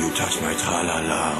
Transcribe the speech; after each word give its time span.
you 0.00 0.10
touch 0.14 0.40
my 0.42 0.54
tra-la-la. 0.54 1.34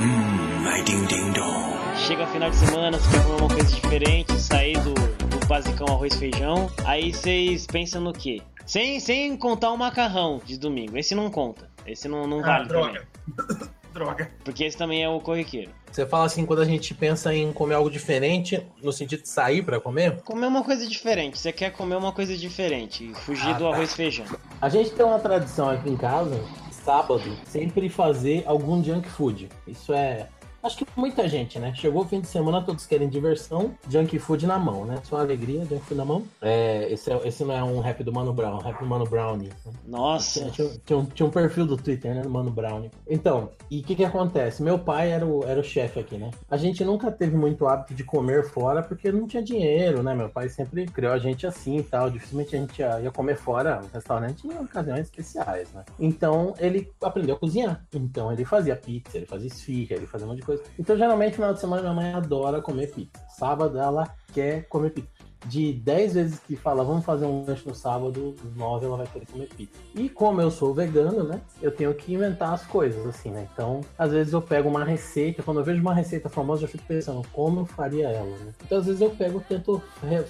Mmm, 0.00 0.64
my 0.64 0.82
ding-ding-dong. 0.84 1.74
Chega 1.96 2.26
final 2.26 2.50
de 2.50 2.56
semana, 2.56 2.98
você 2.98 3.10
quer 3.10 3.22
comer 3.24 3.40
uma 3.40 3.48
coisa 3.48 3.74
diferente, 3.74 4.32
sair 4.40 4.78
do, 4.80 4.92
do 4.94 5.46
basicão 5.46 5.86
arroz 5.88 6.14
e 6.14 6.18
feijão. 6.18 6.70
Aí 6.84 7.12
vocês 7.12 7.66
pensam 7.66 8.00
no 8.02 8.12
quê? 8.12 8.42
Sem, 8.66 8.98
sem 8.98 9.36
contar 9.36 9.70
o 9.70 9.76
macarrão 9.78 10.40
de 10.44 10.58
domingo. 10.58 10.96
Esse 10.98 11.14
não 11.14 11.30
conta. 11.30 11.68
Esse 11.86 12.08
não, 12.08 12.26
não 12.26 12.40
Ah, 12.40 12.42
vale 12.58 12.68
droga. 12.68 13.06
também. 13.36 13.68
Droga. 13.94 14.28
Porque 14.44 14.64
esse 14.64 14.76
também 14.76 15.04
é 15.04 15.08
o 15.08 15.20
corriqueiro. 15.20 15.70
Você 15.92 16.04
fala 16.04 16.24
assim, 16.26 16.44
quando 16.44 16.60
a 16.62 16.64
gente 16.64 16.92
pensa 16.92 17.32
em 17.32 17.52
comer 17.52 17.74
algo 17.76 17.88
diferente, 17.88 18.60
no 18.82 18.92
sentido 18.92 19.22
de 19.22 19.28
sair 19.28 19.62
pra 19.62 19.78
comer, 19.78 20.20
Comer 20.22 20.46
uma 20.48 20.64
coisa 20.64 20.84
diferente. 20.84 21.38
Você 21.38 21.52
quer 21.52 21.70
comer 21.70 21.94
uma 21.94 22.10
coisa 22.10 22.36
diferente. 22.36 23.12
Fugir 23.14 23.50
Ah, 23.50 23.52
do 23.52 23.62
tá. 23.68 23.70
arroz 23.72 23.92
e 23.92 23.94
feijão. 23.94 24.26
a 24.60 24.68
gente 24.68 24.90
tem 24.90 25.06
uma 25.06 25.20
tradição 25.20 25.70
aqui 25.70 25.88
em 25.88 25.96
casa, 25.96 26.42
sábado, 26.84 27.22
sempre 27.46 27.88
fazer 27.88 28.42
algum 28.46 28.84
junk 28.84 29.08
food. 29.08 29.48
Isso 29.66 29.92
é. 29.92 30.28
Acho 30.64 30.78
que 30.78 30.86
muita 30.96 31.28
gente, 31.28 31.58
né? 31.58 31.74
Chegou 31.74 32.02
o 32.02 32.08
fim 32.08 32.22
de 32.22 32.26
semana, 32.26 32.62
todos 32.62 32.86
querem 32.86 33.06
diversão, 33.06 33.74
junk 33.86 34.18
food 34.18 34.46
na 34.46 34.58
mão, 34.58 34.86
né? 34.86 34.96
Só 35.04 35.18
alegria, 35.20 35.60
junk 35.66 35.80
food 35.84 35.94
na 35.94 36.06
mão. 36.06 36.22
É, 36.40 36.90
esse, 36.90 37.12
é- 37.12 37.28
esse 37.28 37.44
não 37.44 37.54
é 37.54 37.62
um 37.62 37.80
rap 37.80 38.02
do 38.02 38.10
Mano 38.10 38.32
Brown, 38.32 38.56
rap 38.60 38.78
do 38.80 38.86
Mano 38.86 39.04
Brownie. 39.04 39.50
Nossa. 39.86 40.40
Tinha, 40.40 40.50
tinha- 40.50 40.80
tinha 40.86 40.98
um, 40.98 41.04
tinha 41.04 41.26
um 41.26 41.30
perfil 41.30 41.66
do 41.66 41.76
Twitter, 41.76 42.14
né? 42.14 42.22
Do 42.22 42.30
Mano 42.30 42.50
Brown. 42.50 42.88
Então, 43.06 43.50
e 43.70 43.80
o 43.80 43.82
que 43.84 43.94
que 43.94 44.04
acontece? 44.06 44.62
Meu 44.62 44.78
pai 44.78 45.10
era 45.12 45.26
o, 45.26 45.44
era 45.44 45.60
o 45.60 45.62
chefe 45.62 46.00
aqui, 46.00 46.16
né? 46.16 46.30
A 46.50 46.56
gente 46.56 46.82
nunca 46.82 47.12
teve 47.12 47.36
muito 47.36 47.66
hábito 47.66 47.92
de 47.92 48.02
comer 48.02 48.44
fora 48.44 48.82
porque 48.82 49.12
não 49.12 49.26
tinha 49.26 49.42
dinheiro, 49.42 50.02
né? 50.02 50.14
Meu 50.14 50.30
pai 50.30 50.48
sempre 50.48 50.86
criou 50.86 51.12
a 51.12 51.18
gente 51.18 51.46
assim 51.46 51.76
e 51.76 51.82
tal. 51.82 52.08
Dificilmente 52.08 52.56
a 52.56 52.58
gente 52.58 52.78
ia, 52.78 53.00
ia 53.02 53.10
comer 53.10 53.36
fora 53.36 53.82
no 53.82 53.88
restaurante 53.92 54.46
em 54.48 54.58
ocasiões 54.58 55.00
especiais, 55.00 55.70
né? 55.74 55.84
Então, 56.00 56.54
ele 56.58 56.90
aprendeu 57.02 57.34
a 57.36 57.38
cozinhar. 57.38 57.84
Então, 57.92 58.32
ele 58.32 58.46
fazia 58.46 58.74
pizza, 58.74 59.18
ele 59.18 59.26
fazia 59.26 59.48
esfirra, 59.48 59.96
ele 59.96 60.06
fazia 60.06 60.26
um 60.26 60.30
monte 60.30 60.38
de 60.38 60.46
coisa. 60.46 60.53
Então, 60.78 60.96
geralmente, 60.96 61.32
no 61.32 61.36
final 61.36 61.54
de 61.54 61.60
semana, 61.60 61.82
minha 61.82 61.94
mãe 61.94 62.12
adora 62.12 62.60
comer 62.60 62.90
pizza. 62.92 63.24
Sábado, 63.30 63.78
ela 63.78 64.14
quer 64.32 64.68
comer 64.68 64.90
pizza 64.90 65.13
de 65.46 65.72
10 65.72 66.14
vezes 66.14 66.40
que 66.40 66.56
fala 66.56 66.84
vamos 66.84 67.04
fazer 67.04 67.26
um 67.26 67.44
lanche 67.44 67.66
no 67.66 67.74
sábado, 67.74 68.34
9 68.56 68.86
ela 68.86 68.96
vai 68.96 69.06
querer 69.06 69.26
comer 69.26 69.48
pizza. 69.48 69.78
E 69.94 70.08
como 70.08 70.40
eu 70.40 70.50
sou 70.50 70.74
vegano, 70.74 71.24
né? 71.24 71.40
Eu 71.60 71.70
tenho 71.70 71.92
que 71.94 72.14
inventar 72.14 72.52
as 72.52 72.66
coisas, 72.66 73.04
assim, 73.06 73.30
né? 73.30 73.46
Então, 73.52 73.80
às 73.98 74.12
vezes 74.12 74.32
eu 74.32 74.42
pego 74.42 74.68
uma 74.68 74.84
receita, 74.84 75.42
quando 75.42 75.60
eu 75.60 75.64
vejo 75.64 75.80
uma 75.80 75.94
receita 75.94 76.28
famosa, 76.28 76.64
eu 76.64 76.68
fico 76.68 76.84
pensando 76.86 77.22
como 77.32 77.60
eu 77.60 77.66
faria 77.66 78.08
ela, 78.08 78.36
né? 78.38 78.52
Então, 78.64 78.78
às 78.78 78.86
vezes 78.86 79.00
eu 79.00 79.10
pego 79.10 79.40
e 79.40 79.44
tento 79.44 79.82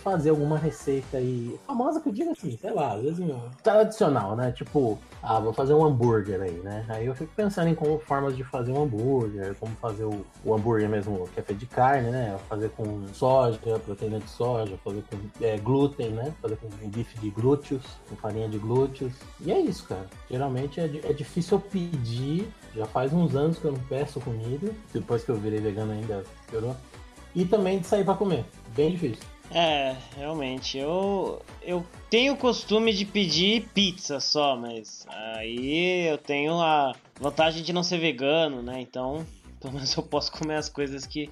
fazer 0.03 0.31
alguma 0.31 0.59
receita 0.59 1.17
aí, 1.17 1.59
famosa 1.67 2.01
que 2.01 2.09
eu 2.09 2.13
digo 2.13 2.31
assim, 2.31 2.57
sei 2.57 2.73
lá, 2.73 2.95
às 2.95 3.03
vezes 3.03 3.25
tradicional, 3.63 4.37
né? 4.37 4.53
Tipo, 4.53 4.99
ah, 5.23 5.41
vou 5.41 5.53
fazer 5.53 5.75
um 5.75 5.85
hambúrguer 5.85 6.41
aí, 6.41 6.61
né? 6.61 6.85
Aí 6.89 7.07
eu 7.07 7.15
fico 7.15 7.33
pensando 7.35 7.69
em 7.69 7.75
como 7.75 7.99
formas 7.99 8.37
de 8.37 8.45
fazer 8.45 8.73
um 8.73 8.83
hambúrguer, 8.83 9.55
como 9.59 9.75
fazer 9.77 10.05
o, 10.05 10.25
o 10.45 10.55
hambúrguer 10.55 10.89
mesmo, 10.89 11.29
que 11.33 11.41
é 11.41 11.43
feito 11.43 11.59
de 11.59 11.67
carne, 11.67 12.11
né? 12.11 12.37
Fazer 12.49 12.71
com 12.71 13.07
soja, 13.13 13.59
proteína 13.85 14.19
de 14.19 14.29
soja, 14.29 14.77
fazer 14.85 15.03
com 15.11 15.45
é, 15.45 15.57
glúten, 15.59 16.11
né? 16.11 16.35
Fazer 16.41 16.57
com 16.57 16.69
bife 16.89 17.19
de 17.19 17.31
glúteos, 17.31 17.83
com 18.09 18.17
farinha 18.17 18.49
de 18.49 18.59
glúteos. 18.59 19.13
E 19.41 19.53
é 19.53 19.61
isso, 19.61 19.87
cara. 19.87 20.09
Geralmente 20.31 20.81
é, 20.81 20.85
é 20.85 21.13
difícil 21.13 21.59
eu 21.59 21.61
pedir, 21.61 22.49
já 22.75 22.87
faz 22.87 23.13
uns 23.13 23.35
anos 23.35 23.59
que 23.59 23.65
eu 23.65 23.73
não 23.73 23.81
peço 23.81 24.21
comida, 24.21 24.73
depois 24.93 25.25
que 25.25 25.31
eu 25.31 25.37
virei 25.37 25.61
vegano 25.61 25.93
ainda 25.93 26.25
piorou. 26.51 26.77
E 27.35 27.45
também 27.45 27.81
de 27.81 27.87
sair 27.87 28.05
pra 28.05 28.15
comer. 28.15 28.45
Bem 28.75 28.93
difícil. 28.93 29.35
É, 29.51 29.95
realmente. 30.17 30.79
Eu, 30.79 31.43
eu 31.63 31.85
tenho 32.09 32.35
o 32.35 32.37
costume 32.37 32.93
de 32.93 33.05
pedir 33.05 33.69
pizza 33.75 34.21
só, 34.21 34.57
mas 34.57 35.07
aí 35.09 36.09
eu 36.09 36.19
tenho 36.19 36.61
a 36.61 36.95
vantagem 37.21 37.63
de 37.63 37.73
não 37.73 37.83
ser 37.83 37.99
vegano, 37.99 38.63
né? 38.63 38.81
Então, 38.81 39.25
pelo 39.61 39.75
menos 39.75 39.95
eu 39.95 40.03
posso 40.03 40.33
comer 40.33 40.57
as 40.57 40.69
coisas 40.69 41.07
que. 41.07 41.31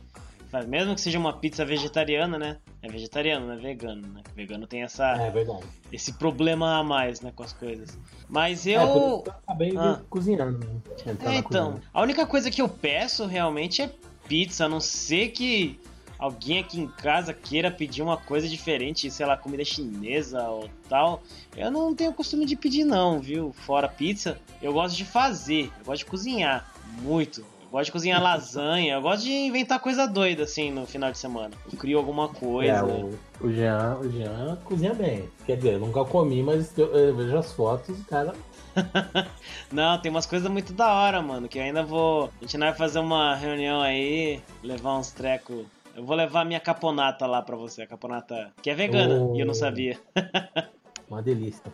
Mesmo 0.68 0.94
que 0.94 1.00
seja 1.00 1.18
uma 1.18 1.32
pizza 1.32 1.64
vegetariana, 1.64 2.38
né? 2.38 2.58
É 2.82 2.88
vegetariano, 2.88 3.46
não 3.46 3.54
é 3.54 3.56
vegano, 3.56 4.06
né? 4.08 4.22
Vegano 4.36 4.66
tem 4.66 4.82
essa, 4.82 5.04
É 5.16 5.30
verdade. 5.30 5.64
esse 5.90 6.12
problema 6.14 6.78
a 6.78 6.84
mais, 6.84 7.20
né, 7.20 7.32
com 7.34 7.42
as 7.42 7.52
coisas. 7.52 7.98
Mas 8.28 8.66
É, 8.66 8.76
eu. 8.76 9.22
que 9.22 9.28
eu 9.30 9.34
acabei 9.44 9.76
Ah. 9.76 10.00
cozinhando. 10.10 10.58
Né? 10.58 11.16
É, 11.24 11.34
então, 11.36 11.80
a 11.92 12.02
única 12.02 12.26
coisa 12.26 12.50
que 12.50 12.60
eu 12.60 12.68
peço 12.68 13.24
realmente 13.26 13.80
é 13.82 13.90
pizza, 14.28 14.66
a 14.66 14.68
não 14.68 14.80
ser 14.80 15.28
que 15.28 15.80
alguém 16.18 16.58
aqui 16.60 16.78
em 16.80 16.86
casa 16.86 17.32
queira 17.34 17.70
pedir 17.70 18.00
uma 18.02 18.16
coisa 18.16 18.46
diferente, 18.46 19.10
sei 19.10 19.26
lá, 19.26 19.36
comida 19.36 19.64
chinesa 19.64 20.42
ou 20.48 20.68
tal. 20.88 21.22
Eu 21.56 21.70
não 21.70 21.94
tenho 21.94 22.12
costume 22.12 22.46
de 22.46 22.54
pedir 22.56 22.84
não, 22.84 23.18
viu? 23.20 23.52
Fora 23.52 23.88
pizza, 23.88 24.38
eu 24.60 24.72
gosto 24.72 24.96
de 24.96 25.04
fazer, 25.04 25.70
eu 25.80 25.84
gosto 25.86 26.04
de 26.04 26.06
cozinhar 26.10 26.70
muito. 27.00 27.44
Gosto 27.72 27.86
de 27.86 27.92
cozinhar 27.92 28.22
lasanha, 28.22 28.96
eu 28.96 29.00
gosto 29.00 29.22
de 29.22 29.32
inventar 29.32 29.80
coisa 29.80 30.06
doida 30.06 30.42
assim 30.42 30.70
no 30.70 30.86
final 30.86 31.10
de 31.10 31.16
semana. 31.16 31.52
Eu 31.72 31.78
crio 31.78 31.96
alguma 31.96 32.28
coisa. 32.28 32.70
É, 32.70 32.82
o, 32.82 33.10
o, 33.40 33.50
Jean, 33.50 33.96
o 33.98 34.10
Jean 34.12 34.58
cozinha 34.62 34.92
bem. 34.92 35.26
Quer 35.46 35.56
dizer, 35.56 35.72
eu 35.72 35.78
nunca 35.78 36.04
comi, 36.04 36.42
mas 36.42 36.76
eu, 36.76 36.92
eu 36.94 37.16
vejo 37.16 37.34
as 37.34 37.50
fotos 37.54 37.98
e 37.98 38.04
cara. 38.04 38.34
Não, 39.72 39.98
tem 39.98 40.10
umas 40.10 40.26
coisas 40.26 40.50
muito 40.50 40.74
da 40.74 40.92
hora, 40.92 41.22
mano, 41.22 41.48
que 41.48 41.58
eu 41.58 41.62
ainda 41.62 41.82
vou. 41.82 42.26
A 42.42 42.44
gente 42.44 42.58
vai 42.58 42.74
fazer 42.74 42.98
uma 42.98 43.34
reunião 43.34 43.80
aí, 43.80 44.42
levar 44.62 44.98
uns 44.98 45.10
trecos. 45.10 45.64
Eu 45.96 46.04
vou 46.04 46.14
levar 46.14 46.44
minha 46.44 46.60
caponata 46.60 47.24
lá 47.26 47.40
pra 47.40 47.56
você, 47.56 47.80
a 47.82 47.86
caponata 47.86 48.52
que 48.62 48.68
é 48.68 48.74
vegana, 48.74 49.14
Oh. 49.14 49.34
e 49.34 49.40
eu 49.40 49.46
não 49.46 49.54
sabia. 49.54 49.98
Uma 51.08 51.22
delícia. 51.22 51.72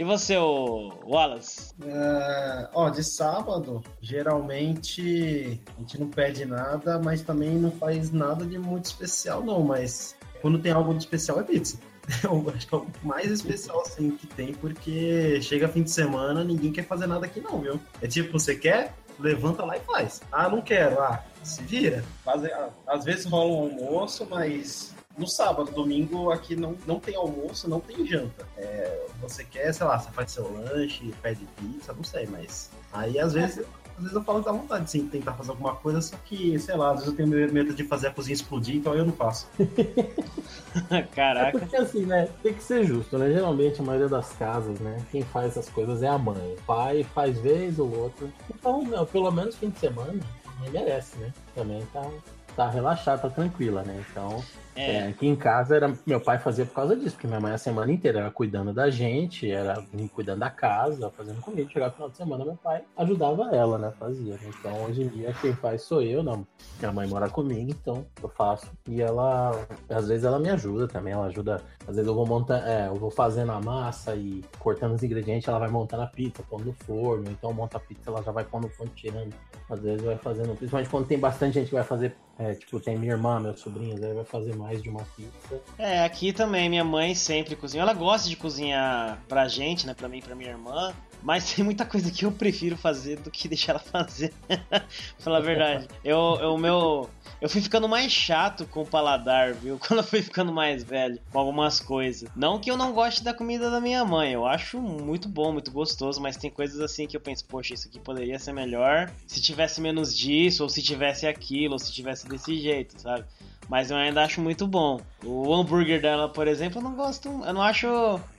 E 0.00 0.02
você, 0.02 0.34
Wallace? 0.38 1.74
É, 1.84 2.68
ó, 2.72 2.88
de 2.88 3.04
sábado, 3.04 3.84
geralmente 4.00 5.60
a 5.76 5.80
gente 5.80 6.00
não 6.00 6.08
pede 6.08 6.46
nada, 6.46 6.98
mas 6.98 7.20
também 7.20 7.50
não 7.50 7.70
faz 7.70 8.10
nada 8.10 8.46
de 8.46 8.58
muito 8.58 8.86
especial, 8.86 9.44
não. 9.44 9.62
Mas 9.62 10.16
quando 10.40 10.58
tem 10.58 10.72
algo 10.72 10.94
de 10.94 11.00
especial 11.00 11.38
é 11.40 11.42
pizza. 11.42 11.78
Eu 12.24 12.42
acho 12.48 12.66
que 12.66 12.74
é 12.74 12.78
o 12.78 12.86
mais 13.02 13.30
especial 13.30 13.82
assim 13.82 14.12
que 14.12 14.26
tem, 14.26 14.54
porque 14.54 15.38
chega 15.42 15.68
fim 15.68 15.82
de 15.82 15.90
semana, 15.90 16.42
ninguém 16.42 16.72
quer 16.72 16.86
fazer 16.86 17.06
nada 17.06 17.26
aqui, 17.26 17.42
não, 17.42 17.60
viu? 17.60 17.78
É 18.00 18.06
tipo, 18.06 18.32
você 18.38 18.56
quer? 18.56 18.94
Levanta 19.18 19.66
lá 19.66 19.76
e 19.76 19.80
faz. 19.80 20.22
Ah, 20.32 20.48
não 20.48 20.62
quero. 20.62 20.98
Ah, 20.98 21.22
se 21.42 21.62
vira. 21.62 22.02
Faz- 22.24 22.42
ah, 22.46 22.70
às 22.86 23.04
vezes 23.04 23.26
rola 23.26 23.52
um 23.52 23.62
almoço, 23.64 24.26
mas 24.30 24.94
no 25.20 25.26
sábado, 25.26 25.70
domingo, 25.70 26.30
aqui 26.30 26.56
não, 26.56 26.74
não 26.86 26.98
tem 26.98 27.14
almoço, 27.14 27.68
não 27.68 27.78
tem 27.78 28.06
janta. 28.06 28.48
É, 28.56 29.06
você 29.20 29.44
quer, 29.44 29.72
sei 29.72 29.86
lá, 29.86 29.98
você 29.98 30.10
faz 30.10 30.32
seu 30.32 30.50
lanche, 30.50 31.14
pede 31.22 31.46
pizza, 31.56 31.92
não 31.92 32.02
sei, 32.02 32.26
mas 32.26 32.70
aí 32.92 33.18
às 33.18 33.34
vezes. 33.34 33.64
Às 33.96 34.04
vezes 34.04 34.16
eu 34.16 34.24
falo 34.24 34.40
da 34.40 34.50
vontade, 34.50 34.90
sim, 34.90 35.04
de 35.04 35.10
tentar 35.10 35.34
fazer 35.34 35.50
alguma 35.50 35.74
coisa, 35.76 36.00
só 36.00 36.16
que, 36.24 36.58
sei 36.58 36.74
lá, 36.74 36.92
às 36.92 37.00
vezes 37.00 37.08
eu 37.08 37.16
tenho 37.16 37.52
medo 37.52 37.74
de 37.74 37.84
fazer 37.84 38.06
a 38.06 38.10
cozinha 38.10 38.32
explodir, 38.32 38.76
então 38.76 38.94
eu 38.94 39.04
não 39.04 39.12
faço. 39.12 39.46
É 40.88 41.02
Caraca. 41.02 41.58
porque 41.58 41.76
assim, 41.76 42.06
né? 42.06 42.28
Tem 42.42 42.54
que 42.54 42.62
ser 42.62 42.84
justo, 42.86 43.18
né? 43.18 43.30
Geralmente 43.30 43.80
a 43.80 43.84
maioria 43.84 44.08
das 44.08 44.32
casas, 44.34 44.78
né? 44.78 45.04
Quem 45.10 45.22
faz 45.22 45.48
essas 45.48 45.68
coisas 45.68 46.02
é 46.02 46.08
a 46.08 46.16
mãe. 46.16 46.54
O 46.54 46.62
pai 46.62 47.04
faz 47.12 47.36
vez 47.40 47.78
ou 47.78 47.92
outra. 47.92 48.28
Então, 48.48 48.82
meu, 48.84 49.04
pelo 49.04 49.30
menos 49.32 49.56
fim 49.56 49.68
de 49.68 49.78
semana, 49.80 50.14
a 50.46 50.60
mãe 50.60 50.70
merece, 50.70 51.18
né? 51.18 51.32
Também 51.54 51.84
tá, 51.92 52.08
tá 52.54 52.70
relaxada, 52.70 53.22
tá 53.22 53.30
tranquila, 53.30 53.82
né? 53.82 54.04
Então, 54.10 54.42
É, 54.80 55.08
aqui 55.08 55.26
em 55.26 55.36
casa 55.36 55.76
era 55.76 55.92
meu 56.06 56.20
pai 56.20 56.38
fazia 56.38 56.64
por 56.64 56.74
causa 56.74 56.96
disso, 56.96 57.12
porque 57.12 57.26
minha 57.26 57.40
mãe 57.40 57.52
a 57.52 57.58
semana 57.58 57.92
inteira 57.92 58.20
era 58.20 58.30
cuidando 58.30 58.72
da 58.72 58.88
gente, 58.88 59.50
era 59.50 59.82
cuidando 60.14 60.40
da 60.40 60.50
casa, 60.50 61.10
fazendo 61.10 61.40
comida. 61.40 61.68
Chegava 61.70 61.90
no 61.90 61.94
final 61.94 62.10
de 62.10 62.16
semana, 62.16 62.44
meu 62.44 62.56
pai 62.56 62.82
ajudava 62.96 63.54
ela, 63.54 63.78
né? 63.78 63.92
Fazia. 63.98 64.38
Então 64.42 64.84
hoje 64.84 65.02
em 65.02 65.08
dia 65.08 65.34
quem 65.40 65.52
faz 65.54 65.82
sou 65.82 66.02
eu, 66.02 66.22
não. 66.22 66.46
Minha 66.78 66.92
mãe 66.92 67.06
mora 67.06 67.28
comigo, 67.28 67.70
então 67.70 68.06
eu 68.22 68.28
faço. 68.28 68.70
E 68.88 69.02
ela, 69.02 69.50
às 69.88 70.08
vezes 70.08 70.24
ela 70.24 70.38
me 70.38 70.48
ajuda 70.48 70.88
também, 70.88 71.12
ela 71.12 71.26
ajuda. 71.26 71.62
Às 71.86 71.96
vezes 71.96 72.06
eu 72.06 72.14
vou 72.14 72.26
montando, 72.26 72.64
é, 72.66 72.88
eu 72.88 72.96
vou 72.96 73.10
fazendo 73.10 73.52
a 73.52 73.60
massa 73.60 74.14
e 74.14 74.42
cortando 74.58 74.94
os 74.94 75.02
ingredientes, 75.02 75.48
ela 75.48 75.58
vai 75.58 75.68
montando 75.68 76.02
a 76.02 76.06
pizza, 76.06 76.42
pondo 76.48 76.64
no 76.66 76.72
forno. 76.72 77.30
Então 77.30 77.52
monta 77.52 77.76
a 77.76 77.80
pizza, 77.80 78.10
ela 78.10 78.22
já 78.22 78.30
vai 78.30 78.44
pondo 78.44 78.64
no 78.64 78.70
forno, 78.70 78.92
tirando. 78.94 79.34
Às 79.68 79.80
vezes 79.80 80.02
vai 80.02 80.16
fazendo, 80.16 80.54
principalmente 80.56 80.90
quando 80.90 81.06
tem 81.06 81.18
bastante 81.18 81.54
gente 81.54 81.68
que 81.68 81.74
vai 81.74 81.84
fazer, 81.84 82.14
é, 82.38 82.54
tipo, 82.54 82.80
tem 82.80 82.98
minha 82.98 83.12
irmã, 83.12 83.40
meus 83.40 83.60
sobrinhos, 83.60 84.02
aí 84.02 84.12
vai 84.12 84.24
fazer 84.24 84.54
mais 84.56 84.69
de 84.76 84.88
uma 84.88 85.04
pizza. 85.16 85.60
é, 85.78 86.04
aqui 86.04 86.32
também 86.32 86.68
minha 86.68 86.84
mãe 86.84 87.14
sempre 87.14 87.56
cozinha. 87.56 87.82
Ela 87.82 87.94
gosta 87.94 88.28
de 88.28 88.36
cozinhar 88.36 89.20
pra 89.28 89.48
gente, 89.48 89.86
né? 89.86 89.94
Pra 89.94 90.08
mim 90.08 90.18
e 90.18 90.22
pra 90.22 90.34
minha 90.34 90.50
irmã. 90.50 90.92
Mas 91.22 91.52
tem 91.52 91.64
muita 91.64 91.84
coisa 91.84 92.10
que 92.10 92.24
eu 92.24 92.32
prefiro 92.32 92.76
fazer 92.76 93.18
do 93.18 93.30
que 93.30 93.46
deixar 93.48 93.72
ela 93.72 93.78
fazer. 93.80 94.32
pra 94.46 94.84
falar 95.18 95.38
a 95.38 95.42
verdade. 95.42 95.88
Eu, 96.02 96.38
eu, 96.40 96.56
meu, 96.56 97.10
eu 97.40 97.48
fui 97.48 97.60
ficando 97.60 97.88
mais 97.88 98.10
chato 98.10 98.66
com 98.66 98.82
o 98.82 98.86
paladar, 98.86 99.52
viu? 99.54 99.78
Quando 99.86 100.00
eu 100.00 100.04
fui 100.04 100.22
ficando 100.22 100.52
mais 100.52 100.82
velho 100.82 101.20
com 101.30 101.38
algumas 101.38 101.78
coisas. 101.80 102.28
Não 102.34 102.58
que 102.58 102.70
eu 102.70 102.76
não 102.76 102.92
goste 102.92 103.22
da 103.22 103.34
comida 103.34 103.70
da 103.70 103.80
minha 103.80 104.04
mãe. 104.04 104.32
Eu 104.32 104.46
acho 104.46 104.80
muito 104.80 105.28
bom, 105.28 105.52
muito 105.52 105.70
gostoso. 105.70 106.20
Mas 106.20 106.36
tem 106.36 106.50
coisas 106.50 106.80
assim 106.80 107.06
que 107.06 107.16
eu 107.16 107.20
penso, 107.20 107.44
poxa, 107.44 107.74
isso 107.74 107.88
aqui 107.88 107.98
poderia 107.98 108.38
ser 108.38 108.52
melhor 108.52 109.10
se 109.26 109.40
tivesse 109.42 109.80
menos 109.80 110.16
disso, 110.16 110.62
ou 110.62 110.68
se 110.68 110.82
tivesse 110.82 111.26
aquilo, 111.26 111.74
ou 111.74 111.78
se 111.78 111.92
tivesse 111.92 112.26
desse 112.26 112.58
jeito, 112.58 113.00
sabe? 113.00 113.24
Mas 113.70 113.88
eu 113.88 113.96
ainda 113.96 114.24
acho 114.24 114.40
muito 114.40 114.66
bom. 114.66 115.00
O 115.24 115.54
hambúrguer 115.54 116.02
dela, 116.02 116.28
por 116.28 116.48
exemplo, 116.48 116.80
eu 116.80 116.82
não 116.82 116.96
gosto. 116.96 117.28
Eu 117.28 117.54
não 117.54 117.62
acho 117.62 117.86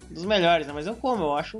dos 0.09 0.25
melhores, 0.25 0.67
né? 0.67 0.73
Mas 0.73 0.85
eu 0.85 0.93
como, 0.93 1.23
eu 1.23 1.37
acho 1.37 1.57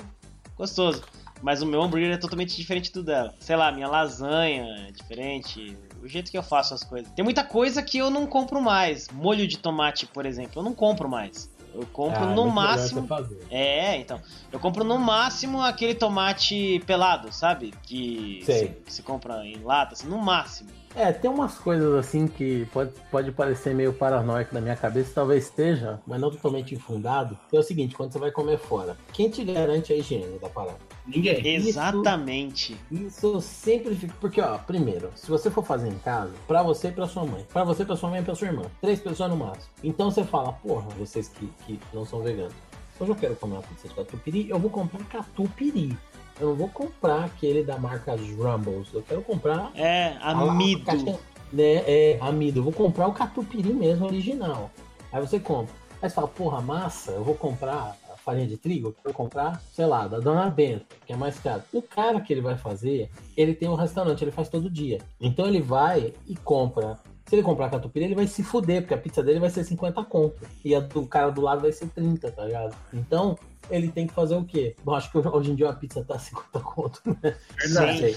gostoso. 0.57 1.01
mas 1.41 1.61
o 1.61 1.65
meu 1.65 1.81
hambúrguer 1.81 2.11
é 2.11 2.17
totalmente 2.17 2.55
diferente 2.55 2.91
do 2.91 3.01
dela. 3.01 3.33
Sei 3.39 3.55
lá, 3.55 3.71
minha 3.71 3.87
lasanha 3.87 4.63
é 4.87 4.91
diferente, 4.91 5.75
o 6.03 6.07
jeito 6.07 6.29
que 6.29 6.37
eu 6.37 6.43
faço 6.43 6.73
as 6.73 6.83
coisas. 6.83 7.09
Tem 7.13 7.23
muita 7.23 7.45
coisa 7.45 7.81
que 7.81 7.97
eu 7.97 8.09
não 8.11 8.27
compro 8.27 8.61
mais. 8.61 9.07
Molho 9.09 9.47
de 9.47 9.57
tomate, 9.57 10.05
por 10.05 10.25
exemplo, 10.25 10.59
eu 10.59 10.63
não 10.63 10.73
compro 10.73 11.07
mais. 11.07 11.49
Eu 11.73 11.85
compro 11.93 12.25
Ah, 12.25 12.25
no 12.35 12.43
muito 12.43 12.55
melhor 12.55 12.77
máximo. 12.77 13.07
É, 13.49 13.95
então. 13.95 14.19
Eu 14.51 14.59
compro 14.59 14.83
no 14.83 14.99
máximo 14.99 15.61
aquele 15.61 15.95
tomate 15.95 16.83
pelado, 16.85 17.31
sabe? 17.31 17.73
Que 17.83 18.43
se, 18.87 19.01
compra 19.01 19.45
em 19.45 19.63
lata, 19.63 19.93
assim, 19.93 20.09
no 20.09 20.17
máximo. 20.17 20.69
É, 20.95 21.11
tem 21.11 21.29
umas 21.31 21.57
coisas 21.57 21.93
assim 21.95 22.27
que 22.27 22.65
pode, 22.73 22.91
pode 23.09 23.31
parecer 23.31 23.73
meio 23.73 23.93
paranoico 23.93 24.53
na 24.53 24.61
minha 24.61 24.75
cabeça, 24.75 25.11
talvez 25.15 25.45
esteja, 25.45 25.99
mas 26.05 26.19
não 26.19 26.29
totalmente 26.29 26.75
infundado. 26.75 27.37
É 27.51 27.57
o 27.57 27.63
seguinte, 27.63 27.95
quando 27.95 28.11
você 28.11 28.19
vai 28.19 28.31
comer 28.31 28.57
fora, 28.57 28.97
quem 29.13 29.29
te 29.29 29.43
garante 29.43 29.93
a 29.93 29.95
higiene 29.95 30.37
da 30.39 30.49
parada? 30.49 30.77
Ninguém. 31.05 31.55
Exatamente. 31.55 32.77
Isso 32.91 33.27
eu 33.27 33.41
sempre 33.41 33.95
fico. 33.95 34.13
Porque, 34.19 34.41
ó, 34.41 34.57
primeiro, 34.57 35.09
se 35.15 35.29
você 35.29 35.49
for 35.49 35.63
fazer 35.63 35.87
em 35.87 35.97
casa, 35.99 36.31
pra 36.47 36.61
você 36.61 36.89
e 36.89 36.91
pra 36.91 37.07
sua 37.07 37.25
mãe, 37.25 37.45
pra 37.51 37.63
você, 37.63 37.83
pra 37.85 37.95
sua 37.95 38.09
mãe 38.09 38.21
e 38.21 38.23
pra 38.23 38.35
sua 38.35 38.47
irmã, 38.47 38.63
três 38.79 38.99
pessoas 38.99 39.29
no 39.29 39.37
máximo. 39.37 39.71
Então 39.83 40.11
você 40.11 40.23
fala, 40.23 40.53
porra, 40.53 40.87
vocês 40.97 41.27
que, 41.29 41.47
que 41.65 41.79
não 41.93 42.05
são 42.05 42.21
veganos, 42.21 42.53
hoje 42.99 43.11
eu 43.11 43.15
quero 43.15 43.35
comer 43.35 43.53
uma 43.53 43.63
pizza 43.63 43.87
de 43.87 43.95
catupiry, 43.95 44.49
eu 44.49 44.59
vou 44.59 44.69
comprar 44.69 45.03
catupiry. 45.05 45.97
Eu 46.41 46.49
não 46.49 46.55
vou 46.55 46.67
comprar 46.69 47.25
aquele 47.25 47.63
da 47.63 47.77
marca 47.77 48.15
Rumbles. 48.15 48.91
Eu 48.93 49.03
quero 49.03 49.21
comprar 49.21 49.71
É, 49.75 50.15
a 50.19 50.31
amido. 50.31 50.81
a 50.81 50.85
caixa- 50.85 51.19
né, 51.53 51.73
é, 51.85 52.17
amido. 52.19 52.59
Eu 52.59 52.63
vou 52.63 52.73
comprar 52.73 53.07
o 53.07 53.13
catupiry 53.13 53.71
mesmo, 53.73 54.07
original. 54.07 54.71
Aí 55.11 55.21
você 55.21 55.39
compra. 55.39 55.73
Aí 56.01 56.09
você 56.09 56.15
fala, 56.15 56.27
porra, 56.27 56.59
massa, 56.61 57.11
eu 57.11 57.23
vou 57.23 57.35
comprar 57.35 57.95
a 58.11 58.17
farinha 58.17 58.47
de 58.47 58.57
trigo, 58.57 58.87
eu 58.87 58.93
quero 58.93 59.13
comprar, 59.13 59.61
sei 59.71 59.85
lá, 59.85 60.07
da 60.07 60.19
Dona 60.19 60.49
Benta, 60.49 60.85
que 61.05 61.13
é 61.13 61.15
mais 61.15 61.37
caro. 61.39 61.61
O 61.71 61.81
cara 61.81 62.19
que 62.21 62.33
ele 62.33 62.41
vai 62.41 62.57
fazer, 62.57 63.09
ele 63.37 63.53
tem 63.53 63.69
um 63.69 63.75
restaurante, 63.75 64.23
ele 64.23 64.31
faz 64.31 64.49
todo 64.49 64.67
dia. 64.69 64.97
Então 65.19 65.45
ele 65.45 65.61
vai 65.61 66.13
e 66.27 66.35
compra. 66.37 66.97
Se 67.27 67.35
ele 67.35 67.43
comprar 67.43 67.69
catupiry, 67.69 68.05
ele 68.05 68.15
vai 68.15 68.25
se 68.27 68.41
fuder, 68.43 68.81
porque 68.81 68.95
a 68.95 68.97
pizza 68.97 69.21
dele 69.21 69.39
vai 69.39 69.49
ser 69.51 69.63
50 69.63 70.03
conto. 70.03 70.35
E 70.65 70.73
a 70.73 70.79
do 70.79 71.05
cara 71.05 71.29
do 71.29 71.39
lado 71.41 71.61
vai 71.61 71.71
ser 71.71 71.87
30, 71.89 72.31
tá 72.31 72.45
ligado? 72.45 72.75
Então, 72.91 73.37
ele 73.71 73.91
tem 73.91 74.05
que 74.05 74.13
fazer 74.13 74.35
o 74.35 74.43
quê? 74.43 74.75
Bom, 74.83 74.93
acho 74.93 75.11
que 75.11 75.17
hoje 75.17 75.51
em 75.51 75.55
dia 75.55 75.69
a 75.69 75.73
pizza 75.73 76.03
tá 76.03 76.19
50 76.19 76.59
conto, 76.59 77.01
né? 77.05 77.35
Verdade. 77.59 78.15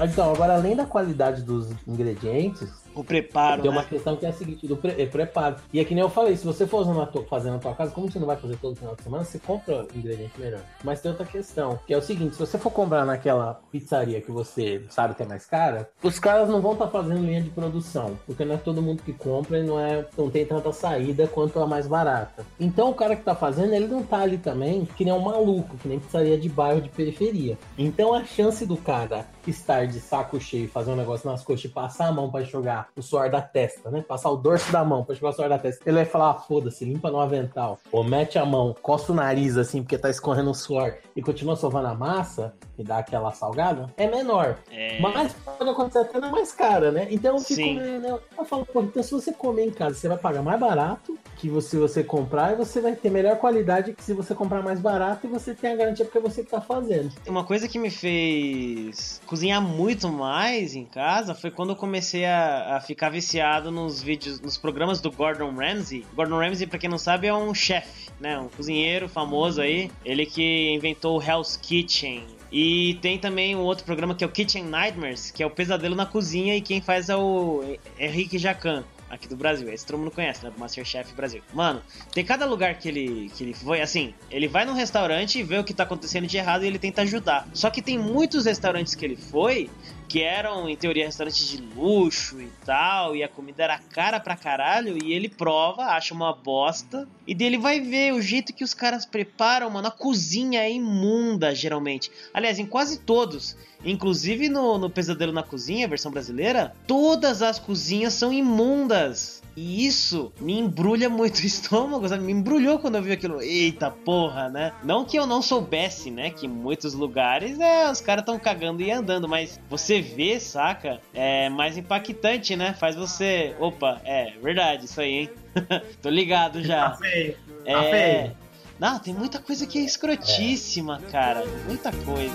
Então, 0.00 0.32
agora 0.32 0.54
além 0.54 0.76
da 0.76 0.84
qualidade 0.84 1.42
dos 1.42 1.70
ingredientes, 1.86 2.85
O 2.96 3.04
preparo, 3.04 3.62
tem 3.62 3.70
uma 3.70 3.82
né? 3.82 3.86
questão 3.88 4.16
que 4.16 4.26
é 4.26 4.30
a 4.30 4.32
seguinte, 4.32 4.66
do 4.66 4.76
pre- 4.76 5.00
é 5.00 5.06
preparo. 5.06 5.56
E 5.72 5.78
é 5.78 5.84
que 5.84 5.94
nem 5.94 6.02
eu 6.02 6.08
falei, 6.10 6.36
se 6.36 6.44
você 6.44 6.66
for 6.66 6.80
usando 6.80 6.96
na 6.98 7.06
tua- 7.06 7.24
fazer 7.24 7.50
na 7.50 7.58
tua 7.58 7.74
casa, 7.74 7.92
como 7.92 8.10
você 8.10 8.18
não 8.18 8.26
vai 8.26 8.36
fazer 8.36 8.56
todo 8.56 8.74
final 8.76 8.94
de 8.96 9.02
semana, 9.02 9.22
você 9.24 9.38
compra 9.38 9.86
ingrediente 9.94 10.32
melhor. 10.40 10.60
Mas 10.82 11.00
tem 11.00 11.10
outra 11.10 11.26
questão, 11.26 11.78
que 11.86 11.92
é 11.92 11.96
o 11.98 12.02
seguinte, 12.02 12.34
se 12.34 12.40
você 12.40 12.58
for 12.58 12.70
comprar 12.70 13.04
naquela 13.04 13.60
pizzaria 13.70 14.20
que 14.20 14.30
você 14.30 14.82
sabe 14.88 15.14
que 15.14 15.22
é 15.22 15.26
mais 15.26 15.44
cara, 15.46 15.88
os 16.02 16.18
caras 16.18 16.48
não 16.48 16.60
vão 16.60 16.72
estar 16.72 16.88
fazendo 16.88 17.20
linha 17.20 17.42
de 17.42 17.50
produção, 17.50 18.18
porque 18.26 18.44
não 18.44 18.54
é 18.54 18.58
todo 18.58 18.80
mundo 18.82 19.02
que 19.02 19.12
compra 19.12 19.58
e 19.58 19.62
não, 19.62 19.78
é, 19.78 20.06
não 20.16 20.30
tem 20.30 20.46
tanta 20.46 20.72
saída 20.72 21.26
quanto 21.26 21.58
a 21.60 21.66
mais 21.66 21.86
barata. 21.86 22.44
Então 22.58 22.90
o 22.90 22.94
cara 22.94 23.14
que 23.14 23.22
tá 23.22 23.34
fazendo, 23.34 23.74
ele 23.74 23.86
não 23.86 24.02
tá 24.02 24.20
ali 24.20 24.38
também 24.38 24.84
que 24.96 25.04
nem 25.04 25.12
um 25.12 25.20
maluco, 25.20 25.76
que 25.76 25.88
nem 25.88 25.98
pizzaria 25.98 26.38
de 26.38 26.48
bairro 26.48 26.80
de 26.80 26.88
periferia. 26.88 27.58
Então 27.76 28.14
a 28.14 28.24
chance 28.24 28.64
do 28.64 28.76
cara 28.76 29.26
estar 29.50 29.86
de 29.86 30.00
saco 30.00 30.40
cheio, 30.40 30.68
fazer 30.68 30.90
um 30.90 30.96
negócio 30.96 31.28
nas 31.30 31.42
coxas 31.42 31.64
e 31.64 31.68
passar 31.68 32.08
a 32.08 32.12
mão 32.12 32.30
pra 32.30 32.42
enxugar 32.42 32.88
o 32.96 33.02
suor 33.02 33.30
da 33.30 33.40
testa, 33.40 33.90
né? 33.90 34.04
Passar 34.06 34.30
o 34.30 34.36
dorso 34.36 34.70
da 34.72 34.84
mão 34.84 35.04
pra 35.04 35.14
enxugar 35.14 35.32
o 35.32 35.36
suor 35.36 35.48
da 35.48 35.58
testa. 35.58 35.82
Ele 35.86 35.96
vai 35.96 36.04
falar, 36.04 36.30
ah, 36.30 36.34
foda-se, 36.34 36.84
limpa 36.84 37.10
no 37.10 37.20
avental. 37.20 37.78
Ou 37.90 38.04
mete 38.04 38.38
a 38.38 38.44
mão, 38.44 38.74
coça 38.82 39.12
o 39.12 39.14
nariz 39.14 39.56
assim, 39.56 39.82
porque 39.82 39.98
tá 39.98 40.10
escorrendo 40.10 40.50
o 40.50 40.54
suor 40.54 40.94
e 41.14 41.22
continua 41.22 41.56
sovando 41.56 41.88
a 41.88 41.94
massa 41.94 42.54
e 42.78 42.84
dá 42.84 42.98
aquela 42.98 43.32
salgada, 43.32 43.92
é 43.96 44.06
menor. 44.06 44.58
É, 44.70 45.00
Mas 45.00 45.32
pode 45.32 45.70
acontecer 45.70 46.00
até 46.00 46.18
na 46.18 46.30
mais 46.30 46.52
cara, 46.52 46.90
né? 46.92 47.08
Então 47.10 47.36
eu 47.36 47.40
fico, 47.40 47.54
Sim. 47.54 47.78
né, 47.78 48.18
eu 48.38 48.44
falo, 48.44 48.66
pô, 48.66 48.82
então 48.82 49.02
se 49.02 49.12
você 49.12 49.32
comer 49.32 49.66
em 49.66 49.70
casa, 49.70 49.94
você 49.94 50.08
vai 50.08 50.18
pagar 50.18 50.42
mais 50.42 50.60
barato 50.60 51.18
que 51.36 51.48
se 51.60 51.76
você 51.76 52.02
comprar 52.02 52.52
e 52.52 52.56
você 52.56 52.80
vai 52.80 52.94
ter 52.94 53.10
melhor 53.10 53.36
qualidade 53.36 53.92
que 53.92 54.02
se 54.02 54.12
você 54.12 54.34
comprar 54.34 54.62
mais 54.62 54.80
barato 54.80 55.26
e 55.26 55.30
você 55.30 55.54
tem 55.54 55.72
a 55.72 55.76
garantia 55.76 56.04
porque 56.04 56.18
é 56.18 56.20
você 56.20 56.42
que 56.42 56.50
tá 56.50 56.60
fazendo. 56.60 57.12
Uma 57.26 57.44
coisa 57.44 57.68
que 57.68 57.78
me 57.78 57.90
fez 57.90 59.20
cozinhar 59.36 59.60
muito 59.60 60.08
mais 60.08 60.74
em 60.74 60.86
casa 60.86 61.34
foi 61.34 61.50
quando 61.50 61.70
eu 61.70 61.76
comecei 61.76 62.24
a, 62.24 62.76
a 62.76 62.80
ficar 62.80 63.10
viciado 63.10 63.70
nos 63.70 64.02
vídeos, 64.02 64.40
nos 64.40 64.56
programas 64.56 64.98
do 64.98 65.10
Gordon 65.10 65.54
Ramsay. 65.54 66.06
Gordon 66.14 66.38
Ramsay, 66.38 66.66
pra 66.66 66.78
quem 66.78 66.88
não 66.88 66.96
sabe, 66.96 67.26
é 67.26 67.34
um 67.34 67.52
chefe, 67.52 68.10
né? 68.18 68.38
Um 68.38 68.48
cozinheiro 68.48 69.10
famoso 69.10 69.60
aí. 69.60 69.90
Ele 70.02 70.24
que 70.24 70.72
inventou 70.72 71.18
o 71.18 71.22
Hell's 71.22 71.54
Kitchen. 71.54 72.24
E 72.50 72.94
tem 73.02 73.18
também 73.18 73.54
um 73.54 73.60
outro 73.60 73.84
programa 73.84 74.14
que 74.14 74.24
é 74.24 74.26
o 74.26 74.30
Kitchen 74.30 74.64
Nightmares, 74.64 75.30
que 75.30 75.42
é 75.42 75.46
o 75.46 75.50
pesadelo 75.50 75.94
na 75.94 76.06
cozinha 76.06 76.56
e 76.56 76.62
quem 76.62 76.80
faz 76.80 77.10
é 77.10 77.16
o 77.16 77.76
Henrique 77.98 78.38
Jacan. 78.38 78.84
Aqui 79.08 79.28
do 79.28 79.36
Brasil, 79.36 79.68
esse 79.68 79.86
todo 79.86 79.98
mundo 79.98 80.10
conhece, 80.10 80.44
né? 80.44 80.50
Do 80.50 80.58
Masterchef 80.58 81.14
Brasil. 81.14 81.40
Mano, 81.54 81.80
tem 82.12 82.24
cada 82.24 82.44
lugar 82.44 82.74
que 82.76 82.88
ele, 82.88 83.30
que 83.36 83.44
ele 83.44 83.54
foi, 83.54 83.80
assim, 83.80 84.14
ele 84.30 84.48
vai 84.48 84.64
num 84.64 84.72
restaurante 84.72 85.38
e 85.38 85.42
vê 85.42 85.58
o 85.58 85.64
que 85.64 85.72
tá 85.72 85.84
acontecendo 85.84 86.26
de 86.26 86.36
errado 86.36 86.64
e 86.64 86.66
ele 86.66 86.78
tenta 86.78 87.02
ajudar. 87.02 87.48
Só 87.52 87.70
que 87.70 87.80
tem 87.80 87.98
muitos 87.98 88.46
restaurantes 88.46 88.94
que 88.94 89.04
ele 89.04 89.16
foi 89.16 89.70
que 90.08 90.22
eram, 90.22 90.68
em 90.68 90.76
teoria, 90.76 91.06
restaurantes 91.06 91.48
de 91.48 91.58
luxo 91.58 92.40
e 92.40 92.50
tal, 92.64 93.14
e 93.16 93.22
a 93.22 93.28
comida 93.28 93.64
era 93.64 93.78
cara 93.78 94.20
pra 94.20 94.36
caralho, 94.36 94.96
e 95.02 95.12
ele 95.12 95.28
prova, 95.28 95.84
acha 95.86 96.14
uma 96.14 96.32
bosta, 96.32 97.08
e 97.26 97.34
dele 97.34 97.58
vai 97.58 97.80
ver 97.80 98.12
o 98.14 98.22
jeito 98.22 98.52
que 98.52 98.64
os 98.64 98.74
caras 98.74 99.04
preparam, 99.04 99.70
mano, 99.70 99.88
a 99.88 99.90
cozinha 99.90 100.60
é 100.60 100.72
imunda, 100.72 101.54
geralmente. 101.54 102.10
Aliás, 102.32 102.58
em 102.58 102.66
quase 102.66 103.00
todos, 103.00 103.56
inclusive 103.84 104.48
no, 104.48 104.78
no 104.78 104.90
Pesadelo 104.90 105.32
na 105.32 105.42
Cozinha, 105.42 105.88
versão 105.88 106.10
brasileira, 106.10 106.74
todas 106.86 107.42
as 107.42 107.58
cozinhas 107.58 108.14
são 108.14 108.32
imundas. 108.32 109.42
E 109.56 109.86
isso 109.86 110.30
me 110.38 110.58
embrulha 110.58 111.08
muito 111.08 111.38
o 111.38 111.46
estômago, 111.46 112.06
sabe? 112.06 112.22
Me 112.22 112.32
embrulhou 112.32 112.78
quando 112.78 112.96
eu 112.96 113.02
vi 113.02 113.12
aquilo. 113.12 113.40
Eita 113.40 113.90
porra, 113.90 114.50
né? 114.50 114.74
Não 114.84 115.02
que 115.02 115.18
eu 115.18 115.26
não 115.26 115.40
soubesse, 115.40 116.10
né? 116.10 116.28
Que 116.28 116.44
em 116.44 116.50
muitos 116.50 116.92
lugares 116.92 117.58
é, 117.58 117.90
os 117.90 118.02
caras 118.02 118.20
estão 118.20 118.38
cagando 118.38 118.82
e 118.82 118.90
andando, 118.90 119.26
mas 119.26 119.58
você 119.70 119.95
vê, 120.00 120.38
saca? 120.40 121.00
É 121.14 121.48
mais 121.48 121.76
impactante, 121.76 122.54
né? 122.56 122.74
Faz 122.74 122.94
você. 122.96 123.54
Opa, 123.58 124.00
é 124.04 124.32
verdade, 124.42 124.84
isso 124.86 125.00
aí, 125.00 125.12
hein? 125.12 125.30
Tô 126.02 126.08
ligado 126.08 126.60
Tá 126.62 126.66
já. 126.66 126.94
feio. 126.96 127.36
Tá 127.64 127.84
É. 127.84 127.90
feio. 128.22 128.36
Não, 128.78 128.98
tem 128.98 129.14
muita 129.14 129.38
coisa 129.38 129.66
que 129.66 129.78
é 129.78 129.82
escrotíssima, 129.82 131.00
cara. 131.10 131.44
Muita 131.66 131.90
coisa. 131.92 132.34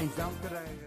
Eenzaam 0.00 0.32
krijgen. 0.42 0.84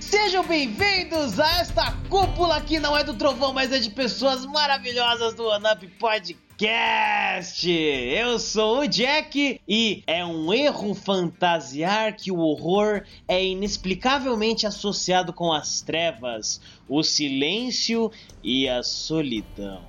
Sejam 0.00 0.44
bem-vindos 0.46 1.40
a 1.40 1.60
esta 1.60 1.92
cúpula 2.08 2.60
que 2.60 2.78
não 2.78 2.96
é 2.96 3.02
do 3.02 3.14
trovão, 3.14 3.52
mas 3.52 3.72
é 3.72 3.78
de 3.78 3.90
pessoas 3.90 4.44
maravilhosas 4.46 5.34
do 5.34 5.46
OneUp 5.48 5.86
Podcast. 5.98 6.38
Eu 6.64 8.38
sou 8.38 8.82
o 8.82 8.86
Jack 8.86 9.60
e 9.66 10.04
é 10.06 10.24
um 10.24 10.54
erro 10.54 10.94
fantasiar 10.94 12.14
que 12.14 12.30
o 12.30 12.38
horror 12.38 13.02
é 13.26 13.44
inexplicavelmente 13.44 14.64
associado 14.64 15.32
com 15.32 15.52
as 15.52 15.80
trevas, 15.80 16.60
o 16.88 17.02
silêncio 17.02 18.12
e 18.44 18.68
a 18.68 18.80
solidão. 18.84 19.82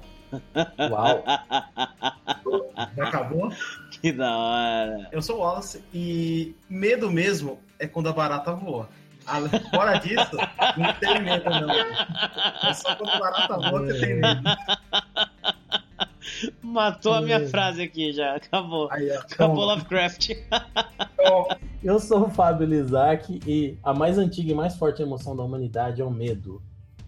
Uau! 0.90 1.24
Já 2.98 3.08
acabou? 3.08 3.52
Que 4.02 4.12
da 4.12 4.36
hora. 4.36 5.10
Eu 5.12 5.22
sou 5.22 5.38
o 5.38 5.40
Wallace 5.42 5.84
e 5.94 6.56
medo 6.68 7.12
mesmo 7.12 7.60
é 7.78 7.86
quando 7.86 8.10
a 8.10 8.14
barata 8.14 8.52
voa. 8.52 8.90
Fora 9.70 10.00
disso, 10.00 10.38
não 10.76 10.94
tem 10.94 11.22
medo, 11.22 11.50
não. 11.52 11.70
É 12.68 12.74
só 12.74 12.96
quando 12.96 13.12
a 13.12 13.20
barata 13.20 13.58
voa 13.70 13.86
que 13.86 14.00
tem 14.00 14.16
medo. 14.16 14.42
Matou 16.62 17.14
a 17.14 17.22
minha 17.22 17.40
Meu. 17.40 17.50
frase 17.50 17.82
aqui 17.82 18.12
já. 18.12 18.36
Acabou. 18.36 18.90
Aí. 18.92 19.12
Acabou 19.12 19.66
Lovecraft. 19.66 20.32
Eu 21.84 22.00
sou 22.00 22.28
o 22.28 22.30
Fábio 22.30 22.66
Lizac 22.66 23.40
e 23.46 23.78
a 23.84 23.94
mais 23.94 24.18
antiga 24.18 24.52
e 24.52 24.56
mais 24.56 24.76
forte 24.76 25.02
emoção 25.02 25.36
da 25.36 25.44
humanidade 25.44 26.02
é 26.02 26.06
o 26.06 26.12
medo. 26.12 26.62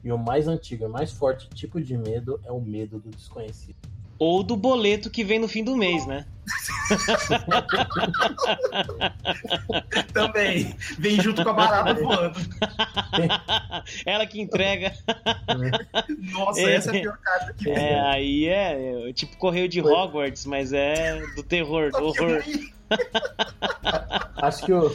E 0.04 0.12
o 0.12 0.18
mais 0.18 0.48
antigo 0.48 0.86
e 0.86 0.88
mais 0.88 1.12
forte 1.12 1.50
tipo 1.50 1.82
de 1.82 1.98
medo 1.98 2.40
é 2.44 2.52
o 2.52 2.62
medo 2.62 3.00
do 3.00 3.10
desconhecido. 3.10 3.95
Ou 4.18 4.44
do 4.44 4.56
boleto 4.56 5.10
que 5.10 5.24
vem 5.24 5.40
no 5.40 5.48
fim 5.48 5.64
do 5.64 5.76
mês, 5.76 6.06
né? 6.06 6.26
Também. 10.14 10.76
Vem 11.00 11.20
junto 11.22 11.44
com 11.44 11.50
a 11.50 11.54
barata 11.54 11.94
voando. 11.96 12.40
Ela 14.06 14.26
que 14.26 14.40
entrega. 14.40 14.94
Nossa, 16.32 16.62
É. 16.62 16.76
essa 16.76 16.92
é 16.92 16.98
a 16.98 17.02
pior 17.02 17.18
carta 17.18 17.54
que 17.54 17.64
tem. 17.66 17.74
É, 17.74 18.00
aí 18.02 18.48
é, 18.48 19.10
é 19.10 19.14
tipo 19.14 19.36
correio 19.38 19.68
de 19.68 19.82
Hogwarts, 19.82 20.46
mas 20.46 20.72
é 20.72 21.20
do 21.36 21.44
terror, 21.44 21.92
do 21.92 22.06
horror. 22.06 22.44
Acho 24.38 24.64
que 24.66 24.72
o, 24.74 24.86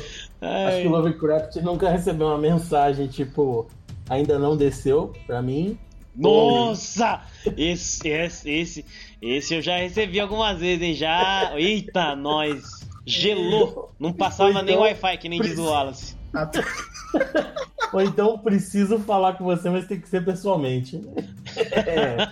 acho 0.41 0.83
que 0.83 0.87
o 0.87 0.91
Lovecraft 0.91 1.57
nunca 1.57 1.91
recebeu 1.91 2.29
uma 2.29 2.39
mensagem 2.39 3.09
tipo 3.09 3.67
ainda 4.09 4.39
não 4.39 4.57
desceu 4.57 5.12
pra 5.27 5.43
mim 5.43 5.77
Nossa! 6.15 7.21
Esse, 7.57 8.07
esse, 8.09 8.49
esse, 8.49 8.85
esse 9.21 9.55
eu 9.55 9.62
já 9.62 9.77
recebi 9.77 10.19
algumas 10.19 10.61
vezes, 10.61 10.83
hein? 10.83 10.95
Já. 10.95 11.53
Eita, 11.57 12.17
nós! 12.17 12.89
Gelou! 13.05 13.93
Não 13.99 14.12
passava 14.12 14.50
Ou 14.50 14.55
nem 14.62 14.75
então, 14.75 14.83
Wi-Fi, 14.83 15.19
que 15.19 15.29
nem 15.29 15.41
diz 15.41 15.59
o 15.59 15.65
Wallace. 15.65 16.17
Ou 17.93 18.00
então 18.00 18.39
preciso 18.39 19.00
falar 19.00 19.35
com 19.35 19.45
você, 19.45 19.69
mas 19.69 19.87
tem 19.87 20.00
que 20.00 20.09
ser 20.09 20.25
pessoalmente. 20.25 21.00
É. 21.73 22.29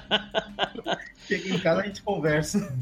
Chega 1.26 1.56
em 1.56 1.58
casa 1.58 1.80
a 1.82 1.86
gente 1.86 2.02
conversa. 2.02 2.72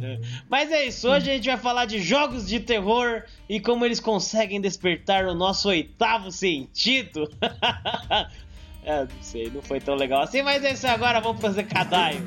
Mas 0.50 0.70
é 0.70 0.84
isso, 0.84 1.08
hoje 1.08 1.30
a 1.30 1.34
gente 1.34 1.46
vai 1.46 1.56
falar 1.56 1.86
de 1.86 1.98
jogos 1.98 2.46
de 2.46 2.60
terror 2.60 3.22
e 3.48 3.58
como 3.58 3.86
eles 3.86 3.98
conseguem 3.98 4.60
despertar 4.60 5.24
o 5.24 5.34
nosso 5.34 5.68
oitavo 5.68 6.30
sentido. 6.30 7.30
é, 8.84 9.00
não 9.00 9.22
sei, 9.22 9.50
não 9.50 9.62
foi 9.62 9.80
tão 9.80 9.94
legal 9.94 10.20
assim, 10.20 10.42
mas 10.42 10.62
é 10.62 10.72
isso 10.72 10.86
agora, 10.86 11.20
vamos 11.20 11.40
fazer 11.40 11.64
cadaio. 11.64 12.26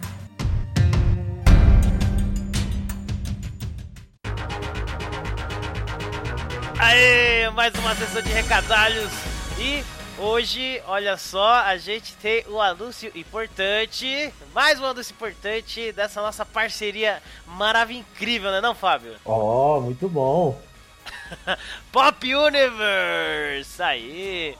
Aê, 6.81 7.49
mais 7.49 7.73
uma 7.75 7.93
sessão 7.93 8.21
de 8.21 8.29
recadalhos 8.29 9.11
e 9.59 9.83
hoje, 10.17 10.81
olha 10.87 11.17
só, 11.17 11.55
a 11.55 11.75
gente 11.77 12.15
tem 12.15 12.45
um 12.47 12.61
anúncio 12.61 13.11
importante, 13.13 14.33
mais 14.53 14.79
um 14.79 14.85
anúncio 14.85 15.11
importante 15.11 15.91
dessa 15.91 16.21
nossa 16.21 16.45
parceria 16.45 17.21
maravilhosa, 17.45 18.05
incrível, 18.13 18.49
né 18.49 18.61
não, 18.61 18.73
Fábio? 18.73 19.17
Ó, 19.25 19.81
muito 19.81 20.07
bom. 20.07 20.57
Pop 21.91 22.33
Universe! 22.33 23.83
Aí! 23.83 24.57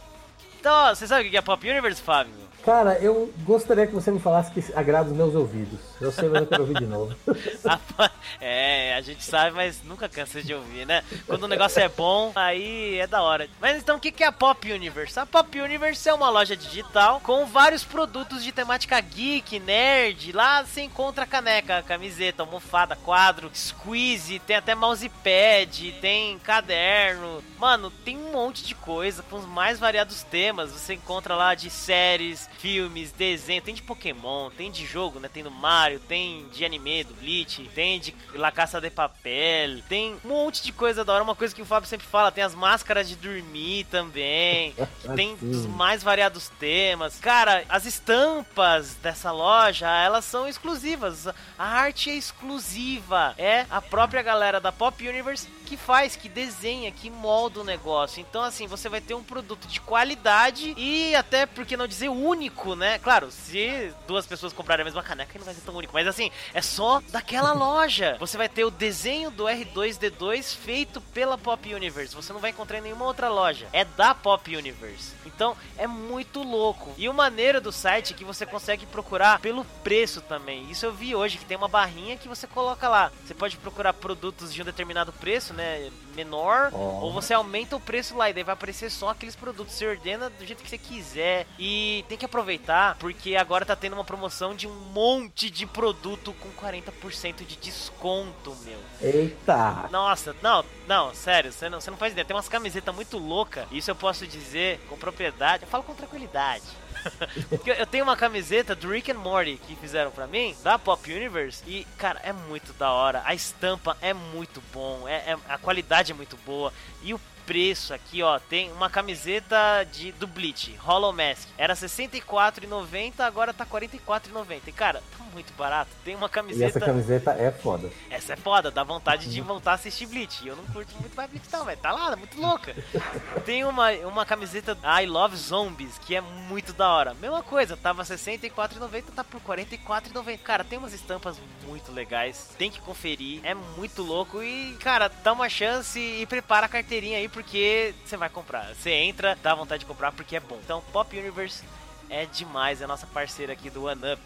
Então, 0.60 0.94
você 0.94 1.08
sabe 1.08 1.26
o 1.26 1.32
que 1.32 1.38
é 1.38 1.42
Pop 1.42 1.70
Universe, 1.70 2.02
Fábio? 2.02 2.49
Cara, 2.70 3.00
eu 3.00 3.34
gostaria 3.40 3.88
que 3.88 3.96
você 3.96 4.12
me 4.12 4.20
falasse 4.20 4.52
que 4.52 4.64
agrada 4.76 5.10
os 5.10 5.18
meus 5.18 5.34
ouvidos. 5.34 5.80
Eu 6.00 6.12
sei, 6.12 6.30
mas 6.30 6.42
eu 6.42 6.48
quero 6.48 6.62
ouvir 6.62 6.78
de 6.78 6.86
novo. 6.86 7.16
É, 8.40 8.96
a 8.96 9.02
gente 9.02 9.24
sabe, 9.24 9.56
mas 9.56 9.84
nunca 9.84 10.08
cansa 10.08 10.42
de 10.42 10.54
ouvir, 10.54 10.86
né? 10.86 11.04
Quando 11.26 11.44
o 11.44 11.48
negócio 11.48 11.82
é 11.82 11.90
bom, 11.90 12.32
aí 12.36 12.98
é 13.00 13.08
da 13.08 13.22
hora. 13.22 13.50
Mas 13.60 13.82
então, 13.82 13.98
o 13.98 14.00
que 14.00 14.24
é 14.24 14.28
a 14.28 14.32
Pop 14.32 14.72
Universe? 14.72 15.20
A 15.20 15.26
Pop 15.26 15.60
Universe 15.60 16.08
é 16.08 16.14
uma 16.14 16.30
loja 16.30 16.56
digital 16.56 17.20
com 17.22 17.46
vários 17.46 17.84
produtos 17.84 18.44
de 18.44 18.52
temática 18.52 19.00
geek, 19.02 19.60
nerd. 19.60 20.32
Lá 20.32 20.64
você 20.64 20.82
encontra 20.82 21.26
caneca, 21.26 21.84
camiseta, 21.84 22.44
almofada, 22.44 22.96
quadro, 22.96 23.50
squeeze, 23.54 24.40
tem 24.40 24.56
até 24.56 24.74
mousepad, 24.76 25.92
tem 26.00 26.38
caderno. 26.40 27.44
Mano, 27.58 27.92
tem 27.92 28.16
um 28.16 28.32
monte 28.32 28.64
de 28.64 28.76
coisa 28.76 29.24
com 29.24 29.38
os 29.38 29.46
mais 29.46 29.80
variados 29.80 30.24
temas. 30.24 30.72
Você 30.72 30.94
encontra 30.94 31.36
lá 31.36 31.56
de 31.56 31.70
séries, 31.70 32.48
filmes, 32.60 33.12
desenho, 33.12 33.62
tem 33.62 33.74
de 33.74 33.82
Pokémon, 33.82 34.50
tem 34.50 34.70
de 34.70 34.86
jogo, 34.86 35.20
né? 35.20 35.30
Tem 35.32 35.44
do 35.44 35.52
Mario, 35.52 36.00
tem 36.00 36.46
de 36.50 36.66
anime, 36.66 37.04
do 37.04 37.14
Bleach, 37.14 37.70
tem 37.74 38.00
de 38.00 38.14
La 38.34 38.52
Caça 38.52 38.82
de 38.82 38.90
Papel, 38.90 39.82
tem 39.88 40.18
um 40.26 40.28
monte 40.28 40.62
de 40.64 40.74
coisa 40.74 41.06
da 41.06 41.14
hora. 41.14 41.24
Uma 41.24 41.36
coisa 41.36 41.56
que 41.56 41.62
o 41.62 41.66
Fábio 41.66 41.88
sempre 41.88 42.06
fala, 42.06 42.32
tem 42.32 42.44
as 42.44 42.54
máscaras 42.54 43.08
de 43.08 43.16
dormir 43.16 43.86
também, 43.86 44.76
tem 45.16 45.38
os 45.42 45.66
mais 45.66 46.04
variados 46.04 46.50
temas. 46.60 47.18
Cara, 47.20 47.64
as 47.70 47.86
estampas 47.86 48.96
dessa 48.96 49.32
loja, 49.32 49.88
elas 49.88 50.26
são 50.26 50.48
exclusivas. 50.48 51.28
A 51.58 51.66
arte 51.66 52.10
é 52.10 52.16
exclusiva. 52.16 53.34
É 53.38 53.66
a 53.70 53.82
própria 53.82 54.22
galera 54.22 54.60
da 54.60 54.72
Pop 54.72 55.08
Universe 55.08 55.48
que 55.66 55.78
faz, 55.78 56.16
que 56.16 56.28
desenha, 56.28 56.92
que 56.92 57.12
molda 57.12 57.60
o 57.60 57.64
negócio. 57.64 58.20
Então, 58.20 58.42
assim, 58.42 58.66
você 58.66 58.90
vai 58.90 59.00
ter 59.00 59.14
um 59.14 59.24
produto 59.24 59.68
de 59.68 59.80
qualidade 59.80 60.74
e 60.76 61.14
até, 61.14 61.46
por 61.46 61.64
que 61.64 61.78
não 61.78 61.88
dizer, 61.88 62.10
único, 62.10 62.39
né? 62.76 63.00
Claro, 63.00 63.32
se 63.32 63.94
duas 64.08 64.26
pessoas 64.26 64.54
comprarem 64.54 64.84
a 64.84 64.86
mesma 64.86 65.04
caneca, 65.04 65.38
não 65.38 65.46
vai 65.46 65.54
ser 65.54 65.62
tão 65.62 65.76
único. 65.76 65.94
Mas, 65.94 66.08
assim, 66.08 66.32
é 66.54 66.62
só 66.62 67.02
daquela 67.10 67.52
loja. 67.54 68.16
Você 68.20 68.38
vai 68.38 68.48
ter 68.48 68.64
o 68.64 68.72
desenho 68.72 69.32
do 69.32 69.44
R2D2 69.44 70.56
feito 70.56 71.02
pela 71.02 71.38
Pop 71.38 71.74
Universe. 71.74 72.16
Você 72.16 72.32
não 72.32 72.40
vai 72.40 72.52
encontrar 72.52 72.78
em 72.78 72.82
nenhuma 72.82 73.06
outra 73.06 73.30
loja. 73.30 73.68
É 73.74 73.84
da 73.84 74.14
Pop 74.16 74.56
Universe. 74.56 75.14
Então, 75.26 75.56
é 75.78 75.88
muito 75.88 76.42
louco. 76.44 76.94
E 76.98 77.10
o 77.10 77.14
maneiro 77.14 77.62
do 77.62 77.72
site 77.72 78.14
é 78.14 78.16
que 78.16 78.24
você 78.24 78.46
consegue 78.46 78.86
procurar 78.86 79.40
pelo 79.40 79.66
preço 79.84 80.22
também. 80.22 80.70
Isso 80.70 80.86
eu 80.86 80.94
vi 80.94 81.16
hoje, 81.16 81.38
que 81.38 81.46
tem 81.46 81.58
uma 81.58 81.68
barrinha 81.68 82.18
que 82.18 82.28
você 82.28 82.48
coloca 82.48 82.88
lá. 82.88 83.12
Você 83.26 83.34
pode 83.34 83.58
procurar 83.58 83.94
produtos 83.94 84.54
de 84.54 84.62
um 84.62 84.66
determinado 84.66 85.12
preço, 85.14 85.54
né? 85.54 85.90
Menor. 86.16 86.70
Ó. 86.74 87.02
Ou 87.02 87.14
você 87.14 87.34
aumenta 87.34 87.76
o 87.76 87.80
preço 87.80 88.16
lá 88.18 88.30
e 88.30 88.34
daí 88.34 88.44
vai 88.44 88.54
aparecer 88.54 88.90
só 88.90 89.10
aqueles 89.10 89.36
produtos. 89.36 89.74
Você 89.74 89.88
ordena 89.88 90.30
do 90.30 90.46
jeito 90.46 90.64
que 90.64 90.70
você 90.70 90.78
quiser. 90.78 91.48
E 91.58 92.04
tem 92.08 92.18
que 92.18 92.26
aproveitar, 92.30 92.96
porque 93.00 93.36
agora 93.36 93.66
tá 93.66 93.76
tendo 93.76 93.94
uma 93.94 94.04
promoção 94.06 94.56
de 94.56 94.68
um 94.68 94.74
monte 94.94 95.50
de 95.50 95.66
produto 95.66 96.34
com 96.40 96.50
40% 96.52 97.46
de 97.46 97.56
desconto, 97.58 98.56
meu. 98.64 98.80
Eita! 99.02 99.90
Nossa, 99.92 100.36
não, 100.42 100.64
não, 100.88 101.14
sério, 101.14 101.52
você 101.52 101.68
não, 101.70 101.82
você 101.82 101.90
não 101.92 101.98
faz 101.98 102.14
ideia. 102.14 102.24
Tem 102.26 102.36
umas 102.36 102.48
camisetas 102.48 102.94
muito 102.96 103.18
loucas. 103.18 103.66
Isso 103.72 103.90
eu 103.92 103.96
posso 103.96 104.26
dizer 104.28 104.80
com 104.88 104.96
propriedade. 104.98 105.64
Eu 105.64 105.70
falo 105.70 105.84
com 105.84 105.94
tranquilidade. 105.96 106.64
Porque 107.50 107.72
eu- 107.72 107.88
tenho 107.88 108.04
uma 108.04 108.16
camiseta 108.16 108.76
do 108.76 108.90
Rick 108.90 109.12
and 109.12 109.16
Morty 109.18 109.60
que 109.66 109.76
fizeram 109.76 110.12
pra 110.12 110.28
mim, 110.28 110.56
da 110.64 110.78
Pop 110.78 111.12
Universe, 111.12 111.64
e, 111.66 111.86
cara, 111.98 112.20
é 112.24 112.32
muito 112.34 112.74
da 112.74 112.92
hora. 112.92 113.22
A 113.26 113.34
estampa 113.34 113.98
é 114.02 114.14
muito 114.14 114.62
bom, 114.74 115.08
é, 115.08 115.32
é- 115.32 115.38
a 115.48 115.58
qualidade 115.58 116.12
é 116.12 116.16
muito 116.16 116.38
boa. 116.46 116.72
E 117.02 117.14
o 117.14 117.22
preço 117.50 117.96
aqui, 117.96 118.22
ó, 118.22 118.38
tem 118.38 118.72
uma 118.72 118.92
camiseta 118.92 119.84
de, 119.92 120.12
do 120.12 120.28
Bleach, 120.28 120.76
Hollow 120.78 121.12
Mask. 121.12 121.48
Era 121.58 121.74
R$ 121.74 121.80
64,90, 121.80 123.22
agora 123.22 123.52
tá 123.52 123.64
R$ 123.64 123.88
44,90. 123.88 124.62
E, 124.68 124.72
cara, 124.72 125.02
tá 125.18 125.24
muito 125.34 125.52
barato. 125.54 125.90
Tem 126.06 126.14
uma 126.14 126.28
E 126.28 126.30
camiseta... 126.30 126.78
essa 126.78 126.80
camiseta 126.80 127.32
é 127.32 127.52
foda. 127.52 127.90
Essa 128.08 128.34
é 128.34 128.36
foda, 128.36 128.70
dá 128.70 128.84
vontade 128.84 129.32
de 129.32 129.42
voltar 129.42 129.72
a 129.72 129.74
assistir 129.74 130.06
Bleach. 130.06 130.44
E 130.44 130.48
eu 130.48 130.56
não 130.56 130.64
curto 130.66 130.94
muito 131.00 131.16
mais 131.16 131.28
Bleach 131.28 131.48
não, 131.52 131.66
velho. 131.66 131.80
Tá 131.80 131.92
lá, 131.92 132.16
muito 132.16 132.40
louca. 132.40 132.76
Tem 133.46 133.66
uma, 133.66 133.90
uma 134.06 134.28
camiseta 134.28 134.78
I 135.02 135.08
Love 135.08 135.36
Zombies, 135.36 135.98
que 136.06 136.16
é 136.16 136.22
muito 136.22 136.72
da 136.72 136.88
hora. 136.88 137.16
Mesma 137.16 137.42
coisa, 137.42 137.76
tava 137.76 138.04
R$ 138.04 138.10
64,90, 138.10 139.06
tá 139.16 139.24
por 139.24 139.42
R$ 139.42 139.66
44,90. 139.66 140.38
Cara, 140.44 140.64
tem 140.64 140.78
umas 140.78 140.94
estampas 140.94 141.36
muito 141.66 141.92
legais. 141.92 142.52
Tem 142.60 142.70
que 142.70 142.80
conferir, 142.80 143.42
é 143.44 143.56
muito 143.56 144.04
louco. 144.04 144.44
E, 144.44 144.78
cara, 144.80 145.08
dá 145.24 145.34
uma 145.34 145.50
chance 145.50 146.00
e 146.00 146.28
prepara 146.28 146.68
a 146.68 146.70
carteirinha 146.70 147.18
aí, 147.18 147.28
porque 147.28 147.39
você 147.42 148.18
vai 148.18 148.30
comprar. 148.30 148.74
Você 148.76 148.92
entra, 148.92 149.38
dá 149.42 149.56
vontade 149.56 149.82
de 149.82 149.86
comprar, 149.86 150.12
porque 150.12 150.36
é 150.36 150.40
bom. 150.40 150.60
Então, 150.64 150.82
Pop 150.92 151.18
Universe 151.18 151.64
é 152.10 152.26
demais, 152.26 152.82
é 152.82 152.86
a 152.86 152.88
nossa 152.88 153.08
parceira 153.08 153.54
aqui 153.54 153.70
do 153.70 153.86
One 153.86 154.02
Up. 154.14 154.22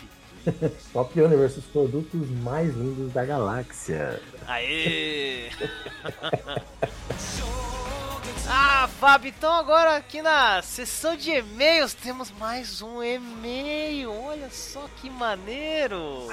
Top 0.93 1.19
Universe, 1.19 1.59
os 1.59 1.65
produtos 1.65 2.29
mais 2.41 2.73
lindos 2.75 3.13
da 3.13 3.25
galáxia. 3.25 4.21
Aê! 4.47 5.49
ah, 8.47 8.89
Fábio, 8.99 9.29
então 9.29 9.51
agora 9.53 9.97
aqui 9.97 10.21
na 10.21 10.61
sessão 10.61 11.15
de 11.15 11.31
e-mails 11.31 11.93
temos 11.93 12.31
mais 12.31 12.81
um 12.81 13.01
e-mail. 13.03 14.13
Olha 14.13 14.49
só 14.49 14.85
que 14.97 15.09
maneiro! 15.09 16.27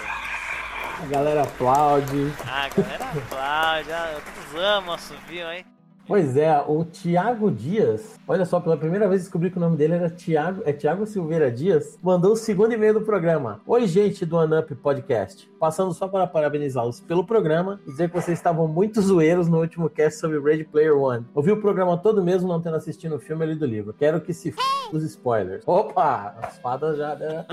A 1.02 1.06
galera 1.06 1.42
aplaude. 1.42 2.32
Ah, 2.46 2.68
galera, 2.68 3.04
aplaude. 3.04 3.92
Ah, 3.92 4.20
todos 4.34 4.60
amam 4.60 4.94
assobio, 4.94 5.50
hein? 5.50 5.64
Pois 6.10 6.36
é, 6.36 6.60
o 6.66 6.84
Tiago 6.84 7.52
Dias, 7.52 8.18
olha 8.26 8.44
só, 8.44 8.58
pela 8.58 8.76
primeira 8.76 9.08
vez 9.08 9.20
descobri 9.22 9.48
que 9.48 9.58
o 9.58 9.60
nome 9.60 9.76
dele 9.76 9.94
era 9.94 10.10
Tiago, 10.10 10.60
é 10.66 10.72
Tiago 10.72 11.06
Silveira 11.06 11.52
Dias, 11.52 11.96
mandou 12.02 12.32
o 12.32 12.36
segundo 12.36 12.72
e-mail 12.72 12.94
do 12.94 13.02
programa. 13.02 13.60
Oi, 13.64 13.86
gente 13.86 14.26
do 14.26 14.36
Anup 14.36 14.74
Podcast. 14.74 15.48
Passando 15.60 15.94
só 15.94 16.08
para 16.08 16.26
parabenizá-los 16.26 16.98
pelo 16.98 17.24
programa 17.24 17.80
e 17.86 17.92
dizer 17.92 18.08
que 18.08 18.20
vocês 18.20 18.36
estavam 18.36 18.66
muito 18.66 19.00
zoeiros 19.00 19.48
no 19.48 19.60
último 19.60 19.88
cast 19.88 20.18
sobre 20.18 20.40
Ready 20.40 20.64
Player 20.64 20.98
One. 20.98 21.24
Ouvi 21.32 21.52
o 21.52 21.60
programa 21.60 21.96
todo 21.96 22.24
mesmo, 22.24 22.48
não 22.48 22.60
tendo 22.60 22.74
assistido 22.74 23.14
o 23.14 23.20
filme 23.20 23.44
ali 23.44 23.54
do 23.54 23.64
livro. 23.64 23.94
Quero 23.96 24.20
que 24.20 24.34
se 24.34 24.48
f... 24.48 24.58
os 24.92 25.04
spoilers. 25.04 25.62
Opa! 25.64 26.34
As 26.42 26.58
fadas 26.58 26.98
já, 26.98 27.14
né? 27.14 27.46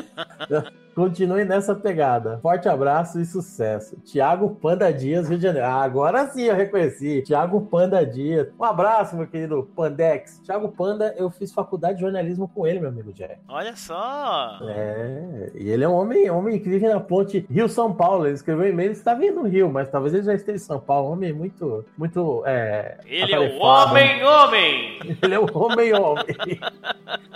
já... 0.49 0.63
Continue 0.97 1.45
nessa 1.45 1.75
pegada. 1.75 2.39
Forte 2.41 2.67
abraço 2.67 3.21
e 3.21 3.25
sucesso. 3.25 3.95
Tiago 4.03 4.55
Panda 4.59 4.91
Dias, 4.91 5.29
Rio 5.29 5.37
de 5.37 5.43
Janeiro. 5.43 5.67
Ah, 5.67 5.83
agora 5.83 6.25
sim 6.29 6.45
eu 6.45 6.55
reconheci. 6.55 7.21
Tiago 7.21 7.61
Panda 7.61 8.03
Dias. 8.03 8.47
Um 8.59 8.63
abraço, 8.63 9.15
meu 9.15 9.27
querido 9.27 9.69
Pandex. 9.75 10.41
Tiago 10.43 10.69
Panda, 10.69 11.13
eu 11.15 11.29
fiz 11.29 11.53
faculdade 11.53 11.97
de 11.97 12.01
jornalismo 12.01 12.47
com 12.47 12.65
ele, 12.65 12.79
meu 12.79 12.89
amigo 12.89 13.13
Jack. 13.13 13.35
Olha 13.47 13.75
só! 13.75 14.57
É, 14.63 15.51
e 15.53 15.69
ele 15.69 15.83
é 15.83 15.87
um 15.87 15.93
homem, 15.93 16.31
homem 16.31 16.59
que 16.59 16.67
vive 16.67 16.87
na 16.87 16.99
ponte 16.99 17.45
Rio-São 17.47 17.93
Paulo. 17.93 18.25
Ele 18.25 18.33
escreveu 18.33 18.65
um 18.65 18.69
e-mail, 18.69 18.87
ele 18.87 18.97
está 18.97 19.13
vindo 19.13 19.43
no 19.43 19.47
Rio, 19.47 19.69
mas 19.71 19.91
talvez 19.91 20.15
ele 20.15 20.23
já 20.23 20.33
esteja 20.33 20.55
em 20.55 20.59
São 20.59 20.79
Paulo. 20.79 21.09
Um 21.09 21.13
homem 21.13 21.31
muito, 21.31 21.85
muito. 21.95 22.41
É, 22.47 22.97
Ele 23.05 23.33
é 23.35 23.39
o 23.39 23.43
atarefado. 23.43 23.91
homem, 23.91 24.23
homem! 24.23 24.99
Ele 25.21 25.35
é 25.35 25.39
o 25.39 25.45
homem, 25.55 25.93
homem. 25.93 26.25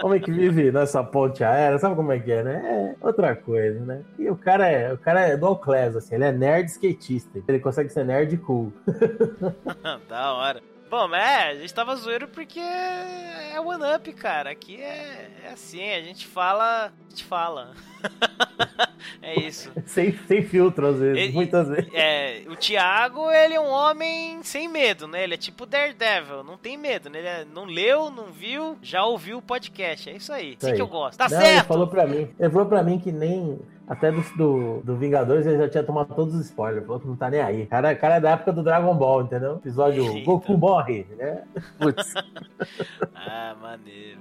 homem 0.04 0.20
que 0.20 0.32
vive 0.32 0.72
nessa 0.72 1.04
ponte 1.04 1.44
aérea, 1.44 1.78
sabe 1.78 1.96
como 1.96 2.12
é 2.12 2.18
que 2.20 2.32
é, 2.32 2.42
né? 2.42 2.96
É 3.04 3.06
outra 3.06 3.36
coisa, 3.36 3.51
né? 3.60 4.04
E 4.18 4.30
o 4.30 4.36
cara 4.36 4.68
é, 4.68 4.94
o 4.94 4.98
cara 4.98 5.22
é 5.22 5.38
dual 5.38 5.58
class, 5.58 5.96
assim, 5.96 6.16
ele 6.16 6.26
é 6.26 6.32
nerd 6.32 6.70
skatista. 6.70 7.42
Ele 7.48 7.60
consegue 7.60 7.90
ser 7.90 8.06
nerd 8.06 8.38
cool. 8.38 8.72
da 10.08 10.34
hora. 10.34 10.62
Bom, 10.92 11.08
mas 11.08 11.22
é, 11.22 11.50
a 11.52 11.56
gente 11.56 11.74
tava 11.74 11.96
zoeiro 11.96 12.28
porque 12.28 12.60
é 12.60 13.58
One 13.62 13.96
Up, 13.96 14.12
cara. 14.12 14.52
Aqui 14.52 14.76
é, 14.76 15.32
é 15.46 15.52
assim, 15.54 15.90
a 15.90 16.02
gente 16.02 16.28
fala. 16.28 16.88
A 16.88 17.10
gente 17.10 17.24
fala. 17.24 17.74
É 19.24 19.40
isso. 19.40 19.72
sem, 19.86 20.12
sem 20.28 20.42
filtro, 20.44 20.88
às 20.88 20.98
vezes, 20.98 21.18
Ele- 21.18 21.32
muitas 21.34 21.68
vezes. 21.68 21.90
É, 21.94 22.42
o 22.50 22.56
Thiago, 22.56 23.30
ele 23.32 23.54
é 23.54 23.60
um 23.62 23.70
homem 23.70 24.42
sem 24.44 24.68
medo, 24.68 25.08
né? 25.08 25.24
Ele 25.24 25.36
é 25.36 25.38
tipo 25.38 25.66
Daredevil, 25.66 26.44
não 26.44 26.58
tem 26.58 26.78
medo, 26.78 27.10
né? 27.10 27.20
Ele 27.20 27.28
é- 27.28 27.46
não 27.46 27.64
leu, 27.66 28.10
não 28.10 28.26
viu, 28.26 28.78
já 28.82 29.06
ouviu 29.06 29.38
o 29.38 29.42
podcast. 29.42 30.10
É 30.10 30.14
isso 30.14 30.34
aí. 30.34 30.50
Isso 30.50 30.58
Assim 30.60 30.72
aí. 30.72 30.76
que 30.76 30.82
eu 30.82 30.88
gosto. 30.88 31.18
Tá 31.18 31.30
Não, 31.30 31.38
Ele 31.38 31.46
certo! 31.46 31.68
falou 31.68 31.88
pra 31.88 32.06
mim. 32.08 32.30
Ele 32.38 32.50
falou 32.50 32.68
pra 32.68 32.84
mim 32.84 33.00
que 33.00 33.12
nem. 33.12 33.60
Até 33.88 34.12
do, 34.12 34.22
do, 34.38 34.82
do 34.84 34.96
Vingadores 34.98 35.46
ele 35.46 35.58
já 35.58 35.70
tinha 35.70 35.84
tomado 35.84 36.14
todos 36.16 36.34
os 36.36 36.46
spoilers. 36.46 36.86
Falou 36.86 37.00
que 37.00 37.08
não 37.08 37.16
tá 37.16 37.30
nem 37.30 37.42
aí. 37.42 37.66
Cara, 37.68 37.94
cara 37.96 38.16
é 38.16 38.20
da 38.22 38.32
época 38.32 38.52
do 38.52 38.64
Dragon 38.64 38.96
Ball, 38.96 39.22
entendeu? 39.24 39.56
Episódio 39.58 40.04
Eita. 40.12 40.26
Goku 40.26 40.58
morre, 40.58 41.06
né? 41.18 41.44
Putz. 41.80 42.14
Ah, 43.16 43.56
maneiro. 43.62 44.20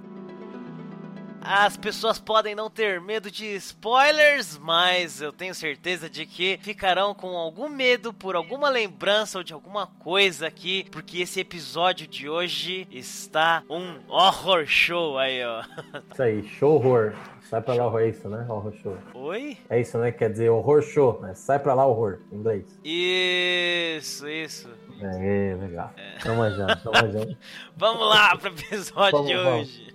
As 1.43 1.77
pessoas 1.77 2.19
podem 2.19 2.55
não 2.55 2.69
ter 2.69 3.01
medo 3.01 3.31
de 3.31 3.47
spoilers, 3.57 4.59
mas 4.59 5.23
eu 5.23 5.33
tenho 5.33 5.55
certeza 5.55 6.09
de 6.09 6.27
que 6.27 6.59
ficarão 6.63 7.15
com 7.15 7.37
algum 7.37 7.69
medo 7.69 8.13
por 8.13 8.37
alguma 8.37 8.69
lembrança 8.69 9.39
ou 9.39 9.45
de 9.45 9.53
alguma 9.53 9.87
coisa 9.87 10.47
aqui, 10.47 10.87
porque 10.91 11.19
esse 11.23 11.41
episódio 11.41 12.07
de 12.07 12.29
hoje 12.29 12.87
está 12.91 13.63
um 13.69 13.99
horror 14.09 14.67
show 14.67 15.19
aí, 15.19 15.43
ó. 15.45 15.63
Isso 16.13 16.23
aí, 16.23 16.47
show 16.49 16.75
horror. 16.75 17.15
Sai 17.49 17.61
pra 17.61 17.75
lá 17.75 17.87
horror, 17.87 18.01
é 18.03 18.09
isso, 18.11 18.29
né? 18.29 18.47
Horror 18.49 18.73
show. 18.81 18.97
Oi? 19.13 19.59
É 19.69 19.81
isso, 19.81 19.99
né? 19.99 20.13
Quer 20.13 20.31
dizer 20.31 20.51
horror 20.51 20.83
show, 20.83 21.21
né? 21.21 21.35
Sai 21.35 21.59
pra 21.59 21.75
lá 21.75 21.85
horror, 21.85 22.21
em 22.31 22.37
inglês. 22.37 22.79
Isso, 22.85 24.29
isso. 24.29 24.69
É, 25.03 25.57
legal. 25.61 25.93
Tamo 26.23 26.37
manjando, 26.37 26.77
tamo 26.77 27.03
manjando. 27.03 27.37
Vamos 27.77 28.09
lá 28.09 28.37
pro 28.37 28.51
episódio 28.51 29.11
Vamos, 29.11 29.27
de 29.27 29.37
vamos. 29.37 29.90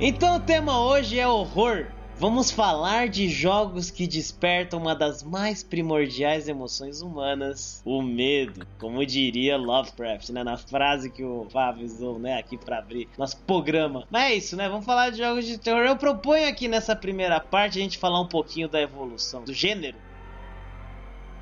Então 0.00 0.36
o 0.36 0.40
tema 0.40 0.84
hoje 0.84 1.18
é 1.18 1.26
horror. 1.26 1.86
Vamos 2.16 2.48
falar 2.50 3.08
de 3.08 3.28
jogos 3.28 3.90
que 3.90 4.06
despertam 4.06 4.78
uma 4.78 4.94
das 4.94 5.22
mais 5.24 5.64
primordiais 5.64 6.48
emoções 6.48 7.02
humanas, 7.02 7.82
o 7.84 8.00
medo. 8.00 8.64
Como 8.78 9.04
diria 9.04 9.56
Lovecraft, 9.56 10.30
né? 10.30 10.44
Na 10.44 10.56
frase 10.56 11.10
que 11.10 11.24
o 11.24 11.46
Fábio 11.50 11.88
né? 12.20 12.38
Aqui 12.38 12.56
pra 12.56 12.78
abrir 12.78 13.08
nosso 13.18 13.36
programa. 13.38 14.06
Mas 14.10 14.30
é 14.30 14.34
isso, 14.36 14.56
né? 14.56 14.68
Vamos 14.68 14.86
falar 14.86 15.10
de 15.10 15.18
jogos 15.18 15.44
de 15.44 15.58
terror. 15.58 15.84
Eu 15.84 15.96
proponho 15.96 16.48
aqui 16.48 16.68
nessa 16.68 16.94
primeira 16.94 17.40
parte 17.40 17.78
a 17.78 17.82
gente 17.82 17.98
falar 17.98 18.20
um 18.20 18.28
pouquinho 18.28 18.68
da 18.68 18.80
evolução 18.80 19.42
do 19.42 19.52
gênero. 19.52 19.96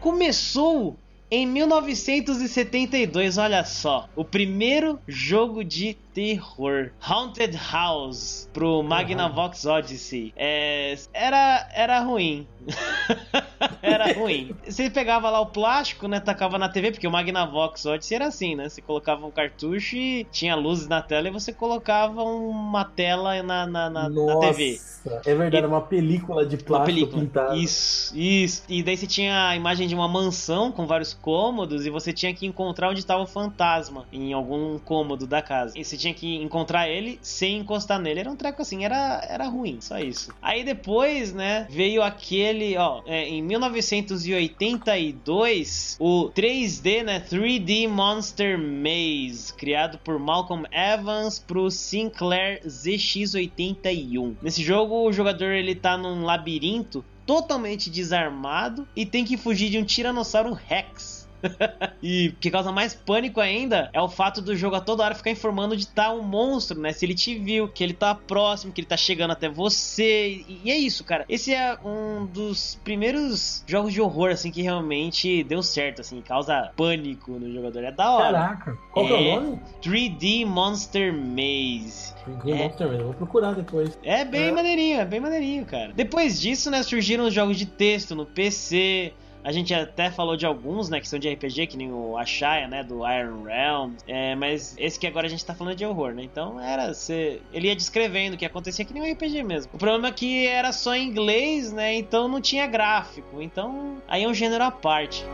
Começou 0.00 0.96
em 1.34 1.46
1972, 1.46 3.38
olha 3.38 3.64
só, 3.64 4.06
o 4.14 4.22
primeiro 4.22 5.00
jogo 5.08 5.64
de 5.64 5.96
terror, 6.14 6.90
Haunted 7.00 7.56
House, 7.72 8.48
pro 8.52 8.82
Magnavox 8.82 9.64
Odyssey. 9.66 10.32
É, 10.36 10.94
era, 11.12 11.68
era 11.74 12.00
ruim. 12.00 12.46
era 13.82 14.12
ruim. 14.12 14.54
Você 14.66 14.88
pegava 14.90 15.28
lá 15.30 15.40
o 15.40 15.46
plástico, 15.46 16.06
né? 16.06 16.20
Tacava 16.20 16.58
na 16.58 16.68
TV, 16.68 16.92
porque 16.92 17.06
o 17.06 17.10
Magnavox 17.10 17.84
Odyssey 17.86 18.14
era 18.16 18.26
assim, 18.26 18.54
né? 18.54 18.68
Você 18.68 18.80
colocava 18.80 19.26
um 19.26 19.30
cartucho 19.30 19.96
e 19.96 20.24
tinha 20.30 20.54
luzes 20.54 20.86
na 20.88 21.02
tela 21.02 21.28
e 21.28 21.30
você 21.30 21.52
colocava 21.52 22.22
uma 22.22 22.84
tela 22.84 23.42
na, 23.42 23.66
na, 23.66 23.90
na, 23.90 23.90
na 23.90 24.08
Nossa, 24.08 24.48
TV. 24.54 24.80
é 25.24 25.34
verdade, 25.34 25.66
uma 25.66 25.80
película 25.80 26.44
de 26.46 26.56
Uma 26.56 26.62
plástico 26.64 26.86
película. 26.94 27.22
pintada. 27.22 27.56
Isso, 27.56 28.16
isso. 28.16 28.62
E 28.68 28.82
daí 28.82 28.96
você 28.96 29.06
tinha 29.06 29.48
a 29.48 29.56
imagem 29.56 29.88
de 29.88 29.94
uma 29.94 30.06
mansão 30.08 30.70
com 30.70 30.86
vários 30.86 31.14
cômodos 31.14 31.86
e 31.86 31.90
você 31.90 32.12
tinha 32.12 32.32
que 32.34 32.46
encontrar 32.46 32.90
onde 32.90 33.00
estava 33.00 33.22
o 33.22 33.26
fantasma 33.26 34.06
em 34.12 34.32
algum 34.32 34.78
cômodo 34.78 35.26
da 35.26 35.42
casa. 35.42 35.76
E 35.78 35.84
você 35.84 35.96
tinha 36.02 36.14
que 36.14 36.36
encontrar 36.36 36.88
ele 36.88 37.18
sem 37.22 37.58
encostar 37.58 38.00
nele. 38.00 38.20
Era 38.20 38.30
um 38.30 38.36
treco 38.36 38.62
assim, 38.62 38.84
era, 38.84 39.26
era 39.28 39.48
ruim, 39.48 39.78
só 39.80 39.98
isso. 39.98 40.32
Aí 40.42 40.62
depois, 40.64 41.32
né, 41.32 41.66
veio 41.70 42.02
aquele, 42.02 42.76
ó, 42.76 43.00
é, 43.06 43.26
em 43.28 43.40
1982, 43.42 45.96
o 45.98 46.30
3D, 46.34 47.04
né, 47.04 47.20
3D 47.20 47.88
Monster 47.88 48.58
Maze, 48.58 49.54
criado 49.54 49.96
por 49.98 50.18
Malcolm 50.18 50.66
Evans 50.72 51.38
pro 51.38 51.70
Sinclair 51.70 52.60
ZX81. 52.66 54.34
Nesse 54.42 54.62
jogo, 54.62 55.06
o 55.06 55.12
jogador 55.12 55.52
ele 55.52 55.74
tá 55.74 55.96
num 55.96 56.24
labirinto 56.24 57.02
totalmente 57.26 57.88
desarmado 57.88 58.86
e 58.96 59.06
tem 59.06 59.24
que 59.24 59.36
fugir 59.36 59.70
de 59.70 59.78
um 59.78 59.84
Tiranossauro 59.84 60.52
Rex. 60.52 61.21
e 62.02 62.28
o 62.28 62.32
que 62.40 62.50
causa 62.50 62.70
mais 62.72 62.94
pânico 62.94 63.40
ainda 63.40 63.90
é 63.92 64.00
o 64.00 64.08
fato 64.08 64.40
do 64.40 64.54
jogo 64.56 64.76
a 64.76 64.80
toda 64.80 65.02
hora 65.04 65.14
ficar 65.14 65.30
informando 65.30 65.76
de 65.76 65.82
estar 65.84 66.12
um 66.12 66.22
monstro, 66.22 66.78
né? 66.80 66.92
Se 66.92 67.04
ele 67.04 67.14
te 67.14 67.36
viu, 67.38 67.68
que 67.68 67.82
ele 67.82 67.92
tá 67.94 68.14
próximo, 68.14 68.72
que 68.72 68.80
ele 68.80 68.88
tá 68.88 68.96
chegando 68.96 69.32
até 69.32 69.48
você. 69.48 70.44
E, 70.64 70.70
é 70.70 70.76
isso, 70.76 71.04
cara. 71.04 71.24
Esse 71.28 71.54
é 71.54 71.76
um 71.84 72.26
dos 72.26 72.78
primeiros 72.84 73.64
jogos 73.66 73.92
de 73.92 74.00
horror, 74.00 74.30
assim, 74.30 74.50
que 74.50 74.62
realmente 74.62 75.42
deu 75.44 75.62
certo, 75.62 76.00
assim, 76.00 76.20
causa 76.20 76.70
pânico 76.76 77.32
no 77.32 77.52
jogador. 77.52 77.84
É 77.84 77.92
da 77.92 78.10
hora. 78.10 78.32
Caraca, 78.32 78.78
qual 78.92 79.06
que 79.06 79.12
é 79.12 79.16
É. 79.28 79.38
o 79.38 79.40
nome? 79.40 79.60
3D 79.82 80.44
Monster 80.46 81.12
Maze. 81.12 82.12
Game 82.44 82.52
É. 82.60 82.64
Monster 82.64 82.88
mesmo, 82.88 83.04
vou 83.06 83.14
procurar 83.14 83.52
depois. 83.54 83.98
É 84.02 84.24
bem 84.24 84.48
É. 84.48 84.52
maneirinho, 84.52 85.00
é 85.00 85.04
bem 85.04 85.20
maneirinho, 85.20 85.64
cara. 85.64 85.92
Depois 85.94 86.40
disso, 86.40 86.70
né, 86.70 86.82
surgiram 86.82 87.26
os 87.26 87.34
jogos 87.34 87.56
de 87.56 87.66
texto 87.66 88.14
no 88.14 88.24
PC. 88.24 89.12
A 89.44 89.50
gente 89.50 89.74
até 89.74 90.10
falou 90.10 90.36
de 90.36 90.46
alguns, 90.46 90.88
né, 90.88 91.00
que 91.00 91.08
são 91.08 91.18
de 91.18 91.28
RPG, 91.28 91.66
que 91.66 91.76
nem 91.76 91.92
o 91.92 92.16
Ashaya, 92.16 92.68
né, 92.68 92.84
do 92.84 92.98
Iron 93.08 93.42
Realm. 93.42 93.92
É, 94.06 94.34
mas 94.34 94.74
esse 94.78 94.98
que 94.98 95.06
agora 95.06 95.26
a 95.26 95.30
gente 95.30 95.44
tá 95.44 95.54
falando 95.54 95.76
de 95.76 95.84
horror, 95.84 96.14
né? 96.14 96.22
Então 96.22 96.60
era 96.60 96.94
ser. 96.94 97.42
Ele 97.52 97.68
ia 97.68 97.76
descrevendo 97.76 98.34
o 98.34 98.38
que 98.38 98.44
acontecia 98.44 98.84
que 98.84 98.94
nem 98.94 99.02
um 99.02 99.12
RPG 99.12 99.42
mesmo. 99.42 99.72
O 99.74 99.78
problema 99.78 100.08
é 100.08 100.12
que 100.12 100.46
era 100.46 100.72
só 100.72 100.94
em 100.94 101.08
inglês, 101.08 101.72
né? 101.72 101.94
Então 101.94 102.28
não 102.28 102.40
tinha 102.40 102.66
gráfico. 102.66 103.42
Então 103.42 103.96
aí 104.06 104.24
é 104.24 104.28
um 104.28 104.34
gênero 104.34 104.62
à 104.64 104.70
parte. 104.70 105.24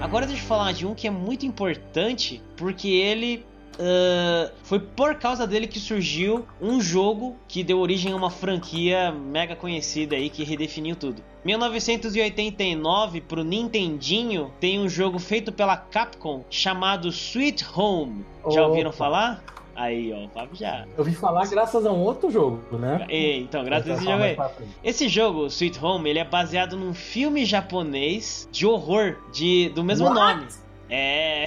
Agora 0.00 0.26
deixa 0.26 0.42
eu 0.42 0.46
falar 0.46 0.72
de 0.72 0.86
um 0.86 0.94
que 0.94 1.08
é 1.08 1.10
muito 1.10 1.44
importante, 1.46 2.42
porque 2.56 2.88
ele 2.88 3.44
ah, 3.78 4.50
foi 4.62 4.80
por 4.80 5.14
causa 5.16 5.46
dele 5.46 5.66
que 5.66 5.78
surgiu 5.78 6.46
um 6.60 6.80
jogo 6.80 7.36
que 7.46 7.62
deu 7.62 7.78
origem 7.78 8.12
a 8.12 8.16
uma 8.16 8.30
franquia 8.30 9.12
mega 9.12 9.54
conhecida 9.54 10.16
aí 10.16 10.30
que 10.30 10.44
redefiniu 10.44 10.96
tudo. 10.96 11.22
1989 11.46 13.20
pro 13.20 13.44
Nintendinho 13.44 14.50
tem 14.58 14.80
um 14.80 14.88
jogo 14.88 15.20
feito 15.20 15.52
pela 15.52 15.76
Capcom 15.76 16.44
chamado 16.50 17.08
Sweet 17.08 17.64
Home. 17.72 18.24
Já 18.50 18.62
Opa. 18.62 18.68
ouviram 18.70 18.92
falar? 18.92 19.44
Aí, 19.76 20.12
ó, 20.12 20.24
o 20.24 20.28
Fábio 20.30 20.56
já. 20.56 20.86
Eu 20.96 21.04
ouvi 21.04 21.14
falar 21.14 21.46
graças 21.46 21.86
a 21.86 21.92
um 21.92 22.00
outro 22.00 22.30
jogo, 22.30 22.78
né? 22.78 23.06
E, 23.08 23.38
então, 23.38 23.62
graças 23.62 23.90
a 23.90 23.94
esse 23.94 24.04
jogo 24.04 24.22
aí. 24.22 24.36
Esse 24.82 25.08
jogo, 25.08 25.46
Sweet 25.46 25.84
Home, 25.84 26.10
ele 26.10 26.18
é 26.18 26.24
baseado 26.24 26.76
num 26.76 26.92
filme 26.92 27.44
japonês 27.44 28.48
de 28.50 28.66
horror 28.66 29.16
de, 29.32 29.68
do 29.68 29.84
mesmo 29.84 30.08
What? 30.08 30.18
nome. 30.18 30.46
É. 30.88 31.46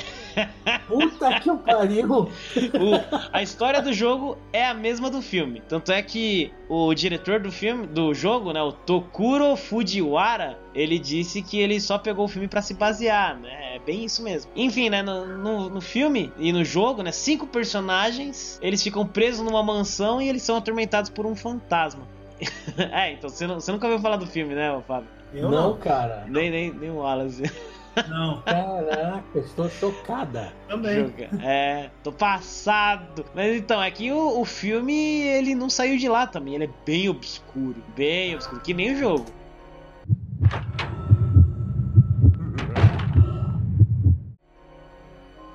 Puta 0.88 1.40
que 1.40 1.50
pariu! 1.58 2.30
O- 2.74 3.30
a 3.32 3.42
história 3.42 3.82
do 3.82 3.94
jogo 3.94 4.38
é 4.52 4.66
a 4.66 4.74
mesma 4.74 5.10
do 5.10 5.22
filme. 5.22 5.62
Tanto 5.68 5.92
é 5.92 6.02
que 6.02 6.52
o 6.68 6.94
diretor 6.94 7.40
do 7.40 7.52
filme, 7.52 7.88
do 7.88 8.14
jogo, 8.14 8.52
né, 8.54 8.62
o 8.62 8.72
Tokuro 8.72 9.56
Fujiwara, 9.56 10.58
ele 10.74 11.00
disse 11.00 11.42
que 11.42 11.60
ele 11.60 11.80
só 11.80 11.98
pegou 11.98 12.26
o 12.26 12.28
filme 12.28 12.48
pra 12.48 12.62
se 12.62 12.74
basear, 12.74 13.38
né? 13.40 13.76
É 13.76 13.80
bem 13.80 14.04
isso 14.06 14.22
mesmo. 14.24 14.52
Enfim, 14.56 14.90
né, 14.90 15.02
no, 15.02 15.26
no, 15.26 15.70
no 15.70 15.82
filme 15.82 16.32
e 16.38 16.52
no 16.52 16.64
jogo, 16.64 17.02
né, 17.02 17.12
cinco 17.12 17.48
personagens, 17.48 18.60
eles 18.62 18.82
ficam 18.84 19.06
presos 19.06 19.44
numa 19.46 19.64
mansão 19.64 20.22
e 20.22 20.28
eles 20.28 20.42
são 20.44 20.56
atormentados 20.58 21.10
por 21.10 21.26
um 21.26 21.36
fantasma. 21.36 22.04
é, 22.92 23.14
então 23.14 23.30
você, 23.30 23.46
não- 23.48 23.60
você 23.60 23.72
nunca 23.72 23.88
ouviu 23.88 24.02
falar 24.02 24.18
do 24.18 24.28
filme, 24.28 24.54
né, 24.54 24.82
Fábio? 24.88 25.08
Eu 25.34 25.50
não, 25.50 25.70
não. 25.72 25.78
cara. 25.78 26.26
Nem, 26.28 26.50
nem, 26.50 26.72
nem 26.74 26.90
o 26.90 26.98
Wallace. 26.98 27.44
Não, 28.08 28.42
Caraca, 28.44 29.40
estou 29.40 29.70
chocada. 29.70 30.54
também. 30.68 31.14
É, 31.42 31.90
tô 32.04 32.12
passado. 32.12 33.26
Mas 33.34 33.56
então, 33.58 33.82
é 33.82 33.92
que 33.92 34.12
o, 34.12 34.40
o 34.40 34.46
filme, 34.46 34.94
ele 35.22 35.54
não 35.56 35.70
saiu 35.70 35.98
de 35.98 36.08
lá 36.08 36.26
também. 36.28 36.56
Ele 36.56 36.66
é 36.66 36.70
bem 36.86 37.10
obscuro, 37.10 37.76
bem 37.96 38.36
obscuro, 38.36 38.62
que 38.62 38.74
nem 38.74 38.94
o 38.94 38.98
jogo. 38.98 39.26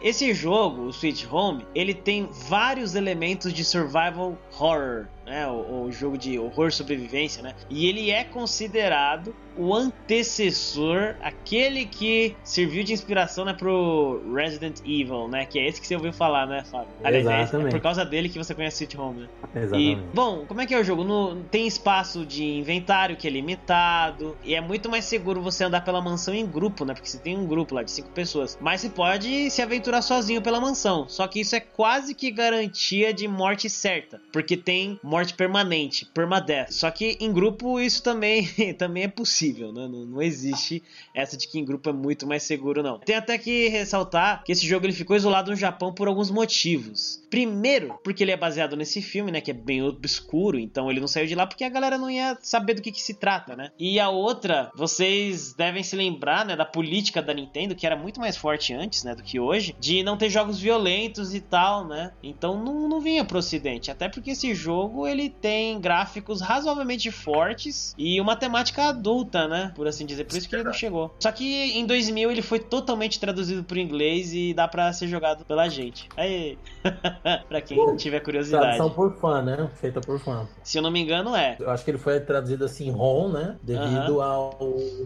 Esse 0.01 0.35
jogo, 0.35 0.83
o 0.83 0.91
Sweet 0.91 1.27
Home, 1.31 1.67
ele 1.75 1.95
tem 1.95 2.29
vários 2.31 2.95
elementos 2.95 3.55
de 3.55 3.65
survival 3.65 4.37
horror. 4.53 5.07
né? 5.25 5.49
O, 5.49 5.85
o 5.85 5.93
jogo 5.93 6.19
de 6.19 6.39
horror 6.39 6.71
sobrevivência, 6.71 7.43
né? 7.43 7.55
E 7.71 7.87
ele 7.87 8.11
é 8.11 8.23
considerado 8.23 9.35
o 9.57 9.75
antecessor, 9.75 11.17
aquele 11.21 11.87
que 11.87 12.37
serviu 12.43 12.83
de 12.85 12.93
inspiração, 12.93 13.45
né, 13.45 13.53
pro 13.53 14.23
Resident 14.35 14.81
Evil, 14.85 15.29
né? 15.29 15.45
Que 15.47 15.59
é 15.59 15.69
esse 15.69 15.81
que 15.81 15.87
você 15.87 15.95
ouviu 15.97 16.13
falar, 16.13 16.47
né, 16.47 16.63
Fábio? 16.65 16.89
Aliás, 17.03 17.27
é- 17.27 17.31
é 17.31 17.43
Exatamente. 17.43 17.71
por 17.71 17.81
causa 17.81 18.05
dele 18.05 18.29
que 18.29 18.39
você 18.39 18.55
conhece 18.55 18.85
Sweet 18.85 18.99
Home, 18.99 19.21
né? 19.23 19.29
E, 19.55 19.59
Exatamente. 19.59 20.03
bom, 20.15 20.45
como 20.47 20.61
é 20.61 20.67
que 20.67 20.75
é 20.75 20.79
o 20.81 20.85
jogo? 20.85 21.05
No- 21.05 21.45
tem 21.45 21.67
espaço 21.67 22.25
de 22.27 22.45
inventário 22.45 23.17
que 23.17 23.27
é 23.27 23.31
limitado. 23.31 24.37
E 24.43 24.55
é 24.55 24.61
muito 24.61 24.89
mais 24.91 25.05
seguro 25.05 25.41
você 25.43 25.65
andar 25.65 25.83
pela 25.83 26.01
mansão 26.01 26.35
em 26.35 26.47
grupo, 26.47 26.85
né? 26.85 26.95
Porque 26.95 27.09
você 27.09 27.19
tem 27.19 27.37
um 27.37 27.47
grupo 27.47 27.75
lá 27.75 27.83
de 27.83 27.91
cinco 27.91 28.11
pessoas. 28.11 28.57
Mas 28.61 28.81
você 28.81 28.91
pode 28.91 29.51
se 29.51 29.63
aventurar 29.63 30.03
sozinho 30.03 30.43
pela 30.43 30.61
mansão. 30.61 31.09
Só 31.09 31.27
que 31.27 31.41
isso 31.41 31.55
é 31.55 31.61
quase 31.61 32.15
que 32.15 32.31
garantia 32.31 33.13
de 33.13 33.29
morte 33.29 33.69
certa. 33.69 34.21
Porque 34.33 34.57
tem 34.57 34.99
morte 35.03 35.35
permanente, 35.35 36.07
permadeath. 36.07 36.71
Só 36.73 36.91
que 36.91 37.17
em 37.21 37.33
grupo 37.33 37.79
isso 37.81 38.03
também, 38.03 38.45
também 38.79 39.05
é 39.05 39.09
possível, 39.09 39.44
né? 39.53 39.89
Não, 39.89 40.07
não 40.07 40.23
existe 40.23 40.83
essa 41.15 41.37
de 41.37 41.49
que 41.49 41.59
em 41.59 41.65
grupo 41.65 41.89
é 41.89 41.93
muito 41.93 42.27
mais 42.27 42.43
seguro, 42.43 42.83
não. 42.83 42.99
Tem 42.99 43.17
até 43.17 43.37
que 43.39 43.69
ressaltar 43.69 44.43
que 44.45 44.53
esse 44.53 44.67
jogo 44.67 44.87
ele 44.87 44.93
ficou 44.93 45.17
isolado 45.17 45.51
no 45.51 45.57
Japão 45.57 45.93
por 45.93 46.09
alguns 46.09 46.31
motivos. 46.31 47.23
Primeiro, 47.35 47.99
porque 48.05 48.23
ele 48.23 48.31
é 48.31 48.37
baseado 48.37 48.77
nesse 48.77 49.03
filme, 49.03 49.33
né? 49.33 49.41
Que 49.41 49.51
é 49.51 49.55
bem 49.55 49.83
obscuro, 49.83 50.57
então 50.57 50.89
ele 50.89 51.01
não 51.01 51.09
saiu 51.09 51.27
de 51.27 51.35
lá 51.35 51.45
porque 51.45 51.65
a 51.65 51.69
galera 51.69 51.99
não 51.99 52.09
ia 52.09 52.39
saber 52.41 52.75
do 52.75 52.81
que, 52.81 52.93
que 52.93 53.03
se 53.03 53.15
trata, 53.15 53.57
né? 53.57 53.73
E 53.77 53.99
a 53.99 54.09
outra, 54.09 54.71
vocês 54.77 55.53
devem 55.53 55.83
se 55.83 55.97
lembrar, 55.97 56.47
né? 56.47 56.55
Da 56.55 56.65
política 56.65 57.21
da 57.21 57.35
Nintendo, 57.35 57.75
que 57.75 57.85
era 57.85 57.97
muito 57.97 58.21
mais 58.21 58.37
forte 58.37 58.73
antes, 58.73 59.03
né? 59.03 59.17
Do 59.17 59.23
que 59.25 59.41
hoje, 59.41 59.75
de 59.81 60.05
não 60.05 60.17
ter 60.17 60.31
jogos 60.31 60.61
violentos 60.61 61.35
e 61.35 61.41
tal, 61.41 61.85
né? 61.85 62.13
Então 62.23 62.63
não, 62.63 62.89
não 62.89 63.01
vinha 63.01 63.25
pro 63.25 63.39
ocidente. 63.39 63.91
Até 63.91 64.09
porque 64.09 64.31
esse 64.31 64.55
jogo 64.55 65.05
ele 65.05 65.29
tem 65.29 65.81
gráficos 65.81 66.41
razoavelmente 66.41 67.11
fortes 67.11 67.97
e 67.99 68.21
uma 68.21 68.37
temática 68.37 68.85
adulta, 68.91 69.49
né? 69.49 69.73
Por 69.75 69.89
assim 69.89 70.07
dizer. 70.07 70.23
Por 70.23 70.37
isso 70.37 70.49
que 70.49 70.55
ele 70.55 70.63
não 70.63 70.73
chegou. 70.73 71.13
Só 71.19 71.33
que 71.33 71.73
em 71.77 71.85
2000 71.85 72.31
ele 72.31 72.43
foi 72.43 72.61
totalmente 72.61 73.19
traduzido 73.19 73.65
pro 73.65 73.81
inglês 73.81 74.33
e 74.33 74.55
dá 74.55 74.69
pra 74.69 74.93
ser 74.93 75.09
jogado 75.09 75.45
pela 75.45 75.69
gente. 75.69 76.09
Aí, 76.17 76.57
pra 77.49 77.61
quem 77.61 77.97
tiver 77.97 78.21
curiosidade. 78.21 78.77
Tradução 78.77 78.91
por 78.91 79.13
fã, 79.15 79.43
né? 79.43 79.71
Feita 79.75 80.01
por 80.01 80.19
fã. 80.19 80.47
Se 80.63 80.79
eu 80.79 80.83
não 80.83 80.91
me 80.91 81.01
engano, 81.01 81.35
é. 81.35 81.57
Eu 81.59 81.71
acho 81.71 81.85
que 81.85 81.91
ele 81.91 81.99
foi 81.99 82.21
traduzido 82.21 82.65
assim, 82.65 82.91
ROM, 82.91 83.31
né? 83.31 83.57
Devido 83.63 84.21
ao 84.21 84.59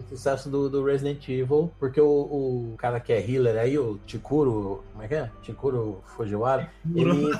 sucesso 0.09 0.49
do, 0.49 0.69
do 0.69 0.83
Resident 0.83 1.27
Evil. 1.29 1.71
Porque 1.79 2.01
o, 2.01 2.07
o 2.07 2.75
cara 2.77 2.99
que 2.99 3.13
é 3.13 3.19
healer 3.19 3.57
aí, 3.57 3.77
o 3.77 3.99
Chikuro. 4.05 4.83
Como 4.91 5.03
é 5.03 5.07
que 5.07 5.15
é? 5.15 5.29
Chikuro 5.43 6.03
Fujiwara. 6.15 6.69
Ele, 6.93 7.31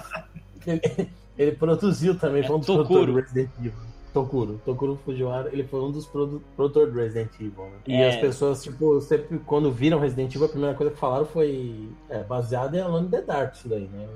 ele, 0.65 1.09
ele 1.37 1.51
produziu 1.53 2.17
também, 2.17 2.43
foi 2.43 2.55
um 2.55 2.59
dos 2.59 2.67
do 2.67 3.15
Resident 3.15 3.49
Evil. 3.59 3.89
Tokuro, 4.13 4.59
Tokuro 4.65 4.99
Fujiwara, 5.05 5.49
ele 5.53 5.63
foi 5.63 5.81
um 5.81 5.91
dos 5.91 6.05
produ 6.07 6.41
produtores 6.55 6.91
do 6.91 6.99
Resident 6.99 7.31
Evil, 7.35 7.65
né? 7.65 7.77
E 7.87 7.93
É. 7.93 8.09
as 8.09 8.15
pessoas, 8.15 8.63
tipo, 8.63 8.99
sempre 9.01 9.37
quando 9.45 9.71
viram 9.71 9.99
Resident 9.99 10.33
Evil, 10.33 10.47
a 10.47 10.49
primeira 10.49 10.75
coisa 10.75 10.91
que 10.91 10.99
falaram 10.99 11.25
foi 11.25 11.89
é, 12.09 12.23
baseado 12.23 12.73
em 12.75 12.81
Alone 12.81 13.05
in 13.05 13.09
the 13.11 13.21
Dark, 13.21 13.53
isso 13.53 13.69
daí, 13.69 13.87
né? 13.87 14.07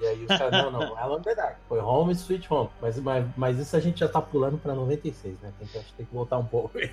E 0.00 0.06
aí 0.06 0.22
os 0.22 0.28
caras, 0.28 0.52
não, 0.52 0.70
não, 0.70 1.16
é 1.16 1.20
the 1.20 1.34
Dark. 1.34 1.56
Foi 1.68 1.80
Home 1.80 2.12
Sweet 2.12 2.52
Home. 2.52 2.68
Mas, 2.80 2.98
mas, 2.98 3.26
mas 3.36 3.58
isso 3.58 3.76
a 3.76 3.80
gente 3.80 4.00
já 4.00 4.08
tá 4.08 4.20
pulando 4.20 4.58
pra 4.58 4.74
96, 4.74 5.40
né? 5.40 5.52
Acho 5.62 5.70
que 5.72 5.92
tem 5.94 6.06
que 6.06 6.14
voltar 6.14 6.38
um 6.38 6.44
pouco. 6.44 6.72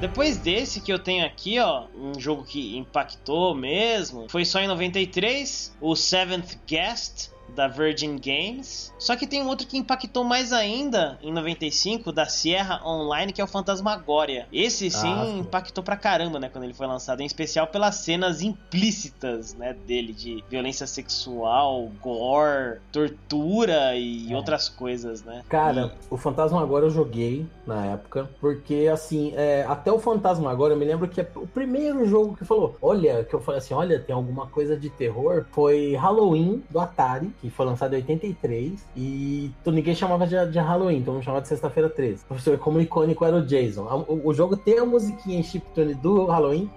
Depois 0.00 0.36
desse 0.36 0.80
que 0.80 0.92
eu 0.92 0.98
tenho 0.98 1.24
aqui, 1.24 1.58
ó, 1.58 1.84
um 1.96 2.18
jogo 2.18 2.44
que 2.44 2.76
impactou 2.76 3.54
mesmo, 3.54 4.26
foi 4.28 4.44
só 4.44 4.60
em 4.60 4.66
93, 4.66 5.74
o 5.80 5.94
Seventh 5.94 6.58
Guest 6.66 7.30
da 7.54 7.68
Virgin 7.68 8.16
Games. 8.18 8.92
Só 8.98 9.16
que 9.16 9.26
tem 9.26 9.42
um 9.42 9.48
outro 9.48 9.66
que 9.66 9.76
impactou 9.78 10.24
mais 10.24 10.52
ainda 10.52 11.18
em 11.22 11.32
95 11.32 12.12
da 12.12 12.26
Sierra 12.26 12.80
Online, 12.84 13.32
que 13.32 13.40
é 13.40 13.44
o 13.44 13.46
Fantasmagoria. 13.46 14.46
Esse 14.52 14.90
sim 14.90 15.12
Ah, 15.14 15.26
sim. 15.26 15.38
impactou 15.40 15.82
pra 15.84 15.96
caramba, 15.96 16.38
né, 16.40 16.48
quando 16.48 16.64
ele 16.64 16.74
foi 16.74 16.86
lançado, 16.86 17.20
em 17.20 17.26
especial 17.26 17.66
pelas 17.66 17.96
cenas 17.96 18.42
implícitas, 18.42 19.54
né, 19.54 19.72
dele 19.86 20.12
de 20.12 20.42
violência 20.48 20.86
sexual, 20.86 21.90
gore, 22.02 22.80
tortura 22.92 23.94
e 23.96 24.32
É. 24.32 24.36
outras 24.36 24.68
coisas, 24.68 25.22
né? 25.22 25.42
Cara, 25.48 25.92
o 26.10 26.16
Fantasma 26.16 26.62
Agora 26.64 26.86
eu 26.86 26.90
joguei 26.90 27.46
na 27.66 27.86
época, 27.86 28.28
porque 28.40 28.88
assim, 28.92 29.32
é, 29.36 29.64
até 29.68 29.92
o 29.92 29.98
Fantasma 29.98 30.50
Agora 30.50 30.74
eu 30.74 30.78
me 30.78 30.84
lembro 30.84 31.08
que 31.08 31.20
é 31.20 31.28
o 31.36 31.46
primeiro 31.46 32.06
jogo 32.06 32.36
que 32.36 32.44
falou, 32.44 32.76
olha, 32.80 33.24
que 33.24 33.34
eu 33.34 33.40
falei 33.40 33.58
assim, 33.58 33.74
olha, 33.74 33.98
tem 33.98 34.14
alguma 34.14 34.46
coisa 34.46 34.76
de 34.76 34.88
terror, 34.90 35.44
foi 35.52 35.94
Halloween 35.94 36.62
do 36.70 36.78
Atari, 36.80 37.30
que 37.44 37.50
foi 37.50 37.66
lançado 37.66 37.92
em 37.92 37.96
83, 37.96 38.88
e 38.96 39.50
ninguém 39.66 39.94
chamava 39.94 40.26
de, 40.26 40.50
de 40.50 40.58
Halloween, 40.58 40.96
então 40.96 41.20
chamava 41.20 41.42
de 41.42 41.48
Sexta-feira 41.48 41.90
13. 41.90 42.24
Professor, 42.24 42.56
como 42.56 42.80
icônico 42.80 43.22
era 43.22 43.36
o 43.36 43.44
Jason. 43.44 44.06
O, 44.08 44.30
o 44.30 44.32
jogo 44.32 44.56
tem 44.56 44.78
a 44.78 44.86
musiquinha 44.86 45.40
em 45.40 45.42
chiptune 45.42 45.92
do 45.92 46.24
Halloween, 46.24 46.70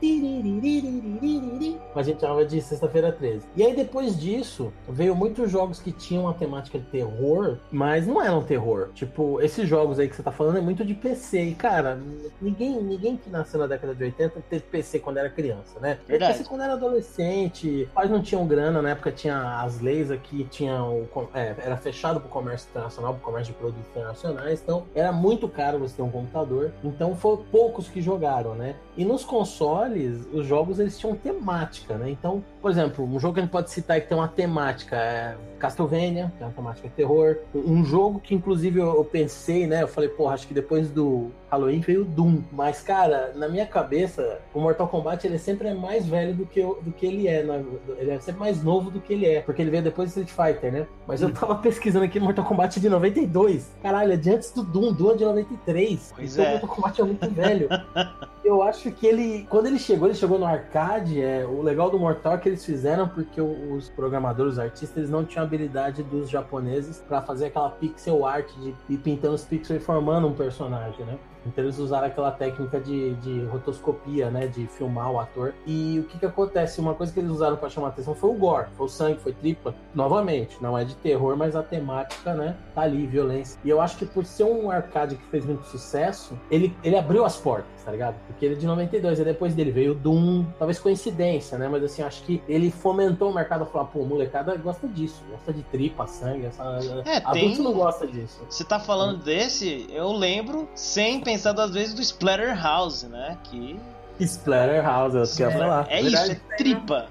mas 1.96 2.06
a 2.06 2.12
gente 2.12 2.20
chamava 2.20 2.44
de 2.44 2.62
Sexta-feira 2.62 3.14
13. 3.14 3.46
E 3.56 3.64
aí 3.64 3.74
depois 3.74 4.20
disso, 4.20 4.74
veio 4.90 5.16
muitos 5.16 5.50
jogos 5.50 5.80
que 5.80 5.94
tinham 5.94 6.28
a 6.28 6.34
temática 6.34 6.78
de 6.78 6.86
terror, 6.88 7.58
mas 7.72 8.06
não 8.06 8.22
eram 8.22 8.44
terror. 8.44 8.90
Tipo, 8.94 9.40
esses 9.40 9.70
jogos 9.70 10.00
aí 10.00 10.10
que 10.10 10.18
você 10.18 10.24
tá 10.24 10.34
falando 10.34 10.58
é 10.58 10.62
muito 10.62 10.84
de 10.84 10.94
PC, 10.94 11.44
e 11.44 11.56
cara, 11.56 11.98
ninguém, 12.42 12.84
ninguém 12.84 13.16
que 13.16 13.30
nasceu 13.30 13.58
na 13.58 13.68
década 13.68 13.96
de 13.96 14.04
80 14.04 14.44
teve 14.50 14.64
PC 14.64 15.00
quando 15.00 15.16
era 15.16 15.30
criança, 15.30 15.80
né? 15.80 15.98
Verdade. 16.06 16.34
PC 16.34 16.50
quando 16.50 16.62
era 16.62 16.74
adolescente, 16.74 17.88
pais 17.94 18.12
não 18.12 18.22
tinham 18.22 18.46
grana, 18.46 18.82
na 18.82 18.90
época 18.90 19.14
tinha 19.14 19.62
as 19.62 19.80
leis 19.80 20.12
aqui 20.12 20.46
tinha 20.48 20.84
o, 20.84 21.08
com- 21.14 21.28
é, 21.34 21.56
era 21.64 21.78
fechado 21.78 22.20
pro 22.20 22.30
comércio 22.30 22.68
internacional, 22.70 23.14
pro 23.14 23.24
comércio 23.24 23.54
de 23.54 23.60
produtos 23.60 23.88
internacionais, 23.90 24.62
então 24.64 24.86
era 24.96 25.12
muito 25.12 25.48
caro 25.48 25.80
você 25.80 25.96
ter 25.98 26.02
um 26.02 26.10
computador, 26.10 26.72
então 26.84 27.16
foram 27.16 27.44
poucos 27.52 27.88
que 27.90 28.02
jogaram, 28.02 28.56
né? 28.56 28.76
E 28.96 29.06
nos 29.06 29.24
consoles, 29.24 30.28
os 30.34 30.46
jogos 30.46 30.80
eles 30.80 30.98
tinham 30.98 31.16
temática, 31.16 31.96
né? 31.96 32.10
Então, 32.10 32.44
por 32.68 32.72
exemplo, 32.72 33.06
um 33.06 33.18
jogo 33.18 33.36
que 33.36 33.40
a 33.40 33.44
gente 33.44 33.52
pode 33.52 33.72
citar 33.72 34.02
que 34.02 34.10
tem 34.10 34.18
uma 34.18 34.28
temática 34.28 34.98
é 34.98 35.38
Castlevania, 35.58 36.34
que 36.38 36.44
é 36.44 36.46
uma 36.46 36.52
temática 36.52 36.90
de 36.90 36.94
terror. 36.94 37.38
Um 37.56 37.86
jogo 37.86 38.20
que, 38.20 38.36
inclusive, 38.36 38.78
eu, 38.78 38.94
eu 38.94 39.06
pensei, 39.06 39.66
né? 39.66 39.84
Eu 39.84 39.88
falei, 39.88 40.10
porra, 40.10 40.34
acho 40.34 40.46
que 40.46 40.54
depois 40.54 40.90
do 40.90 41.32
Halloween 41.50 41.80
veio 41.80 42.02
o 42.02 42.06
Doom. 42.06 42.42
Mas, 42.52 42.82
cara, 42.82 43.32
na 43.36 43.48
minha 43.48 43.66
cabeça, 43.66 44.40
o 44.54 44.60
Mortal 44.60 44.88
Kombat 44.88 45.26
ele 45.26 45.40
sempre 45.40 45.70
é 45.70 45.74
mais 45.74 46.06
velho 46.06 46.34
do 46.34 46.46
que, 46.46 46.62
do 46.62 46.92
que 46.92 47.06
ele 47.06 47.28
é. 47.28 47.42
né? 47.42 47.64
Ele 47.98 48.12
é 48.12 48.20
sempre 48.20 48.42
mais 48.42 48.62
novo 48.62 48.92
do 48.92 49.00
que 49.00 49.14
ele 49.14 49.26
é. 49.26 49.42
Porque 49.42 49.62
ele 49.62 49.72
veio 49.72 49.84
depois 49.84 50.14
do 50.14 50.22
Street 50.22 50.54
Fighter, 50.54 50.72
né? 50.72 50.88
Mas 51.08 51.22
eu 51.22 51.34
tava 51.34 51.56
pesquisando 51.56 52.04
aqui 52.04 52.20
Mortal 52.20 52.44
Kombat 52.44 52.80
de 52.80 52.90
92. 52.90 53.72
Caralho, 53.82 54.12
é 54.12 54.18
de 54.18 54.30
antes 54.30 54.52
do 54.52 54.62
Doom. 54.62 54.92
Doom 54.92 55.12
é 55.12 55.16
de 55.16 55.24
93. 55.24 56.14
Pois 56.16 56.34
então 56.34 56.46
é. 56.46 56.52
Mortal 56.52 56.70
Kombat 56.70 57.02
é 57.02 57.04
muito 57.06 57.30
velho. 57.32 57.70
Eu 58.48 58.64
acho 58.64 58.90
que 58.92 59.06
ele, 59.06 59.46
quando 59.50 59.68
ele 59.68 59.78
chegou, 59.78 60.08
ele 60.08 60.16
chegou 60.16 60.40
no 60.40 60.46
arcade. 60.46 61.22
É, 61.22 61.46
o 61.46 61.62
legal 61.62 61.90
do 61.90 62.00
Mortal 62.00 62.36
é 62.36 62.38
que 62.38 62.48
eles 62.58 62.66
fizeram 62.66 63.08
porque 63.08 63.40
os 63.40 63.90
programadores, 63.90 64.54
os 64.54 64.60
artistas, 64.60 64.98
eles 64.98 65.10
não 65.10 65.24
tinham 65.24 65.46
habilidade 65.46 66.02
dos 66.04 66.30
japoneses 66.30 67.00
pra 67.08 67.22
fazer 67.22 67.48
aquela 67.48 67.70
pixel 67.70 68.26
art 68.26 68.52
de 68.58 68.74
ir 68.90 68.98
pintando 68.98 69.36
os 69.36 69.46
pixels 69.46 69.82
e 69.82 69.86
formando 69.86 70.28
um 70.28 70.34
personagem, 70.34 71.06
né? 71.06 71.18
Então 71.48 71.64
eles 71.64 71.78
usaram 71.80 72.08
aquela 72.08 72.32
técnica 72.32 72.80
de, 72.80 73.14
de 73.16 73.46
rotoscopia, 73.46 74.30
né? 74.30 74.48
De 74.48 74.68
filmar 74.68 75.12
o 75.12 75.20
ator. 75.20 75.54
E 75.66 76.00
o 76.00 76.04
que 76.04 76.18
que 76.20 76.26
acontece? 76.26 76.80
Uma 76.80 76.94
coisa 76.94 77.12
que 77.14 77.20
eles 77.20 77.32
usaram 77.32 77.58
pra 77.58 77.70
chamar 77.70 77.88
a 77.88 77.90
atenção 77.92 78.16
foi 78.16 78.30
o 78.30 78.34
gore, 78.34 78.68
foi 78.76 78.86
o 78.86 78.90
sangue, 78.90 79.20
foi 79.20 79.34
tripla. 79.34 79.74
Novamente, 79.94 80.58
não 80.62 80.78
é 80.78 80.84
de 80.84 80.96
terror, 80.96 81.36
mas 81.38 81.56
a 81.56 81.64
temática, 81.64 82.34
né? 82.34 82.56
Tá 82.74 82.82
ali, 82.82 83.06
violência. 83.08 83.60
E 83.64 83.70
eu 83.70 83.82
acho 83.82 83.98
que 83.98 84.06
por 84.06 84.26
ser 84.26 84.44
um 84.44 84.70
arcade 84.70 85.16
que 85.16 85.26
fez 85.26 85.46
muito 85.46 85.64
sucesso, 85.66 86.38
ele, 86.52 86.76
ele 86.84 86.98
abriu 86.98 87.26
as 87.26 87.38
portas, 87.38 87.84
tá 87.84 87.92
ligado? 87.92 88.16
Porque 88.28 88.46
ele 88.46 88.56
é 88.56 88.58
de 88.58 88.66
92, 88.66 89.20
e 89.20 89.24
depois 89.24 89.56
dele 89.56 89.72
veio 89.72 89.92
o 89.92 89.96
Doom, 89.96 90.46
talvez 90.58 90.80
coincidência, 90.80 91.58
né? 91.58 91.68
Mas 91.68 91.84
assim, 91.84 92.02
acho 92.02 92.24
que 92.24 92.42
ele 92.48 92.70
fomentou 92.72 93.32
o 93.32 93.34
mercado 93.34 93.64
a 93.64 93.66
falar, 93.66 93.86
pô, 93.86 94.04
molecada 94.04 94.56
gosta 94.58 94.88
disso, 94.88 95.24
gosta 95.32 95.54
de 95.54 95.64
tripa, 95.64 96.06
sangue, 96.08 96.46
essa... 96.46 96.64
É, 97.06 97.18
adulto 97.18 97.34
tem- 97.34 97.64
não 97.64 97.74
gosta 97.74 98.06
disso. 98.08 98.42
Você 98.50 98.64
tá 98.64 98.80
falando 98.80 99.24
desse, 99.24 99.88
eu 99.92 100.12
lembro, 100.12 100.68
sem 100.76 101.20
pensar 101.22 101.37
duas 101.44 101.72
vezes, 101.72 101.94
do 101.94 102.02
Splatterhouse, 102.02 103.08
né? 103.08 103.38
Que 103.44 103.80
Splatterhouse, 104.20 105.18
é 105.18 105.22
o 105.22 105.28
que 105.28 105.44
eu 105.44 105.50
ia 105.52 105.58
falar. 105.58 105.88
é 105.90 106.02
isso, 106.02 106.32
é 106.32 106.36
tripa. 106.58 107.08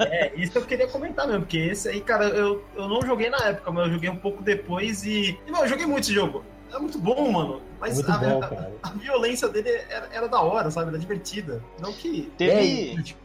É, 0.00 0.32
isso 0.34 0.58
eu 0.58 0.66
queria 0.66 0.88
comentar 0.88 1.26
mesmo, 1.26 1.42
porque 1.42 1.58
esse 1.58 1.88
aí, 1.88 2.00
cara, 2.00 2.24
eu, 2.24 2.64
eu 2.74 2.88
não 2.88 3.00
joguei 3.02 3.30
na 3.30 3.38
época, 3.46 3.70
mas 3.70 3.86
eu 3.86 3.94
joguei 3.94 4.10
um 4.10 4.16
pouco 4.16 4.42
depois 4.42 5.04
e. 5.04 5.38
e 5.46 5.50
mano, 5.50 5.64
eu 5.64 5.68
joguei 5.68 5.86
muito 5.86 6.04
esse 6.04 6.12
jogo. 6.12 6.44
É 6.72 6.78
muito 6.78 6.98
bom, 6.98 7.30
mano. 7.30 7.62
Mas 7.84 7.96
Muito 7.96 8.10
a, 8.12 8.16
bom, 8.16 8.38
a- 8.42 8.48
cara. 8.48 8.72
a 8.82 8.88
violência 8.90 9.46
dele 9.46 9.68
era, 9.90 10.08
era 10.10 10.26
da 10.26 10.40
hora, 10.40 10.70
sabe? 10.70 10.88
Era 10.88 10.98
divertida. 10.98 11.62
Não 11.78 11.92
que. 11.92 12.32
É, 12.32 12.36
Teve. 12.38 12.94
e, 12.94 13.02
tipo, 13.02 13.20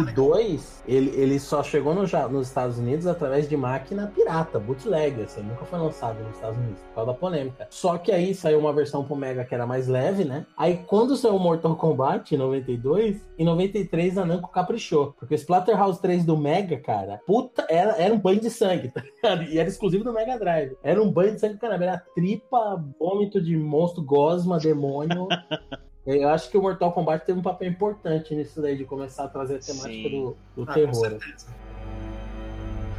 o 0.00 0.04
2, 0.12 0.82
ele, 0.88 1.10
ele 1.10 1.38
só 1.38 1.62
chegou 1.62 1.94
no 1.94 2.02
nos 2.28 2.48
Estados 2.48 2.76
Unidos 2.78 3.06
através 3.06 3.48
de 3.48 3.56
máquina 3.56 4.10
pirata, 4.12 4.58
bootleg, 4.58 5.22
assim, 5.22 5.42
nunca 5.42 5.64
foi 5.64 5.78
lançado 5.78 6.18
nos 6.24 6.34
Estados 6.34 6.58
Unidos, 6.58 6.80
por 6.88 6.94
causa 6.96 7.12
da 7.12 7.16
polêmica. 7.16 7.66
Só 7.70 7.96
que 7.98 8.10
aí 8.10 8.34
saiu 8.34 8.58
uma 8.58 8.72
versão 8.72 9.04
pro 9.04 9.14
Mega 9.14 9.44
que 9.44 9.54
era 9.54 9.64
mais 9.66 9.86
leve, 9.86 10.24
né? 10.24 10.44
Aí 10.56 10.82
quando 10.88 11.16
saiu 11.16 11.36
o 11.36 11.38
Mortal 11.40 11.76
Kombat 11.76 12.34
em 12.34 12.38
92, 12.38 13.16
em 13.38 13.44
93 13.44 14.18
a 14.18 14.24
Namco 14.24 14.50
caprichou, 14.50 15.14
porque 15.18 15.34
o 15.34 15.36
Splatterhouse 15.36 16.00
3 16.00 16.24
do 16.24 16.36
Mega, 16.36 16.76
cara, 16.78 17.20
puta, 17.26 17.64
era, 17.70 17.92
era 17.96 18.12
um 18.12 18.18
banho 18.18 18.40
de 18.40 18.50
sangue, 18.50 18.88
tá 18.92 19.00
ligado? 19.02 19.42
E 19.44 19.58
era 19.58 19.68
exclusivo 19.68 20.02
do 20.02 20.12
Mega 20.12 20.36
Drive. 20.38 20.76
Era 20.82 21.00
um 21.02 21.10
banho 21.12 21.34
de 21.34 21.40
sangue, 21.40 21.58
caramba, 21.58 21.84
era 21.84 21.98
tripa, 22.14 22.82
vômito 22.98 23.40
de 23.40 23.56
monstro, 23.56 23.83
gosma, 24.02 24.58
demônio. 24.58 25.28
Eu 26.06 26.28
acho 26.28 26.50
que 26.50 26.58
o 26.58 26.60
Mortal 26.62 26.92
Kombat 26.92 27.24
teve 27.24 27.38
um 27.38 27.42
papel 27.42 27.68
importante 27.68 28.34
nisso 28.34 28.60
daí, 28.60 28.76
de 28.76 28.84
começar 28.84 29.24
a 29.24 29.28
trazer 29.28 29.56
a 29.56 29.58
temática 29.58 30.08
Sim. 30.08 30.34
do, 30.54 30.64
do 30.64 30.70
Ah, 30.70 30.74
terror. 30.74 31.18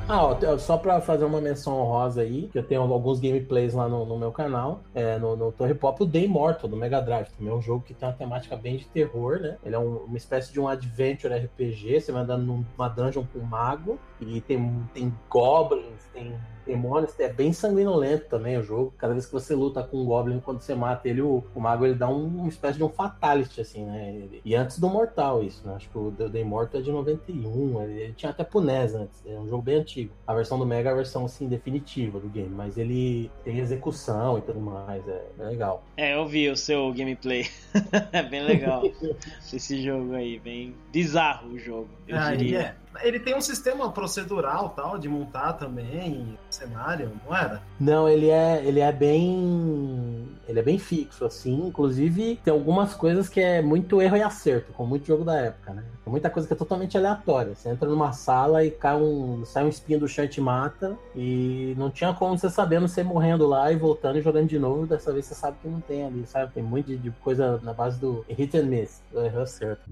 Ah, 0.08 0.24
ó, 0.24 0.58
só 0.60 0.78
pra 0.78 1.02
fazer 1.02 1.26
uma 1.26 1.42
menção 1.42 1.80
honrosa 1.82 2.22
aí, 2.22 2.48
que 2.52 2.60
eu 2.60 2.64
tenho 2.64 2.82
alguns 2.82 3.20
gameplays 3.20 3.74
lá 3.74 3.90
no, 3.90 4.06
no 4.06 4.18
meu 4.20 4.32
canal, 4.32 4.82
é, 4.94 5.18
no, 5.18 5.36
no 5.36 5.52
Torre 5.52 5.74
Pop, 5.74 6.02
o 6.04 6.08
The 6.08 6.20
Immortal, 6.20 6.70
do 6.70 6.76
Mega 6.78 7.02
Drive. 7.02 7.28
Também 7.36 7.52
é 7.52 7.56
um 7.56 7.62
jogo 7.62 7.84
que 7.84 7.94
tem 7.94 8.08
uma 8.08 8.14
temática 8.14 8.56
bem 8.56 8.78
de 8.78 8.86
terror, 8.86 9.40
né? 9.40 9.58
Ele 9.66 9.74
é 9.74 9.80
um- 9.80 9.98
uma 10.06 10.18
espécie 10.18 10.54
de 10.54 10.60
um 10.60 10.68
adventure 10.68 11.34
RPG, 11.34 12.02
você 12.02 12.12
vai 12.12 12.22
andando 12.22 12.44
numa 12.44 12.88
dungeon 12.88 13.24
com 13.34 13.40
um 13.40 13.44
mago, 13.44 13.98
e 14.22 14.42
tem, 14.42 14.84
tem 14.94 15.12
goblins, 15.28 16.06
tem 16.14 16.36
demônios, 16.66 17.18
é 17.20 17.28
bem 17.32 17.54
sanguinolento 17.54 18.26
também 18.30 18.58
o 18.58 18.64
jogo. 18.64 18.94
Cada 18.98 19.14
vez 19.14 19.26
que 19.26 19.32
você 19.34 19.54
luta 19.56 19.84
com 19.84 19.98
um 19.98 20.06
goblin, 20.06 20.40
quando 20.40 20.62
você 20.62 20.74
mata 20.76 21.08
ele, 21.08 21.22
o, 21.22 21.44
o 21.54 21.60
mago 21.60 21.86
ele 21.86 21.96
dá 21.96 22.10
um- 22.10 22.26
uma 22.26 22.48
espécie 22.50 22.78
de 22.78 22.84
um 22.84 22.90
fatality, 22.90 23.62
assim, 23.62 23.86
né? 23.86 24.10
Ele- 24.10 24.42
e 24.44 24.56
antes 24.56 24.80
do 24.80 24.90
Mortal, 24.90 25.44
isso, 25.44 25.66
né? 25.68 25.76
Acho 25.76 25.90
que 25.90 25.98
o 25.98 26.12
The 26.12 26.40
Immortal 26.40 26.80
é 26.82 26.84
de 26.84 26.92
91, 26.92 27.82
ele, 27.84 28.00
ele 28.02 28.14
tinha 28.14 28.30
até 28.32 28.44
pro 28.44 28.62
NES 28.62 28.96
antes, 28.96 29.24
é 29.26 29.38
um 29.40 29.48
jogo 29.48 29.62
bem 29.64 29.76
antigo. 29.76 30.12
A 30.28 30.34
versão 30.34 30.58
do 30.60 30.66
Mega 30.66 30.90
é 30.90 30.92
a 30.92 30.96
versão, 30.96 31.26
assim, 31.26 31.48
definitiva 31.48 32.20
do 32.20 32.28
game, 32.30 32.50
mas 32.50 32.78
ele 32.78 33.30
tem 33.44 33.60
execução 33.60 34.38
e 34.38 34.42
tudo 34.42 34.60
mais, 34.60 35.08
é, 35.08 35.26
é 35.40 35.44
legal. 35.44 35.84
É, 35.98 36.16
eu 36.16 36.26
vi 36.28 36.50
o 36.50 36.56
seu 36.58 36.92
gameplay. 36.94 37.46
é 38.12 38.24
bem 38.24 38.44
legal. 38.44 38.84
Esse 39.54 39.82
jogo 39.82 40.14
aí, 40.14 40.40
bem 40.40 40.76
bizarro 40.92 41.50
o 41.54 41.60
jogo. 41.60 41.90
Eu 42.08 42.18
Ah, 42.18 42.36
diria. 42.36 42.60
é. 42.60 42.85
Ele 43.02 43.20
tem 43.20 43.36
um 43.36 43.42
sistema 43.42 43.92
procedural 43.92 44.70
tal, 44.70 44.98
de 44.98 45.08
montar 45.08 45.54
também 45.54 46.38
cenário, 46.50 47.12
não 47.26 47.36
era? 47.36 47.62
Não, 47.80 48.08
ele 48.08 48.30
é, 48.30 48.64
ele 48.66 48.80
é 48.80 48.92
bem. 48.92 50.28
Ele 50.48 50.60
é 50.60 50.64
bem 50.64 50.78
fixo, 50.78 51.26
assim. 51.26 51.68
Inclusive, 51.68 52.40
tem 52.44 52.54
algumas 52.54 52.94
coisas 52.94 53.28
que 53.28 53.40
é 53.40 53.62
muito 53.62 54.02
erro 54.02 54.18
e 54.18 54.22
acerto, 54.22 54.72
como 54.74 54.90
muito 54.90 55.06
jogo 55.06 55.24
da 55.24 55.36
época, 55.36 55.74
né? 55.74 55.84
Tem 56.04 56.12
muita 56.12 56.30
coisa 56.30 56.48
que 56.48 56.54
é 56.54 56.58
totalmente 56.58 56.98
aleatória. 56.98 57.56
Você 57.56 57.70
entra 57.70 57.90
numa 57.90 58.14
sala 58.14 58.64
e 58.64 58.70
cai 58.70 58.96
um, 58.96 59.44
sai 59.44 59.66
um 59.66 59.70
espinho 59.70 60.00
do 60.00 60.08
chão 60.08 60.26
e 60.26 60.28
te 60.28 60.40
mata. 60.40 60.96
E 61.16 61.74
não 61.78 61.90
tinha 61.90 62.14
como 62.14 62.38
você 62.38 62.50
sabendo 62.50 62.88
você 62.88 63.04
morrendo 63.04 63.48
lá 63.48 63.72
e 63.72 63.76
voltando 63.76 64.20
e 64.20 64.22
jogando 64.22 64.48
de 64.48 64.60
novo. 64.60 64.86
Dessa 64.86 65.12
vez 65.12 65.26
você 65.26 65.34
sabe 65.34 65.58
que 65.62 65.68
não 65.68 65.82
tem 65.82 66.06
ali, 66.06 66.26
sabe? 66.28 66.54
Tem 66.54 66.64
muito 66.64 66.88
de, 66.88 66.98
de 66.98 67.12
coisa 67.12 67.60
na 67.64 67.74
base 67.74 68.00
do 68.00 68.24
hit 68.30 68.56
and 68.56 68.66
miss, 68.66 69.02
do 69.12 69.20
erro 69.26 69.40
e 69.40 69.44
acerto. 69.44 69.90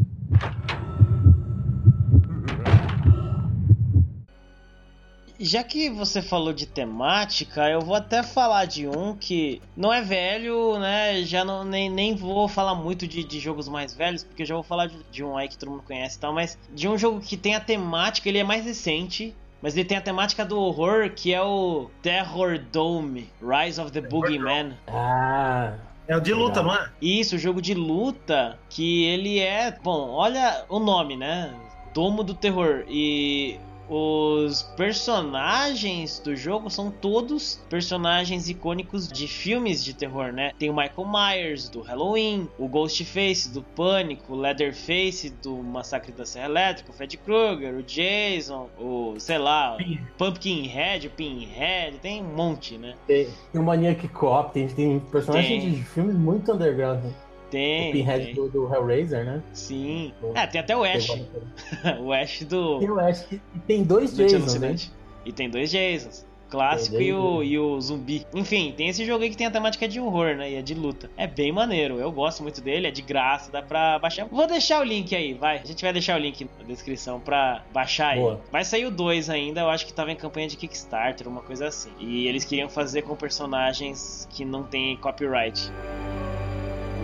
Já 5.43 5.61
que 5.61 5.89
você 5.89 6.21
falou 6.21 6.53
de 6.53 6.65
temática, 6.65 7.69
eu 7.69 7.81
vou 7.81 7.95
até 7.95 8.23
falar 8.23 8.63
de 8.63 8.87
um 8.87 9.13
que 9.13 9.61
não 9.75 9.91
é 9.91 10.01
velho, 10.01 10.79
né? 10.79 11.21
Já 11.23 11.43
não, 11.43 11.65
nem, 11.65 11.89
nem 11.89 12.15
vou 12.15 12.47
falar 12.47 12.73
muito 12.75 13.05
de, 13.05 13.25
de 13.25 13.39
jogos 13.41 13.67
mais 13.67 13.93
velhos, 13.93 14.23
porque 14.23 14.43
eu 14.43 14.47
já 14.47 14.55
vou 14.55 14.63
falar 14.63 14.87
de, 14.87 14.97
de 15.11 15.21
um 15.21 15.35
aí 15.35 15.49
que 15.49 15.57
todo 15.57 15.69
mundo 15.69 15.83
conhece 15.85 16.15
e 16.17 16.19
tal, 16.21 16.33
mas 16.33 16.57
de 16.73 16.87
um 16.87 16.97
jogo 16.97 17.19
que 17.19 17.35
tem 17.35 17.55
a 17.55 17.59
temática, 17.59 18.29
ele 18.29 18.37
é 18.37 18.43
mais 18.43 18.63
recente, 18.63 19.35
mas 19.61 19.75
ele 19.75 19.83
tem 19.83 19.97
a 19.97 20.01
temática 20.01 20.45
do 20.45 20.57
horror, 20.57 21.11
que 21.11 21.33
é 21.33 21.41
o 21.41 21.89
Terror 22.01 22.57
Dome, 22.71 23.29
Rise 23.41 23.81
of 23.81 23.91
the 23.91 23.99
Boogeyman. 23.99 24.77
Ah, 24.87 25.73
É 26.07 26.15
o 26.15 26.21
de 26.21 26.33
luta, 26.33 26.63
não 26.63 26.73
é? 26.73 26.89
Isso, 27.01 27.35
o 27.35 27.39
jogo 27.39 27.61
de 27.61 27.73
luta, 27.73 28.57
que 28.69 29.03
ele 29.03 29.39
é. 29.39 29.77
Bom, 29.83 30.09
olha 30.11 30.63
o 30.69 30.79
nome, 30.79 31.17
né? 31.17 31.53
Domo 31.93 32.23
do 32.23 32.33
Terror. 32.33 32.85
E 32.87 33.59
os 33.89 34.63
personagens 34.75 36.19
do 36.19 36.35
jogo 36.35 36.69
são 36.69 36.91
todos 36.91 37.61
personagens 37.69 38.49
icônicos 38.49 39.07
de 39.07 39.27
filmes 39.27 39.83
de 39.83 39.93
terror, 39.93 40.31
né? 40.31 40.51
Tem 40.57 40.69
o 40.69 40.75
Michael 40.75 41.07
Myers 41.07 41.69
do 41.69 41.81
Halloween, 41.81 42.47
o 42.57 42.67
Ghostface 42.67 43.51
do 43.51 43.61
Pânico, 43.61 44.33
o 44.33 44.35
Leatherface 44.35 45.29
do 45.41 45.55
Massacre 45.57 46.11
da 46.11 46.25
Serra 46.25 46.45
Elétrica, 46.45 46.91
o 46.91 46.93
Fred 46.93 47.17
Krueger, 47.17 47.75
o 47.75 47.83
Jason, 47.83 48.69
o 48.79 49.15
sei 49.19 49.37
lá, 49.37 49.77
o 49.77 50.17
Pumpkinhead, 50.17 51.07
o 51.07 51.11
Pinhead, 51.11 51.97
tem 51.99 52.21
um 52.21 52.35
monte, 52.35 52.77
né? 52.77 52.95
tem, 53.07 53.27
tem 53.51 53.61
o 53.61 53.63
Maniac 53.63 54.07
Cop, 54.09 54.53
tem, 54.53 54.67
tem 54.67 54.99
personagens 54.99 55.63
Tem. 55.63 55.71
de 55.71 55.83
filmes 55.83 56.15
muito 56.15 56.51
underground. 56.51 57.03
Né? 57.03 57.11
Tem. 57.53 57.89
o 57.89 57.91
Pinhead 57.93 58.25
tem. 58.25 58.33
do, 58.33 58.49
do 58.49 58.73
Hellraiser, 58.73 59.23
né? 59.23 59.43
Sim. 59.53 60.11
Bom. 60.19 60.33
É, 60.35 60.47
tem 60.47 60.59
até 60.59 60.75
o 60.75 60.83
Ash. 60.83 61.07
o 62.01 62.11
Ash 62.11 62.43
do. 62.43 62.81
Eu 62.83 62.99
acho 62.99 63.27
que 63.27 63.39
tem 63.67 63.83
dois 63.83 64.11
do 64.17 64.27
Jasons, 64.27 64.59
né? 64.59 64.75
E 65.23 65.31
tem 65.31 65.49
dois 65.49 65.69
Jasons. 65.69 66.25
Clássico 66.49 66.97
Tem 66.97 67.07
e 67.07 67.13
o, 67.13 67.41
e 67.41 67.57
o 67.57 67.81
zumbi. 67.81 68.27
Enfim, 68.31 68.71
tem 68.77 68.87
esse 68.87 69.03
jogo 69.05 69.23
aí 69.23 69.31
que 69.31 69.35
tem 69.35 69.47
a 69.47 69.51
temática 69.51 69.87
de 69.87 69.99
horror, 69.99 70.35
né? 70.35 70.51
E 70.51 70.55
é 70.55 70.61
de 70.61 70.75
luta. 70.75 71.09
É 71.17 71.25
bem 71.25 71.51
maneiro. 71.51 71.97
Eu 71.97 72.11
gosto 72.11 72.43
muito 72.43 72.61
dele, 72.61 72.85
é 72.85 72.91
de 72.91 73.01
graça, 73.01 73.51
dá 73.51 73.63
pra 73.63 73.97
baixar. 73.97 74.27
Vou 74.27 74.45
deixar 74.45 74.79
o 74.79 74.83
link 74.83 75.15
aí, 75.15 75.33
vai. 75.33 75.57
A 75.57 75.65
gente 75.65 75.81
vai 75.81 75.91
deixar 75.91 76.15
o 76.15 76.21
link 76.21 76.47
na 76.59 76.65
descrição 76.65 77.19
pra 77.19 77.63
baixar 77.73 78.15
Boa. 78.15 78.33
aí. 78.33 78.39
Vai 78.51 78.63
sair 78.63 78.85
o 78.85 78.91
2 78.91 79.31
ainda, 79.31 79.61
eu 79.61 79.69
acho 79.69 79.87
que 79.87 79.93
tava 79.93 80.11
em 80.11 80.15
campanha 80.15 80.47
de 80.47 80.55
Kickstarter, 80.55 81.27
uma 81.27 81.41
coisa 81.41 81.65
assim. 81.67 81.89
E 81.97 82.27
eles 82.27 82.45
queriam 82.45 82.69
fazer 82.69 83.01
com 83.01 83.15
personagens 83.15 84.27
que 84.29 84.45
não 84.45 84.61
tem 84.61 84.95
copyright. 84.97 85.71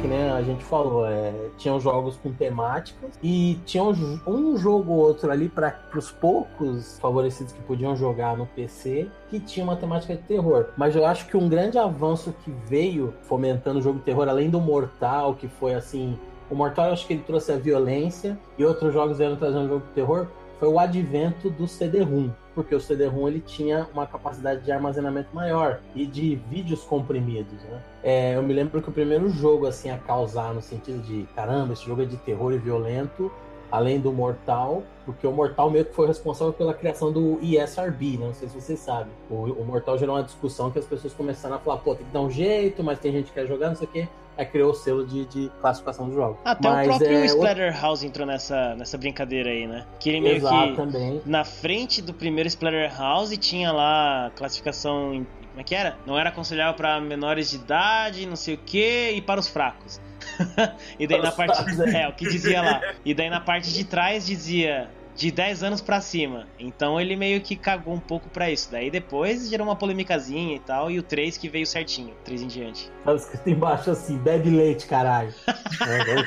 Que 0.02 0.08
a 0.14 0.42
gente 0.42 0.64
falou, 0.64 1.06
é, 1.06 1.34
tinham 1.58 1.80
jogos 1.80 2.16
com 2.18 2.32
temáticas 2.32 3.12
e 3.22 3.60
tinha 3.66 3.84
um, 3.84 3.92
jo- 3.94 4.58
jogo 4.58 4.94
ou 4.94 5.00
outro 5.00 5.30
ali 5.32 5.50
para 5.50 5.78
os 5.96 6.10
poucos 6.12 6.98
favorecidos 7.00 7.52
que 7.54 7.62
podiam 7.64 7.96
jogar 7.96 8.38
no 8.38 8.46
PC 8.46 9.10
que 9.30 9.40
tinha 9.40 9.64
uma 9.64 9.76
temática 9.76 10.16
de 10.16 10.22
terror. 10.24 10.68
Mas 10.78 10.96
eu 10.96 11.06
acho 11.06 11.28
que 11.28 11.36
um 11.36 11.50
grande 11.50 11.78
avanço 11.78 12.34
que 12.44 12.52
veio 12.66 13.14
fomentando 13.24 13.80
o 13.80 13.82
jogo 13.82 14.00
de 14.00 14.06
terror, 14.06 14.28
além 14.30 14.50
do 14.50 14.60
Mortal, 14.60 15.36
que 15.36 15.48
foi 15.48 15.74
assim. 15.74 16.18
O 16.50 16.56
Mortal 16.56 16.88
eu 16.88 16.94
acho 16.94 17.06
que 17.06 17.14
ele 17.14 17.24
trouxe 17.24 17.52
a 17.52 17.58
violência 17.58 18.40
e 18.58 18.64
outros 18.66 18.94
jogos 18.94 19.18
vieram 19.18 19.36
trazendo 19.36 19.68
jogo 19.68 19.86
de 19.86 19.94
terror, 19.94 20.28
foi 20.60 20.68
o 20.70 20.80
advento 20.80 21.50
do 21.50 21.68
CD-ROM. 21.68 22.30
Porque 22.60 22.76
o 22.76 22.80
CD-ROM 22.82 23.30
ele 23.30 23.40
tinha 23.40 23.88
uma 23.94 24.06
capacidade 24.06 24.66
de 24.66 24.70
armazenamento 24.70 25.34
maior 25.34 25.80
e 25.96 26.06
de 26.06 26.36
vídeos 26.50 26.84
comprimidos, 26.84 27.64
né? 27.64 27.82
É, 28.04 28.36
eu 28.36 28.44
me 28.44 28.54
lembro 28.54 28.82
que 28.82 28.90
o 28.90 28.92
primeiro 28.92 29.30
jogo 29.30 29.66
assim 29.66 29.90
a 29.90 29.98
causar 29.98 30.54
no 30.54 30.62
sentido 30.62 31.02
de 31.02 31.26
caramba, 31.34 31.72
esse 31.72 31.86
jogo 31.86 32.02
é 32.02 32.06
de 32.06 32.18
terror 32.18 32.52
e 32.52 32.58
violento, 32.58 33.32
além 33.72 33.98
do 33.98 34.12
Mortal, 34.12 34.84
porque 35.12 35.26
o 35.26 35.32
Mortal 35.32 35.72
meio 35.72 35.86
que 35.86 35.94
foi 35.94 36.08
responsável 36.08 36.54
pela 36.54 36.74
criação 36.74 37.12
do 37.12 37.40
ESRB, 37.42 38.18
né? 38.18 38.28
não 38.28 38.34
sei 38.34 38.48
se 38.48 38.62
vocês 38.62 38.80
sabem. 38.80 39.12
O, 39.30 39.36
o 39.36 39.66
Mortal 39.66 39.98
gerou 39.98 40.16
uma 40.16 40.24
discussão 40.24 40.70
que 40.70 40.78
as 40.78 40.86
pessoas 40.86 41.14
começaram 41.14 41.56
a 41.56 41.60
falar, 41.60 41.78
pô, 41.78 41.96
tem 41.96 42.06
que 42.06 42.14
dar 42.14 42.22
um 42.22 42.30
jeito, 42.30 42.84
mas 42.84 43.00
tem 43.00 43.12
gente 43.12 43.26
que 43.28 43.34
quer 43.34 43.48
jogar, 43.48 43.70
não 43.70 43.76
sei 43.76 43.88
o 43.88 43.92
quê. 43.92 44.08
Aí 44.38 44.46
criou 44.46 44.72
o 44.72 44.74
selo 44.74 45.06
de, 45.06 45.26
de 45.26 45.52
classificação 45.60 46.08
do 46.08 46.14
jogo. 46.16 46.40
Até 46.46 46.70
Mas 46.70 46.88
o 46.88 46.90
próprio 46.92 47.18
é, 47.18 47.26
Splatterhouse 47.26 48.08
entrou 48.08 48.26
nessa, 48.26 48.74
nessa 48.76 48.98
brincadeira 48.98 49.50
aí, 49.50 49.68
né? 49.68 49.86
Que 50.00 50.10
ele 50.12 50.22
meio 50.22 50.38
Exato, 50.38 50.70
que. 50.70 50.76
também. 50.78 51.22
Na 51.26 51.44
frente 51.44 52.02
do 52.02 52.14
primeiro 52.14 52.48
Splatterhouse 52.48 53.36
tinha 53.36 53.72
lá 53.74 54.32
classificação. 54.38 55.14
em- 55.14 55.28
Como 55.50 55.60
é 55.60 55.64
que 55.64 55.76
era? 55.76 55.98
Não 56.06 56.18
era 56.18 56.30
aconselhável 56.30 56.74
para 56.74 57.02
menores 57.02 57.50
de 57.50 57.58
idade, 57.58 58.26
não 58.26 58.38
sei 58.38 58.54
o 58.56 58.58
que, 58.60 59.12
e 59.12 59.22
para 59.22 59.42
os 59.42 59.48
fracos. 59.50 60.00
e 60.98 61.06
daí 61.06 61.22
na 61.22 61.32
parte. 61.32 61.60
é. 61.82 62.04
É, 62.04 62.08
o 62.08 62.14
que 62.14 62.30
dizia 62.30 62.62
lá. 62.62 62.82
E 63.04 63.14
daí 63.14 63.30
na 63.30 63.42
parte 63.42 63.74
de 63.74 63.84
trás 63.84 64.26
dizia. 64.26 64.90
De 65.20 65.32
10 65.32 65.64
anos 65.64 65.82
pra 65.82 66.00
cima. 66.00 66.48
Então 66.58 66.98
ele 67.00 67.14
meio 67.18 67.42
que 67.42 67.54
cagou 67.54 67.94
um 67.94 68.00
pouco 68.00 68.30
pra 68.30 68.50
isso. 68.50 68.72
Daí 68.72 68.90
depois 68.90 69.50
gerou 69.50 69.68
uma 69.68 69.76
polêmicazinha 69.76 70.56
e 70.56 70.60
tal. 70.60 70.90
E 70.90 70.98
o 70.98 71.04
3 71.04 71.36
que 71.38 71.50
veio 71.50 71.68
certinho. 71.68 72.14
3 72.24 72.44
em 72.44 72.48
diante. 72.48 72.90
Tá 73.04 73.14
escrito 73.14 73.50
embaixo 73.50 73.92
assim, 73.92 74.18
bebe 74.18 74.50
leite, 74.50 74.88
caralho. 74.88 75.34
É, 75.46 76.24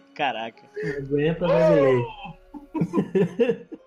Caraca. 0.16 0.62
Aguenta, 0.98 1.46
bebe 1.46 1.80
leite. 1.82 3.68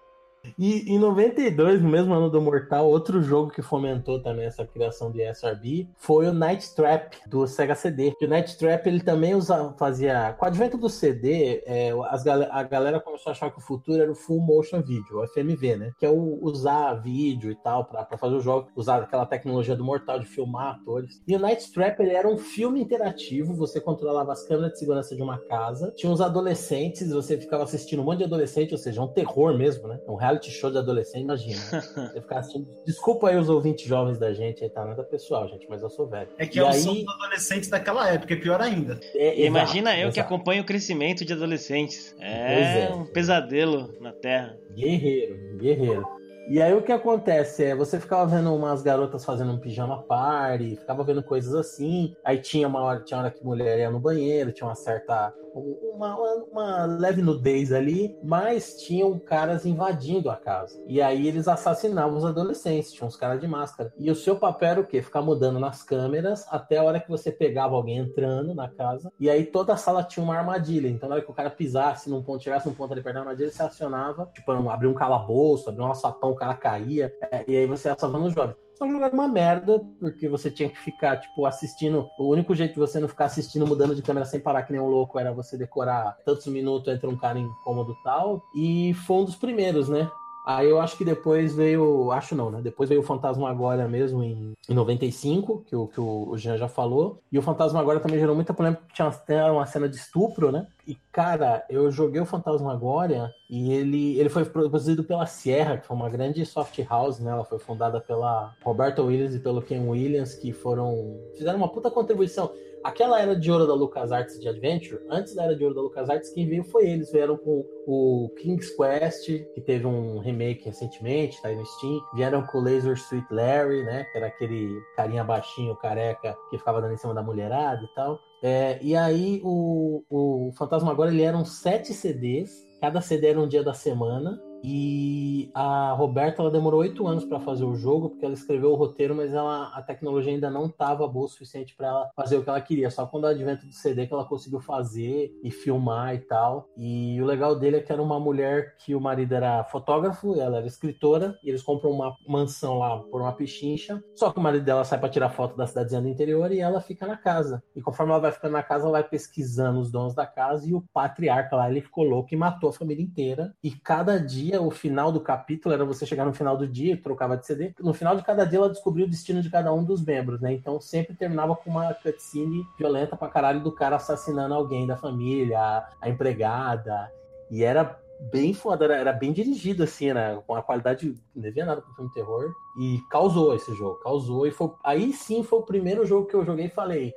E 0.57 0.93
em 0.93 0.97
92, 0.97 1.81
no 1.81 1.89
mesmo 1.89 2.13
ano 2.13 2.29
do 2.29 2.41
Mortal, 2.41 2.89
outro 2.89 3.21
jogo 3.21 3.51
que 3.51 3.61
fomentou 3.61 4.21
também 4.21 4.45
essa 4.45 4.65
criação 4.65 5.11
de 5.11 5.21
SRB 5.21 5.89
foi 5.97 6.27
o 6.27 6.33
Night 6.33 6.73
Trap 6.73 7.15
do 7.27 7.45
Sega 7.45 7.75
CD. 7.75 8.11
Que 8.17 8.25
o 8.25 8.29
Night 8.29 8.57
Trap 8.57 8.87
ele 8.87 9.01
também 9.01 9.35
usa, 9.35 9.73
fazia. 9.77 10.33
Com 10.37 10.45
o 10.45 10.47
advento 10.47 10.77
do 10.77 10.89
CD, 10.89 11.61
é, 11.65 11.91
as, 12.09 12.25
a 12.25 12.63
galera 12.63 12.99
começou 12.99 13.31
a 13.31 13.33
achar 13.33 13.51
que 13.51 13.57
o 13.57 13.61
futuro 13.61 14.01
era 14.01 14.11
o 14.11 14.15
Full 14.15 14.39
Motion 14.39 14.81
Video, 14.81 15.19
o 15.19 15.27
FMV, 15.27 15.75
né? 15.75 15.91
Que 15.99 16.05
é 16.05 16.09
o 16.09 16.39
usar 16.41 16.93
vídeo 16.95 17.51
e 17.51 17.55
tal 17.55 17.85
para 17.85 18.17
fazer 18.17 18.35
o 18.35 18.41
jogo, 18.41 18.69
usar 18.75 19.01
aquela 19.01 19.25
tecnologia 19.25 19.75
do 19.75 19.83
Mortal 19.83 20.19
de 20.19 20.25
filmar 20.25 20.75
atores. 20.75 21.21
E 21.27 21.35
o 21.35 21.39
Night 21.39 21.71
Trap 21.73 21.99
ele 21.99 22.13
era 22.13 22.27
um 22.27 22.37
filme 22.37 22.81
interativo, 22.81 23.53
você 23.53 23.81
controlava 23.81 24.31
as 24.31 24.47
câmeras 24.47 24.73
de 24.73 24.79
segurança 24.79 25.15
de 25.15 25.21
uma 25.21 25.37
casa, 25.37 25.91
tinha 25.95 26.11
uns 26.11 26.21
adolescentes, 26.21 27.11
você 27.11 27.37
ficava 27.37 27.63
assistindo 27.63 28.01
um 28.01 28.05
monte 28.05 28.19
de 28.19 28.23
adolescente, 28.23 28.71
ou 28.71 28.77
seja, 28.77 29.01
um 29.01 29.07
terror 29.07 29.57
mesmo, 29.57 29.87
né? 29.87 29.99
Um 30.07 30.15
reality 30.15 30.44
show 30.51 30.71
de 30.71 30.77
adolescente, 30.77 31.23
imagina. 31.23 31.59
Você 31.59 32.21
ficar 32.21 32.39
assistindo. 32.39 32.67
Desculpa 32.85 33.29
aí 33.29 33.37
os 33.37 33.49
ouvintes 33.49 33.85
jovens 33.85 34.17
da 34.17 34.33
gente, 34.33 34.63
aí 34.63 34.69
tá 34.69 34.85
nada 34.85 35.03
pessoal, 35.03 35.47
gente, 35.47 35.67
mas 35.69 35.81
eu 35.81 35.89
sou 35.89 36.07
velho. 36.07 36.29
É 36.37 36.45
que 36.45 36.59
e 36.59 36.61
é 36.61 36.63
o 36.63 36.67
aí... 36.67 36.79
som 36.81 36.93
dos 36.93 37.15
adolescentes 37.15 37.69
daquela 37.69 38.09
época, 38.09 38.33
é 38.33 38.37
pior 38.37 38.61
ainda. 38.61 38.99
É, 39.13 39.39
E 39.41 39.45
Imagina 39.45 39.91
exato, 39.91 40.01
eu 40.07 40.11
que 40.11 40.19
exato. 40.19 40.33
acompanho 40.33 40.63
o 40.63 40.65
crescimento 40.65 41.23
de 41.25 41.33
adolescentes. 41.33 42.15
É, 42.19 42.85
é. 42.85 42.93
um 42.93 43.05
pesadelo 43.05 43.93
na 43.99 44.11
Terra. 44.11 44.57
Guerreiro, 44.75 45.57
guerreiro. 45.57 46.05
E 46.47 46.61
aí 46.61 46.73
o 46.73 46.81
que 46.81 46.91
acontece 46.91 47.63
é, 47.63 47.75
você 47.75 47.99
ficava 47.99 48.25
vendo 48.25 48.53
umas 48.53 48.83
garotas 48.83 49.25
fazendo 49.25 49.51
um 49.51 49.59
pijama 49.59 50.03
party, 50.03 50.75
ficava 50.75 51.03
vendo 51.03 51.23
coisas 51.23 51.53
assim, 51.55 52.15
aí 52.23 52.37
tinha 52.37 52.67
uma 52.67 52.81
hora, 52.81 53.03
tinha 53.03 53.19
hora 53.19 53.31
que 53.31 53.43
mulher 53.43 53.79
ia 53.79 53.89
no 53.89 53.99
banheiro, 53.99 54.51
tinha 54.51 54.67
uma 54.67 54.75
certa 54.75 55.33
uma, 55.59 56.15
uma, 56.51 56.85
leve 56.85 57.21
nudez 57.21 57.71
ali, 57.71 58.17
mas 58.21 58.75
tinham 58.77 59.17
caras 59.17 59.65
invadindo 59.65 60.29
a 60.29 60.35
casa. 60.35 60.83
E 60.87 61.01
aí 61.01 61.27
eles 61.27 61.47
assassinavam 61.47 62.17
os 62.17 62.25
adolescentes, 62.25 62.91
tinham 62.91 63.07
uns 63.07 63.15
caras 63.15 63.39
de 63.39 63.47
máscara. 63.47 63.93
E 63.97 64.11
o 64.11 64.15
seu 64.15 64.35
papel 64.35 64.69
era 64.69 64.81
o 64.81 64.85
quê? 64.85 65.01
Ficar 65.01 65.21
mudando 65.21 65.59
nas 65.59 65.81
câmeras 65.81 66.45
até 66.49 66.77
a 66.77 66.83
hora 66.83 66.99
que 66.99 67.09
você 67.09 67.31
pegava 67.31 67.75
alguém 67.75 67.97
entrando 67.97 68.53
na 68.53 68.67
casa. 68.67 69.11
E 69.19 69.29
aí 69.29 69.45
toda 69.45 69.73
a 69.73 69.77
sala 69.77 70.03
tinha 70.03 70.23
uma 70.23 70.35
armadilha. 70.35 70.89
Então 70.89 71.07
na 71.07 71.15
hora 71.15 71.23
que 71.23 71.31
o 71.31 71.35
cara 71.35 71.49
pisasse 71.49 72.09
num 72.09 72.21
ponto, 72.21 72.43
chegasse 72.43 72.67
num 72.67 72.75
ponto 72.75 72.91
ali 72.91 73.01
perto 73.01 73.15
da 73.15 73.21
armadilha, 73.21 73.51
você 73.51 73.63
acionava, 73.63 74.29
tipo, 74.33 74.51
abria 74.51 74.89
um 74.89 74.93
calabouço, 74.93 75.69
abria 75.69 75.85
um 75.85 75.89
alçapão, 75.89 76.34
o 76.35 76.37
cara 76.37 76.53
caía. 76.53 77.13
é, 77.31 77.43
e 77.47 77.57
aí 77.57 77.65
você 77.65 77.95
salvando 77.97 78.25
os 78.25 78.33
jovens. 78.33 78.57
Só 78.77 78.85
que 78.85 78.93
era 78.93 79.13
uma 79.13 79.27
merda, 79.27 79.81
porque 79.99 80.27
você 80.27 80.51
tinha 80.51 80.69
que 80.69 80.77
ficar, 80.77 81.17
tipo, 81.17 81.45
assistindo. 81.45 82.09
O 82.19 82.27
único 82.27 82.53
jeito 82.53 82.73
de 82.73 82.79
você 82.79 82.99
não 82.99 83.07
ficar 83.07 83.25
assistindo, 83.25 83.65
mudando 83.65 83.95
de 83.95 84.01
câmera 84.01 84.25
sem 84.25 84.39
parar 84.39 84.63
que 84.63 84.73
nem 84.73 84.81
um 84.81 84.89
louco, 84.89 85.17
era 85.17 85.31
você 85.31 85.57
decorar 85.57 86.17
tantos 86.25 86.45
minutos 86.47 86.93
entre 86.93 87.07
um 87.07 87.17
cara 87.17 87.39
incômodo 87.39 87.95
tal. 88.03 88.43
E 88.53 88.93
foi 89.05 89.17
um 89.17 89.25
dos 89.25 89.35
primeiros, 89.35 89.87
né? 89.87 90.09
Aí 90.45 90.69
eu 90.69 90.79
acho 90.79 90.97
que 90.97 91.03
depois 91.05 91.55
veio. 91.55 92.11
Acho 92.11 92.35
não, 92.35 92.51
né? 92.51 92.61
Depois 92.61 92.87
veio 92.87 93.01
o 93.01 93.03
Fantasmagória 93.03 93.87
mesmo 93.87 94.21
em, 94.21 94.53
em 94.69 94.73
95, 94.73 95.63
que 95.65 95.75
o, 95.75 95.87
que 95.87 95.99
o 95.99 96.37
Jean 96.37 96.57
já 96.57 96.67
falou. 96.67 97.19
E 97.31 97.39
o 97.39 97.41
Fantasmagória 97.41 97.99
também 97.99 98.19
gerou 98.19 98.35
muita 98.35 98.53
polêmica, 98.53 98.81
porque 98.81 98.93
tinha 98.93 99.07
até 99.07 99.49
uma 99.49 99.65
cena 99.65 99.89
de 99.89 99.95
estupro, 99.95 100.51
né? 100.51 100.67
E, 100.87 100.95
cara, 101.11 101.65
eu 101.69 101.89
joguei 101.91 102.21
o 102.21 102.25
Fantasmagória 102.25 103.33
e 103.49 103.73
ele, 103.73 104.19
ele 104.19 104.29
foi 104.29 104.45
produzido 104.45 105.03
pela 105.03 105.25
Sierra, 105.25 105.77
que 105.77 105.87
foi 105.87 105.95
uma 105.95 106.09
grande 106.09 106.45
soft 106.45 106.77
house, 106.87 107.19
né? 107.19 107.31
Ela 107.31 107.43
foi 107.43 107.57
fundada 107.57 107.99
pela 107.99 108.53
Roberta 108.63 109.01
Williams 109.01 109.33
e 109.33 109.39
pelo 109.39 109.61
Ken 109.61 109.87
Williams, 109.87 110.35
que 110.35 110.51
foram. 110.51 111.19
fizeram 111.35 111.57
uma 111.57 111.71
puta 111.71 111.89
contribuição. 111.89 112.51
Aquela 112.85 113.19
era 113.19 113.35
de 113.35 113.51
ouro 113.51 113.65
da 113.65 113.73
LucasArts 113.73 114.39
de 114.39 114.47
Adventure, 114.47 115.01
antes 115.09 115.33
da 115.33 115.45
era 115.45 115.55
de 115.55 115.63
ouro 115.63 115.73
da 115.73 115.81
LucasArts, 115.81 116.29
quem 116.29 116.47
veio 116.47 116.63
foi 116.63 116.87
eles. 116.87 117.11
Vieram 117.11 117.35
com 117.35 117.65
o 117.87 118.29
King's 118.37 118.69
Quest, 118.69 119.25
que 119.55 119.61
teve 119.61 119.87
um 119.87 120.19
remake 120.19 120.65
recentemente, 120.65 121.41
tá 121.41 121.47
aí 121.47 121.55
no 121.55 121.65
Steam. 121.65 121.99
Vieram 122.13 122.45
com 122.45 122.59
o 122.59 122.61
Laser 122.61 122.93
Sweet 122.93 123.25
Larry, 123.31 123.83
né? 123.83 124.03
Que 124.11 124.19
era 124.19 124.27
aquele 124.27 124.79
carinha 124.95 125.23
baixinho, 125.23 125.75
careca, 125.77 126.37
que 126.51 126.59
ficava 126.59 126.79
dando 126.79 126.93
em 126.93 126.97
cima 126.97 127.15
da 127.15 127.23
mulherada 127.23 127.83
e 127.83 127.95
tal. 127.95 128.19
É, 128.47 128.77
e 128.79 128.95
aí 128.95 129.41
o, 129.43 130.03
o 130.07 130.51
Fantasma 130.51 130.91
agora 130.91 131.09
ele 131.09 131.23
eram 131.23 131.43
sete 131.43 131.95
CDs, 131.95 132.51
cada 132.79 133.01
CD 133.01 133.29
era 133.29 133.41
um 133.41 133.47
dia 133.47 133.63
da 133.63 133.73
semana. 133.73 134.39
E 134.67 135.51
a 135.53 135.91
Roberta 135.91 136.41
ela 136.41 136.49
demorou 136.49 136.81
oito 136.81 137.05
anos 137.05 137.23
para 137.23 137.39
fazer 137.39 137.63
o 137.63 137.75
jogo, 137.75 138.09
porque 138.09 138.25
ela 138.25 138.33
escreveu 138.33 138.71
o 138.71 138.75
roteiro, 138.75 139.13
mas 139.13 139.31
ela, 139.31 139.67
a 139.75 139.81
tecnologia 139.83 140.33
ainda 140.33 140.49
não 140.49 140.65
estava 140.65 141.07
boa 141.07 141.25
o 141.25 141.29
suficiente 141.29 141.75
para 141.75 141.87
ela 141.87 142.09
fazer 142.15 142.37
o 142.37 142.43
que 142.43 142.49
ela 142.49 142.59
queria. 142.59 142.89
Só 142.89 143.05
quando 143.05 143.25
o 143.25 143.27
advento 143.27 143.67
do 143.67 143.71
CD 143.71 144.07
que 144.07 144.13
ela 144.13 144.25
conseguiu 144.25 144.59
fazer 144.59 145.31
e 145.43 145.51
filmar 145.51 146.15
e 146.15 146.19
tal. 146.19 146.67
E 146.75 147.21
o 147.21 147.25
legal 147.25 147.55
dele 147.59 147.77
é 147.77 147.79
que 147.79 147.91
era 147.91 148.01
uma 148.01 148.19
mulher 148.19 148.75
que 148.77 148.95
o 148.95 148.99
marido 148.99 149.35
era 149.35 149.63
fotógrafo, 149.65 150.39
ela 150.39 150.57
era 150.57 150.65
escritora, 150.65 151.37
e 151.43 151.49
eles 151.49 151.61
compram 151.61 151.91
uma 151.91 152.15
mansão 152.27 152.79
lá 152.79 152.97
por 152.97 153.21
uma 153.21 153.33
pichincha. 153.33 154.03
Só 154.15 154.31
que 154.31 154.39
o 154.39 154.41
marido 154.41 154.65
dela 154.65 154.83
sai 154.83 154.99
para 154.99 155.09
tirar 155.09 155.29
foto 155.29 155.55
da 155.55 155.67
cidadezinha 155.67 156.01
do 156.01 156.07
interior 156.07 156.51
e 156.51 156.59
ela 156.59 156.81
fica 156.81 157.05
na 157.05 157.17
casa. 157.17 157.61
E 157.75 157.81
conforme 157.83 158.13
ela 158.13 158.21
vai 158.21 158.31
ficando 158.31 158.53
na 158.53 158.63
casa, 158.63 158.85
ela 158.85 158.93
vai 158.93 159.03
pesquisando 159.03 159.79
os 159.79 159.91
donos 159.91 160.15
da 160.15 160.25
casa 160.25 160.67
e 160.67 160.73
o 160.73 160.81
patriarca 160.91 161.55
lá, 161.55 161.69
ele 161.69 161.81
ficou 161.81 162.03
louco 162.03 162.33
e 162.33 162.37
matou 162.37 162.69
a 162.69 162.73
família 162.73 163.03
inteira. 163.03 163.53
E 163.63 163.71
cada 163.71 164.19
dia, 164.19 164.54
o 164.59 164.71
final 164.71 165.11
do 165.11 165.19
capítulo 165.19 165.73
era 165.73 165.85
você 165.85 166.05
chegar 166.05 166.25
no 166.25 166.33
final 166.33 166.57
do 166.57 166.67
dia, 166.67 166.99
trocava 167.01 167.37
de 167.37 167.45
CD. 167.45 167.73
No 167.79 167.93
final 167.93 168.15
de 168.15 168.23
cada 168.23 168.45
dia, 168.45 168.59
ela 168.59 168.69
descobriu 168.69 169.05
o 169.05 169.09
destino 169.09 169.41
de 169.41 169.49
cada 169.49 169.73
um 169.73 169.83
dos 169.83 170.03
membros, 170.03 170.41
né? 170.41 170.53
Então 170.53 170.79
sempre 170.79 171.15
terminava 171.15 171.55
com 171.55 171.69
uma 171.69 171.93
cutscene 171.93 172.65
violenta 172.77 173.15
pra 173.15 173.29
caralho 173.29 173.61
do 173.61 173.71
cara 173.71 173.95
assassinando 173.95 174.53
alguém 174.53 174.85
da 174.85 174.97
família, 174.97 175.59
a, 176.01 176.09
empregada. 176.09 177.11
E 177.49 177.63
era 177.63 177.99
bem 178.19 178.53
foda, 178.53 178.85
era, 178.85 179.13
bem 179.13 179.31
dirigido, 179.31 179.83
assim, 179.83 180.13
né? 180.13 180.41
Com 180.45 180.55
a 180.55 180.61
qualidade, 180.61 181.15
não 181.35 181.41
devia 181.41 181.65
nada 181.65 181.81
pro 181.81 181.93
filme 181.93 182.11
terror. 182.13 182.51
E 182.79 182.99
causou 183.09 183.55
esse 183.55 183.73
jogo, 183.75 183.99
causou. 183.99 184.47
E 184.47 184.51
foi, 184.51 184.71
aí 184.83 185.13
sim 185.13 185.43
foi 185.43 185.59
o 185.59 185.63
primeiro 185.63 186.05
jogo 186.05 186.27
que 186.27 186.35
eu 186.35 186.45
joguei 186.45 186.65
e 186.65 186.69
falei: 186.69 187.13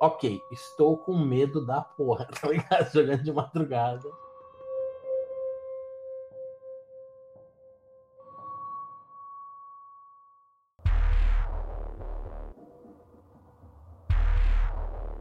ok, 0.00 0.40
estou 0.50 0.96
com 0.96 1.18
medo 1.18 1.64
da 1.64 1.82
porra, 1.82 2.26
tá 2.40 2.48
ligado? 2.48 2.92
Jogando 2.92 3.22
de 3.22 3.32
madrugada. 3.32 4.08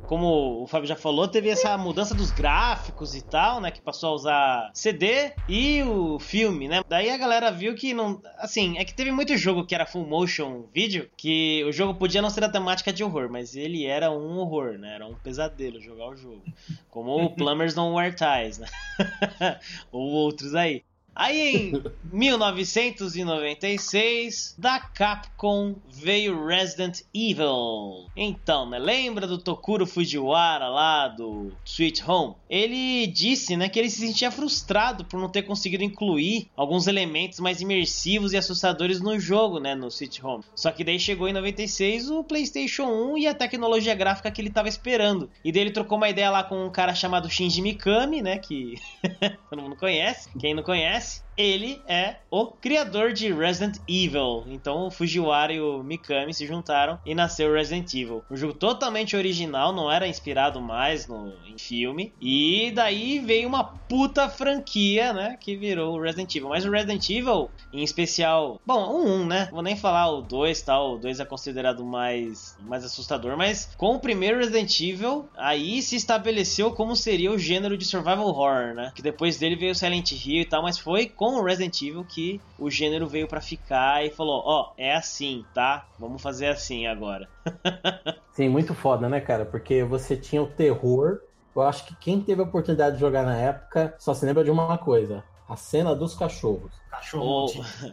Como 0.10 0.64
o 0.64 0.66
Fábio 0.66 0.88
já 0.88 0.96
falou, 0.96 1.28
teve 1.28 1.50
essa 1.50 1.78
mudança 1.78 2.16
dos 2.16 2.32
gráficos 2.32 3.14
e 3.14 3.22
tal, 3.22 3.62
né? 3.62 3.70
Que 3.70 3.80
passou 3.80 4.10
a 4.10 4.14
usar 4.14 4.72
CD 4.74 5.34
e 5.48 5.84
o 5.84 6.18
filme, 6.18 6.68
né? 6.68 6.82
Daí 6.90 7.12
a 7.12 7.18
galera 7.18 7.52
viu 7.52 7.76
que 7.76 7.94
não. 7.94 8.20
Assim, 8.40 8.80
é 8.80 8.84
que 8.84 8.96
teve 8.96 9.12
muito 9.12 9.38
jogo 9.38 9.68
que 9.68 9.76
era 9.76 9.86
full 9.86 10.08
motion 10.08 10.64
video, 10.74 11.08
que 11.16 11.64
o 11.64 11.72
jogo 11.72 11.94
podia 11.94 12.24
não 12.24 12.32
ser 12.32 12.44
a 12.44 12.50
temática 12.50 12.92
de 12.92 13.04
horror, 13.04 13.30
mas 13.30 13.56
ele 13.56 13.86
era 13.86 14.10
um 14.10 14.40
horror, 14.40 14.80
né? 14.80 14.96
Era 14.96 15.06
um 15.06 15.14
pesadelo 15.14 15.80
jogar 15.80 16.10
o 16.10 16.16
jogo. 16.16 16.42
Como 16.90 17.26
o 17.26 17.30
Plumbers 17.38 17.76
Don't 17.76 17.96
Wear 17.96 18.16
Ties, 18.16 18.58
né? 18.58 18.68
Ou 19.92 20.10
outros 20.10 20.56
aí. 20.56 20.82
Aí 21.16 21.72
em 21.74 21.82
1996, 22.12 24.56
da 24.58 24.80
Capcom 24.80 25.76
veio 25.90 26.46
Resident 26.46 27.02
Evil. 27.14 28.08
Então, 28.16 28.70
né, 28.70 28.80
lembra 28.80 29.28
do 29.28 29.38
Tokuro 29.38 29.86
Fujiwara 29.86 30.68
lá 30.68 31.08
do 31.08 31.54
Sweet 31.66 32.04
Home? 32.10 32.36
Ele 32.50 33.06
disse, 33.08 33.58
né, 33.58 33.70
que 33.70 33.78
ele 33.78 33.90
se 33.90 34.00
sentia 34.00 34.32
frustrado 34.32 35.06
por 35.06 35.20
não 35.20 35.30
ter 35.30 35.44
conseguido 35.44 35.84
incluir 35.84 36.50
alguns 36.56 36.88
elementos 36.88 37.40
mais 37.40 37.62
imersivos 37.62 38.34
e 38.34 38.38
assustadores 38.38 39.02
no 39.02 39.20
jogo, 39.20 39.60
né, 39.60 39.76
no 39.76 39.88
Sweet 39.88 40.26
Home. 40.26 40.44
Só 40.56 40.72
que 40.72 40.84
daí 40.84 41.00
chegou 41.00 41.28
em 41.28 41.34
96 41.34 42.10
o 42.10 42.24
PlayStation 42.24 42.86
1 42.86 43.18
e 43.18 43.28
a 43.28 43.34
tecnologia 43.34 43.96
gráfica 43.96 44.32
que 44.32 44.42
ele 44.42 44.50
tava 44.50 44.70
esperando. 44.70 45.30
E 45.44 45.52
daí 45.52 45.64
ele 45.64 45.72
trocou 45.72 45.98
uma 45.98 46.10
ideia 46.10 46.30
lá 46.30 46.44
com 46.44 46.66
um 46.66 46.70
cara 46.70 46.94
chamado 46.94 47.30
Shinji 47.30 47.62
Mikami, 47.62 48.22
né, 48.22 48.38
que 48.38 48.76
todo 49.50 49.62
mundo 49.62 49.76
conhece. 49.76 50.30
Quem 50.40 50.54
não 50.54 50.64
conhece, 50.64 51.09
Yes. 51.10 51.29
Ele 51.40 51.82
é 51.88 52.18
o 52.30 52.48
criador 52.48 53.14
de 53.14 53.32
Resident 53.32 53.78
Evil. 53.88 54.44
Então 54.48 54.88
o 54.88 54.92
Fujiwara 54.92 55.54
e 55.54 55.62
o 55.62 55.82
Mikami 55.82 56.34
se 56.34 56.46
juntaram 56.46 57.00
e 57.06 57.16
nasceu 57.16 57.54
Resident 57.54 57.94
Evil. 57.94 58.22
Um 58.30 58.36
jogo 58.36 58.54
totalmente 58.54 59.16
original, 59.16 59.72
não 59.72 59.90
era 59.90 60.06
inspirado 60.06 60.60
mais 60.60 61.08
no, 61.08 61.34
em 61.48 61.58
filme. 61.58 62.12
E 62.20 62.72
daí 62.76 63.20
veio 63.20 63.48
uma 63.48 63.64
puta 63.64 64.28
franquia, 64.28 65.14
né? 65.14 65.38
Que 65.40 65.56
virou 65.56 65.98
o 65.98 66.02
Resident 66.02 66.36
Evil. 66.36 66.50
Mas 66.50 66.66
o 66.66 66.72
Resident 66.72 67.10
Evil, 67.10 67.50
em 67.72 67.84
especial. 67.84 68.60
Bom, 68.66 68.90
o 68.90 69.08
1, 69.08 69.26
né? 69.26 69.48
Vou 69.50 69.64
nem 69.64 69.78
falar 69.78 70.12
o 70.12 70.22
2 70.22 70.62
tal. 70.62 70.96
O 70.96 70.98
2 70.98 71.22
é 71.22 71.26
considerado 71.26 71.86
mais, 71.86 72.58
mais 72.60 72.84
assustador. 72.84 73.38
Mas 73.38 73.74
com 73.78 73.96
o 73.96 74.00
primeiro 74.00 74.40
Resident 74.40 74.78
Evil, 74.82 75.30
aí 75.38 75.82
se 75.82 75.96
estabeleceu 75.96 76.72
como 76.72 76.98
seria 76.98 77.32
o 77.32 77.40
gênero 77.40 77.78
de 77.78 77.86
survival 77.86 78.28
horror, 78.28 78.76
né? 78.76 78.92
Que 78.94 79.02
depois 79.02 79.38
dele 79.38 79.56
veio 79.56 79.74
Silent 79.74 80.12
Hill 80.12 80.42
e 80.42 80.46
tal. 80.46 80.62
Mas 80.62 80.78
foi 80.78 81.08
com 81.08 81.29
o 81.36 81.44
Resident 81.44 81.82
Evil 81.82 82.04
que 82.04 82.42
o 82.58 82.70
gênero 82.70 83.08
veio 83.08 83.28
para 83.28 83.42
ficar 83.42 84.06
e 84.06 84.10
falou: 84.10 84.42
Ó, 84.46 84.62
oh, 84.62 84.74
é 84.78 84.96
assim, 84.96 85.46
tá? 85.54 85.88
Vamos 85.98 86.22
fazer 86.22 86.48
assim 86.48 86.88
agora. 86.88 87.28
Sim, 88.34 88.50
muito 88.50 88.74
foda, 88.74 89.10
né, 89.10 89.20
cara? 89.20 89.46
Porque 89.46 89.84
você 89.84 90.16
tinha 90.16 90.42
o 90.42 90.48
terror. 90.48 91.20
Eu 91.56 91.64
acho 91.64 91.86
que 91.86 91.96
quem 91.96 92.22
teve 92.22 92.42
a 92.42 92.46
oportunidade 92.46 92.96
de 92.96 93.02
jogar 93.02 93.24
na 93.24 93.36
época 93.36 93.94
só 93.98 94.14
se 94.14 94.26
lembra 94.26 94.44
de 94.44 94.52
uma 94.52 94.78
coisa: 94.78 95.24
A 95.50 95.56
cena 95.56 95.96
dos 95.96 96.14
cachorros. 96.14 96.72
Cachorro 96.92 97.26
Ou- 97.26 97.54
maldito. 97.58 97.90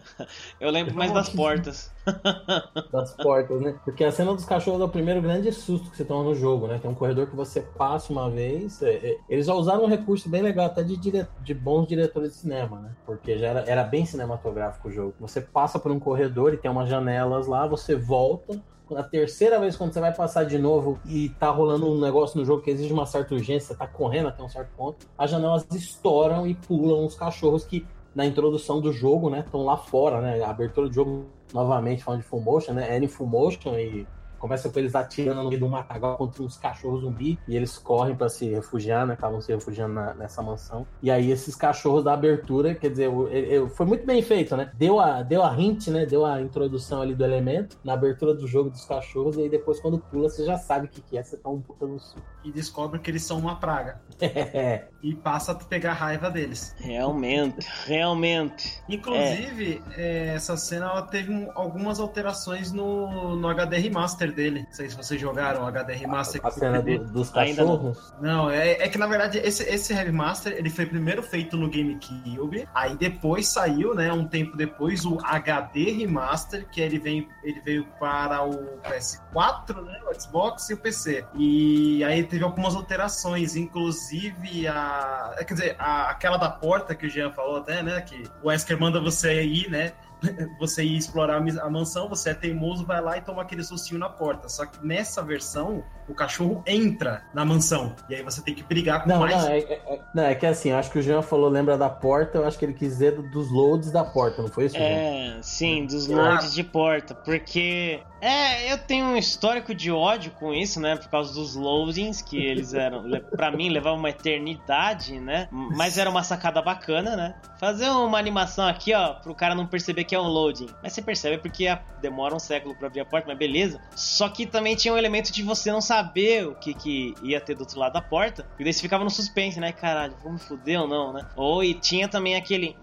Eu 0.61 0.71
lembro 0.71 0.95
mais 0.95 1.11
das 1.11 1.31
portas. 1.31 1.91
das 2.93 3.13
portas, 3.17 3.61
né? 3.61 3.79
Porque 3.85 4.05
a 4.05 4.13
cena 4.13 4.35
dos 4.35 4.45
cachorros 4.45 4.81
é 4.81 4.85
o 4.85 4.89
primeiro 4.89 5.23
grande 5.23 5.51
susto 5.53 5.91
que 5.91 5.97
você 5.97 6.05
toma 6.05 6.23
no 6.23 6.35
jogo, 6.35 6.67
né? 6.67 6.79
Tem 6.79 6.91
um 6.91 6.95
corredor 6.95 7.27
que 7.27 7.35
você 7.35 7.61
passa 7.61 8.13
uma 8.13 8.31
vez. 8.31 8.83
é, 8.83 8.95
é, 8.95 9.19
eles 9.29 9.47
já 9.47 9.55
usaram 9.55 9.85
um 9.85 9.89
recurso 9.89 10.29
bem 10.29 10.43
legal, 10.43 10.67
até 10.67 10.83
de, 10.83 10.97
dire... 10.97 11.27
de 11.41 11.55
bons 11.55 11.87
diretores 11.87 12.33
de 12.33 12.39
cinema, 12.39 12.79
né? 12.79 12.91
Porque 13.05 13.39
já 13.39 13.49
era, 13.49 13.61
era 13.61 13.85
bem 13.85 14.05
cinematográfico 14.05 14.89
o 14.89 14.93
jogo. 14.93 15.15
Você 15.19 15.41
passa 15.41 15.79
por 15.79 15.91
um 15.91 15.99
corredor 15.99 16.53
e 16.53 16.59
tem 16.59 16.71
umas 16.71 16.89
janelas 16.89 17.47
lá, 17.47 17.67
você 17.67 17.97
volta. 17.97 18.61
Na 18.91 19.03
terceira 19.03 19.59
vez, 19.59 19.77
quando 19.77 19.93
você 19.93 20.01
vai 20.01 20.15
passar 20.15 20.45
de 20.45 20.59
novo 20.59 21.01
e 21.05 21.29
tá 21.31 21.51
rolando 21.51 21.91
um 21.91 22.01
negócio 22.01 22.39
no 22.39 22.45
jogo 22.45 22.63
que 22.63 22.71
exige 22.71 22.93
uma 22.93 23.05
certa 23.05 23.35
urgência, 23.35 23.75
tá 23.75 23.87
correndo 23.87 24.29
até 24.29 24.43
um 24.43 24.49
certo 24.49 24.71
ponto, 24.77 25.07
as 25.19 25.31
janelas 25.31 25.67
estouram 25.73 26.47
e 26.47 26.55
pulam 26.55 27.05
os 27.05 27.17
cachorros 27.17 27.65
que 27.65 27.85
na 28.15 28.25
introdução 28.25 28.81
do 28.81 28.93
jogo, 28.93 29.29
né? 29.29 29.41
Estão 29.41 29.65
lá 29.65 29.77
fora, 29.77 30.21
né? 30.21 30.43
A 30.43 30.51
abertura 30.51 30.89
do 30.89 30.95
jogo, 30.95 31.27
novamente, 31.53 32.03
falando 32.03 32.23
de 32.23 32.27
full 32.27 32.41
motion, 32.41 32.73
né? 32.73 32.95
Era 32.95 33.05
em 33.05 33.09
full 33.09 33.27
motion 33.27 33.77
e 33.77 34.07
começa 34.39 34.69
com 34.69 34.79
eles 34.79 34.95
atirando 34.95 35.43
no 35.43 35.49
meio 35.49 35.61
do 35.61 35.69
matagal 35.69 36.17
contra 36.17 36.43
uns 36.43 36.57
cachorros 36.57 37.01
zumbi 37.03 37.39
e 37.49 37.57
eles 37.57 37.77
correm 37.79 38.15
para 38.15 38.29
se 38.29 38.49
refugiar, 38.49 39.07
né? 39.07 39.15
Estavam 39.15 39.41
se 39.41 39.53
refugiando 39.53 39.95
na- 39.95 40.15
nessa 40.15 40.43
mansão. 40.43 40.87
E 41.03 41.11
aí 41.11 41.31
esses 41.31 41.55
cachorros 41.55 42.05
da 42.05 42.13
abertura, 42.13 42.75
quer 42.75 42.91
dizer, 42.91 43.11
ele- 43.31 43.55
ele- 43.55 43.69
foi 43.71 43.87
muito 43.87 44.05
bem 44.07 44.23
feito, 44.23 44.57
né? 44.57 44.71
Deu 44.75 45.01
a, 45.01 45.23
deu 45.23 45.43
a 45.43 45.55
hint, 45.59 45.89
né? 45.89 46.07
Deu 46.07 46.25
a 46.25 46.41
introdução 46.41 47.03
ali 47.03 47.15
do 47.15 47.25
elemento 47.25 47.79
na 47.85 47.93
abertura 47.95 48.35
do 48.35 48.47
jogo 48.47 48.71
dos 48.71 48.85
cachorros 48.85 49.37
e 49.37 49.43
aí 49.43 49.49
depois 49.49 49.81
quando 49.81 49.99
pula 49.99 50.29
você 50.29 50.45
já 50.45 50.57
sabe 50.59 50.87
o 50.87 50.89
que, 50.89 51.01
que 51.01 51.17
é, 51.19 51.23
você 51.23 51.37
tá 51.37 51.49
um 51.49 51.61
puta 51.61 51.87
no 51.87 51.99
sul. 51.99 52.21
E 52.45 52.51
descobre 52.53 52.99
que 53.01 53.11
eles 53.11 53.25
são 53.25 53.39
uma 53.39 53.57
praga. 53.57 54.01
É, 54.57 54.87
E 55.03 55.15
passa 55.15 55.53
a 55.53 55.55
pegar 55.55 55.93
raiva 55.93 56.31
deles. 56.31 56.75
Realmente, 56.79 57.67
realmente. 57.85 58.83
Inclusive, 58.89 59.83
é, 59.97 60.33
essa 60.35 60.57
cena 60.57 60.87
ela 60.87 61.03
teve 61.03 61.33
um- 61.33 61.51
algumas 61.55 61.99
alterações 62.01 62.73
no, 62.73 63.37
no 63.37 63.49
HD 63.49 63.77
Remaster 63.79 64.33
dele. 64.37 64.61
Não 64.69 64.73
sei 64.73 64.89
se 64.91 64.97
vocês 64.97 65.21
jogaram 65.21 65.63
o 65.63 65.67
HD 65.67 65.95
Remaster. 65.95 66.41
a 66.45 66.51
cena 66.51 66.81
do- 66.83 67.05
dos 67.07 67.35
Ainda 67.37 67.65
não. 67.65 67.77
cachorros. 67.77 68.15
Não, 68.21 68.51
é, 68.51 68.73
é 68.73 68.89
que 68.89 68.99
na 68.99 69.07
verdade 69.07 69.39
esse, 69.39 69.63
esse 69.65 69.93
remaster 69.93 70.53
ele 70.53 70.71
foi 70.71 70.87
primeiro 70.87 71.23
feito 71.23 71.57
no 71.57 71.69
GameCube, 71.69 72.69
aí 72.75 72.95
depois 72.97 73.49
saiu, 73.49 73.95
né, 73.95 74.13
um 74.13 74.27
tempo 74.29 74.57
depois, 74.57 75.05
o 75.05 75.19
HD 75.25 75.91
Remaster, 75.93 76.69
que 76.69 76.81
ele, 76.81 76.99
vem, 76.99 77.29
ele 77.43 77.61
veio 77.63 77.87
para 77.99 78.45
o 78.45 78.79
PS4, 78.89 79.83
né, 79.83 79.99
o 80.11 80.21
Xbox 80.21 80.69
e 80.71 80.75
o 80.75 80.77
PC. 80.77 81.25
E 81.35 82.05
aí 82.05 82.23
teve 82.25 82.45
algumas 82.45 82.75
alterações, 82.75 83.57
inclusive 83.57 84.67
a. 84.69 85.35
Quer 85.47 85.55
dizer, 85.55 85.77
a- 85.79 86.11
aquela 86.11 86.37
da 86.37 86.51
porta 86.51 86.95
que 86.95 87.07
o 87.07 87.11
Jean 87.11 87.33
falou 87.33 87.57
até, 87.59 87.83
né, 87.83 88.01
que 88.03 88.25
o 88.43 88.49
Wesker 88.49 88.79
manda 88.79 89.01
você 89.01 89.43
ir, 89.43 89.71
né, 89.71 89.93
você 90.59 90.83
ir 90.83 90.97
explorar 90.97 91.37
a 91.37 91.71
mansão, 91.71 92.09
você 92.09 92.31
é 92.31 92.35
teimoso, 92.35 92.85
vai 92.85 93.01
lá 93.01 93.17
e 93.17 93.21
toma 93.21 93.43
aquele 93.43 93.63
sustinho 93.63 94.01
na 94.01 94.09
porta. 94.09 94.49
Só 94.49 94.67
que 94.67 94.85
nessa 94.85 95.23
versão, 95.23 95.85
o 96.09 96.15
cachorro 96.15 96.63
entra 96.67 97.23
na 97.35 97.45
mansão. 97.45 97.95
E 98.09 98.15
aí 98.15 98.23
você 98.23 98.43
tem 98.43 98.55
que 98.55 98.63
brigar 98.63 99.03
com 99.03 99.09
Não, 99.09 99.21
mais. 99.21 99.37
não, 99.37 99.49
é, 99.51 99.59
é- 99.59 99.73
é- 99.87 100.01
não, 100.15 100.23
é 100.25 100.35
que 100.35 100.47
assim, 100.47 100.73
acho 100.73 100.91
que 100.91 100.99
o 100.99 101.03
Jean 101.03 101.23
falou, 101.23 101.49
lembra 101.49 101.77
da 101.77 101.89
porta, 101.89 102.39
eu 102.39 102.47
acho 102.47 102.59
que 102.59 102.65
ele 102.65 102.75
quis 102.75 102.89
dizer 102.91 103.13
do- 103.17 103.23
dos 103.31 103.51
loads 103.51 103.91
da 103.91 104.05
porta, 104.05 104.43
não 104.43 104.49
foi 104.49 104.67
isso, 104.67 104.77
Jean? 104.77 104.85
É, 104.85 105.39
sim, 105.43 105.87
dos 105.87 106.11
Ah. 106.11 106.15
loads 106.17 106.55
de 106.55 106.63
porta. 106.65 107.15
Porque. 107.15 108.01
É, 108.19 108.73
eu 108.73 108.79
tenho 108.79 109.07
um 109.07 109.17
histórico 109.17 109.75
de 109.75 109.91
ódio 109.93 110.31
com 110.33 110.53
isso, 110.53 110.81
né? 110.81 110.97
Por 110.97 111.09
causa 111.09 111.35
dos 111.35 111.55
loadings, 111.55 112.23
que 112.23 112.39
eles 112.39 112.73
eram. 112.73 113.05
Pra 113.37 113.51
mim, 113.51 113.69
levavam 113.69 113.99
uma 113.99 114.09
eternidade, 114.11 115.21
né? 115.21 115.49
Mas 115.53 115.99
era 115.99 116.09
uma 116.09 116.23
sacada 116.23 116.63
bacana, 116.63 117.15
né? 117.15 117.35
Fazer 117.61 117.89
uma 117.91 118.19
animação 118.19 118.67
aqui, 118.67 118.95
ó, 118.95 119.15
pro 119.15 119.35
cara 119.35 119.55
não 119.55 119.67
perceber 119.67 120.05
que 120.05 120.15
é 120.15 120.21
um 120.21 120.29
loading. 120.29 120.69
Mas 120.83 120.93
você 120.95 121.03
percebe 121.03 121.39
porque 121.39 121.67
a- 121.69 121.81
demora 122.01 122.35
um 122.35 122.39
século 122.39 122.75
pra 122.75 122.87
abrir 122.89 123.01
a 123.01 123.05
porta, 123.05 123.27
mas 123.29 123.37
beleza. 123.39 123.81
Só 123.95 124.29
que 124.29 124.47
também 124.47 124.75
tinha 124.77 124.93
um 124.95 124.99
elemento 124.99 125.31
de 125.33 125.43
você 125.43 125.71
não 125.71 125.81
saber 125.81 125.96
o 126.01 126.55
que, 126.55 126.75
que 126.75 127.15
ia 127.23 127.41
ter 127.41 127.55
do 127.55 127.61
outro 127.61 127.79
lado 127.79 127.93
da 127.93 128.03
porta. 128.03 128.47
E 128.59 128.65
daí 128.65 128.73
você 128.73 128.81
ficava 128.81 129.05
no 129.05 129.11
suspense, 129.11 129.61
né? 129.61 129.73
Caralho, 129.73 130.15
vou 130.23 130.33
me 130.33 130.39
fuder 130.39 130.81
ou 130.81 130.89
não, 130.89 131.13
né? 131.13 131.27
Ou 131.37 131.63
e 131.63 131.75
tinha 131.75 132.09
também 132.09 132.37
aquele. 132.37 132.77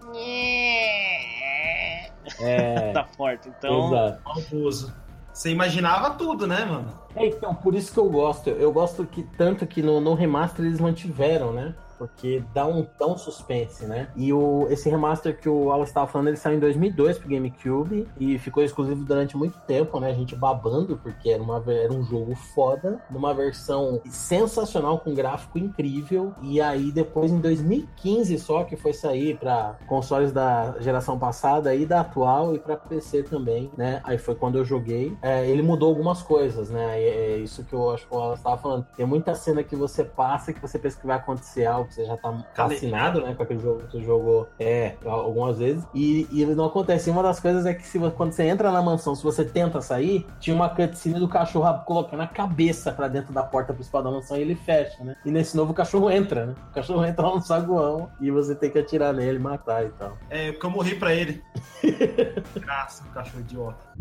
É, 2.40 2.92
da 2.92 3.04
porta. 3.04 3.48
Então. 3.48 3.88
exato. 3.88 4.22
Maldoso. 4.24 4.94
Você 5.32 5.50
imaginava 5.50 6.10
tudo, 6.10 6.46
né, 6.46 6.64
mano? 6.64 6.96
É, 7.16 7.26
então, 7.26 7.54
por 7.54 7.74
isso 7.74 7.92
que 7.92 7.98
eu 7.98 8.08
gosto. 8.08 8.50
Eu 8.50 8.72
gosto 8.72 9.04
que 9.04 9.24
tanto 9.36 9.66
que 9.66 9.82
no, 9.82 10.00
no 10.00 10.14
remaster 10.14 10.64
eles 10.64 10.78
mantiveram, 10.78 11.52
né? 11.52 11.74
Porque 12.08 12.42
dá 12.52 12.66
um, 12.66 12.86
um 13.00 13.18
suspense, 13.18 13.84
né? 13.86 14.08
E 14.16 14.32
o, 14.32 14.66
esse 14.70 14.88
remaster 14.88 15.38
que 15.38 15.48
o 15.48 15.70
Alan 15.70 15.84
estava 15.84 16.06
falando, 16.06 16.28
ele 16.28 16.36
saiu 16.36 16.56
em 16.56 16.60
2002 16.60 17.18
pro 17.18 17.28
GameCube 17.28 18.08
e 18.18 18.38
ficou 18.38 18.62
exclusivo 18.62 19.04
durante 19.04 19.36
muito 19.36 19.58
tempo, 19.60 19.98
né? 20.00 20.10
A 20.10 20.14
gente 20.14 20.34
babando, 20.34 20.96
porque 20.96 21.30
era, 21.30 21.42
uma, 21.42 21.62
era 21.66 21.92
um 21.92 22.02
jogo 22.04 22.34
foda, 22.54 23.00
numa 23.10 23.34
versão 23.34 24.00
sensacional, 24.08 24.98
com 24.98 25.14
gráfico 25.14 25.58
incrível. 25.58 26.32
E 26.42 26.60
aí, 26.60 26.90
depois, 26.90 27.30
em 27.30 27.40
2015 27.40 28.38
só, 28.38 28.64
que 28.64 28.76
foi 28.76 28.92
sair 28.92 29.36
para 29.38 29.76
consoles 29.86 30.32
da 30.32 30.74
geração 30.80 31.18
passada 31.18 31.74
e 31.74 31.86
da 31.86 32.00
atual 32.00 32.54
e 32.54 32.58
para 32.58 32.76
PC 32.76 33.22
também, 33.24 33.70
né? 33.76 34.00
Aí 34.04 34.18
foi 34.18 34.34
quando 34.34 34.58
eu 34.58 34.64
joguei. 34.64 35.16
É, 35.22 35.46
ele 35.48 35.62
mudou 35.62 35.88
algumas 35.88 36.22
coisas, 36.22 36.70
né? 36.70 37.00
É, 37.00 37.34
é 37.34 37.36
isso 37.38 37.64
que 37.64 37.72
eu 37.72 37.90
acho 37.90 38.06
que 38.06 38.14
o 38.14 38.18
Alan 38.18 38.34
estava 38.34 38.56
falando. 38.56 38.86
Tem 38.96 39.06
muita 39.06 39.34
cena 39.34 39.62
que 39.62 39.76
você 39.76 40.04
passa 40.04 40.52
que 40.52 40.60
você 40.60 40.78
pensa 40.78 40.98
que 40.98 41.06
vai 41.06 41.16
acontecer 41.16 41.66
algo, 41.66 41.90
você 41.94 42.04
já 42.04 42.16
tá 42.16 42.44
fascinado, 42.54 43.20
né? 43.20 43.34
Com 43.34 43.42
aquele 43.42 43.60
jogo 43.60 43.82
que 43.82 43.92
você 43.92 44.02
jogou 44.02 44.48
é, 44.58 44.96
algumas 45.04 45.58
vezes. 45.58 45.84
E, 45.94 46.26
e 46.30 46.44
não 46.46 46.66
acontece. 46.66 47.08
E 47.08 47.12
uma 47.12 47.22
das 47.22 47.40
coisas 47.40 47.64
é 47.66 47.74
que 47.74 47.86
se, 47.86 47.98
quando 48.10 48.32
você 48.32 48.44
entra 48.44 48.70
na 48.70 48.82
mansão, 48.82 49.14
se 49.14 49.22
você 49.22 49.44
tenta 49.44 49.80
sair, 49.80 50.26
tinha 50.40 50.54
uma 50.54 50.68
cutscene 50.68 51.18
do 51.18 51.28
cachorro 51.28 51.84
colocando 51.84 52.22
a 52.22 52.26
cabeça 52.26 52.92
pra 52.92 53.08
dentro 53.08 53.32
da 53.32 53.42
porta 53.42 53.72
principal 53.72 54.02
da 54.02 54.10
mansão 54.10 54.36
e 54.36 54.40
ele 54.40 54.54
fecha, 54.54 55.02
né? 55.02 55.16
E 55.24 55.30
nesse 55.30 55.56
novo 55.56 55.72
o 55.72 55.74
cachorro 55.74 56.10
entra, 56.10 56.46
né? 56.46 56.54
O 56.70 56.74
cachorro 56.74 57.04
entra 57.06 57.26
lá 57.26 57.34
no 57.36 57.42
saguão 57.42 58.10
e 58.20 58.30
você 58.30 58.54
tem 58.54 58.70
que 58.70 58.78
atirar 58.78 59.12
nele, 59.12 59.38
matar 59.38 59.84
e 59.84 59.90
tal. 59.90 60.18
É, 60.30 60.52
porque 60.52 60.66
eu 60.66 60.70
morri 60.70 60.94
pra 60.96 61.14
ele. 61.14 61.42
Graça, 62.60 63.04
cachorro 63.12 63.40
idiota. 63.40 63.94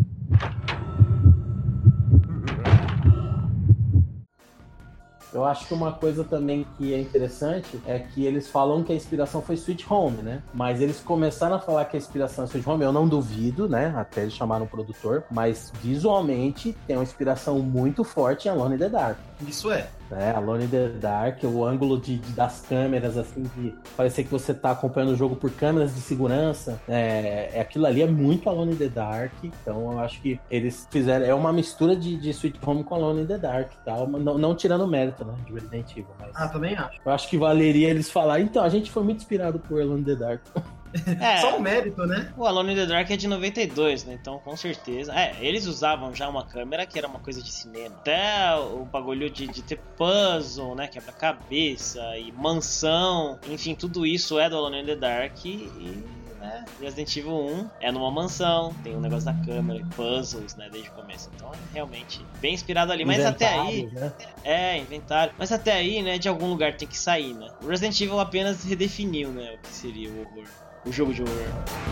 Eu 5.33 5.43
acho 5.45 5.67
que 5.67 5.73
uma 5.73 5.91
coisa 5.91 6.23
também 6.23 6.65
que 6.77 6.93
é 6.93 6.99
interessante 6.99 7.81
é 7.85 7.99
que 7.99 8.25
eles 8.25 8.47
falam 8.47 8.83
que 8.83 8.91
a 8.91 8.95
inspiração 8.95 9.41
foi 9.41 9.55
Sweet 9.55 9.85
Home, 9.89 10.17
né? 10.21 10.43
Mas 10.53 10.79
eles 10.79 10.99
começaram 10.99 11.55
a 11.55 11.59
falar 11.59 11.85
que 11.85 11.97
a 11.97 11.99
inspiração 11.99 12.43
é 12.43 12.47
Sweet 12.47 12.69
Home, 12.69 12.83
eu 12.83 12.91
não 12.91 13.07
duvido, 13.07 13.67
né? 13.67 13.93
Até 13.95 14.21
eles 14.21 14.33
chamaram 14.33 14.65
o 14.65 14.67
produtor, 14.67 15.23
mas 15.31 15.71
visualmente 15.81 16.75
tem 16.85 16.95
uma 16.95 17.03
inspiração 17.03 17.59
muito 17.59 18.03
forte 18.03 18.47
em 18.47 18.51
Alone 18.51 18.75
in 18.75 18.77
the 18.77 18.89
Dark. 18.89 19.17
Isso 19.47 19.71
é. 19.71 19.87
Né? 20.09 20.33
Alone 20.35 20.65
in 20.65 20.67
the 20.67 20.89
Dark, 20.89 21.43
o 21.43 21.63
ângulo 21.65 21.99
de, 21.99 22.17
de- 22.17 22.31
das 22.33 22.61
câmeras, 22.67 23.17
assim, 23.17 23.43
de 23.55 23.73
parecer 23.97 24.23
que 24.23 24.29
você 24.31 24.53
tá 24.53 24.71
acompanhando 24.71 25.11
o 25.11 25.15
jogo 25.15 25.35
por 25.35 25.51
câmeras 25.51 25.93
de 25.95 26.01
segurança. 26.01 26.79
É, 26.87 27.49
é- 27.53 27.61
aquilo 27.61 27.85
ali 27.85 28.01
é 28.01 28.07
muito 28.07 28.49
Alone 28.49 28.73
in 28.73 28.75
the 28.77 28.87
Dark. 28.89 29.31
Então 29.43 29.91
eu 29.91 29.99
acho 29.99 30.21
que 30.21 30.39
eles 30.49 30.87
fizeram. 30.91 31.25
É 31.25 31.33
uma 31.33 31.51
mistura 31.53 31.95
de, 31.95 32.15
de 32.17 32.29
Sweet 32.31 32.59
Home 32.65 32.83
com 32.83 32.95
Alone 32.95 33.21
in 33.23 33.25
the 33.25 33.37
Dark 33.37 33.71
e 33.73 33.85
tal. 33.85 34.07
mas 34.07 34.23
Não, 34.23 34.37
não 34.37 34.55
tirando 34.55 34.87
mérito, 34.87 35.23
né? 35.25 35.33
De 35.45 35.53
Resident 35.53 35.91
Evil. 35.91 36.07
Mas 36.19 36.31
Ah, 36.35 36.47
também 36.47 36.75
acho. 36.75 36.99
eu 37.05 37.11
acho 37.11 37.29
que 37.29 37.37
valeria 37.37 37.89
eles 37.89 38.09
falar. 38.09 38.39
Então, 38.39 38.63
a 38.63 38.69
gente 38.69 38.91
foi 38.91 39.03
muito 39.03 39.17
inspirado 39.17 39.59
por 39.59 39.81
Alone 39.81 40.01
in 40.01 40.03
the 40.05 40.15
Dark. 40.15 40.41
É, 41.19 41.37
Só 41.41 41.57
o 41.57 41.61
mérito, 41.61 42.05
né? 42.05 42.31
o 42.37 42.45
Alone 42.45 42.73
in 42.73 42.75
the 42.75 42.85
Dark 42.85 43.09
é 43.09 43.17
de 43.17 43.27
92, 43.27 44.05
né? 44.05 44.17
Então, 44.19 44.39
com 44.39 44.55
certeza. 44.55 45.13
É, 45.13 45.35
eles 45.39 45.65
usavam 45.65 46.13
já 46.13 46.27
uma 46.29 46.45
câmera 46.45 46.85
que 46.85 46.97
era 46.97 47.07
uma 47.07 47.19
coisa 47.19 47.41
de 47.41 47.51
cinema. 47.51 47.95
Até 47.95 48.55
o 48.55 48.85
bagulho 48.85 49.29
de, 49.29 49.47
de 49.47 49.61
ter 49.61 49.79
puzzle, 49.97 50.75
né? 50.75 50.87
Quebra-cabeça 50.87 52.01
e 52.17 52.31
mansão. 52.31 53.39
Enfim, 53.49 53.75
tudo 53.75 54.05
isso 54.05 54.39
é 54.39 54.49
do 54.49 54.57
Alone 54.57 54.81
in 54.81 54.85
the 54.85 54.95
Dark 54.95 55.45
e. 55.45 56.03
Né? 56.43 56.65
Resident 56.81 57.15
Evil 57.15 57.33
1 57.33 57.69
é 57.79 57.89
numa 57.89 58.11
mansão, 58.11 58.73
tem 58.83 58.93
um 58.97 58.99
negócio 58.99 59.25
da 59.25 59.33
câmera 59.45 59.79
e 59.79 59.85
puzzles, 59.95 60.57
né, 60.57 60.67
desde 60.69 60.89
o 60.89 60.91
começo. 60.91 61.29
Então 61.33 61.49
é 61.53 61.57
realmente 61.73 62.19
bem 62.41 62.53
inspirado 62.53 62.91
ali. 62.91 63.05
Mas 63.05 63.23
até 63.23 63.47
aí, 63.47 63.85
né? 63.85 64.11
é, 64.43 64.77
inventário. 64.77 65.33
Mas 65.37 65.53
até 65.53 65.71
aí, 65.71 66.01
né, 66.01 66.17
de 66.17 66.27
algum 66.27 66.47
lugar 66.47 66.75
tem 66.75 66.85
que 66.85 66.97
sair, 66.97 67.33
né? 67.33 67.49
O 67.63 67.67
Resident 67.67 67.99
Evil 68.01 68.19
apenas 68.19 68.61
redefiniu, 68.65 69.29
né, 69.29 69.55
o 69.55 69.57
que 69.59 69.69
seria 69.69 70.09
o 70.09 70.19
horror. 70.19 70.43
O 70.85 70.91
jogo 70.91 71.13
de 71.13 71.21
horror. 71.21 71.83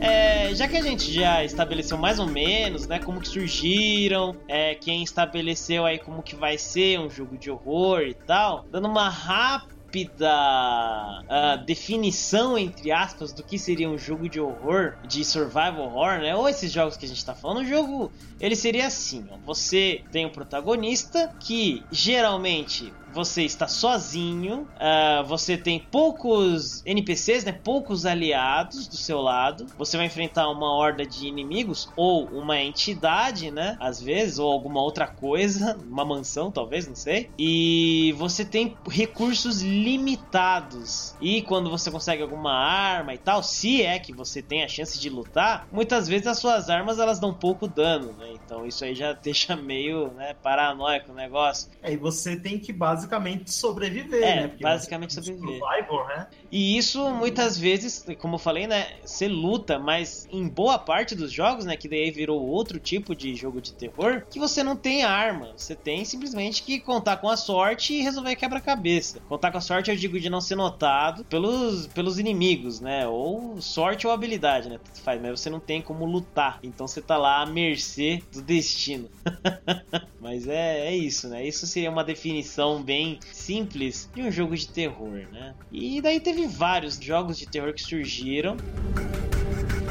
É, 0.00 0.54
já 0.54 0.68
que 0.68 0.76
a 0.76 0.82
gente 0.82 1.12
já 1.12 1.44
estabeleceu 1.44 1.96
mais 1.98 2.18
ou 2.18 2.26
menos, 2.26 2.86
né, 2.86 2.98
como 2.98 3.20
que 3.20 3.28
surgiram, 3.28 4.36
é, 4.46 4.74
quem 4.74 5.02
estabeleceu 5.02 5.84
aí 5.84 5.98
como 5.98 6.22
que 6.22 6.36
vai 6.36 6.56
ser 6.56 7.00
um 7.00 7.10
jogo 7.10 7.36
de 7.36 7.50
horror 7.50 8.02
e 8.02 8.14
tal, 8.14 8.64
dando 8.70 8.86
uma 8.86 9.08
rápida 9.08 9.77
rápida 9.88 10.30
ah, 10.30 11.56
definição, 11.66 12.58
entre 12.58 12.92
aspas, 12.92 13.32
do 13.32 13.42
que 13.42 13.58
seria 13.58 13.88
um 13.88 13.96
jogo 13.96 14.28
de 14.28 14.38
horror, 14.38 14.94
de 15.06 15.24
survival 15.24 15.80
horror, 15.80 16.20
né? 16.20 16.36
Ou 16.36 16.48
esses 16.48 16.70
jogos 16.70 16.96
que 16.96 17.06
a 17.06 17.08
gente 17.08 17.24
tá 17.24 17.34
falando, 17.34 17.64
o 17.64 17.68
jogo 17.68 18.12
ele 18.38 18.54
seria 18.54 18.86
assim: 18.86 19.26
ó, 19.30 19.38
você 19.38 20.04
tem 20.12 20.26
um 20.26 20.30
protagonista 20.30 21.30
que 21.40 21.82
geralmente 21.90 22.92
você 23.12 23.42
está 23.42 23.66
sozinho, 23.66 24.68
uh, 24.76 25.24
você 25.26 25.56
tem 25.56 25.80
poucos 25.80 26.82
NPCs, 26.84 27.44
né, 27.44 27.52
poucos 27.52 28.06
aliados 28.06 28.86
do 28.86 28.96
seu 28.96 29.20
lado. 29.20 29.66
Você 29.76 29.96
vai 29.96 30.06
enfrentar 30.06 30.48
uma 30.48 30.72
horda 30.72 31.04
de 31.04 31.26
inimigos 31.26 31.88
ou 31.96 32.26
uma 32.26 32.60
entidade, 32.60 33.50
né, 33.50 33.76
às 33.80 34.00
vezes, 34.00 34.38
ou 34.38 34.50
alguma 34.50 34.80
outra 34.80 35.06
coisa, 35.06 35.76
uma 35.88 36.04
mansão 36.04 36.50
talvez, 36.50 36.86
não 36.86 36.94
sei. 36.94 37.30
E 37.38 38.14
você 38.16 38.44
tem 38.44 38.76
recursos 38.88 39.62
limitados. 39.62 41.16
E 41.20 41.42
quando 41.42 41.70
você 41.70 41.90
consegue 41.90 42.22
alguma 42.22 42.52
arma 42.52 43.14
e 43.14 43.18
tal, 43.18 43.42
se 43.42 43.82
é 43.82 43.98
que 43.98 44.12
você 44.12 44.42
tem 44.42 44.62
a 44.62 44.68
chance 44.68 44.98
de 44.98 45.08
lutar, 45.08 45.66
muitas 45.72 46.08
vezes 46.08 46.26
as 46.26 46.38
suas 46.38 46.70
armas 46.70 46.98
elas 46.98 47.18
dão 47.18 47.32
pouco 47.32 47.66
dano, 47.66 48.12
né? 48.12 48.32
Então 48.44 48.66
isso 48.66 48.84
aí 48.84 48.94
já 48.94 49.12
deixa 49.28 49.56
meio, 49.56 50.12
né, 50.12 50.34
paranoico 50.42 51.12
o 51.12 51.14
negócio. 51.14 51.70
É, 51.82 51.92
e 51.92 51.96
você 51.96 52.36
tem 52.36 52.58
que 52.58 52.72
basicamente 52.72 52.97
basicamente 52.98 53.52
sobreviver, 53.52 54.22
é, 54.22 54.36
né? 54.36 54.48
Porque 54.48 54.62
basicamente 54.62 55.14
sobreviver. 55.14 55.58
Survivor, 55.58 56.08
né? 56.08 56.26
E 56.50 56.76
isso 56.76 57.10
muitas 57.10 57.58
vezes, 57.58 58.04
como 58.18 58.34
eu 58.34 58.38
falei, 58.38 58.66
né? 58.66 58.86
Você 59.04 59.28
luta, 59.28 59.78
mas 59.78 60.28
em 60.32 60.48
boa 60.48 60.78
parte 60.78 61.14
dos 61.14 61.30
jogos, 61.30 61.64
né? 61.64 61.76
Que 61.76 61.88
daí 61.88 62.10
virou 62.10 62.40
outro 62.40 62.78
tipo 62.78 63.14
de 63.14 63.34
jogo 63.34 63.60
de 63.60 63.72
terror, 63.72 64.24
que 64.30 64.38
você 64.38 64.62
não 64.62 64.76
tem 64.76 65.04
arma. 65.04 65.52
Você 65.56 65.74
tem 65.74 66.04
simplesmente 66.04 66.62
que 66.62 66.80
contar 66.80 67.18
com 67.18 67.28
a 67.28 67.36
sorte 67.36 67.94
e 67.94 68.02
resolver 68.02 68.34
quebra-cabeça. 68.36 69.20
Contar 69.28 69.52
com 69.52 69.58
a 69.58 69.60
sorte, 69.60 69.90
eu 69.90 69.96
digo, 69.96 70.18
de 70.18 70.30
não 70.30 70.40
ser 70.40 70.56
notado 70.56 71.24
pelos, 71.24 71.86
pelos 71.88 72.18
inimigos, 72.18 72.80
né? 72.80 73.06
Ou 73.06 73.60
sorte 73.60 74.06
ou 74.06 74.12
habilidade, 74.12 74.68
né? 74.68 74.78
Tudo 74.82 75.02
faz, 75.02 75.20
mas 75.20 75.40
você 75.40 75.50
não 75.50 75.60
tem 75.60 75.80
como 75.80 76.04
lutar. 76.04 76.58
Então 76.62 76.88
você 76.88 77.00
tá 77.00 77.16
lá 77.16 77.42
à 77.42 77.46
mercê 77.46 78.22
do 78.32 78.42
destino. 78.42 79.08
mas 80.20 80.48
é, 80.48 80.88
é 80.88 80.96
isso, 80.96 81.28
né? 81.28 81.46
Isso 81.46 81.66
seria 81.66 81.90
uma 81.90 82.04
definição 82.04 82.82
bem 82.88 83.18
simples 83.30 84.08
de 84.14 84.22
um 84.22 84.30
jogo 84.32 84.56
de 84.56 84.66
terror, 84.66 85.28
né? 85.30 85.54
E 85.70 86.00
daí 86.00 86.18
teve 86.18 86.46
vários 86.46 86.98
jogos 86.98 87.38
de 87.38 87.46
terror 87.46 87.74
que 87.74 87.82
surgiram. 87.82 88.56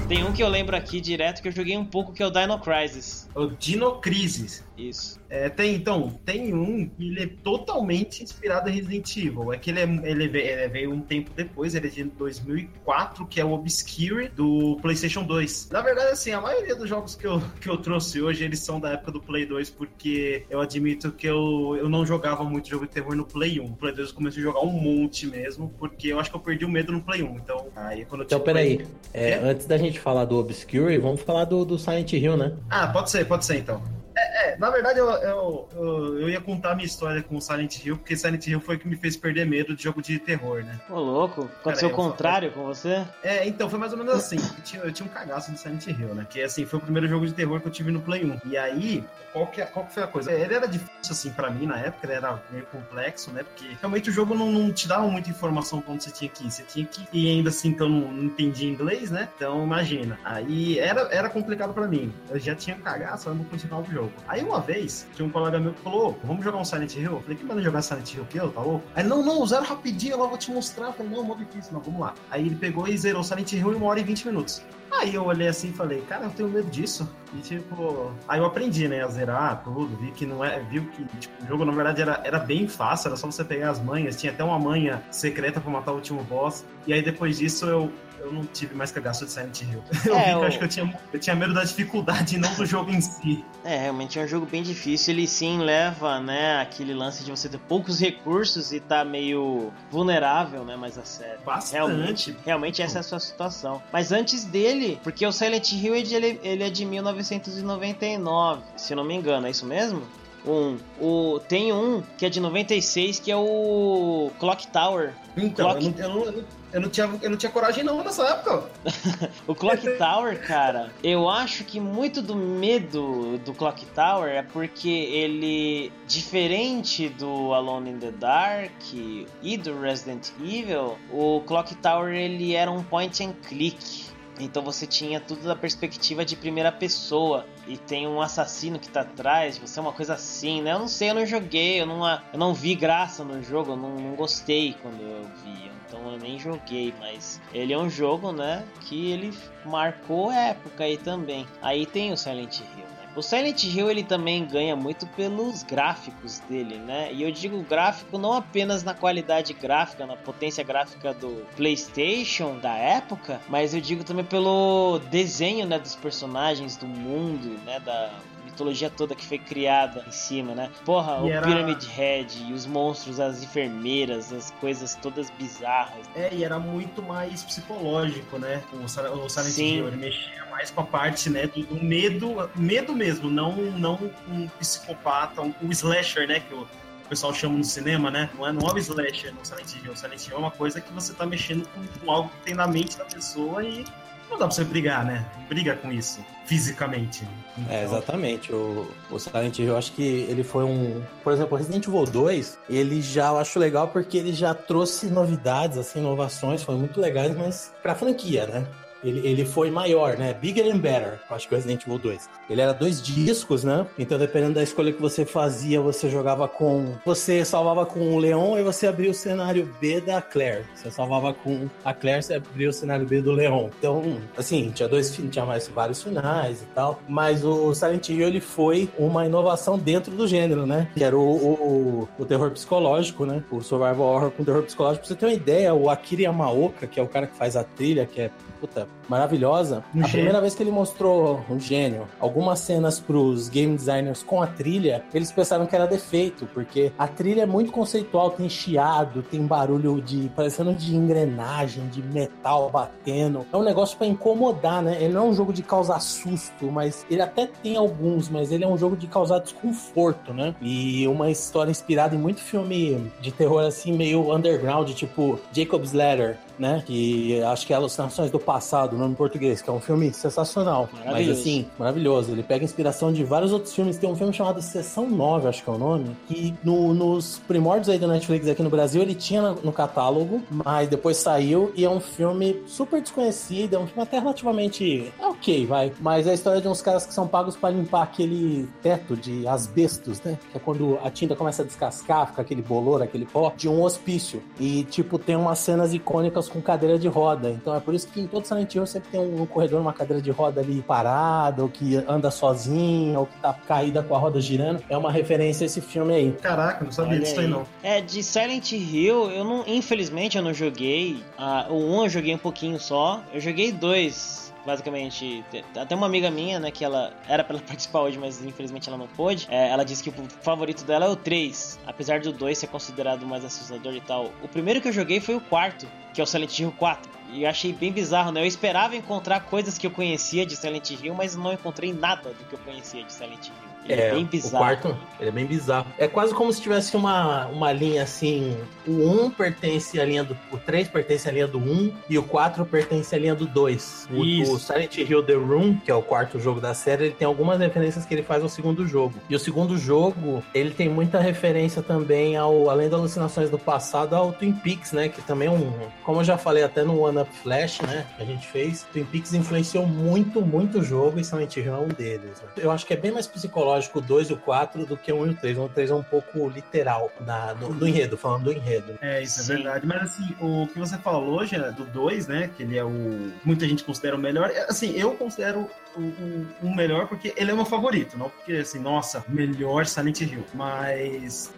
Tem 0.08 0.24
um 0.24 0.34
que 0.34 0.42
eu 0.42 0.50
lembro 0.50 0.76
aqui 0.76 1.00
direto 1.00 1.44
que 1.44 1.48
eu 1.48 1.52
joguei 1.52 1.78
um 1.78 1.86
pouco 1.86 2.12
que 2.12 2.24
é 2.24 2.26
o 2.26 2.32
Dino 2.32 2.58
Crisis. 2.60 3.30
O 3.36 3.46
Dino 3.50 4.02
Crisis. 4.02 4.66
Isso. 4.78 5.20
É, 5.30 5.50
tem, 5.50 5.76
então, 5.76 6.20
tem 6.24 6.54
um 6.54 6.88
que 6.88 7.08
ele 7.08 7.24
é 7.24 7.28
totalmente 7.28 8.24
inspirado 8.24 8.70
em 8.70 8.74
Resident 8.74 9.18
Evil. 9.18 9.54
É 9.54 9.58
que 9.58 9.72
ele, 9.72 9.80
é, 9.80 9.84
ele, 9.84 10.28
veio, 10.28 10.46
ele 10.46 10.68
veio 10.68 10.94
um 10.94 11.02
tempo 11.02 11.32
depois, 11.36 11.74
ele 11.74 11.88
é 11.88 11.90
de 11.90 12.04
2004, 12.04 13.26
que 13.26 13.42
é 13.42 13.46
o 13.46 13.52
Obscure 13.52 14.30
do 14.30 14.78
PlayStation 14.82 15.24
2. 15.24 15.70
Na 15.72 15.82
verdade, 15.82 16.12
assim, 16.12 16.32
a 16.32 16.40
maioria 16.40 16.76
dos 16.76 16.88
jogos 16.88 17.16
que 17.16 17.26
eu, 17.26 17.42
que 17.60 17.70
eu 17.70 17.78
trouxe 17.78 18.22
hoje, 18.22 18.44
eles 18.44 18.60
são 18.60 18.80
da 18.80 18.92
época 18.92 19.12
do 19.12 19.22
Play 19.22 19.46
2, 19.46 19.70
porque 19.72 20.46
eu 20.50 20.62
admito 20.62 21.12
que 21.12 21.28
eu, 21.28 21.76
eu 21.78 21.90
não 21.90 22.06
jogava 22.06 22.44
muito 22.44 22.70
jogo 22.70 22.86
de 22.86 22.92
terror 22.92 23.16
no 23.16 23.26
Play 23.26 23.60
1. 23.60 23.68
No 23.68 23.76
Play 23.76 23.94
2 23.94 24.10
eu 24.10 24.16
comecei 24.16 24.42
a 24.42 24.46
jogar 24.46 24.62
um 24.62 24.72
monte 24.72 25.26
mesmo, 25.26 25.74
porque 25.80 26.10
eu 26.10 26.20
acho 26.20 26.30
que 26.30 26.36
eu 26.36 26.42
perdi 26.42 26.66
o 26.66 26.70
medo 26.70 26.92
no 26.92 27.02
Play 27.02 27.24
1. 27.24 27.36
Então, 27.38 27.68
aí 27.76 28.06
quando 28.06 28.22
eu 28.22 28.26
Então, 28.26 28.40
peraí. 28.40 28.86
É, 29.14 29.36
antes 29.36 29.66
da 29.66 29.78
gente 29.78 30.00
falar 30.00 30.26
do 30.26 30.38
Obscure, 30.38 30.98
vamos 30.98 31.22
falar 31.22 31.46
do, 31.46 31.66
do 31.66 31.80
Silent 31.80 32.14
Hill, 32.14 32.38
né? 32.38 32.54
Ah, 32.70 32.88
pode 32.88 33.10
ser, 33.10 33.26
pode 33.26 33.46
ser 33.46 33.58
então. 33.58 33.82
É, 34.18 34.54
é, 34.54 34.58
na 34.58 34.72
verdade, 34.72 34.98
eu, 34.98 35.08
eu, 35.10 35.70
eu, 35.76 36.22
eu, 36.22 36.30
ia 36.30 36.42
contar 36.42 36.72
a 36.72 36.76
minha 36.76 36.88
história 36.88 37.22
com 37.22 37.38
o 37.38 37.42
Silent 37.42 37.86
Hill, 37.86 37.98
porque 37.98 38.18
Silent 38.18 38.48
Hill 38.48 38.60
foi 38.60 38.76
o 38.76 38.80
que 38.80 38.88
me 38.88 38.96
fez 38.96 39.16
perder 39.16 39.46
medo 39.46 39.76
de 39.76 39.84
jogo 39.84 40.02
de 40.02 40.18
terror, 40.18 40.64
né? 40.64 40.80
Ô, 40.90 41.00
louco, 41.00 41.50
aconteceu 41.60 41.90
o 41.90 41.92
contrário 41.92 42.52
com 42.52 42.64
você? 42.64 43.06
É, 43.24 43.48
então, 43.48 43.70
foi 43.70 43.78
mais 43.78 43.92
ou 43.92 43.98
menos 44.00 44.16
assim. 44.16 44.38
Eu 44.38 44.64
tinha, 44.64 44.82
eu 44.82 44.92
tinha 44.92 45.06
um 45.06 45.10
cagaço 45.10 45.52
de 45.52 45.60
Silent 45.60 45.86
Hill, 45.86 46.16
né? 46.16 46.26
Que, 46.28 46.42
assim, 46.42 46.66
foi 46.66 46.80
o 46.80 46.82
primeiro 46.82 47.08
jogo 47.08 47.28
de 47.28 47.34
terror 47.34 47.62
que 47.62 47.68
eu 47.68 47.72
tive 47.72 47.92
no 47.92 48.02
Play 48.02 48.26
1. 48.26 48.40
E 48.46 48.58
aí, 48.58 49.04
qual 49.32 49.46
que, 49.48 49.64
qual 49.68 49.86
que 49.86 49.94
foi 49.94 50.04
a 50.04 50.08
coisa? 50.08 50.32
Ele 50.32 50.54
era 50.54 50.68
difícil, 50.68 51.12
assim, 51.12 51.30
pra 51.32 51.52
mim, 51.52 51.68
na 51.68 51.78
época, 51.78 52.08
ele 52.08 52.14
era 52.14 52.42
meio 52.52 52.66
complexo, 52.66 53.32
né? 53.32 53.44
Porque, 53.44 53.78
realmente, 53.80 54.10
o 54.10 54.14
jogo 54.14 54.34
não, 54.34 54.52
não 54.52 54.72
te 54.72 54.88
dava 54.88 55.08
muita 55.08 55.30
informação 55.30 55.80
quando 55.80 56.02
você 56.02 56.10
tinha 56.10 56.30
que 56.30 56.48
ir. 56.48 56.52
Você 56.52 56.64
tinha 56.64 56.86
que 56.86 57.02
ir, 57.14 57.26
e 57.26 57.30
ainda 57.30 57.50
assim, 57.50 57.70
então, 57.70 57.88
não, 57.88 58.12
não 58.12 58.24
entendia 58.24 58.68
inglês, 58.68 59.12
né? 59.12 59.30
Então, 59.36 59.64
imagina. 59.64 60.20
Aí, 60.24 60.80
era, 60.80 61.02
era 61.12 61.30
complicado 61.30 61.74
pra 61.74 61.88
mim. 61.88 62.12
Eu 62.30 62.40
já 62.40 62.56
tinha 62.56 62.76
cagaço, 62.78 63.30
eu 63.30 63.36
não 63.36 63.44
continuava 63.44 63.88
o 63.88 63.92
jogo. 63.92 64.07
Aí, 64.28 64.44
uma 64.44 64.60
vez, 64.60 65.08
tinha 65.16 65.28
um 65.28 65.32
colega 65.32 65.60
meu 65.60 65.74
que 65.74 65.82
falou, 65.82 66.18
vamos 66.24 66.44
jogar 66.44 66.58
um 66.58 66.66
Silent 66.66 66.96
Hill? 66.96 67.14
Eu 67.14 67.22
falei, 67.22 67.38
que 67.38 67.46
manda 67.46 67.62
jogar 67.62 67.82
Silent 67.82 68.14
Hill 68.14 68.26
que 68.26 68.38
eu, 68.38 68.52
tá 68.52 68.62
louco? 68.62 68.86
Aí, 68.96 69.04
não, 69.04 69.24
não, 69.24 69.46
zero 69.46 69.64
rapidinho, 69.64 70.14
eu 70.14 70.28
vou 70.28 70.38
te 70.38 70.52
mostrar. 70.52 70.88
Eu 70.88 70.94
falei, 70.94 71.12
não, 71.12 71.24
modo 71.24 71.44
difícil, 71.44 71.74
não, 71.74 71.82
vamos 71.82 72.00
lá. 72.00 72.14
Aí 72.30 72.46
ele 72.46 72.56
pegou 72.56 72.88
e 72.88 72.98
zerou 72.98 73.24
Silent 73.24 73.54
Hill 73.54 73.74
em 73.74 73.76
uma 73.76 73.88
hora 73.88 74.00
e 74.00 74.04
vinte 74.04 74.26
minutos. 74.28 74.64
Aí 74.92 75.14
eu 75.14 75.26
olhei 75.26 75.48
assim 75.48 75.70
e 75.70 75.74
falei, 75.74 76.02
cara, 76.02 76.26
eu 76.26 76.32
tenho 76.32 76.50
medo 76.50 76.70
disso. 76.70 77.08
E 77.36 77.40
tipo, 77.40 78.12
aí 78.28 78.40
eu 78.40 78.46
aprendi, 78.46 78.88
né, 78.88 79.04
a 79.04 79.08
zerar 79.08 79.62
tudo, 79.64 79.96
vi 79.98 80.12
que 80.12 80.26
não 80.26 80.44
é, 80.44 80.62
viu 80.62 80.86
que 80.86 81.04
tipo, 81.20 81.44
o 81.44 81.48
jogo 81.48 81.66
na 81.66 81.74
verdade 81.74 82.02
era, 82.02 82.22
era 82.24 82.40
bem 82.40 82.68
fácil, 82.68 83.10
era 83.10 83.18
só 83.18 83.28
você 83.28 83.44
pegar 83.44 83.72
as 83.72 83.82
manhas, 83.82 84.16
tinha 84.16 84.32
até 84.32 84.44
uma 84.44 84.58
manha 84.58 85.04
secreta 85.12 85.60
para 85.60 85.70
matar 85.70 85.92
o 85.92 85.96
último 85.96 86.24
boss. 86.24 86.66
E 86.88 86.94
aí 86.94 87.02
depois 87.02 87.38
disso 87.38 87.66
eu 87.66 87.92
eu 88.20 88.32
não 88.32 88.46
tive 88.46 88.76
mais 88.76 88.92
cagaço 88.92 89.26
de 89.26 89.32
Silent 89.32 89.62
Hill. 89.62 89.84
Eu, 90.06 90.16
é, 90.18 90.34
eu... 90.34 90.44
acho 90.44 90.58
que 90.58 90.64
eu 90.64 90.70
tinha, 90.70 91.00
eu 91.14 91.20
tinha 91.20 91.36
medo 91.36 91.54
da 91.54 91.64
dificuldade 91.64 92.36
e 92.36 92.40
não 92.40 92.54
do 92.56 92.66
jogo 92.66 92.92
em 92.92 93.02
si. 93.02 93.44
É, 93.64 93.78
realmente 93.78 94.20
é 94.20 94.24
um 94.24 94.28
jogo 94.28 94.46
bem 94.46 94.64
difícil. 94.64 95.14
Ele 95.14 95.28
sim 95.28 95.60
leva, 95.60 96.20
né, 96.20 96.62
aquele 96.62 96.94
lance 96.94 97.24
de 97.24 97.32
você 97.32 97.48
ter 97.50 97.60
poucos 97.60 98.00
recursos 98.00 98.72
e 98.72 98.80
tá 98.80 99.04
meio 99.04 99.72
vulnerável, 99.92 100.64
né, 100.64 100.76
mas 100.76 100.98
a 100.98 101.06
sério. 101.06 101.40
Bastante. 101.46 101.74
Realmente, 101.74 102.38
realmente 102.46 102.82
essa 102.82 103.00
é 103.00 103.02
a 103.02 103.04
sua 103.04 103.20
situação. 103.20 103.82
Mas 103.92 104.12
antes 104.12 104.44
dele, 104.44 105.00
porque 105.04 105.26
o 105.26 105.32
Silent 105.32 105.72
Hill 105.72 105.96
ele, 105.96 106.40
ele 106.44 106.64
é 106.64 106.70
de 106.70 106.86
1999, 106.86 108.62
se 108.76 108.94
eu 108.94 108.98
não 108.98 109.04
me 109.04 109.16
engano, 109.16 109.48
é 109.48 109.50
isso 109.50 109.66
mesmo? 109.66 110.02
Um. 110.48 110.78
O, 111.00 111.40
tem 111.40 111.74
um 111.74 112.02
que 112.18 112.26
é 112.26 112.30
de 112.30 112.40
96, 112.40 113.20
que 113.20 113.30
é 113.30 113.36
o 113.36 114.32
Clock 114.40 114.68
Tower. 114.68 115.14
Então, 115.36 115.70
Clock... 115.70 115.86
Eu, 116.00 116.10
não, 116.10 116.24
eu, 116.24 116.32
não, 116.32 116.44
eu, 116.74 116.82
não 116.82 116.90
tinha, 116.90 117.20
eu 117.22 117.30
não 117.30 117.38
tinha 117.38 117.52
coragem 117.52 117.84
não 117.84 118.04
nessa 118.04 118.24
época. 118.24 118.70
o 119.46 119.54
Clock 119.54 119.86
Tower, 119.98 120.42
cara, 120.48 120.92
eu 121.04 121.30
acho 121.30 121.66
que 121.66 121.80
muito 121.80 122.22
do 122.22 122.36
medo 122.36 123.38
do 123.40 123.54
Clock 123.54 123.86
Tower 123.88 124.30
é 124.30 124.42
porque 124.42 124.90
ele, 124.90 125.92
diferente 126.08 127.10
do 127.10 127.54
Alone 127.54 127.92
in 127.92 128.00
the 128.00 128.12
Dark 128.12 128.72
e 128.94 129.58
do 129.58 129.80
Resident 129.80 130.30
Evil, 130.42 130.98
o 131.12 131.42
Clock 131.46 131.76
Tower 131.76 132.14
ele 132.14 132.56
era 132.56 132.72
um 132.72 132.84
point 132.84 133.24
and 133.24 133.34
click. 133.48 134.08
Então 134.40 134.62
você 134.62 134.86
tinha 134.86 135.20
tudo 135.20 135.44
da 135.44 135.56
perspectiva 135.56 136.24
de 136.24 136.36
primeira 136.36 136.72
pessoa. 136.72 137.46
E 137.68 137.78
tem 137.78 138.08
um 138.08 138.22
assassino 138.22 138.80
que 138.80 138.90
tá 138.90 139.02
atrás 139.02 139.58
você, 139.58 139.80
uma 139.80 139.92
coisa 139.92 140.14
assim, 140.14 140.62
né? 140.62 140.74
Eu 140.74 140.80
não 140.80 140.88
sei, 140.88 141.10
eu 141.10 141.16
não 141.16 141.26
joguei, 141.26 141.82
eu 141.82 141.86
não, 141.86 142.08
eu 142.08 142.40
não 142.40 142.54
vi 142.54 142.76
graça 142.76 143.24
no 143.24 143.44
jogo, 143.44 143.74
eu 143.74 143.78
não, 143.78 143.96
não 143.96 144.16
gostei 144.16 144.76
quando 144.82 145.02
eu 145.02 145.24
vi. 145.44 145.72
Então 145.88 146.12
eu 146.12 146.18
nem 146.18 146.38
joguei, 146.38 146.94
mas 147.00 147.42
ele 147.54 147.74
é 147.74 147.78
um 147.78 147.90
jogo, 147.90 148.32
né? 148.32 148.66
Que 148.82 149.12
ele 149.12 149.38
marcou 149.66 150.32
época 150.32 150.84
aí 150.84 150.98
também. 150.98 151.48
Aí 151.62 151.86
tem 151.86 152.12
o 152.12 152.18
Silent 152.18 152.60
Hill. 152.60 152.97
O 153.18 153.24
Silent 153.24 153.64
Hill 153.64 153.90
ele 153.90 154.04
também 154.04 154.46
ganha 154.46 154.76
muito 154.76 155.08
pelos 155.08 155.64
gráficos 155.64 156.38
dele, 156.42 156.78
né? 156.78 157.12
E 157.12 157.24
eu 157.24 157.32
digo 157.32 157.60
gráfico 157.64 158.16
não 158.16 158.32
apenas 158.32 158.84
na 158.84 158.94
qualidade 158.94 159.54
gráfica, 159.54 160.06
na 160.06 160.16
potência 160.16 160.64
gráfica 160.64 161.16
do 161.16 161.44
PlayStation 161.56 162.60
da 162.60 162.76
época, 162.76 163.42
mas 163.50 163.74
eu 163.74 163.82
digo 163.82 164.04
também 164.04 164.24
pelo 164.24 165.00
desenho, 165.10 165.66
né, 165.66 165.80
dos 165.80 165.96
personagens, 165.96 166.78
do 166.78 166.86
mundo, 166.86 167.60
né, 167.66 167.80
da 167.80 168.12
mitologia 168.58 168.90
toda 168.90 169.14
que 169.14 169.26
foi 169.26 169.38
criada 169.38 170.04
em 170.08 170.12
cima, 170.12 170.56
né? 170.56 170.72
Porra, 170.84 171.20
e 171.20 171.30
o 171.30 171.32
era... 171.32 171.46
Pyramid 171.46 171.86
Head 171.86 172.46
e 172.50 172.54
os 172.54 172.66
monstros, 172.66 173.20
as 173.20 173.44
enfermeiras, 173.44 174.34
as 174.34 174.50
coisas 174.60 174.96
todas 174.96 175.30
bizarras. 175.32 176.10
É, 176.16 176.34
e 176.34 176.44
era 176.44 176.58
muito 176.58 177.04
mais 177.04 177.44
psicológico, 177.44 178.40
né? 178.40 178.64
O, 178.74 178.88
Silent 179.30 179.58
Hill, 179.58 179.88
ele 179.88 179.98
mexia 179.98 180.46
mais 180.50 180.72
com 180.72 180.82
a 180.82 180.86
parte, 180.86 181.30
né, 181.30 181.46
do, 181.46 181.64
do, 181.64 181.84
medo, 181.84 182.50
medo 182.56 182.94
mesmo, 182.94 183.30
não, 183.30 183.56
não 183.56 184.00
um 184.28 184.48
psicopata, 184.60 185.42
um, 185.42 185.54
um 185.62 185.72
slasher, 185.72 186.28
né, 186.28 186.40
que 186.40 186.54
o 186.54 186.68
pessoal 187.08 187.32
chama 187.34 187.58
no 187.58 187.64
cinema, 187.64 188.10
né? 188.10 188.30
Não 188.36 188.48
é, 188.48 188.52
não 188.52 188.68
é 188.68 188.74
o 188.74 188.78
slasher 188.80 189.34
no 189.34 189.46
Silent 189.46 189.76
Hill. 189.76 189.92
O 189.92 189.96
Silent 189.96 190.28
Hill 190.28 190.36
é 190.36 190.40
uma 190.40 190.52
coisa 190.52 190.82
que 190.82 190.92
você 190.92 191.14
tá 191.14 191.26
mexendo 191.26 191.68
com, 191.70 191.86
com 192.00 192.12
algo 192.12 192.30
que 192.30 192.46
tem 192.46 192.56
na 192.56 192.68
mente 192.68 192.98
da 192.98 193.06
pessoa 193.06 193.64
e 193.64 193.86
não 194.30 194.38
dá 194.38 194.48
pra 194.48 194.56
você 194.56 194.64
brigar, 194.64 195.06
né? 195.06 195.26
Briga 195.48 195.76
com 195.76 195.92
isso, 195.92 196.24
fisicamente. 196.46 197.28
Então... 197.58 197.74
É, 197.74 197.84
exatamente. 197.84 198.52
O, 198.52 198.88
o 199.10 199.20
Silent 199.20 199.60
Hill, 199.60 199.70
eu 199.70 199.78
acho 199.78 199.92
que 199.94 200.04
ele 200.30 200.44
foi 200.44 200.64
um. 200.64 201.02
Por 201.24 201.34
exemplo, 201.34 201.56
o 201.56 201.58
Resident 201.58 201.88
Evil 201.88 202.06
2, 202.06 202.60
ele 202.70 203.02
já 203.02 203.28
eu 203.28 203.38
acho 203.40 203.58
legal 203.60 203.88
porque 203.88 204.18
ele 204.18 204.34
já 204.34 204.54
trouxe 204.54 205.08
novidades, 205.08 205.78
assim, 205.78 206.00
inovações, 206.00 206.64
foram 206.64 206.80
muito 206.80 207.00
legais, 207.00 207.36
mas 207.36 207.74
pra 207.82 207.96
franquia, 207.96 208.46
né? 208.48 208.68
Ele, 209.08 209.28
ele 209.28 209.46
foi 209.46 209.72
maior, 209.72 210.18
né? 210.18 210.34
Bigger 210.34 210.74
and 210.74 210.80
better, 210.80 211.20
acho 211.30 211.48
que 211.48 211.54
o 211.54 211.58
Resident 211.58 211.84
Evil 211.84 211.98
2. 211.98 212.30
Ele 212.50 212.62
era 212.62 212.74
dois 212.74 213.02
discos, 213.02 213.64
né? 213.64 213.86
Então, 213.98 214.18
dependendo 214.18 214.56
da 214.56 214.64
escolha 214.64 214.92
que 214.92 215.02
você 215.02 215.26
fazia, 215.26 215.80
você 215.80 216.10
jogava 216.10 216.48
com. 216.48 216.94
Você 217.06 217.44
salvava 217.46 217.86
com 217.86 218.14
o 218.14 218.18
Leon 218.18 218.58
e 218.58 218.64
você 218.64 218.88
abria 218.88 219.12
o 219.12 219.14
cenário 219.14 219.70
B 219.80 220.02
da 220.02 220.22
Claire. 220.22 220.66
Você 220.76 220.92
salvava 220.92 221.34
com 221.34 221.70
a 221.84 221.94
Claire, 221.94 222.24
você 222.24 222.36
abria 222.36 222.70
o 222.70 222.74
cenário 222.74 223.06
B 223.06 223.22
do 223.22 223.32
Leon. 223.32 223.70
Então, 223.80 224.18
assim, 224.38 224.72
tinha 224.72 224.88
dois 224.88 225.12
tinha 225.12 225.46
mais 225.46 225.68
vários 225.68 226.04
finais 226.04 226.62
e 226.62 226.66
tal. 226.68 227.02
Mas 227.08 227.44
o 227.44 227.74
Silent 227.74 228.10
Hill 228.10 228.28
ele 228.28 228.42
foi 228.42 228.90
uma 228.98 229.26
inovação 229.26 229.78
dentro 229.78 230.14
do 230.16 230.28
gênero, 230.28 230.66
né? 230.66 230.90
Que 230.94 231.04
era 231.04 231.18
o, 231.18 231.22
o, 231.22 232.10
o 232.20 232.26
terror 232.26 232.52
psicológico, 232.52 233.26
né? 233.26 233.44
O 233.52 233.62
survival 233.62 234.08
horror 234.08 234.32
com 234.32 234.44
terror 234.44 234.64
psicológico. 234.64 235.06
Pra 235.06 235.08
você 235.08 235.20
ter 235.20 235.26
uma 235.26 235.34
ideia, 235.34 235.74
o 235.74 235.90
Akira 235.90 236.24
Yamaoka, 236.24 236.88
que 236.88 237.00
é 237.00 237.04
o 237.04 237.08
cara 237.08 237.28
que 237.28 237.36
faz 237.36 237.56
a 237.56 237.64
trilha, 237.64 238.06
que 238.06 238.22
é 238.22 238.32
puta, 238.60 238.88
maravilhosa. 239.10 239.84
Um 239.94 240.00
a 240.00 240.08
gênio. 240.08 240.12
primeira 240.12 240.42
vez 240.42 240.56
que 240.56 240.64
ele 240.64 240.72
mostrou 240.72 241.44
um 241.50 241.60
gênio, 241.60 242.08
algumas 242.20 242.60
cenas 242.60 243.00
pros 243.00 243.50
game 243.50 243.76
designers 243.76 244.24
com 244.24 244.42
a 244.42 244.48
trilha, 244.48 245.04
eles 245.14 245.32
pensaram 245.32 245.66
que 245.66 245.76
era 245.76 245.86
defeito, 245.86 246.48
porque 246.54 246.92
a 246.98 247.08
trilha 247.08 247.44
é 247.44 247.46
muito 247.46 247.72
conceitual, 247.72 248.32
tem 248.32 248.50
chiado, 248.50 249.24
tem 249.24 249.46
barulho 249.46 250.02
de 250.02 250.30
parecendo 250.36 250.74
de 250.74 250.96
engrenagem, 250.96 251.88
de 251.88 252.02
metal 252.02 252.70
batendo. 252.70 253.46
É 253.52 253.58
um 253.58 253.64
negócio 253.64 253.98
pra 253.98 254.08
incomodar, 254.08 254.82
né? 254.82 254.98
Ele 255.02 255.14
não 255.14 255.28
é 255.28 255.30
um 255.30 255.34
jogo 255.34 255.54
de 255.54 255.64
causar 255.64 256.00
susto, 256.00 256.72
mas 256.72 257.06
ele 257.10 257.22
até 257.22 257.48
tem 257.48 257.78
alguns, 257.78 258.30
mas 258.30 258.52
ele 258.52 258.64
é 258.64 258.68
um 258.68 258.78
jogo 258.78 258.96
de 258.96 259.08
causar 259.08 259.40
desconforto, 259.40 260.34
né? 260.34 260.56
E 260.62 261.08
uma 261.08 261.30
história 261.30 261.72
inspirada 261.72 262.16
em 262.16 262.20
muito 262.20 262.42
filme 262.42 263.12
de 263.22 263.32
terror 263.32 263.64
assim 263.64 263.92
meio 263.94 264.34
underground, 264.34 264.90
tipo 264.92 265.40
Jacob's 265.52 265.94
Ladder, 265.94 266.38
né? 266.58 266.84
Que 266.86 267.42
acho 267.44 267.66
que 267.66 267.74
é 267.74 267.76
Alucinações 267.76 268.32
do 268.32 268.40
Passado, 268.40 268.97
o 268.98 269.00
nome 269.02 269.16
português, 269.16 269.62
que 269.62 269.70
é 269.70 269.74
um 269.74 269.80
filme 269.80 270.12
sensacional. 270.14 270.90
Mas 270.94 271.06
Maravilhoso. 271.06 271.40
assim, 271.42 271.66
maravilhoso. 271.80 272.32
Ele 272.32 272.44
pega 272.44 272.66
inspiração 272.66 273.12
de 273.14 273.24
vários 273.24 273.52
outros 273.54 273.74
filmes. 273.74 273.98
Tem 273.98 274.10
um 274.10 274.16
filme 274.16 274.34
chamado 274.34 274.62
Sessão 274.62 275.10
9, 275.10 275.48
acho 275.48 275.64
que 275.64 275.70
é 275.70 275.74
o 275.74 275.78
nome, 275.78 276.16
que 276.28 276.54
no- 276.64 276.94
nos 276.94 277.40
primórdios 277.48 277.90
aí 277.90 277.98
do 278.00 278.08
Netflix 278.08 278.48
aqui 278.48 278.62
no 278.64 278.70
Brasil 278.70 279.02
ele 279.02 279.16
tinha 279.16 279.42
no, 279.42 279.72
catálogo, 279.72 280.42
mas 280.50 280.90
depois 280.90 281.18
saiu 281.18 281.72
e 281.76 281.86
é 281.86 281.90
um 281.90 282.00
filme 282.00 282.62
super 282.66 283.00
desconhecido, 283.02 283.76
é 283.76 283.80
um 283.80 283.86
filme 283.86 284.02
até 284.02 284.18
relativamente 284.20 285.12
é 285.20 285.26
ok, 285.26 285.66
vai. 285.68 285.94
Mas 286.02 286.26
é 286.26 286.32
a 286.32 286.34
história 286.34 286.60
de 286.60 286.68
uns 286.68 286.82
caras 286.82 287.06
que 287.06 287.14
são 287.14 287.28
pagos 287.28 287.56
pra 287.56 287.70
limpar 287.70 288.02
aquele 288.04 288.68
teto 288.82 289.16
de 289.16 289.48
asbestos, 289.48 290.20
né? 290.24 290.38
Que 290.52 290.58
é 290.58 290.60
quando 290.60 290.98
a 291.04 291.12
tinta 291.12 291.36
começa 291.36 291.62
a 291.62 291.66
descascar, 291.66 292.28
fica 292.28 292.42
aquele 292.42 292.62
bolor, 292.64 293.02
aquele 293.04 293.26
pó, 293.26 293.54
de 293.56 293.70
um 293.70 293.84
hospício. 293.84 294.42
E, 294.60 294.84
tipo, 294.86 295.20
tem 295.20 295.36
umas 295.36 295.60
cenas 295.60 295.94
icônicas 295.94 296.50
com 296.50 296.60
cadeira 296.62 296.98
de 296.98 297.08
roda. 297.08 297.50
Então 297.52 297.76
é 297.76 297.80
por 297.80 297.94
isso 297.94 298.08
que 298.08 298.20
em 298.22 298.26
todo 298.28 298.46
Silent 298.48 298.74
Hill 298.74 298.87
sempre 298.88 299.10
tem 299.12 299.20
um, 299.20 299.42
um 299.42 299.46
corredor, 299.46 299.80
uma 299.82 299.94
cadeira 299.94 300.22
de 300.22 300.32
roda 300.32 300.62
ali 300.62 300.82
parada, 300.82 301.62
ou 301.64 301.70
que 301.70 301.96
anda 302.08 302.32
sozinha, 302.32 303.20
ou 303.20 303.26
que 303.26 303.38
tá 303.38 303.54
caída 303.54 304.02
com 304.02 304.16
a 304.16 304.18
roda 304.18 304.40
girando. 304.42 304.84
É 304.90 304.98
uma 304.98 305.12
referência 305.12 305.66
a 305.66 305.68
esse 305.68 305.82
filme 305.82 306.14
aí. 306.14 306.32
Caraca, 306.42 306.84
não 306.84 306.92
sabia 306.92 307.14
Olha 307.14 307.22
disso 307.22 307.40
aí 307.40 307.46
aí. 307.46 307.52
não. 307.52 307.66
É, 307.84 308.02
de 308.02 308.24
Silent 308.24 308.72
Hill, 308.72 309.30
eu 309.32 309.44
não. 309.44 309.64
Infelizmente 309.68 310.38
eu 310.38 310.44
não 310.44 310.54
joguei. 310.54 311.24
Ah, 311.38 311.68
o 311.70 311.76
1 311.76 312.04
eu 312.04 312.10
joguei 312.10 312.34
um 312.34 312.40
pouquinho 312.40 312.80
só. 312.80 313.22
Eu 313.34 313.40
joguei 313.42 313.72
dois. 313.72 314.47
Basicamente, 314.68 315.46
Te- 315.50 315.64
até 315.80 315.96
uma 315.96 316.06
amiga 316.06 316.30
minha, 316.30 316.60
né, 316.60 316.70
que 316.72 316.84
ela 316.84 317.14
era 317.26 317.42
pra 317.42 317.58
participar 317.66 318.02
hoje, 318.02 318.18
mas 318.20 318.44
infelizmente 318.44 318.90
ela 318.90 318.98
não 318.98 319.08
pôde. 319.08 319.48
É, 319.50 319.70
ela 319.70 319.86
disse 319.86 320.04
que 320.04 320.10
o 320.10 320.14
favorito 320.42 320.84
dela 320.84 321.06
é 321.06 321.10
o 321.10 321.16
3, 321.16 321.80
apesar 321.88 322.20
do 322.20 322.34
2 322.34 322.58
ser 322.58 322.68
considerado 322.68 323.26
mais 323.26 323.46
assustador 323.46 323.94
e 323.96 324.02
tal. 324.02 324.30
O 324.44 324.48
primeiro 324.50 324.82
que 324.82 324.90
eu 324.90 324.94
joguei 324.94 325.22
foi 325.22 325.36
o 325.36 325.42
quarto, 325.42 325.88
que 326.14 326.20
é 326.20 326.24
o 326.24 326.28
Silent 326.28 326.60
Hill 326.60 326.74
4. 326.78 327.10
E 327.32 327.44
eu 327.44 327.50
achei 327.50 327.72
bem 327.72 327.92
bizarro, 327.92 328.32
né? 328.32 328.42
Eu 328.42 328.46
esperava 328.46 328.96
encontrar 328.96 329.40
coisas 329.42 329.78
que 329.78 329.88
eu 329.88 329.92
conhecia 329.92 330.46
de 330.46 330.56
Silent 330.58 330.92
Hill, 330.92 331.14
mas 331.14 331.36
não 331.36 331.54
encontrei 331.54 331.94
nada 331.94 332.30
do 332.30 332.44
que 332.46 332.54
eu 332.54 332.60
conhecia 332.60 333.04
de 333.04 333.14
Silent 333.14 333.48
Hill. 333.48 333.54
Ele 333.88 334.02
é, 334.02 334.12
bem 334.12 334.26
bizarro. 334.26 334.56
O 334.56 334.58
quarto, 334.58 334.98
ele 335.20 335.30
é 335.30 335.32
bem 335.32 335.46
bizarro. 335.46 335.86
É 335.98 336.08
quase 336.08 336.34
como 336.34 336.52
se 336.52 336.62
tivesse 336.62 336.96
uma, 336.96 337.46
uma 337.48 337.72
linha 337.72 338.04
assim. 338.04 338.58
O 338.86 339.26
1 339.26 339.32
pertence 339.32 340.00
à 340.00 340.06
linha 340.06 340.24
do. 340.24 340.38
O 340.52 340.58
3 340.58 340.88
pertence 340.88 341.28
à 341.28 341.32
linha 341.32 341.48
do 341.48 341.58
1 341.58 341.94
e 342.10 342.18
o 342.18 342.24
4 342.24 342.66
pertence 342.66 343.16
à 343.16 343.18
linha 343.18 343.36
do 343.36 343.46
2. 343.46 344.10
O, 344.12 344.54
o 344.54 344.60
Silent 344.60 344.98
Hill 344.98 345.24
The 345.24 345.34
Room, 345.34 345.78
que 345.78 345.92
é 345.92 345.96
o 345.96 346.02
quarto 346.02 346.40
jogo 346.40 346.60
da 346.60 346.74
série, 346.74 347.06
ele 347.06 347.14
tem 347.14 347.26
algumas 347.26 347.60
referências 347.60 348.06
que 348.06 348.14
ele 348.14 348.24
faz 348.24 348.44
ao 348.44 348.50
segundo 348.50 348.86
jogo. 348.88 349.16
E 349.30 349.36
o 349.36 349.40
segundo 349.40 349.78
jogo, 349.78 350.44
ele 350.54 350.72
tem 350.72 350.90
muita 350.90 351.20
referência 351.20 351.82
também 351.82 352.36
ao, 352.36 352.70
além 352.70 352.90
das 352.90 353.00
alucinações 353.00 353.50
do 353.50 353.58
passado, 353.58 354.16
ao 354.16 354.32
Twin 354.34 354.54
Peaks, 354.54 354.92
né? 354.92 355.10
Que 355.10 355.22
também 355.22 355.48
é 355.48 355.52
um. 355.52 355.72
Como 356.04 356.20
eu 356.20 356.24
já 356.24 356.38
falei 356.38 356.64
até 356.64 356.84
no 356.84 357.00
One 357.02 357.20
Up 357.20 357.32
Flash, 357.42 357.80
né? 357.82 358.06
Que 358.18 358.24
a 358.24 358.26
gente 358.26 358.48
fez, 358.48 358.86
Twin 358.92 359.06
Peaks 359.06 359.34
influenciou 359.34 359.86
muito, 359.86 360.42
muito 360.42 360.80
o 360.80 360.84
jogo 360.84 361.20
e 361.20 361.24
Silent 361.24 361.56
Hill 361.58 361.74
é 361.74 361.78
um 361.78 361.88
deles. 361.88 362.42
né? 362.42 362.50
Eu 362.58 362.72
acho 362.72 362.86
que 362.86 362.94
é 362.94 362.98
bem 362.98 363.12
mais 363.12 363.28
psicológico 363.28 363.77
o 363.94 364.02
2 364.02 364.30
e 364.30 364.34
o 364.34 364.38
4 364.38 364.86
do 364.86 364.98
que 364.98 365.12
o 365.12 365.22
1 365.22 365.28
e 365.28 365.30
o 365.30 365.36
3. 365.36 365.58
O 365.58 365.70
3 365.70 365.90
é 365.92 365.96
um 365.96 366.04
pouco 366.04 366.50
literal 366.50 367.12
na, 367.26 367.54
no, 367.54 367.74
do 367.74 367.88
enredo, 367.88 368.18
falando 368.18 368.46
do 368.46 368.54
enredo. 368.54 368.98
É, 369.02 369.22
isso 369.22 369.42
Sim. 369.44 369.54
é 369.54 369.56
verdade. 369.56 369.86
Mas 369.86 370.02
assim, 370.04 370.36
o 370.40 370.68
que 370.68 370.80
você 370.80 370.98
falou, 370.98 371.46
já, 371.46 371.70
do 371.70 371.86
2, 371.86 372.28
né? 372.28 372.50
Que 372.56 372.64
ele 372.64 372.78
é 372.78 372.84
o. 372.84 373.32
Muita 373.44 373.68
gente 373.68 373.84
considera 373.84 374.16
o 374.16 374.20
melhor. 374.20 374.50
é, 374.50 374.66
Assim, 374.70 374.92
eu 374.92 375.12
considero 375.16 375.70
o, 375.96 376.02
o, 376.02 376.48
o 376.64 376.76
melhor 376.76 377.08
porque 377.08 377.34
ele 377.36 377.52
é 377.52 377.54
o 377.54 377.58
meu 377.58 377.66
favorito, 377.66 378.18
não 378.18 378.30
porque 378.30 378.54
assim, 378.54 378.80
nossa, 378.80 379.24
melhor 379.28 379.86
Silent 379.86 380.22
Hill. 380.22 380.46
Mas. 380.54 381.52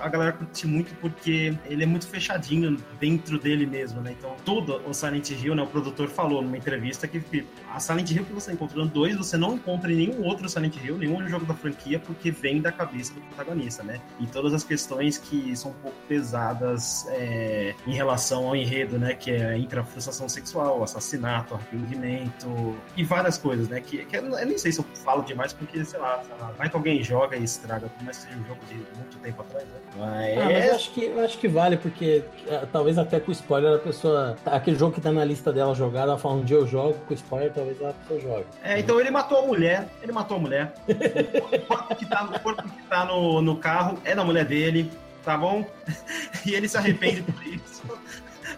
A 0.00 0.08
galera 0.08 0.32
curte 0.32 0.66
muito 0.66 0.94
porque 0.96 1.56
ele 1.66 1.82
é 1.82 1.86
muito 1.86 2.06
fechadinho 2.06 2.76
dentro 2.98 3.38
dele 3.38 3.66
mesmo, 3.66 4.00
né? 4.00 4.14
Então, 4.18 4.34
todo 4.44 4.80
o 4.86 4.94
Silent 4.94 5.30
Hill, 5.30 5.54
né? 5.54 5.62
O 5.62 5.66
produtor 5.66 6.08
falou 6.08 6.42
numa 6.42 6.56
entrevista 6.56 7.06
que 7.06 7.46
a 7.72 7.78
Silent 7.80 8.10
Hill 8.10 8.24
que 8.24 8.32
você 8.32 8.52
encontrou 8.52 8.84
no 8.84 8.90
2, 8.90 9.16
você 9.16 9.36
não 9.36 9.54
encontra 9.54 9.92
em 9.92 9.96
nenhum 9.96 10.24
outro 10.24 10.48
Silent 10.48 10.76
Hill, 10.76 10.98
nenhum 10.98 11.26
jogo 11.28 11.44
da 11.44 11.54
franquia, 11.54 11.98
porque 11.98 12.30
vem 12.30 12.60
da 12.60 12.72
cabeça 12.72 13.12
do 13.14 13.20
protagonista, 13.20 13.82
né? 13.82 14.00
E 14.18 14.26
todas 14.26 14.54
as 14.54 14.64
questões 14.64 15.18
que 15.18 15.54
são 15.56 15.72
um 15.72 15.74
pouco 15.74 15.96
pesadas 16.08 17.06
é, 17.10 17.74
em 17.86 17.94
relação 17.94 18.48
ao 18.48 18.56
enredo, 18.56 18.98
né? 18.98 19.14
Que 19.14 19.30
é 19.30 19.58
intrafrustração 19.58 20.28
sexual, 20.28 20.82
assassinato, 20.82 21.54
arrependimento 21.54 22.76
e 22.96 23.04
várias 23.04 23.38
coisas, 23.38 23.68
né? 23.68 23.80
Que, 23.80 24.04
que 24.04 24.16
eu, 24.16 24.22
nem 24.22 24.58
sei 24.58 24.72
se 24.72 24.80
eu 24.80 24.84
falo 25.04 25.22
demais, 25.22 25.52
porque, 25.52 25.84
sei 25.84 26.00
lá, 26.00 26.22
sei 26.24 26.34
lá, 26.38 26.52
vai 26.52 26.68
que 26.68 26.76
alguém 26.76 27.02
joga 27.02 27.36
e 27.36 27.44
estraga, 27.44 27.88
que 27.88 28.14
seja 28.14 28.36
um 28.36 28.44
jogo 28.46 28.60
de 28.66 28.74
muito 28.74 29.18
tempo 29.22 29.42
atrás, 29.42 29.49
né? 29.58 29.80
Mas, 29.96 30.38
Ah, 30.38 30.44
mas 30.44 30.64
eu 30.66 30.74
acho, 30.74 30.90
que, 30.92 31.04
eu 31.04 31.24
acho 31.24 31.38
que 31.38 31.48
vale, 31.48 31.76
porque 31.76 32.22
ah, 32.50 32.66
talvez 32.72 32.96
até 32.98 33.18
com 33.18 33.32
spoiler 33.32 33.74
a 33.74 33.78
pessoa. 33.78 34.36
Aquele 34.46 34.78
jogo 34.78 34.94
que 34.94 35.00
tá 35.00 35.10
na 35.10 35.24
lista 35.24 35.52
dela 35.52 35.74
jogar, 35.74 36.02
ela 36.02 36.18
fala 36.18 36.34
um 36.36 36.44
dia 36.44 36.56
eu 36.56 36.66
jogo, 36.66 36.94
com 37.06 37.14
spoiler 37.14 37.52
talvez 37.52 37.82
a 37.82 37.92
pessoa 37.92 38.20
jogue. 38.20 38.46
É, 38.62 38.78
então 38.78 39.00
ele 39.00 39.10
matou 39.10 39.38
a 39.38 39.46
mulher, 39.46 39.88
ele 40.02 40.12
matou 40.12 40.36
a 40.36 40.40
mulher. 40.40 40.72
O 41.60 41.66
corpo 41.66 41.94
que 41.94 42.06
tá, 42.06 42.24
o 42.24 42.40
corpo 42.40 42.62
que 42.62 42.82
tá 42.88 43.04
no, 43.04 43.42
no 43.42 43.56
carro 43.56 43.98
é 44.04 44.14
da 44.14 44.24
mulher 44.24 44.44
dele, 44.44 44.90
tá 45.24 45.36
bom? 45.36 45.64
E 46.46 46.54
ele 46.54 46.68
se 46.68 46.76
arrepende 46.76 47.22
por 47.22 47.46
isso. 47.46 47.82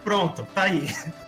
Pronto, 0.03 0.47
tá 0.53 0.63
aí. 0.63 0.87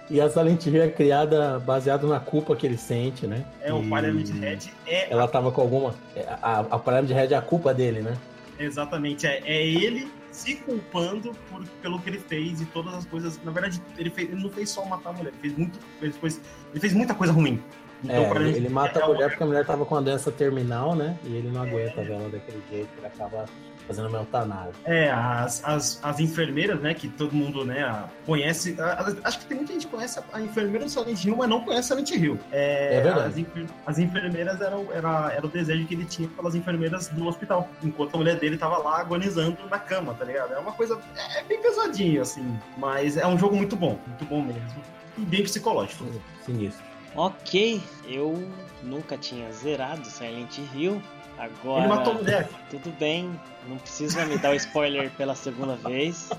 E 0.09 0.22
a 0.22 0.30
Silent 0.30 0.66
Hill 0.66 0.84
é 0.84 0.88
criada 0.89 1.59
baseado 1.59 2.07
na 2.07 2.20
culpa 2.20 2.55
que 2.55 2.66
ele 2.66 2.78
sente, 2.78 3.26
né? 3.26 3.43
É 3.61 3.74
o 3.74 3.82
E 3.82 3.89
Pyramid 3.89 4.32
Head, 4.39 4.74
é 4.88 5.11
Ela 5.11 5.28
tava 5.28 5.51
com 5.51 5.61
alguma. 5.61 5.95
A, 6.41 6.59
a 6.59 6.80
Pyramid 6.80 7.11
Head 7.13 7.34
é 7.34 7.38
a 7.38 7.41
culpa 7.41 7.74
dele, 7.74 8.01
né? 8.01 8.16
Exatamente, 8.60 9.26
é, 9.28 9.41
é 9.45 9.66
ele 9.66 10.12
se 10.32 10.56
culpando 10.56 11.32
por, 11.49 11.66
pelo 11.82 11.99
que 11.99 12.10
ele 12.10 12.20
fez 12.20 12.62
e 12.62 12.66
todas 12.66 12.93
as 12.93 13.06
coisas. 13.06 13.39
Na 13.43 13.51
verdade, 13.51 13.82
ele, 13.97 14.10
fez, 14.10 14.30
ele 14.30 14.41
não 14.41 14.49
fez 14.49 14.70
só 14.70 14.86
matar 14.86 15.12
a 15.12 15.14
mulher, 15.14 15.30
ele 15.30 15.38
fez, 15.41 15.58
muito, 15.58 15.80
ele 16.01 16.14
fez, 16.14 16.41
ele 16.72 16.80
fez 16.80 16.93
muita 16.93 17.14
coisa 17.14 17.32
ruim. 17.34 17.62
Então, 18.03 18.16
É, 18.16 18.41
ele 18.49 18.60
Head 18.60 18.70
mata 18.70 18.99
é 18.99 19.03
a 19.03 19.08
mulher 19.08 19.30
porque 19.30 19.43
a 19.43 19.45
mulher 19.47 19.66
tava 19.66 19.86
com 19.86 19.95
uma 19.95 20.01
doença 20.01 20.32
terminal, 20.32 20.95
né? 20.95 21.18
E 21.24 21.36
ele 21.36 21.49
não 21.49 21.62
aguenta 21.62 22.03
ver 22.03 22.12
ela 22.12 22.30
daquele 22.30 22.62
jeito, 22.70 22.89
ele 22.97 23.08
acaba 23.08 23.45
fazendo 23.88 24.08
uma 24.10 24.20
eutanásia. 24.20 24.74
É, 24.86 25.10
as, 25.12 25.64
as, 25.64 26.00
as 26.04 26.20
enfermeiras, 26.20 26.80
né, 26.82 26.94
que 26.94 27.08
todo 27.08 27.34
mundo, 27.34 27.64
né, 27.66 28.04
conhece. 28.26 28.76
a- 28.80 28.94
a- 29.02 29.16
Acho 29.28 29.40
que 29.40 29.46
tem 29.46 29.58
muita 29.58 29.74
gente 29.74 29.86
que 29.88 29.92
conhece 29.94 30.20
a 30.34 30.42
enfermeira 30.42 30.86
do 30.86 30.90
Silent 30.92 31.24
Hill, 31.24 31.36
mas 31.38 31.50
não 31.50 31.62
conhece 31.62 31.88
Silent 31.90 32.10
Hill. 32.12 32.40
É, 32.52 32.96
É 32.98 33.02
verdade. 33.02 33.48
As, 33.86 33.94
as 33.94 34.00
enfermeiras 34.00 34.60
eram, 34.62 34.88
era, 34.94 35.32
era 35.34 35.46
o 35.46 35.50
desejo 35.50 35.86
que 35.88 35.94
ele 35.94 36.06
tinha 36.06 36.28
pelas 36.30 36.56
enfermeiras 36.56 37.08
do 37.10 37.26
hospital, 37.28 37.70
enquanto 37.84 38.16
a 38.16 38.18
mulher 38.18 38.40
dele 38.40 38.58
tava 38.58 38.78
lá 38.78 39.00
agonizando 39.00 39.58
na 39.70 39.80
cama, 39.80 40.14
tá 40.14 40.26
ligado? 40.26 40.54
É 40.54 40.60
uma 40.60 40.72
coisa. 40.72 41.00
É 41.36 41.44
bem 41.44 41.62
pesadinho, 41.62 42.22
assim, 42.22 42.58
mas 42.78 43.18
é 43.18 43.26
um 43.28 43.38
jogo 43.38 43.56
muito 43.56 43.76
bom, 43.76 44.00
muito 44.08 44.26
bom 44.26 44.42
mesmo. 44.42 44.82
E 45.18 45.22
bem 45.22 45.44
psicológico. 45.44 46.06
Sinistro. 46.46 46.84
Ok, 47.16 47.82
eu 48.06 48.44
nunca 48.84 49.18
tinha 49.18 49.50
zerado 49.54 50.06
Silent 50.06 50.58
Hill. 50.74 51.02
Agora. 51.38 51.84
Ele 51.86 51.88
matou 51.88 52.14
mulher. 52.16 52.50
Tudo 52.70 52.92
bem, 52.98 53.40
não 53.68 53.78
precisa 53.78 54.26
me 54.26 54.38
dar 54.38 54.52
o 54.52 54.56
spoiler 54.56 55.12
pela 55.12 55.36
segunda 55.36 55.76
vez. 55.76 56.30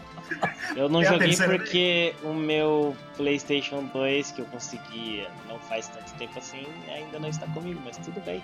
Eu 0.75 0.89
não 0.89 1.03
É 1.03 1.05
joguei 1.05 1.37
porque 1.37 2.15
o 2.23 2.33
meu 2.33 2.97
PlayStation 3.17 3.85
2 3.93 4.33
que 4.33 4.41
eu 4.41 4.47
consegui 4.47 5.27
não 5.49 5.59
faz 5.59 5.89
tanto 5.89 6.13
tempo 6.15 6.39
assim 6.39 6.67
ainda 6.89 7.19
não 7.19 7.29
está 7.29 7.47
comigo, 7.49 7.81
mas 7.85 7.97
tudo 7.99 8.21
bem. 8.25 8.43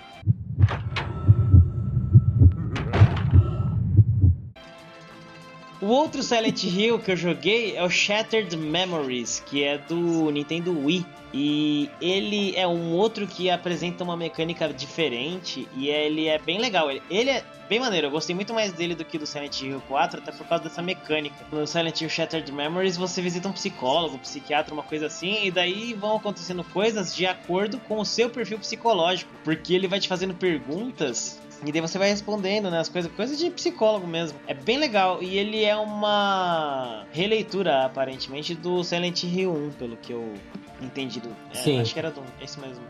O 5.81 5.87
outro 5.87 6.23
Silent 6.23 6.63
Hill 6.63 6.97
que 6.99 7.11
eu 7.11 7.17
joguei 7.17 7.75
é 7.75 7.83
o 7.83 7.89
Shattered 7.89 8.55
Memories, 8.55 9.43
que 9.45 9.63
é 9.63 9.77
do 9.77 10.31
Nintendo 10.31 10.71
Wii. 10.85 11.05
E 11.33 11.89
ele 11.99 12.55
é 12.55 12.67
um 12.67 12.93
outro 12.93 13.25
que 13.25 13.49
apresenta 13.49 14.03
uma 14.03 14.15
mecânica 14.15 14.71
diferente 14.71 15.67
e 15.75 15.89
ele 15.89 16.27
é 16.27 16.37
bem 16.37 16.59
legal. 16.59 16.91
Ele, 16.91 17.29
é 17.29 17.43
bem 17.67 17.79
maneiro, 17.79 18.07
eu 18.07 18.11
gostei 18.11 18.35
muito 18.35 18.53
mais 18.53 18.71
dele 18.71 18.93
do 18.93 19.03
que 19.03 19.17
do 19.17 19.25
Silent 19.25 19.61
Hill 19.61 19.81
4, 19.87 20.19
até 20.19 20.31
por 20.31 20.45
causa 20.45 20.65
dessa 20.65 20.81
mecânica. 20.81 21.35
No 21.51 21.65
Silent 21.65 22.01
Hill 22.01 22.09
Shattered 22.09 22.51
Memories 22.51 22.97
você 22.97 23.19
visita 23.21 23.47
um 23.47 23.53
psicólogo, 23.53 24.15
um 24.15 24.19
psiquiatra, 24.19 24.73
uma 24.73 24.83
coisa 24.83 25.07
assim, 25.07 25.43
e 25.43 25.49
daí 25.49 25.93
vão 25.93 26.17
acontecendo 26.17 26.63
coisas 26.65 27.15
de 27.15 27.25
acordo 27.25 27.79
com 27.79 27.99
o 27.99 28.05
seu 28.05 28.29
perfil 28.29 28.59
psicológico, 28.59 29.31
porque 29.43 29.73
ele 29.73 29.87
vai 29.87 29.99
te 29.99 30.07
fazendo 30.07 30.35
perguntas 30.35 31.41
e 31.65 31.71
daí 31.71 31.81
você 31.81 31.97
vai 31.97 32.09
respondendo, 32.09 32.69
né? 32.69 32.79
As 32.79 32.89
coisas, 32.89 33.11
coisas 33.11 33.37
de 33.37 33.49
psicólogo 33.49 34.07
mesmo. 34.07 34.39
É 34.47 34.53
bem 34.53 34.77
legal. 34.77 35.21
E 35.21 35.37
ele 35.37 35.63
é 35.63 35.75
uma 35.75 37.05
releitura, 37.11 37.85
aparentemente, 37.85 38.53
do 38.53 38.83
Silent 38.83 39.23
Hill 39.23 39.51
1, 39.51 39.71
pelo 39.71 39.97
que 39.97 40.11
eu 40.13 40.33
entendi. 40.81 41.19
Do, 41.19 41.35
é, 41.51 41.55
Sim. 41.55 41.79
Acho 41.79 41.93
que 41.93 41.99
era 41.99 42.11
do. 42.11 42.23
Esse 42.41 42.59
mesmo. 42.59 42.83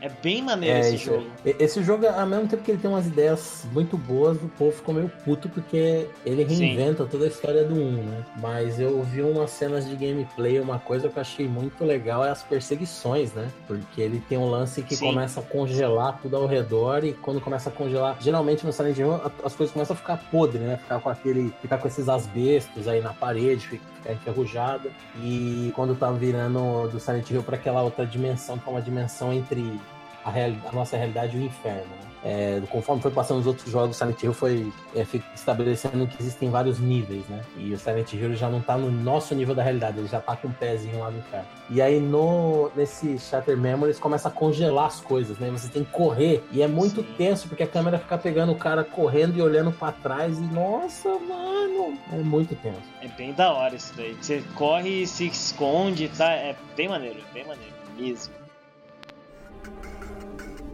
É 0.00 0.08
bem 0.22 0.42
maneiro 0.42 0.76
É, 0.76 0.80
esse 0.80 0.94
isso 0.96 1.04
jogo. 1.06 1.26
é. 1.44 1.56
Esse 1.58 1.82
jogo, 1.82 2.06
ao 2.06 2.26
mesmo 2.26 2.46
tempo 2.48 2.62
que 2.62 2.70
ele 2.70 2.78
tem 2.78 2.90
umas 2.90 3.06
ideias 3.06 3.66
muito 3.72 3.96
boas, 3.96 4.36
o 4.42 4.48
povo 4.48 4.72
ficou 4.72 4.94
meio 4.94 5.08
puto 5.24 5.48
porque 5.48 6.06
ele 6.24 6.44
reinventa 6.44 7.04
toda 7.04 7.24
a 7.24 7.28
história 7.28 7.64
do 7.64 7.74
1, 7.74 7.92
né? 8.04 8.24
Mas 8.36 8.78
eu 8.80 9.02
vi 9.02 9.22
umas 9.22 9.50
cenas 9.50 9.88
de 9.88 9.96
gameplay, 9.96 10.60
uma 10.60 10.78
coisa 10.78 11.08
que 11.08 11.16
eu 11.16 11.20
achei 11.20 11.48
muito 11.48 11.84
legal 11.84 12.24
é 12.24 12.30
as 12.30 12.42
perseguições, 12.42 13.32
né? 13.32 13.48
Porque 13.66 14.00
ele 14.00 14.22
tem 14.28 14.38
um 14.38 14.48
lance 14.48 14.82
que 14.82 14.94
Sim. 14.96 15.06
começa 15.06 15.40
a 15.40 15.42
congelar 15.42 16.18
tudo 16.22 16.36
ao 16.36 16.46
redor 16.46 17.04
e 17.04 17.12
quando 17.14 17.40
começa 17.40 17.68
a 17.68 17.72
congelar, 17.72 18.16
geralmente 18.20 18.64
no 18.64 18.72
Silent 18.72 18.96
Hill 18.98 19.14
as 19.44 19.54
coisas 19.54 19.72
começam 19.72 19.94
a 19.94 19.98
ficar 19.98 20.16
podres, 20.30 20.62
né? 20.62 20.76
Ficar 20.76 21.00
com 21.00 21.08
aquele, 21.08 21.52
ficar 21.60 21.78
com 21.78 21.88
esses 21.88 22.08
asbestos 22.08 22.86
aí 22.86 23.00
na 23.00 23.12
parede, 23.12 23.80
ficar 23.98 24.12
enferrujado. 24.14 24.90
E 25.16 25.72
quando 25.76 25.94
tá 25.94 26.10
virando 26.10 26.88
do 26.88 26.98
Silent 26.98 27.30
Hill 27.30 27.42
para 27.42 27.56
aquela 27.56 27.82
outra 27.82 28.06
dimensão, 28.06 28.58
que 28.58 28.68
é 28.68 28.72
uma 28.72 28.82
dimensão 28.82 29.32
entre 29.32 29.78
a, 30.24 30.30
reali- 30.30 30.60
a 30.66 30.72
nossa 30.72 30.96
realidade 30.96 31.36
e 31.36 31.40
o 31.40 31.44
inferno. 31.44 31.86
né? 31.90 32.07
É, 32.24 32.60
conforme 32.70 33.00
foi 33.00 33.10
passando 33.10 33.38
os 33.40 33.46
outros 33.46 33.70
jogos, 33.70 33.96
Silent 33.96 34.22
Hill 34.22 34.32
foi 34.32 34.72
é, 34.94 35.06
estabelecendo 35.34 36.06
que 36.06 36.20
existem 36.20 36.50
vários 36.50 36.78
níveis, 36.78 37.26
né? 37.28 37.42
E 37.56 37.72
o 37.72 37.78
Silent 37.78 38.12
Hill 38.12 38.34
já 38.34 38.48
não 38.48 38.60
tá 38.60 38.76
no 38.76 38.90
nosso 38.90 39.34
nível 39.34 39.54
da 39.54 39.62
realidade, 39.62 39.98
ele 39.98 40.08
já 40.08 40.20
tá 40.20 40.36
com 40.36 40.48
um 40.48 40.52
pezinho 40.52 40.98
lá 40.98 41.10
no 41.10 41.18
inferno. 41.18 41.46
E 41.70 41.80
aí 41.80 42.00
no 42.00 42.70
nesse 42.74 43.18
Shatter 43.18 43.56
Memories 43.56 43.98
começa 43.98 44.28
a 44.28 44.30
congelar 44.30 44.86
as 44.86 45.00
coisas, 45.00 45.38
né? 45.38 45.50
Você 45.50 45.68
tem 45.68 45.84
que 45.84 45.90
correr 45.90 46.42
e 46.50 46.62
é 46.62 46.66
muito 46.66 47.02
Sim. 47.02 47.14
tenso 47.16 47.48
porque 47.48 47.62
a 47.62 47.68
câmera 47.68 47.98
fica 47.98 48.18
pegando 48.18 48.52
o 48.52 48.56
cara 48.56 48.82
correndo 48.82 49.36
e 49.36 49.42
olhando 49.42 49.70
pra 49.70 49.92
trás 49.92 50.38
e 50.38 50.42
nossa, 50.42 51.08
mano, 51.08 51.98
é 52.12 52.16
muito 52.16 52.54
tenso. 52.56 52.80
É 53.00 53.08
bem 53.08 53.32
da 53.32 53.52
hora 53.52 53.74
isso 53.74 53.92
daí. 53.96 54.14
Você 54.14 54.42
corre 54.54 55.02
e 55.02 55.06
se 55.06 55.26
esconde, 55.26 56.08
tá? 56.08 56.32
É 56.32 56.56
bem 56.76 56.88
maneiro, 56.88 57.20
bem 57.32 57.46
maneiro 57.46 57.74
mesmo. 57.96 58.34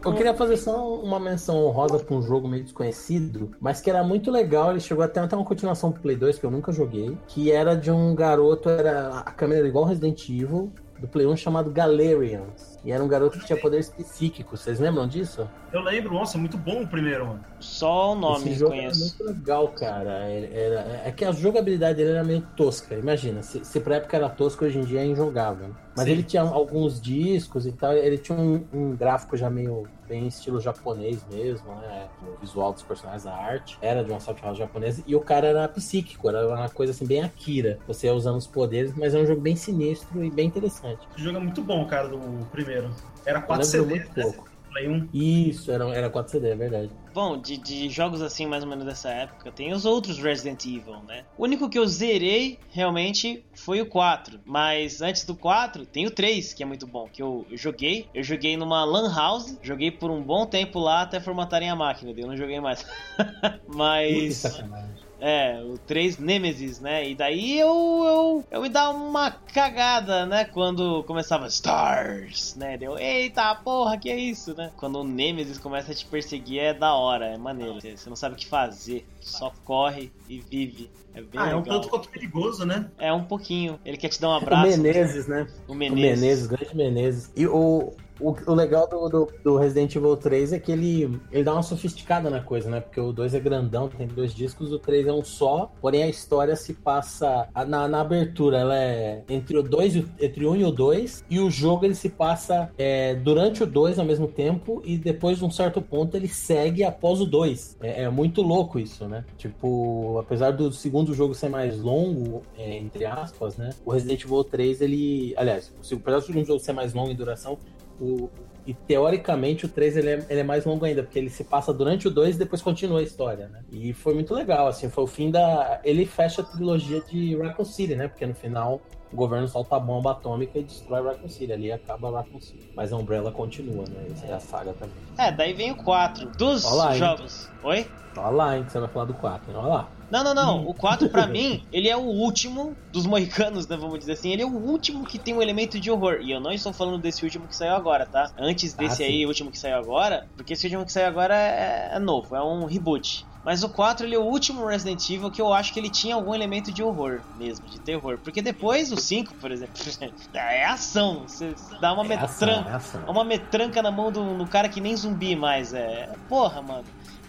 Eu 0.05 0.13
queria 0.13 0.35
fazer 0.35 0.57
só 0.57 0.95
uma 0.99 1.19
menção 1.19 1.65
honrosa 1.65 1.97
pra 1.97 2.15
um 2.15 2.21
jogo 2.21 2.47
meio 2.47 2.63
desconhecido, 2.63 3.51
mas 3.59 3.81
que 3.81 3.89
era 3.89 4.03
muito 4.03 4.29
legal. 4.29 4.69
Ele 4.69 4.79
chegou 4.79 5.03
até 5.03 5.19
até 5.19 5.35
uma 5.35 5.45
continuação 5.45 5.91
pro 5.91 6.01
Play 6.01 6.15
2 6.15 6.37
que 6.37 6.45
eu 6.45 6.51
nunca 6.51 6.71
joguei, 6.71 7.17
que 7.27 7.51
era 7.51 7.75
de 7.75 7.89
um 7.89 8.13
garoto, 8.13 8.69
era 8.69 9.19
a 9.19 9.31
câmera 9.31 9.61
era 9.61 9.67
igual 9.67 9.85
Resident 9.85 10.29
Evil, 10.29 10.71
do 10.99 11.07
Play 11.07 11.25
1 11.25 11.35
chamado 11.37 11.71
Galerians. 11.71 12.79
E 12.83 12.91
era 12.91 13.03
um 13.03 13.07
garoto 13.07 13.39
que 13.39 13.45
tinha 13.45 13.59
poderes 13.59 13.89
psíquicos. 13.89 14.61
Vocês 14.61 14.79
lembram 14.79 15.07
disso? 15.07 15.49
Eu 15.75 15.81
lembro, 15.81 16.13
nossa, 16.13 16.37
muito 16.37 16.57
bom 16.57 16.83
o 16.83 16.87
primeiro, 16.87 17.27
mano. 17.27 17.43
Só 17.59 18.13
o 18.13 18.15
nome 18.15 18.37
Esse 18.37 18.49
eu 18.51 18.55
jogo 18.55 18.71
conheço. 18.71 18.97
era 19.19 19.25
muito 19.25 19.39
legal, 19.39 19.67
cara. 19.67 20.09
Era, 20.09 21.01
é 21.03 21.11
que 21.11 21.25
a 21.25 21.33
jogabilidade 21.33 21.97
dele 21.97 22.11
era 22.11 22.23
meio 22.23 22.47
tosca. 22.55 22.95
Imagina, 22.95 23.43
se, 23.43 23.65
se 23.65 23.81
pra 23.81 23.97
época 23.97 24.15
era 24.15 24.29
tosca, 24.29 24.63
hoje 24.63 24.79
em 24.79 24.85
dia 24.85 25.01
é 25.01 25.05
injogável. 25.05 25.75
Mas 25.93 26.05
Sim. 26.05 26.11
ele 26.11 26.23
tinha 26.23 26.43
alguns 26.43 27.01
discos 27.01 27.65
e 27.65 27.73
tal. 27.73 27.91
Ele 27.91 28.17
tinha 28.17 28.37
um, 28.37 28.65
um 28.71 28.95
gráfico 28.95 29.35
já 29.35 29.49
meio 29.49 29.85
bem 30.07 30.25
estilo 30.27 30.61
japonês 30.61 31.25
mesmo, 31.29 31.67
né? 31.75 32.07
O 32.21 32.39
visual 32.39 32.71
dos 32.71 32.83
personagens, 32.83 33.27
a 33.27 33.35
arte. 33.35 33.77
Era 33.81 34.01
de 34.01 34.09
uma 34.09 34.21
soft 34.21 34.41
house 34.41 34.57
japonesa. 34.57 35.03
E 35.05 35.13
o 35.13 35.19
cara 35.19 35.47
era 35.47 35.67
psíquico, 35.67 36.29
era 36.29 36.47
uma 36.47 36.69
coisa 36.69 36.93
assim, 36.93 37.05
bem 37.05 37.21
Akira. 37.21 37.79
Você 37.85 38.07
ia 38.07 38.13
usando 38.13 38.37
os 38.37 38.47
poderes, 38.47 38.95
mas 38.95 39.13
é 39.13 39.19
um 39.19 39.25
jogo 39.25 39.41
bem 39.41 39.57
sinistro 39.57 40.23
e 40.23 40.31
bem 40.31 40.47
interessante. 40.47 41.05
Esse 41.11 41.21
jogo 41.21 41.35
é 41.37 41.41
muito 41.41 41.61
bom, 41.61 41.85
cara, 41.85 42.07
do 42.07 42.45
primeiro. 42.45 42.89
Era 43.25 43.39
Eu 43.39 43.43
4 43.43 43.65
lembro 43.65 43.89
CDs, 43.89 44.07
muito 44.07 44.21
pouco. 44.21 44.54
Play 44.75 44.89
1. 44.89 45.09
Isso, 45.13 45.71
era, 45.71 45.85
era 45.95 46.09
4 46.09 46.33
CD, 46.33 46.49
é 46.49 46.55
verdade. 46.55 46.91
Bom, 47.13 47.39
de, 47.39 47.55
de 47.55 47.89
jogos 47.89 48.21
assim, 48.21 48.45
mais 48.45 48.61
ou 48.61 48.69
menos 48.69 48.83
dessa 48.83 49.09
época, 49.09 49.49
tem 49.49 49.71
os 49.71 49.85
outros 49.85 50.19
Resident 50.19 50.65
Evil, 50.65 51.01
né? 51.07 51.23
O 51.37 51.45
único 51.45 51.69
que 51.69 51.79
eu 51.79 51.87
zerei, 51.87 52.59
realmente, 52.71 53.45
foi 53.53 53.81
o 53.81 53.85
4. 53.85 54.41
Mas 54.43 55.01
antes 55.01 55.23
do 55.23 55.33
4, 55.33 55.85
tem 55.85 56.05
o 56.05 56.11
3, 56.11 56.53
que 56.53 56.61
é 56.61 56.65
muito 56.65 56.85
bom, 56.85 57.07
que 57.07 57.23
eu 57.23 57.45
joguei. 57.53 58.09
Eu 58.13 58.21
joguei 58.21 58.57
numa 58.57 58.83
lan 58.83 59.13
house, 59.15 59.57
joguei 59.61 59.91
por 59.91 60.11
um 60.11 60.21
bom 60.21 60.45
tempo 60.45 60.77
lá 60.77 61.03
até 61.03 61.21
formatarem 61.21 61.69
a 61.69 61.75
máquina, 61.75 62.13
eu 62.15 62.27
não 62.27 62.35
joguei 62.35 62.59
mais. 62.59 62.83
Que 62.83 63.61
Mas... 63.73 64.35
sacanagem. 64.35 65.04
É, 65.19 65.61
o 65.63 65.77
3 65.77 66.17
Nemesis, 66.17 66.79
né? 66.79 67.07
E 67.09 67.15
daí 67.15 67.57
eu, 67.59 67.67
eu, 67.69 68.43
eu 68.51 68.61
me 68.61 68.69
dava 68.69 68.97
uma 68.97 69.31
cagada, 69.31 70.25
né? 70.25 70.45
Quando 70.45 71.03
começava 71.03 71.47
Stars, 71.47 72.55
né? 72.55 72.77
Deu, 72.77 72.97
eita 72.97 73.55
porra, 73.55 73.97
que 73.97 74.09
é 74.09 74.17
isso, 74.17 74.55
né? 74.55 74.71
Quando 74.77 74.99
o 74.99 75.03
Nemesis 75.03 75.57
começa 75.57 75.91
a 75.91 75.95
te 75.95 76.05
perseguir 76.05 76.59
é 76.59 76.73
da 76.73 76.93
hora, 76.93 77.25
é 77.27 77.37
maneiro. 77.37 77.75
Você 77.75 77.95
você 77.95 78.09
não 78.09 78.15
sabe 78.15 78.35
o 78.35 78.37
que 78.37 78.45
fazer, 78.45 79.05
só 79.21 79.51
corre 79.63 80.11
e 80.27 80.39
vive. 80.39 80.89
É 81.13 81.21
bem 81.21 81.39
Ah, 81.39 81.49
é 81.49 81.55
um 81.55 81.59
legal. 81.59 81.75
tanto 81.79 81.89
quanto 81.89 82.09
perigoso, 82.09 82.65
né? 82.65 82.89
É 82.97 83.11
um 83.13 83.23
pouquinho. 83.23 83.79
Ele 83.85 83.95
quer 83.95 84.09
te 84.09 84.19
dar 84.19 84.29
um 84.29 84.33
O 84.33 84.35
abraço. 84.35 84.67
Menezes, 84.67 85.27
né? 85.27 85.47
O 85.67 85.71
O 85.71 85.75
Menezes. 85.75 86.19
Menezes, 86.21 86.47
grande 86.47 86.75
Menezes. 86.75 87.31
E 87.35 87.47
o, 87.47 87.93
o, 88.19 88.35
o 88.47 88.53
legal 88.53 88.87
do, 88.87 89.09
do, 89.09 89.31
do 89.43 89.57
Resident 89.57 89.95
Evil 89.95 90.15
3 90.15 90.53
é 90.53 90.59
que 90.59 90.71
ele, 90.71 91.19
ele 91.31 91.43
dá 91.43 91.53
uma 91.53 91.63
sofisticada 91.63 92.29
na 92.29 92.41
coisa, 92.41 92.69
né? 92.69 92.79
Porque 92.81 92.99
o 92.99 93.11
2 93.11 93.33
é 93.33 93.39
grandão, 93.39 93.87
tem 93.89 94.07
dois 94.07 94.33
discos, 94.33 94.71
o 94.71 94.79
3 94.79 95.07
é 95.07 95.13
um 95.13 95.23
só, 95.23 95.71
porém 95.81 96.03
a 96.03 96.07
história 96.07 96.55
se 96.55 96.73
passa 96.73 97.47
na, 97.67 97.87
na 97.87 98.01
abertura, 98.01 98.57
ela 98.59 98.77
é 98.77 99.23
entre 99.29 99.57
o 99.57 99.63
2 99.63 99.95
e 99.95 99.99
o- 99.99 100.09
entre 100.19 100.45
o 100.45 100.51
1 100.51 100.55
e 100.57 100.63
o 100.65 100.71
2, 100.71 101.23
e 101.29 101.39
o 101.39 101.49
jogo 101.49 101.85
ele 101.85 101.95
se 101.95 102.09
passa 102.09 102.69
é, 102.77 103.15
durante 103.15 103.63
o 103.63 103.65
2 103.65 103.99
ao 103.99 104.05
mesmo 104.05 104.27
tempo, 104.27 104.81
e 104.85 104.97
depois 104.97 105.37
de 105.37 105.45
um 105.45 105.51
certo 105.51 105.81
ponto 105.81 106.15
ele 106.15 106.27
segue 106.27 106.83
após 106.83 107.19
o 107.21 107.25
2. 107.25 107.77
É, 107.81 108.03
é 108.03 108.09
muito 108.09 108.41
louco 108.41 108.79
isso, 108.79 109.07
né? 109.07 109.25
Tipo, 109.37 110.17
apesar 110.19 110.51
do 110.51 110.71
segundo 110.71 111.13
jogo 111.13 111.33
ser 111.35 111.49
mais 111.49 111.79
longo, 111.79 112.43
é, 112.57 112.77
entre 112.77 113.05
aspas, 113.05 113.57
né? 113.57 113.69
O 113.85 113.91
Resident 113.91 114.23
Evil 114.23 114.43
3, 114.43 114.81
ele. 114.81 115.33
Aliás, 115.37 115.73
apesar 115.91 116.19
do 116.19 116.25
segundo 116.25 116.45
jogo 116.45 116.59
ser 116.59 116.73
mais 116.73 116.93
longo 116.93 117.09
em 117.11 117.15
duração, 117.15 117.57
o, 117.99 118.29
e 118.65 118.73
teoricamente 118.73 119.65
o 119.65 119.69
3 119.69 119.97
ele 119.97 120.09
é, 120.09 120.25
ele 120.29 120.39
é 120.39 120.43
mais 120.43 120.65
longo 120.65 120.85
ainda, 120.85 121.03
porque 121.03 121.19
ele 121.19 121.29
se 121.29 121.43
passa 121.43 121.73
durante 121.73 122.07
o 122.07 122.11
2 122.11 122.35
e 122.35 122.39
depois 122.39 122.61
continua 122.61 122.99
a 122.99 123.03
história, 123.03 123.47
né? 123.47 123.63
E 123.71 123.93
foi 123.93 124.13
muito 124.13 124.33
legal, 124.33 124.67
assim, 124.67 124.89
foi 124.89 125.03
o 125.03 125.07
fim 125.07 125.29
da. 125.29 125.79
Ele 125.83 126.05
fecha 126.05 126.41
a 126.41 126.45
trilogia 126.45 127.01
de 127.01 127.35
Raccoon 127.37 127.65
City, 127.65 127.95
né? 127.95 128.07
Porque 128.07 128.25
no 128.25 128.33
final 128.33 128.81
o 129.11 129.15
governo 129.15 129.47
solta 129.47 129.75
a 129.75 129.79
bomba 129.79 130.11
atômica 130.11 130.59
e 130.59 130.63
destrói 130.63 131.01
Raccoon 131.03 131.29
City. 131.29 131.51
Ali 131.53 131.71
acaba 131.71 132.11
Raccoon 132.11 132.41
City. 132.41 132.67
Mas 132.75 132.91
a 132.91 132.97
Umbrella 132.97 133.31
continua, 133.31 133.85
né? 133.87 134.07
Essa 134.11 134.25
é 134.25 134.33
a 134.33 134.39
saga 134.39 134.73
também. 134.73 134.95
É, 135.17 135.31
daí 135.31 135.53
vem 135.53 135.71
o 135.71 135.75
4 135.75 136.29
dos 136.37 136.65
hein? 136.65 136.95
jogos. 136.95 137.49
Oi? 137.63 137.87
Olha 138.17 138.29
lá, 138.29 138.57
hein, 138.57 138.63
que 138.63 138.71
você 138.71 138.79
vai 138.79 138.89
falar 138.89 139.05
do 139.05 139.13
4, 139.13 139.51
né? 139.51 139.59
Olha 139.59 139.67
lá. 139.67 139.89
Não, 140.09 140.23
não, 140.23 140.33
não. 140.33 140.67
O 140.67 140.73
4 140.73 141.09
pra 141.09 141.25
mim, 141.27 141.65
ele 141.71 141.89
é 141.89 141.97
o 141.97 142.01
último 142.01 142.75
dos 142.91 143.05
moicanos, 143.05 143.67
né, 143.67 143.75
vamos 143.75 143.99
dizer 143.99 144.13
assim. 144.13 144.31
Ele 144.31 144.41
é 144.41 144.45
o 144.45 144.53
último 144.53 145.05
que 145.05 145.17
tem 145.19 145.33
um 145.33 145.41
elemento 145.41 145.79
de 145.79 145.91
horror. 145.91 146.19
E 146.21 146.31
eu 146.31 146.39
não 146.39 146.51
estou 146.51 146.71
falando 146.71 146.97
desse 146.97 147.23
último 147.23 147.47
que 147.47 147.55
saiu 147.55 147.73
agora, 147.73 148.05
tá? 148.05 148.31
Antes 148.37 148.73
desse 148.73 149.03
Ah, 149.03 149.07
aí, 149.07 149.25
último 149.25 149.51
que 149.51 149.59
saiu 149.59 149.77
agora, 149.77 150.27
porque 150.35 150.53
esse 150.53 150.65
último 150.65 150.85
que 150.85 150.91
saiu 150.91 151.07
agora 151.07 151.35
é, 151.35 151.91
é 151.93 151.99
novo, 151.99 152.35
é 152.35 152.43
um 152.43 152.65
reboot. 152.65 153.25
Mas 153.45 153.63
o 153.63 153.69
4 153.69 154.07
ele 154.07 154.15
é 154.15 154.17
o 154.19 154.23
último 154.23 154.65
Resident 154.65 155.07
Evil 155.07 155.29
que 155.29 155.39
eu 155.39 155.53
acho 155.53 155.71
que 155.71 155.79
ele 155.79 155.89
tinha 155.89 156.15
algum 156.15 156.33
elemento 156.33 156.71
de 156.73 156.81
horror 156.81 157.21
mesmo, 157.37 157.67
de 157.67 157.79
terror. 157.79 158.17
Porque 158.23 158.41
depois 158.41 158.91
o 158.91 158.97
5, 158.97 159.35
por 159.35 159.51
exemplo, 159.51 159.75
é 160.33 160.65
ação. 160.65 161.27
Você 161.27 161.53
dá 161.79 161.93
uma 161.93 162.03
É 162.03 162.07
metranca. 162.07 162.69
é 162.69 162.73
ação. 162.73 163.03
É 163.07 163.11
uma 163.11 163.23
metranca 163.23 163.83
na 163.83 163.91
mão 163.91 164.11
do, 164.11 164.35
do 164.35 164.47
cara 164.47 164.67
que 164.67 164.81
nem 164.81 164.95
zumbi 164.97 165.35
mais. 165.35 165.73
É. 165.75 166.09
Porra, 166.27 166.59
mano. 166.63 166.85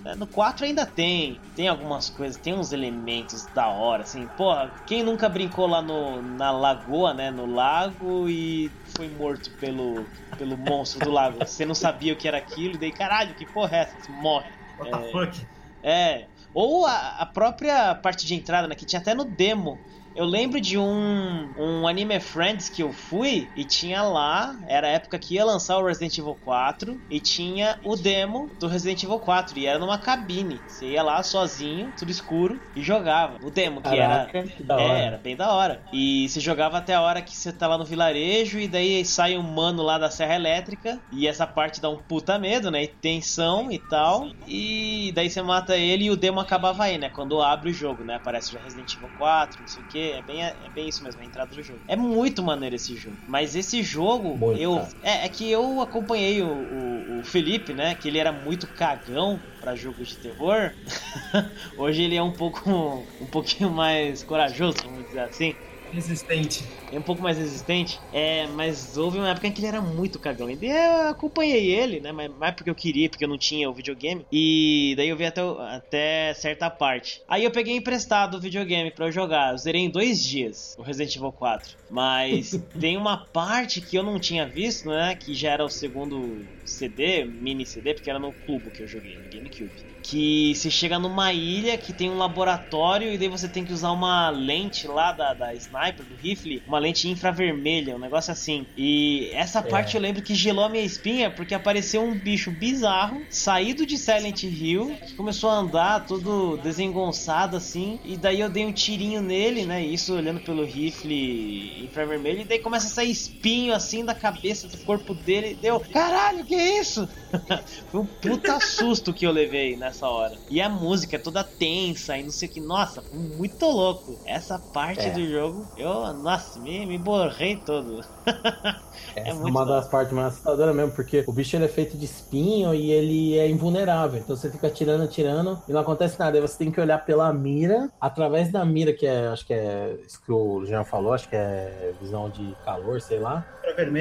É, 0.07 0.15
No 0.15 0.27
4 0.27 0.65
ainda 0.65 0.87
tem. 0.87 1.39
Tem 1.55 1.69
algumas 1.69 2.09
coisas, 2.09 2.41
tem 2.41 2.55
uns 2.55 2.73
elementos 2.73 3.45
da 3.55 3.69
hora, 3.69 4.03
assim. 4.05 4.27
Porra, 4.39 4.73
quem 4.87 5.03
nunca 5.03 5.29
brincou 5.29 5.67
lá 5.67 5.83
no, 5.83 6.23
na 6.23 6.51
lagoa, 6.51 7.13
né? 7.13 7.31
No 7.31 7.45
lago 7.45 8.27
e 8.29 8.71
foi 8.97 9.09
morto 9.09 9.51
pelo, 9.61 10.07
pelo 10.39 10.57
monstro 10.57 11.01
do 11.01 11.11
lago. 11.11 11.39
Você 11.45 11.67
não 11.67 11.75
sabia 11.75 12.15
o 12.15 12.17
que 12.17 12.27
era 12.27 12.39
aquilo, 12.39 12.77
e 12.77 12.79
daí, 12.79 12.93
caralho, 12.93 13.35
que 13.35 13.45
porra 13.45 13.77
é 13.77 13.81
essa? 13.81 13.97
Você 14.01 14.13
morre. 14.13 14.47
What 14.79 14.91
the 14.91 15.11
fuck? 15.11 15.47
É. 15.87 16.27
Ou 16.53 16.85
a, 16.85 17.19
a 17.21 17.27
própria 17.27 17.95
parte 17.95 18.27
de 18.27 18.35
entrada, 18.35 18.67
né? 18.67 18.75
Que 18.75 18.85
tinha 18.85 18.99
até 18.99 19.15
no 19.15 19.25
demo. 19.25 19.79
Eu 20.17 20.25
lembro 20.25 20.59
de 20.59 20.79
um, 20.79 21.53
um 21.55 21.87
Anime 21.87 22.19
Friends 22.21 22.71
que 22.71 22.83
eu 22.83 22.91
fui 22.91 23.51
e 23.55 23.67
tinha 23.67 24.03
lá, 24.03 24.59
era 24.67 24.87
a 24.87 24.91
época 24.91 25.19
que 25.19 25.35
ia 25.35 25.45
lançar 25.45 25.77
o 25.77 25.85
Resident 25.85 26.17
Evil 26.17 26.35
4 26.37 26.99
e 27.11 27.21
tinha 27.21 27.79
o 27.85 27.95
demo 27.97 28.51
do 28.59 28.67
Resident 28.67 29.03
Evil 29.03 29.21
4 29.21 29.59
e 29.59 29.67
era 29.67 29.79
numa 29.79 29.99
cabine. 29.99 30.63
Você 30.67 30.87
ia 30.87 31.03
lá 31.03 31.23
sozinho, 31.23 31.93
tudo 31.95 32.11
escuro 32.11 32.59
e 32.75 32.83
jogava. 32.83 33.37
O 33.43 33.51
demo 33.51 33.83
que 33.83 33.91
Caraca, 33.91 34.39
era 34.39 34.49
que 34.49 34.63
da 34.63 34.77
hora. 34.79 34.99
é, 34.99 35.05
era 35.05 35.19
bem 35.19 35.37
da 35.37 35.53
hora. 35.53 35.85
E 35.93 36.27
você 36.31 36.41
jogava 36.41 36.79
até 36.79 36.95
a 36.95 37.03
hora 37.03 37.21
que 37.21 37.37
você 37.37 37.53
tá 37.53 37.67
lá 37.67 37.77
no 37.77 37.85
vilarejo 37.85 38.59
e 38.59 38.67
daí 38.69 39.05
sai 39.05 39.37
um 39.37 39.43
mano 39.43 39.83
lá 39.83 39.99
da 39.99 40.11
Serra 40.11 40.35
Elétrica 40.37 40.99
e 41.13 41.27
essa 41.27 41.47
parte 41.47 41.79
dá 41.79 41.91
um 41.91 41.99
puta 41.99 42.39
medo, 42.39 42.71
né? 42.71 42.85
E 42.85 42.89
tensão 42.89 43.71
e 43.71 43.79
tal. 43.79 44.27
E 44.47 45.13
daí 45.15 45.29
você 45.29 45.43
mata 45.43 45.77
ele 45.77 46.05
e 46.05 46.11
o 46.11 46.17
demo 46.17 46.41
acabava 46.41 46.85
aí, 46.85 46.97
né? 46.97 47.11
Quando 47.11 47.43
abre 47.43 47.69
o 47.71 47.75
jogo, 47.75 48.03
né? 48.03 48.15
Aparece 48.15 48.53
já 48.53 48.61
Resident 48.61 48.95
Evil 48.95 49.11
4, 49.15 49.61
não 49.61 49.67
sei 49.67 49.83
o 49.83 49.87
que. 49.87 50.06
É 50.13 50.23
bem, 50.23 50.43
é 50.43 50.71
bem 50.75 50.89
isso 50.89 51.03
mesmo, 51.03 51.21
a 51.21 51.25
entrada 51.25 51.55
do 51.55 51.63
jogo. 51.63 51.83
É 51.87 51.97
muito 51.97 52.43
maneiro 52.43 52.77
esse 52.77 52.97
jogo. 52.97 53.19
Mas 53.27 53.55
esse 53.55 53.83
jogo, 53.83 54.37
Muito, 54.37 54.61
eu. 54.61 54.89
É, 55.03 55.27
é 55.27 55.29
que 55.29 55.51
eu 55.51 55.81
acompanhei 55.81 56.43
o, 56.43 56.49
o, 56.49 57.21
o 57.21 57.25
Felipe, 57.25 57.75
né? 57.75 57.95
Que 57.95 58.09
ele 58.09 58.19
era 58.19 58.33
muito 58.33 58.67
cagão 58.69 59.41
pra 59.61 59.75
jogos 59.75 60.09
de 60.09 60.19
terror. 60.19 60.73
Hoje 61.77 62.03
ele 62.03 62.17
é 62.17 62.23
um 62.23 62.33
pouco. 62.33 63.07
um 63.21 63.27
pouquinho 63.27 63.71
mais 63.71 64.23
corajoso, 64.23 64.79
vamos 64.85 65.05
dizer 65.05 65.21
assim. 65.21 65.55
Resistente. 65.93 66.65
É 66.91 66.99
um 66.99 67.03
pouco 67.03 67.23
mais 67.23 67.39
resistente. 67.39 68.01
É, 68.13 68.47
mas 68.49 68.97
houve 68.97 69.19
uma 69.19 69.31
época 69.31 69.47
em 69.47 69.53
que 69.53 69.61
ele 69.61 69.69
era 69.69 69.81
muito 69.81 70.19
cagão. 70.19 70.51
E 70.51 70.59
eu 70.67 71.09
acompanhei 71.09 71.71
ele, 71.71 72.01
né? 72.01 72.13
Mas 72.13 72.31
mais 72.37 72.55
porque 72.55 72.71
eu 72.71 72.75
queria, 72.75 73.09
porque 73.09 73.25
eu 73.25 73.29
não 73.29 73.39
tinha 73.39 73.71
o 73.71 73.75
videogame. 73.75 74.27
E 74.31 74.95
daí 74.97 75.09
eu 75.09 75.17
vi 75.17 75.25
até, 75.25 75.41
até 75.41 76.35
certa 76.35 76.69
parte. 76.69 77.23
Aí 77.29 77.45
eu 77.45 77.51
peguei 77.51 77.77
emprestado 77.77 78.37
o 78.37 78.41
videogame 78.41 78.91
pra 78.91 79.07
eu 79.07 79.13
jogar. 79.13 79.53
Eu 79.53 79.59
zerei 79.59 79.83
em 79.83 79.91
dois 79.91 80.23
dias 80.25 80.75
o 80.77 80.83
Resident 80.83 81.15
Evil 81.17 81.33
4. 81.33 81.77
Mas 81.89 82.51
tem 82.81 82.97
uma 82.97 83.17
parte 83.17 83.81
que 83.81 83.97
eu 83.97 84.03
não 84.03 84.19
tinha 84.19 84.47
visto, 84.49 84.89
né? 84.89 85.15
Que 85.15 85.35
já 85.35 85.51
era 85.53 85.65
o 85.65 85.69
segundo 85.69 86.45
CD, 86.65 87.25
mini 87.25 87.65
CD, 87.65 87.95
porque 87.95 88.11
era 88.11 88.19
no 88.19 88.33
cubo 88.33 88.71
que 88.71 88.83
eu 88.83 88.89
joguei, 88.89 89.19
no 89.19 89.29
GameCube. 89.29 89.73
Que 90.03 90.55
você 90.55 90.71
chega 90.71 90.99
numa 90.99 91.33
ilha 91.33 91.79
que 91.79 91.93
tem 91.93 92.11
um 92.11 92.17
laboratório 92.17 93.13
e 93.13 93.19
daí 93.19 93.29
você 93.29 93.49
tem 93.49 93.65
que 93.65 93.73
usar 93.73 93.93
uma 93.93 94.31
lente 94.31 94.87
lá 94.87 95.13
da, 95.13 95.33
da 95.35 95.55
sniper, 95.55 96.05
do 96.05 96.15
rifle, 96.15 96.63
uma 96.67 96.79
lente 96.79 97.09
infravermelha, 97.09 97.97
um 97.97 98.01
negócio 98.01 98.33
assim. 98.33 98.67
E 98.77 99.31
essa 99.33 99.63
parte 99.63 99.95
eu 99.97 100.01
lembro 100.01 100.23
que 100.23 100.35
gelou 100.35 100.65
a 100.65 100.69
minha 100.69 100.85
espinha 100.85 101.31
porque 101.31 101.55
apareceu 101.55 102.03
um 102.03 102.15
bicho 102.19 102.51
bizarro, 102.51 103.27
saído 103.29 103.87
de 103.87 103.97
Silent 103.97 104.43
Hill, 104.43 104.99
que 105.07 105.15
começou 105.15 105.51
a 105.51 105.55
andar 105.59 106.07
todo 106.07 106.57
desengonçado 106.57 107.57
assim, 107.57 108.01
e 108.05 108.17
daí 108.17 108.41
eu 108.41 108.49
dei 108.51 108.65
um 108.65 108.73
tirinho 108.73 109.23
nele, 109.23 109.65
né? 109.67 109.85
Isso 109.85 110.15
olhando 110.15 110.41
pelo 110.41 110.65
rifle 110.65 111.76
infravermelho, 111.85 112.41
e 112.41 112.45
daí 112.45 112.59
começa 112.59 112.87
a 112.87 112.91
sair 112.91 113.11
espinho 113.11 113.75
assim 113.75 114.05
da 114.05 114.15
cabeça 114.15 114.69
do 114.69 114.77
corpo 114.79 115.15
dele, 115.15 115.53
e 115.53 115.55
deu, 115.55 115.81
caralho, 115.81 116.45
que 116.45 116.55
é 116.55 116.81
isso? 116.81 117.09
Foi 117.91 118.01
um 118.01 118.07
puta 118.07 118.59
susto 118.61 119.13
que 119.13 119.27
eu 119.27 119.31
levei 119.31 119.77
nessa 119.77 120.09
hora. 120.09 120.37
E 120.51 120.61
a 120.61 120.69
música 120.69 121.17
é 121.17 121.19
toda 121.19 121.45
tensa 121.45 122.17
e 122.17 122.23
não 122.23 122.31
sei 122.31 122.49
o 122.49 122.53
que. 122.53 122.61
Nossa, 122.61 123.03
muito 123.13 123.67
louco. 123.67 124.19
Essa 124.25 124.59
parte 124.59 125.01
É. 125.07 125.11
do 125.11 125.27
jogo, 125.29 125.67
eu, 125.77 126.13
nossa, 126.15 126.59
me, 126.61 126.87
me 126.87 126.99
borrei 126.99 127.57
todo. 127.57 128.05
É, 129.15 129.33
muito 129.33 129.49
uma 129.49 129.65
da 129.65 129.77
das 129.77 129.89
partes 129.89 130.13
mais 130.13 130.29
assustadoras 130.29 130.75
mesmo, 130.75 130.93
porque 130.93 131.23
o 131.27 131.33
bicho 131.33 131.55
ele 131.55 131.67
é 131.67 131.69
feito 131.69 131.97
de 131.99 132.07
espinho 132.07 132.75
e 132.75 132.91
ele 132.91 133.39
é 133.39 133.49
invulnerável. 133.49 134.19
Então 134.19 134.35
você 134.35 134.51
fica 134.51 134.67
atirando, 134.69 135.05
atirando 135.05 135.63
e 135.69 135.73
não 135.73 135.81
acontece 135.81 136.19
nada. 136.19 136.37
Aí 136.37 136.41
você 136.41 136.57
tem 136.57 136.71
que 136.71 136.81
olhar 136.81 137.05
pela 137.05 137.31
mira, 137.33 137.91
através 138.01 138.51
da 138.51 138.65
mira, 138.65 138.93
que 138.93 139.07
é, 139.07 139.29
acho 139.29 139.47
que 139.47 139.53
é 139.53 139.97
isso 140.07 140.21
que 140.25 140.33
o 140.33 140.65
Jean 140.65 140.85
falou, 140.85 141.13
acho 141.13 141.29
que 141.29 141.37
é 141.37 141.66
visão 142.01 142.29
de 142.31 142.55
calor, 142.65 143.01
sei 143.01 143.19
lá. 143.19 143.45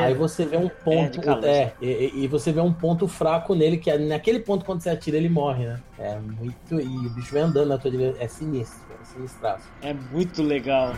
Aí 0.01 0.13
você 0.13 0.45
vê 0.45 0.57
um 0.57 0.67
É, 0.67 0.69
ponto. 0.69 1.11
de 1.11 1.19
calor, 1.19 1.43
É, 1.45 1.73
e, 1.81 2.23
e- 2.23 2.27
você 2.27 2.51
vê 2.51 2.61
um 2.61 2.71
ponto 2.71 3.07
fraco 3.07 3.55
nele, 3.55 3.77
que 3.77 3.89
é 3.89 3.97
naquele 3.97 4.39
ponto 4.39 4.63
quando 4.63 4.81
você 4.81 4.89
atira, 4.91 5.17
ele 5.17 5.27
morre, 5.29 5.65
né? 5.65 5.79
É 5.97 6.15
muito. 6.19 6.79
E 6.79 7.07
o 7.07 7.09
bicho 7.09 7.33
vai 7.33 7.41
andando 7.41 7.69
na 7.69 7.77
tua 7.77 7.89
direção. 7.89 8.21
É 8.21 8.27
sinistro, 8.27 8.79
é 8.84 8.84
sinistraço. 9.05 9.65
É 9.81 9.93
muito 9.93 10.41
legal. 10.43 10.93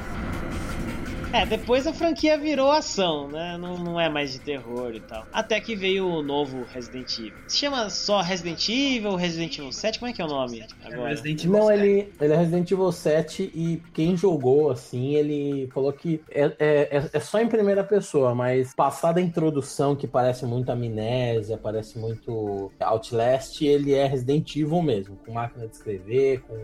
É, 1.33 1.45
depois 1.45 1.85
a 1.85 1.91
franquia 1.93 2.37
virou 2.37 2.71
ação, 2.71 3.27
né? 3.27 3.57
Não, 3.59 3.77
não 3.77 3.99
é 3.99 4.07
mais 4.07 4.31
de 4.31 4.39
terror 4.39 4.95
e 4.95 5.01
tal. 5.01 5.25
Até 5.33 5.59
que 5.59 5.75
veio 5.75 6.07
o 6.07 6.23
novo 6.23 6.65
Resident 6.73 7.19
Evil. 7.19 7.33
Se 7.49 7.57
chama 7.57 7.89
só 7.89 8.21
Resident 8.21 8.69
Evil, 8.69 9.13
Resident 9.15 9.57
Evil 9.57 9.73
7? 9.73 9.99
Como 9.99 10.09
é 10.09 10.13
que 10.13 10.21
é 10.21 10.25
o 10.25 10.29
nome 10.29 10.65
agora? 10.85 11.09
Resident 11.09 11.43
Evil 11.43 11.51
Não, 11.59 11.67
7. 11.67 11.79
ele, 11.83 12.13
ele 12.21 12.33
é 12.33 12.37
Resident 12.37 12.71
Evil 12.71 12.91
7 12.93 13.51
e 13.53 13.83
quem 13.93 14.15
jogou, 14.15 14.71
assim, 14.71 15.15
ele 15.15 15.67
falou 15.73 15.91
que 15.91 16.21
é, 16.31 16.45
é, 16.59 16.97
é- 16.97 17.09
é 17.11 17.19
só 17.19 17.41
em 17.41 17.47
primeira 17.49 17.83
pessoa, 17.83 18.33
mas 18.33 18.73
passada 18.73 19.19
a 19.19 19.23
introdução, 19.23 19.97
que 19.97 20.07
parece 20.07 20.45
muito 20.45 20.71
Amnésia, 20.71 21.57
parece 21.57 21.99
muito 21.99 22.71
Outlast, 22.79 23.61
ele 23.61 23.93
é 23.93 24.05
Resident 24.07 24.55
Evil 24.55 24.81
mesmo, 24.81 25.17
com 25.25 25.33
máquina 25.33 25.67
de 25.67 25.73
escrever, 25.75 26.39
com 26.47 26.55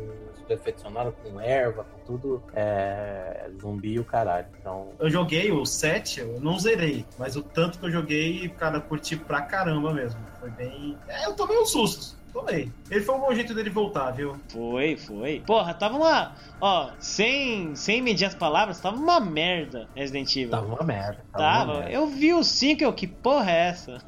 perfeccionado, 0.48 1.14
com 1.22 1.33
erva, 1.40 1.84
com 1.86 2.00
tudo 2.06 2.44
é, 2.54 3.50
zumbi 3.62 3.94
e 3.94 4.00
o 4.00 4.04
caralho. 4.06 4.48
Então, 4.60 4.90
Eu 5.00 5.10
joguei 5.10 5.52
o 5.52 5.66
7, 5.66 6.20
eu 6.22 6.40
não 6.42 6.58
zerei, 6.60 7.06
mas 7.18 7.36
o 7.36 7.42
tanto 7.42 7.80
que 7.80 7.86
eu 7.86 7.92
joguei, 7.92 8.50
cara, 8.58 8.80
curti 8.80 9.16
pra 9.18 9.42
caramba 9.42 9.94
mesmo. 9.94 10.20
Foi 10.40 10.50
bem. 10.50 10.98
É, 11.08 11.26
eu 11.26 11.34
tomei 11.34 11.58
um 11.58 11.66
susto. 11.66 12.22
Tomei. 12.34 12.72
Ele 12.90 13.02
foi 13.02 13.14
um 13.16 13.20
bom 13.20 13.32
jeito 13.32 13.54
dele 13.54 13.70
voltar, 13.70 14.10
viu? 14.10 14.36
Foi, 14.50 14.98
foi. 14.98 15.44
Porra, 15.46 15.72
tava 15.76 15.98
uma. 15.98 16.34
Ó, 16.60 16.90
sem, 17.00 17.76
sem 17.76 18.02
medir 18.02 18.26
as 18.26 18.34
palavras, 18.34 18.80
tava 18.80 18.98
uma 18.98 19.20
merda 19.20 19.88
Resident 19.96 20.36
Evil. 20.36 20.50
tava 20.50 20.66
uma 20.66 20.82
merda. 20.84 21.20
Tava, 21.32 21.44
uma 21.44 21.54
Tava. 21.68 21.74
merda. 21.82 21.92
Eu 21.92 22.08
vi 22.08 22.34
o 22.34 22.44
5 22.44 22.84
eu, 22.84 22.92
que 22.92 23.06
porra 23.06 23.52
é 23.52 23.68
essa? 23.68 24.00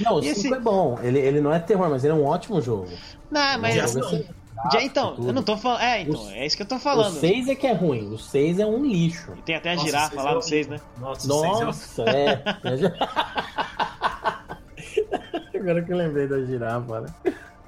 Não, 0.00 0.16
o 0.16 0.20
E 0.24 0.34
5 0.34 0.38
esse- 0.38 0.54
é 0.54 0.60
bom. 0.60 0.98
Ele, 1.02 1.18
ele 1.18 1.40
não 1.40 1.50
é 1.50 1.58
terror, 1.58 1.88
mas 1.88 2.04
ele 2.04 2.12
é 2.12 2.16
um 2.16 2.24
ótimo 2.26 2.60
jogo. 2.60 2.90
Não, 3.30 3.58
mas. 3.58 3.74
É 3.74 3.80
um 3.80 3.84
assim, 3.84 4.26
Já, 4.72 4.82
então, 4.82 5.16
tudo. 5.16 5.28
eu 5.28 5.32
não 5.32 5.42
tô 5.42 5.56
falando. 5.56 5.80
É, 5.80 6.02
então, 6.02 6.24
O- 6.24 6.30
é 6.30 6.46
isso 6.46 6.56
que 6.56 6.62
eu 6.62 6.66
tô 6.66 6.76
O 6.76 6.78
falando. 6.78 7.18
6 7.18 7.48
é 7.48 7.54
que 7.54 7.66
é 7.66 7.72
ruim. 7.72 8.12
O 8.12 8.18
6 8.18 8.58
é 8.58 8.66
um 8.66 8.84
lixo. 8.84 9.32
E 9.36 9.42
tem 9.42 9.56
até 9.56 9.72
a 9.72 9.74
Nossa, 9.74 9.86
girafa 9.86 10.22
lá 10.22 10.30
é 10.30 10.34
no 10.34 10.42
6, 10.42 10.68
né? 10.68 10.80
Nossa, 10.98 11.32
o 11.34 11.44
é- 11.44 11.64
Nossa, 11.64 12.02
é. 12.04 12.76
Gi- 12.76 12.92
Agora 15.58 15.82
que 15.84 15.92
eu 15.92 15.96
lembrei 15.96 16.26
da 16.26 16.44
girafa, 16.44 17.00
né? 17.02 17.08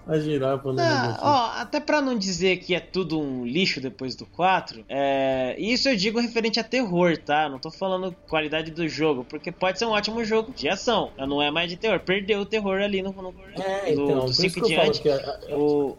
A 0.06 0.18
girafa 0.18 0.70
no 0.70 0.78
Ah, 0.80 1.18
ó, 1.22 1.60
até 1.62 1.80
pra 1.80 2.02
não 2.02 2.18
dizer 2.18 2.58
que 2.58 2.74
é 2.74 2.80
tudo 2.80 3.18
um 3.18 3.46
lixo 3.46 3.80
depois 3.80 4.14
do 4.14 4.26
4, 4.26 4.84
é... 4.86 5.56
isso 5.58 5.88
eu 5.88 5.96
digo 5.96 6.20
referente 6.20 6.60
a 6.60 6.64
terror, 6.64 7.16
tá? 7.16 7.48
Não 7.48 7.58
tô 7.58 7.70
falando 7.70 8.14
qualidade 8.28 8.70
do 8.70 8.86
jogo, 8.86 9.24
porque 9.24 9.50
pode 9.50 9.78
ser 9.78 9.86
um 9.86 9.92
ótimo 9.92 10.22
jogo 10.22 10.52
de 10.52 10.68
ação, 10.68 11.10
não 11.16 11.40
é 11.40 11.50
mais 11.50 11.70
de 11.70 11.76
terror. 11.76 11.98
Perdeu 12.00 12.40
o 12.40 12.44
terror 12.46 12.82
ali 12.82 13.00
no, 13.00 13.12
no 13.12 13.32
É, 13.58 13.94
do, 13.94 14.02
então, 14.02 14.06
do 14.06 14.20
por 14.26 14.30
isso 14.30 14.42
5 14.42 14.54
que 14.54 14.60
eu 14.60 14.68
em 14.68 14.74
falo 14.76 14.92
diante. 14.92 15.00
que 15.02 15.08
eu, 15.08 15.18
eu- 15.48 15.58
O... 15.58 15.96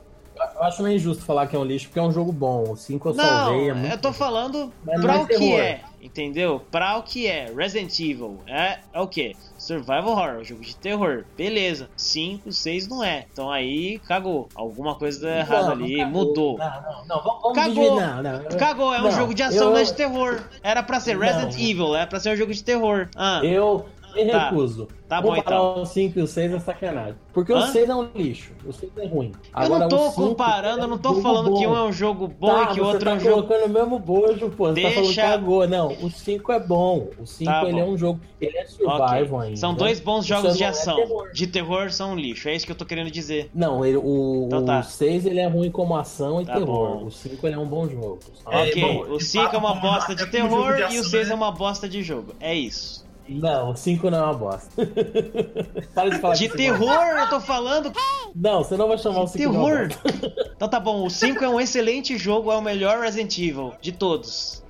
eu 0.55 0.63
acho 0.63 0.83
meio 0.83 0.95
injusto 0.95 1.23
falar 1.23 1.47
que 1.47 1.55
é 1.55 1.59
um 1.59 1.63
lixo, 1.63 1.87
porque 1.87 1.99
é 1.99 2.03
um 2.03 2.11
jogo 2.11 2.31
bom. 2.31 2.71
O 2.71 2.75
5 2.77 3.09
eu 3.09 3.13
Não, 3.13 3.23
salvei, 3.23 3.69
é 3.69 3.73
muito 3.73 3.91
eu 3.93 3.97
tô 3.97 4.11
falando 4.13 4.71
Mas 4.85 5.01
pra 5.01 5.15
é 5.15 5.17
o 5.17 5.27
que 5.27 5.37
terror. 5.37 5.59
é, 5.59 5.81
entendeu? 6.01 6.61
Pra 6.71 6.97
o 6.97 7.03
que 7.03 7.27
é. 7.27 7.51
Resident 7.55 7.97
Evil 7.99 8.39
é, 8.47 8.79
é 8.93 8.99
o 9.01 9.07
que? 9.07 9.35
Survival 9.57 10.09
Horror, 10.09 10.43
jogo 10.43 10.61
de 10.61 10.75
terror. 10.75 11.23
Beleza. 11.37 11.89
5, 11.95 12.51
6 12.51 12.87
não 12.87 13.03
é. 13.03 13.25
Então 13.31 13.49
aí 13.49 13.99
cagou. 13.99 14.47
Alguma 14.53 14.95
coisa 14.95 15.19
deu 15.21 15.29
errada 15.29 15.63
Não, 15.63 15.71
ali, 15.83 15.97
cagou. 15.97 16.11
mudou. 16.11 16.57
Não, 16.57 16.65
não, 16.81 17.05
não, 17.07 17.23
vamos, 17.23 17.41
vamos 17.41 17.55
Cagou. 17.57 17.99
não, 18.01 18.23
não. 18.23 18.41
eu- 18.41 18.57
Cagou, 18.57 18.93
é 18.93 19.01
um 19.01 19.11
jogo 19.11 19.33
de 19.33 19.41
ação, 19.43 19.63
eu- 19.67 19.69
não 19.71 19.77
é 19.77 19.83
de 19.83 19.93
terror. 19.93 20.41
Era 20.61 20.83
pra 20.83 20.99
ser 20.99 21.17
Resident. 21.17 21.55
Evil, 21.57 21.95
era 21.95 22.05
pra 22.05 22.19
ser 22.19 22.33
um 22.33 22.35
jogo 22.35 22.53
de 22.53 22.63
terror. 22.63 23.07
Ah, 23.15 23.39
Eu 23.43 23.85
me 24.23 24.31
Tá. 24.31 24.49
recuso. 24.49 24.87
Tá 25.07 25.21
bom, 25.21 25.35
Comparar 25.35 25.57
então. 25.57 25.81
o 25.83 25.85
5 25.85 26.17
e 26.17 26.21
o 26.23 26.27
6 26.27 26.51
é 26.51 26.59
sacanagem. 26.59 27.13
Porque 27.31 27.53
Hã? 27.53 27.57
o 27.57 27.61
6 27.67 27.87
é 27.89 27.95
um 27.95 28.07
lixo. 28.15 28.53
O 28.65 28.73
6 28.73 28.91
é 28.97 29.05
ruim. 29.05 29.31
eu 29.55 29.69
não 29.69 29.87
tô 29.87 30.11
comparando, 30.11 30.79
eu 30.81 30.87
não 30.87 30.97
tô 30.97 31.19
é 31.19 31.21
falando 31.21 31.45
jogo 31.45 31.59
que 31.59 31.67
um 31.67 31.69
bom. 31.69 31.75
é 31.77 31.83
um 31.83 31.91
jogo 31.93 32.27
bom 32.27 32.47
Tá, 32.47 32.63
e 32.63 32.65
que 32.67 32.71
o 32.71 32.75
você 32.75 32.81
outro 32.93 33.05
tá 33.05 33.11
é 33.11 33.13
um 33.13 33.19
jogo. 33.19 33.43
colocando 33.43 33.65
o 33.65 33.69
mesmo 33.69 33.99
bojo, 33.99 34.49
pô. 34.49 34.69
Você 34.73 34.81
tá 34.81 34.89
falando 34.89 34.95
que 34.95 35.01
Deixa- 35.15 35.21
cagou. 35.21 35.67
Não, 35.67 35.87
o 36.01 36.09
5 36.09 36.51
é 36.51 36.59
bom. 36.59 37.07
O 37.19 37.25
5 37.27 37.51
Tá 37.51 37.63
ele 37.67 37.79
é 37.79 37.83
bom. 37.85 37.91
um 37.91 37.97
jogo. 37.97 38.19
Ele 38.41 38.57
é 38.57 38.65
survival 38.65 39.39
ainda. 39.41 39.55
São 39.57 39.75
dois 39.75 39.99
bons 39.99 40.19
Isso 40.25 40.27
jogos 40.29 40.57
de 40.57 40.63
é 40.63 40.67
ação. 40.67 40.95
terror. 40.95 41.31
De 41.31 41.47
terror 41.47 41.91
são 41.91 42.13
um 42.13 42.15
lixo, 42.15 42.49
é 42.49 42.55
isso 42.55 42.65
que 42.65 42.71
eu 42.71 42.75
tô 42.75 42.85
querendo 42.85 43.11
dizer. 43.11 43.51
Não, 43.53 43.85
ele, 43.85 43.97
o, 43.97 44.45
Então 44.47 44.65
tá. 44.65 44.79
o 44.79 44.83
6 44.83 45.25
ele 45.27 45.39
é 45.39 45.47
ruim 45.47 45.69
como 45.69 45.95
ação 45.95 46.41
e 46.41 46.45
Tá 46.45 46.53
terror. 46.55 46.97
bom. 46.99 47.05
O 47.05 47.11
5 47.11 47.45
ele 47.45 47.55
é 47.55 47.59
um 47.59 47.67
bom 47.67 47.87
jogo. 47.87 48.17
É, 48.49 48.63
ok, 48.63 48.81
bom, 48.81 49.13
o 49.13 49.17
de 49.19 49.23
5 49.23 49.55
é 49.55 49.59
uma 49.59 49.75
bosta 49.75 50.13
é 50.13 50.15
de 50.15 50.25
terror 50.31 50.75
e 50.91 50.97
o 50.99 51.03
6 51.03 51.27
né? 51.27 51.33
é 51.33 51.35
uma 51.35 51.51
bosta 51.51 51.87
de 51.87 52.01
jogo. 52.01 52.33
É 52.39 52.55
isso. 52.55 53.04
Não, 53.27 53.71
o 53.71 53.75
5 53.75 54.09
não 54.09 54.17
é 54.19 54.21
uma 54.21 54.33
bosta. 54.33 54.69
Para 55.95 56.09
de 56.09 56.19
falar 56.19 56.35
De 56.35 56.47
você 56.47 56.57
terror 56.57 57.17
eu 57.17 57.29
tô 57.29 57.39
falando. 57.39 57.91
gosta. 57.91 58.31
Não, 58.35 58.63
você 58.63 58.77
não 58.77 58.87
vai 58.87 58.97
chamar 58.97 59.21
o 59.21 59.27
5 59.27 59.37
de 59.39 59.47
uma 59.47 59.65
Terror! 59.65 59.87
bosta. 59.87 60.45
Então 60.55 60.69
tá 60.69 60.79
bom, 60.79 61.05
o 61.05 61.09
5 61.09 61.43
é 61.43 61.49
um 61.49 61.59
excelente 61.59 62.17
jogo, 62.17 62.49
é 62.51 62.55
o 62.55 62.61
melhor 62.61 62.99
Resident 63.01 63.37
Evil 63.37 63.73
de 63.81 63.91
todos. 63.91 64.63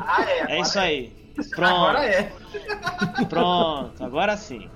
Ah, 0.00 0.24
é. 0.28 0.38
É 0.38 0.42
agora 0.42 0.60
isso 0.60 0.78
aí. 0.78 1.12
Agora 1.56 1.98
Pronto, 2.00 2.02
é. 2.02 3.24
pronto, 3.26 4.04
agora 4.04 4.36
sim. 4.36 4.68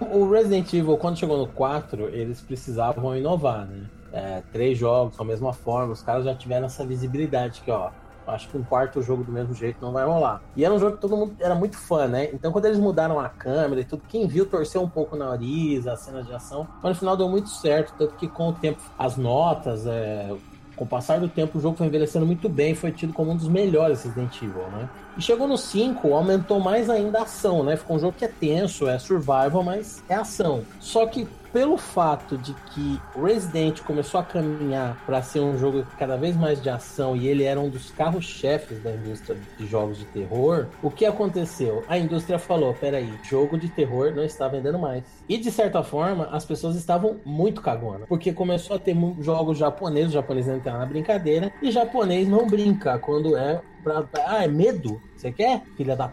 o 0.00 0.28
Resident 0.30 0.72
Evil, 0.72 0.96
quando 0.98 1.18
chegou 1.18 1.38
no 1.38 1.46
4, 1.46 2.08
eles 2.08 2.40
precisavam 2.40 3.16
inovar, 3.16 3.66
né? 3.66 3.86
É, 4.12 4.42
três 4.52 4.78
jogos 4.78 5.16
com 5.16 5.22
a 5.22 5.26
mesma 5.26 5.52
forma, 5.52 5.92
os 5.92 6.02
caras 6.02 6.24
já 6.24 6.34
tiveram 6.34 6.66
essa 6.66 6.84
visibilidade 6.84 7.62
que, 7.62 7.70
ó, 7.70 7.90
acho 8.26 8.48
que 8.48 8.56
um 8.56 8.62
quarto 8.62 9.02
jogo 9.02 9.24
do 9.24 9.32
mesmo 9.32 9.54
jeito 9.54 9.78
não 9.80 9.92
vai 9.92 10.04
rolar. 10.04 10.42
E 10.54 10.64
era 10.64 10.72
um 10.72 10.78
jogo 10.78 10.96
que 10.96 11.00
todo 11.00 11.16
mundo 11.16 11.34
era 11.40 11.54
muito 11.54 11.76
fã, 11.76 12.06
né? 12.06 12.28
Então 12.32 12.52
quando 12.52 12.66
eles 12.66 12.78
mudaram 12.78 13.18
a 13.18 13.28
câmera 13.28 13.80
e 13.80 13.84
tudo, 13.84 14.02
quem 14.08 14.26
viu 14.26 14.46
torceu 14.46 14.82
um 14.82 14.88
pouco 14.88 15.16
o 15.16 15.18
nariz, 15.18 15.86
a 15.86 15.96
cena 15.96 16.22
de 16.22 16.32
ação, 16.32 16.68
mas 16.82 16.92
no 16.92 16.98
final 16.98 17.16
deu 17.16 17.28
muito 17.28 17.48
certo, 17.48 17.94
tanto 17.96 18.14
que 18.16 18.28
com 18.28 18.50
o 18.50 18.52
tempo 18.52 18.80
as 18.98 19.16
notas, 19.16 19.86
é, 19.86 20.30
com 20.76 20.84
o 20.84 20.88
passar 20.88 21.20
do 21.20 21.28
tempo, 21.28 21.58
o 21.58 21.60
jogo 21.60 21.76
foi 21.76 21.86
envelhecendo 21.86 22.24
muito 22.24 22.48
bem, 22.48 22.74
foi 22.74 22.92
tido 22.92 23.12
como 23.12 23.30
um 23.30 23.36
dos 23.36 23.48
melhores 23.48 24.02
Resident 24.02 24.34
Evil, 24.42 24.66
né? 24.68 24.88
E 25.16 25.22
chegou 25.22 25.46
no 25.46 25.58
5, 25.58 26.12
aumentou 26.14 26.58
mais 26.58 26.88
ainda 26.88 27.20
a 27.20 27.22
ação, 27.22 27.62
né? 27.62 27.76
Ficou 27.76 27.96
um 27.96 27.98
jogo 27.98 28.14
que 28.16 28.24
é 28.24 28.28
tenso, 28.28 28.88
é 28.88 28.98
survival, 28.98 29.62
mas 29.62 30.02
é 30.08 30.14
ação. 30.14 30.62
Só 30.80 31.06
que 31.06 31.28
pelo 31.52 31.76
fato 31.76 32.38
de 32.38 32.54
que 32.54 33.00
Resident 33.14 33.80
começou 33.82 34.18
a 34.18 34.24
caminhar 34.24 34.96
para 35.04 35.22
ser 35.22 35.40
um 35.40 35.58
jogo 35.58 35.86
cada 35.98 36.16
vez 36.16 36.36
mais 36.36 36.60
de 36.62 36.70
ação 36.70 37.14
e 37.14 37.28
ele 37.28 37.44
era 37.44 37.60
um 37.60 37.68
dos 37.68 37.90
carros-chefes 37.90 38.82
da 38.82 38.92
indústria 38.92 39.36
de 39.58 39.66
jogos 39.66 39.98
de 39.98 40.04
terror, 40.06 40.66
o 40.82 40.90
que 40.90 41.04
aconteceu? 41.04 41.84
A 41.86 41.98
indústria 41.98 42.38
falou: 42.38 42.74
peraí, 42.74 43.12
jogo 43.22 43.58
de 43.58 43.68
terror 43.68 44.12
não 44.14 44.24
está 44.24 44.48
vendendo 44.48 44.78
mais. 44.78 45.04
E 45.28 45.36
de 45.36 45.50
certa 45.50 45.82
forma, 45.82 46.28
as 46.32 46.44
pessoas 46.44 46.76
estavam 46.76 47.20
muito 47.24 47.60
cagona, 47.60 48.06
porque 48.06 48.32
começou 48.32 48.76
a 48.76 48.78
ter 48.78 48.96
jogos 49.20 49.58
japoneses, 49.58 50.10
o 50.10 50.14
japonês 50.14 50.48
entrar 50.48 50.78
na 50.78 50.86
brincadeira, 50.86 51.52
e 51.60 51.70
japonês 51.70 52.26
não 52.28 52.46
brinca 52.46 52.98
quando 52.98 53.36
é 53.36 53.60
pra. 53.82 54.04
Ah, 54.26 54.44
é 54.44 54.48
medo? 54.48 55.00
Você 55.16 55.30
quer? 55.30 55.62
Filha 55.76 55.94
da. 55.94 56.10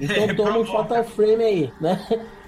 Então 0.00 0.28
toma 0.34 0.58
um 0.58 0.64
Fatal 0.64 1.04
Frame 1.04 1.44
aí, 1.44 1.72
né? 1.80 2.00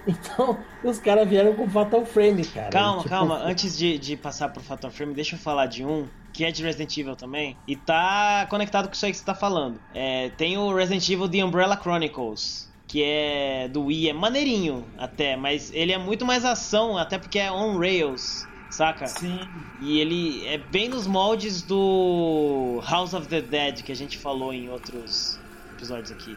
Então, 0.15 0.59
os 0.83 0.99
caras 0.99 1.29
vieram 1.29 1.55
com 1.55 1.69
Fatal 1.69 2.05
Frame, 2.05 2.45
cara. 2.45 2.71
Calma, 2.71 2.99
E, 2.99 2.99
tipo, 2.99 3.09
calma. 3.09 3.39
Antes 3.45 3.77
de, 3.77 3.99
de 3.99 4.17
passar 4.17 4.51
pro 4.51 4.63
Fatal 4.63 4.91
Frame, 4.91 5.15
deixa 5.15 5.35
eu 5.35 5.39
falar 5.39 5.67
de 5.67 5.85
um 5.85 6.07
que 6.33 6.45
é 6.45 6.51
de 6.51 6.63
Resident 6.63 6.97
Evil 6.99 7.15
também. 7.15 7.57
E 7.67 7.77
tá 7.77 8.47
conectado 8.51 8.89
com 8.89 8.93
isso 8.93 9.07
aí 9.07 9.13
que 9.13 9.19
você 9.19 9.25
tá 9.25 9.35
falando. 9.35 9.81
É, 9.95 10.31
tem 10.31 10.59
o 10.59 10.75
Resident 10.75 11.09
Evil 11.09 11.29
The 11.29 11.45
Umbrella 11.45 11.79
Chronicles. 11.81 12.69
Que 12.87 13.03
é 13.03 13.69
do 13.69 13.87
Wii, 13.87 14.11
é 14.11 14.13
maneirinho 14.13 14.85
até, 14.99 15.37
mas 15.37 15.73
ele 15.73 15.91
é 15.91 15.99
muito 15.99 16.25
mais 16.25 16.45
ação, 16.45 16.97
até 16.97 17.19
porque 17.19 17.39
é 17.41 17.51
on 17.51 17.79
rails, 17.79 18.47
saca? 18.71 19.07
Sim. 19.07 19.41
E 19.81 19.99
ele 19.99 20.47
é 20.47 20.59
bem 20.59 20.89
nos 20.89 21.07
moldes 21.07 21.63
do 21.63 22.81
House 22.89 23.15
of 23.15 23.27
the 23.27 23.41
Dead 23.41 23.83
que 23.83 23.91
a 23.91 23.97
gente 23.97 24.19
falou 24.19 24.53
em 24.53 24.69
outros 24.69 25.41
episódios 25.73 26.13
aqui. 26.13 26.37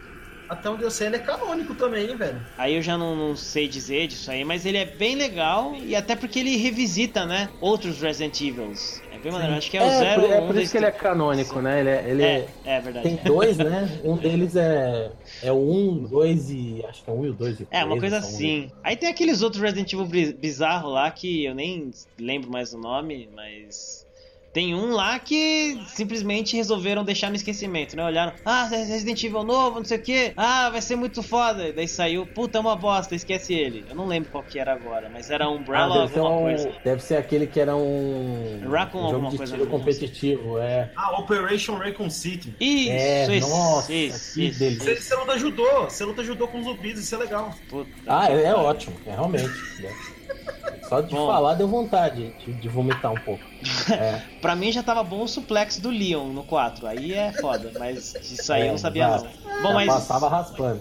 Até 0.49 0.69
onde 0.69 0.83
eu 0.83 0.91
sei, 0.91 1.07
ele 1.07 1.17
é 1.17 1.19
canônico 1.19 1.75
também, 1.75 2.09
hein, 2.11 2.17
velho. 2.17 2.45
Aí 2.57 2.75
eu 2.75 2.81
já 2.81 2.97
não, 2.97 3.15
não 3.15 3.35
sei 3.35 3.67
dizer 3.67 4.07
disso 4.07 4.31
aí, 4.31 4.43
mas 4.43 4.65
ele 4.65 4.77
é 4.77 4.85
bem 4.85 5.15
legal 5.15 5.75
e 5.75 5.95
até 5.95 6.15
porque 6.15 6.39
ele 6.39 6.55
revisita, 6.57 7.25
né, 7.25 7.49
outros 7.59 8.01
Resident 8.01 8.39
Evils. 8.41 9.01
É 9.11 9.19
bem 9.19 9.31
maneiro, 9.31 9.53
acho 9.55 9.69
que 9.69 9.77
é 9.77 9.81
o 9.83 9.85
É, 9.85 9.89
zero. 9.89 10.21
por, 10.21 10.31
é 10.31 10.41
um, 10.41 10.47
por 10.47 10.53
dois, 10.53 10.63
isso 10.63 10.71
que 10.71 10.77
ele 10.77 10.85
é 10.85 10.91
canônico, 10.91 11.61
né? 11.61 11.79
Ele, 11.79 11.89
é, 11.89 12.09
ele 12.09 12.23
É, 12.63 12.77
é 12.77 12.81
verdade. 12.81 13.07
tem 13.09 13.17
dois, 13.23 13.57
né? 13.57 13.99
Um 14.03 14.17
deles 14.17 14.55
é, 14.55 15.11
é 15.41 15.51
o 15.51 15.57
1, 15.57 16.03
2 16.03 16.49
e. 16.49 16.83
Acho 16.85 17.03
que 17.03 17.09
é 17.09 17.13
um 17.13 17.25
e 17.25 17.29
o 17.29 17.33
2 17.33 17.59
e 17.59 17.67
É, 17.69 17.83
uma 17.83 17.97
coisa 17.97 18.17
são 18.19 18.29
um. 18.29 18.33
assim. 18.37 18.71
Aí 18.83 18.95
tem 18.95 19.09
aqueles 19.09 19.41
outros 19.41 19.61
Resident 19.61 19.91
Evil 19.93 20.05
bi- 20.07 20.33
bizarro 20.33 20.89
lá 20.89 21.11
que 21.11 21.43
eu 21.45 21.53
nem 21.53 21.91
lembro 22.17 22.49
mais 22.49 22.73
o 22.73 22.77
nome, 22.79 23.27
mas. 23.33 23.96
Tem 24.57 24.73
um 24.73 24.91
lá 24.91 25.19
que 25.19 25.79
simplesmente 25.85 26.55
resolveram 26.55 27.03
deixar 27.03 27.29
no 27.29 27.35
esquecimento, 27.35 27.95
né? 27.95 28.03
Olharam, 28.03 28.33
ah, 28.43 28.63
Resident 28.65 29.23
Evil 29.23 29.43
novo, 29.43 29.77
não 29.77 29.85
sei 29.85 29.99
o 29.99 30.01
que, 30.01 30.33
ah, 30.35 30.71
vai 30.71 30.81
ser 30.81 30.95
muito 30.95 31.21
foda. 31.21 31.71
Daí 31.71 31.87
saiu, 31.87 32.25
puta, 32.25 32.57
é 32.57 32.61
uma 32.61 32.75
bosta, 32.75 33.13
esquece 33.13 33.53
ele. 33.53 33.85
Eu 33.87 33.95
não 33.95 34.07
lembro 34.07 34.31
qual 34.31 34.43
que 34.43 34.57
era 34.57 34.73
agora, 34.73 35.11
mas 35.13 35.29
era 35.29 35.45
Ah, 35.45 35.49
Umbrella 35.51 35.99
deve, 35.99 36.13
ser 36.13 36.19
alguma 36.21 36.37
um- 36.39 36.41
coisa. 36.41 36.71
deve 36.83 37.03
ser 37.03 37.17
aquele 37.17 37.45
que 37.45 37.59
era 37.59 37.75
um, 37.75 38.59
Raccoon 38.67 38.97
um 38.97 39.01
jogo 39.03 39.13
alguma 39.13 39.29
de 39.29 39.37
coisa, 39.37 39.53
tiro 39.53 39.69
sei. 39.69 39.71
competitivo, 39.79 40.57
é. 40.57 40.91
Ah, 40.97 41.19
Operation 41.19 41.75
Raccoon 41.77 42.09
City. 42.09 42.55
Isso, 42.59 42.91
É, 43.31 43.37
isso, 43.37 43.47
nossa, 43.49 43.93
isso, 43.93 44.33
que 44.33 44.45
isso, 44.47 44.57
delícia. 44.57 44.95
Você, 44.95 45.01
você 45.01 45.15
luta 45.17 45.37
judô, 45.37 45.81
você 45.83 46.03
luta 46.03 46.23
judô 46.23 46.47
com 46.47 46.63
zumbis, 46.63 46.97
isso 46.97 47.13
é 47.13 47.17
legal. 47.19 47.53
Puta. 47.69 47.91
Ah, 48.07 48.27
é, 48.31 48.41
é 48.45 48.55
ótimo, 48.55 48.95
é 49.05 49.11
realmente. 49.11 49.51
Só 50.89 51.01
de 51.01 51.13
Bom. 51.13 51.27
falar 51.27 51.53
deu 51.55 51.67
vontade 51.67 52.33
de, 52.45 52.53
de 52.53 52.69
vomitar 52.69 53.11
um 53.11 53.17
pouco. 53.19 53.43
É. 53.91 54.21
Pra 54.41 54.55
mim 54.55 54.71
já 54.71 54.83
tava 54.83 55.03
bom 55.03 55.23
o 55.23 55.27
suplex 55.27 55.79
do 55.79 55.89
Leon 55.89 56.27
no 56.29 56.43
4. 56.43 56.87
Aí 56.87 57.13
é 57.13 57.31
foda, 57.33 57.71
mas 57.77 58.15
isso 58.15 58.51
aí 58.53 58.61
eu 58.61 58.67
não 58.67 58.75
É, 58.75 58.77
sabia 58.77 59.07
exato. 59.07 59.27
não. 59.45 59.61
Bom, 59.63 59.73
mas. 59.73 59.87
passava 59.87 60.29
raspando. 60.29 60.79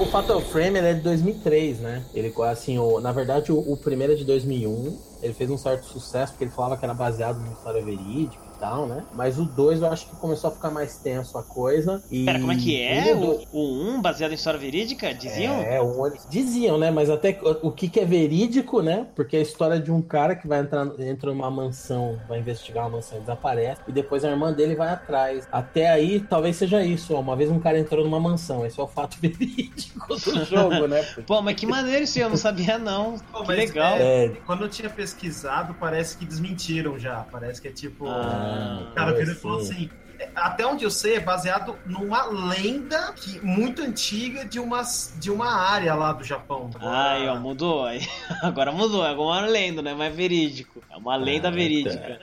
O 0.00 0.06
Fatal 0.06 0.40
Frame 0.40 0.78
ele 0.78 0.86
é 0.88 0.94
de 0.94 1.00
2003, 1.00 1.80
né? 1.80 2.04
Ele, 2.14 2.32
assim, 2.44 2.78
o, 2.78 3.00
na 3.00 3.10
verdade, 3.10 3.50
o, 3.50 3.58
o 3.58 3.76
primeiro 3.76 4.12
é 4.12 4.16
de 4.16 4.24
2001. 4.24 4.96
Ele 5.22 5.34
fez 5.34 5.50
um 5.50 5.58
certo 5.58 5.86
sucesso 5.86 6.32
porque 6.32 6.44
ele 6.44 6.52
falava 6.52 6.76
que 6.76 6.84
era 6.84 6.94
baseado 6.94 7.38
numa 7.40 7.52
história 7.52 7.84
verídica 7.84 8.47
tal, 8.58 8.86
né? 8.86 9.04
Mas 9.14 9.38
o 9.38 9.44
2 9.44 9.82
eu 9.82 9.90
acho 9.90 10.06
que 10.08 10.16
começou 10.16 10.50
a 10.50 10.52
ficar 10.52 10.70
mais 10.70 10.96
tenso 10.98 11.36
a 11.38 11.42
coisa. 11.42 12.02
E 12.10 12.24
Pera, 12.24 12.40
como 12.40 12.52
é 12.52 12.56
que 12.56 12.80
é? 12.80 13.14
mudou. 13.14 13.42
O, 13.52 13.58
o 13.60 13.88
1 13.94 14.02
baseado 14.02 14.32
em 14.32 14.34
história 14.34 14.58
verídica? 14.58 15.12
Diziam? 15.14 15.54
É, 15.62 15.80
o 15.80 16.10
diziam, 16.28 16.78
né? 16.78 16.90
Mas 16.90 17.10
até 17.10 17.38
o, 17.62 17.70
que, 17.70 17.88
que 17.88 18.00
é 18.00 18.04
verídico, 18.04 18.82
né? 18.82 19.06
Porque 19.14 19.36
é 19.36 19.40
a 19.40 19.42
história 19.42 19.78
de 19.80 19.90
um 19.92 20.02
cara 20.02 20.34
que 20.34 20.46
vai 20.46 20.60
entrar 20.60 20.86
entra 20.98 21.30
numa 21.32 21.50
mansão, 21.50 22.18
vai 22.28 22.38
investigar 22.38 22.84
uma 22.84 22.96
mansão 22.96 23.18
e 23.18 23.20
desaparece, 23.20 23.80
e 23.88 23.92
depois 23.92 24.24
a 24.24 24.30
irmã 24.30 24.52
dele 24.52 24.74
vai 24.74 24.88
atrás. 24.88 25.46
Até 25.52 25.88
aí, 25.90 26.20
talvez 26.20 26.56
seja 26.56 26.82
isso. 26.84 27.14
Ó, 27.14 27.20
uma 27.20 27.36
vez 27.36 27.50
um 27.50 27.58
cara 27.60 27.78
entrou 27.78 28.04
numa 28.04 28.20
mansão, 28.20 28.64
esse 28.66 28.78
é 28.78 28.82
o 28.82 28.88
fato 28.88 29.16
verídico 29.22 30.08
do 30.16 30.44
jogo, 30.44 30.86
né? 30.86 31.02
Pô, 31.26 31.40
mas 31.42 31.54
que 31.56 31.66
maneiro 31.66 32.04
isso 32.04 32.18
aí, 32.18 32.24
eu 32.24 32.30
não 32.30 32.36
sabia 32.36 32.78
não. 32.78 33.16
Pô, 33.32 33.42
legal. 33.44 33.96
é- 33.96 34.08
É, 34.08 34.28
Quando 34.46 34.64
eu 34.64 34.68
tinha 34.68 34.88
pesquisado, 34.90 35.74
parece 35.78 36.16
que 36.16 36.24
desmentiram 36.24 36.98
já. 36.98 37.24
Parece 37.30 37.60
que 37.60 37.68
é 37.68 37.70
tipo. 37.72 38.06
Ah, 38.08 38.47
cara 38.94 39.12
virou 39.12 39.32
e 39.32 39.36
falou 39.36 39.60
sim. 39.60 39.72
assim. 39.72 39.90
Até 40.34 40.66
onde 40.66 40.82
eu 40.84 40.90
sei, 40.90 41.14
é 41.14 41.20
baseado 41.20 41.76
numa 41.86 42.24
lenda 42.26 43.12
que, 43.12 43.38
muito 43.44 43.82
antiga 43.82 44.44
de 44.44 44.58
uma, 44.58 44.82
de 45.20 45.30
uma 45.30 45.48
área 45.54 45.94
lá 45.94 46.12
do 46.12 46.24
Japão. 46.24 46.70
Aí, 46.80 47.28
ó, 47.28 47.36
mudou. 47.36 47.86
Agora 48.42 48.72
mudou, 48.72 49.06
é 49.06 49.12
uma 49.12 49.40
lenda, 49.46 49.80
não 49.80 49.92
é 49.92 49.94
mais 49.94 50.12
verídico. 50.14 50.82
É 50.90 50.96
uma 50.96 51.14
lenda 51.14 51.46
Ah, 51.48 51.50
verídica. 51.52 52.18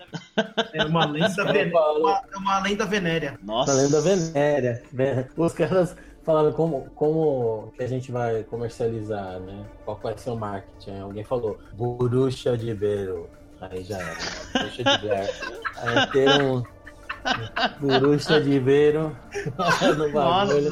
É 0.73 0.84
uma 0.84 1.05
lenda, 1.05 1.45
vene- 1.45 1.71
uma, 1.71 2.21
é 2.34 2.38
uma 2.38 2.59
lenda 2.59 2.86
venérea. 2.86 3.39
Nossa. 3.41 3.71
Tá 3.71 3.78
lendo 3.82 3.95
a 3.97 4.01
venéria. 4.01 4.84
né? 4.91 5.30
Os 5.38 5.53
caras 5.53 5.95
falaram 6.23 6.51
como, 6.51 6.89
como 6.95 7.71
que 7.78 7.84
a 7.84 7.88
gente 7.88 8.11
vai 8.11 8.43
comercializar, 8.43 9.39
né? 9.39 9.65
Qual 9.86 9.97
vai 10.03 10.17
ser 10.17 10.32
o 10.32 10.36
marketing? 10.36 10.99
Alguém 10.99 11.23
falou, 11.23 11.57
burucha 11.73 12.57
de 12.57 12.73
beiro. 12.73 13.30
Aí 13.72 13.84
já 13.84 13.97
era. 13.97 14.16
Burucha 14.53 14.84
de 14.84 14.97
beiro. 15.01 15.34
Aí 15.78 16.07
ter 16.07 16.41
um 16.41 16.63
burucha 17.80 18.41
de 18.41 18.59
beiro 18.59 19.18
no 19.97 20.11
bagulho. 20.11 20.72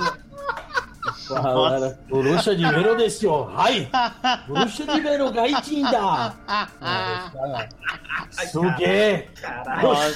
Falaram, 1.27 1.97
burucha 2.09 2.55
de 2.55 2.65
beiro 2.67 2.95
desse 2.95 3.25
ó. 3.27 3.49
Ai! 3.55 3.89
Burucha 4.47 4.85
de 4.85 5.01
beiro 5.01 5.31
gaitinda! 5.31 6.33
Suge! 8.51 9.29
Caralho. 9.41 10.15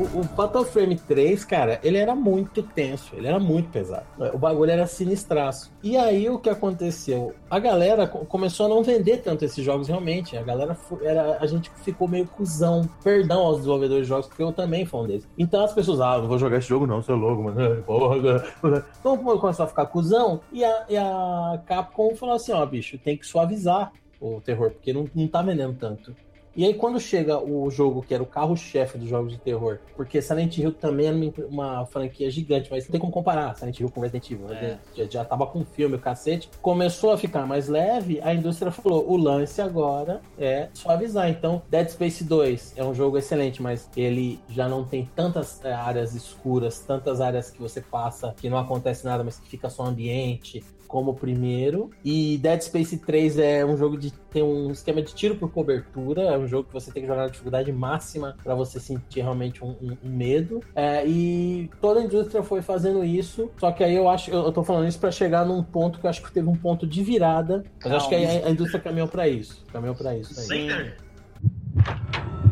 O, 0.00 0.20
o 0.20 0.24
Fatal 0.24 0.64
Frame 0.64 0.96
3, 0.96 1.44
cara, 1.44 1.78
ele 1.82 1.98
era 1.98 2.14
muito 2.14 2.62
tenso, 2.62 3.14
ele 3.14 3.26
era 3.28 3.38
muito 3.38 3.68
pesado. 3.70 4.06
O 4.32 4.38
bagulho 4.38 4.70
era 4.70 4.86
sinistraço. 4.86 5.70
E 5.82 5.96
aí 5.96 6.28
o 6.30 6.38
que 6.38 6.48
aconteceu? 6.48 7.34
A 7.50 7.58
galera 7.58 8.06
co- 8.06 8.24
começou 8.24 8.66
a 8.66 8.68
não 8.68 8.82
vender 8.82 9.18
tanto 9.18 9.44
esses 9.44 9.62
jogos 9.64 9.88
realmente. 9.88 10.36
A 10.36 10.42
galera 10.42 10.76
era, 11.02 11.38
a 11.38 11.46
gente 11.46 11.70
ficou 11.82 12.08
meio 12.08 12.26
cuzão. 12.26 12.88
Perdão 13.04 13.40
aos 13.42 13.58
desenvolvedores 13.58 14.04
de 14.04 14.08
jogos, 14.08 14.26
porque 14.26 14.42
eu 14.42 14.52
também 14.52 14.86
fui 14.86 15.00
um 15.00 15.06
deles. 15.06 15.28
Então 15.36 15.62
as 15.64 15.72
pessoas, 15.74 16.00
ah, 16.00 16.18
não 16.18 16.28
vou 16.28 16.38
jogar 16.38 16.58
esse 16.58 16.68
jogo 16.68 16.86
não, 16.86 17.02
você 17.02 17.12
é 17.12 17.14
louco, 17.14 17.42
mano. 17.42 17.82
Porra. 17.84 18.10
Então 19.00 19.16
começou 19.18 19.64
a 19.64 19.68
ficar 19.68 19.86
cuzão 19.86 20.40
e 20.52 20.64
a, 20.64 20.84
e 20.88 20.96
a 20.96 21.60
Capcom 21.66 22.14
falou 22.14 22.34
assim, 22.36 22.52
ó, 22.52 22.64
bicho, 22.64 22.98
tem 22.98 23.16
que 23.16 23.26
suavizar 23.26 23.92
o 24.20 24.40
terror, 24.40 24.70
porque 24.70 24.92
não, 24.92 25.08
não 25.14 25.26
tá 25.28 25.42
vendendo 25.42 25.74
tanto. 25.78 26.14
E 26.56 26.64
aí, 26.64 26.74
quando 26.74 26.98
chega 26.98 27.38
o 27.38 27.70
jogo 27.70 28.02
que 28.02 28.12
era 28.12 28.22
o 28.22 28.26
carro-chefe 28.26 28.98
dos 28.98 29.08
jogos 29.08 29.32
de 29.32 29.38
terror, 29.38 29.78
porque 29.96 30.20
Silent 30.20 30.58
Hill 30.58 30.72
também 30.72 31.06
era 31.06 31.16
uma, 31.48 31.86
franquia 31.86 32.30
gigante, 32.30 32.68
mas 32.70 32.84
não 32.84 32.90
tem 32.90 33.00
como 33.00 33.12
comparar 33.12 33.54
Silent 33.54 33.78
Hill 33.78 33.90
com 33.90 34.00
Resident 34.00 34.30
Evil. 34.30 34.46
né? 34.48 34.78
Já, 34.94 35.04
já 35.04 35.24
tava 35.24 35.46
com 35.46 35.64
filme, 35.64 35.96
o 35.96 35.98
cacete. 35.98 36.50
Começou 36.60 37.12
a 37.12 37.18
ficar 37.18 37.46
mais 37.46 37.68
leve, 37.68 38.20
a 38.22 38.34
indústria 38.34 38.72
falou: 38.72 39.08
o 39.08 39.16
lance 39.16 39.60
agora 39.62 40.20
é 40.38 40.68
suavizar. 40.74 41.28
Então, 41.28 41.62
Dead 41.68 41.88
Space 41.88 42.24
2 42.24 42.74
é 42.76 42.84
um 42.84 42.94
jogo 42.94 43.16
excelente, 43.16 43.62
mas 43.62 43.88
ele 43.96 44.40
já 44.48 44.68
não 44.68 44.84
tem 44.84 45.08
tantas 45.14 45.64
é, 45.64 45.72
áreas 45.72 46.14
escuras, 46.14 46.80
tantas 46.80 47.20
áreas 47.20 47.50
que 47.50 47.60
você 47.60 47.80
passa 47.80 48.34
que 48.36 48.48
não 48.48 48.58
acontece 48.58 49.04
nada, 49.04 49.22
mas 49.22 49.38
que 49.38 49.48
fica 49.48 49.70
só 49.70 49.84
ambiente. 49.84 50.64
Como 50.90 51.12
o 51.12 51.14
primeiro. 51.14 51.88
E 52.04 52.36
Dead 52.38 52.60
Space 52.62 52.98
3 52.98 53.38
é 53.38 53.64
um 53.64 53.76
jogo 53.76 53.96
de 53.96 54.10
tem 54.30 54.42
um 54.42 54.70
esquema 54.72 55.00
de 55.00 55.14
tiro 55.14 55.36
por 55.36 55.50
cobertura. 55.50 56.22
É 56.22 56.36
um 56.38 56.46
jogo 56.48 56.66
que 56.68 56.74
você 56.74 56.90
tem 56.92 57.02
que 57.02 57.08
jogar 57.08 57.22
na 57.22 57.28
dificuldade 57.28 57.70
máxima 57.72 58.36
para 58.42 58.54
você 58.56 58.80
sentir 58.80 59.20
realmente 59.20 59.64
um, 59.64 59.70
um- 59.80 59.96
um 60.04 60.08
medo. 60.10 60.60
É, 60.74 61.06
e 61.06 61.70
toda 61.80 62.00
a 62.00 62.02
indústria 62.02 62.42
foi 62.42 62.60
fazendo 62.60 63.04
isso. 63.04 63.48
Só 63.58 63.70
que 63.70 63.84
aí 63.84 63.94
eu 63.94 64.08
acho, 64.08 64.30
eu, 64.32 64.40
eu 64.44 64.52
tô 64.52 64.64
falando 64.64 64.88
isso 64.88 64.98
para 64.98 65.12
chegar 65.12 65.46
num 65.46 65.62
ponto 65.62 66.00
que 66.00 66.06
eu 66.06 66.10
acho 66.10 66.22
que 66.22 66.32
teve 66.32 66.48
um 66.48 66.56
ponto 66.56 66.86
de 66.86 67.02
virada. 67.02 67.64
Mas 67.82 67.90
eu 67.90 67.96
acho 67.96 68.08
que 68.08 68.14
aí 68.16 68.24
a, 68.42 68.48
a 68.48 68.50
indústria 68.50 68.80
caminhou 68.80 69.06
para 69.08 69.28
isso. 69.28 69.64
Caminhou 69.72 69.94
para 69.94 70.16
isso. 70.16 70.38
aí. 70.40 70.46
Sim. 70.46 72.49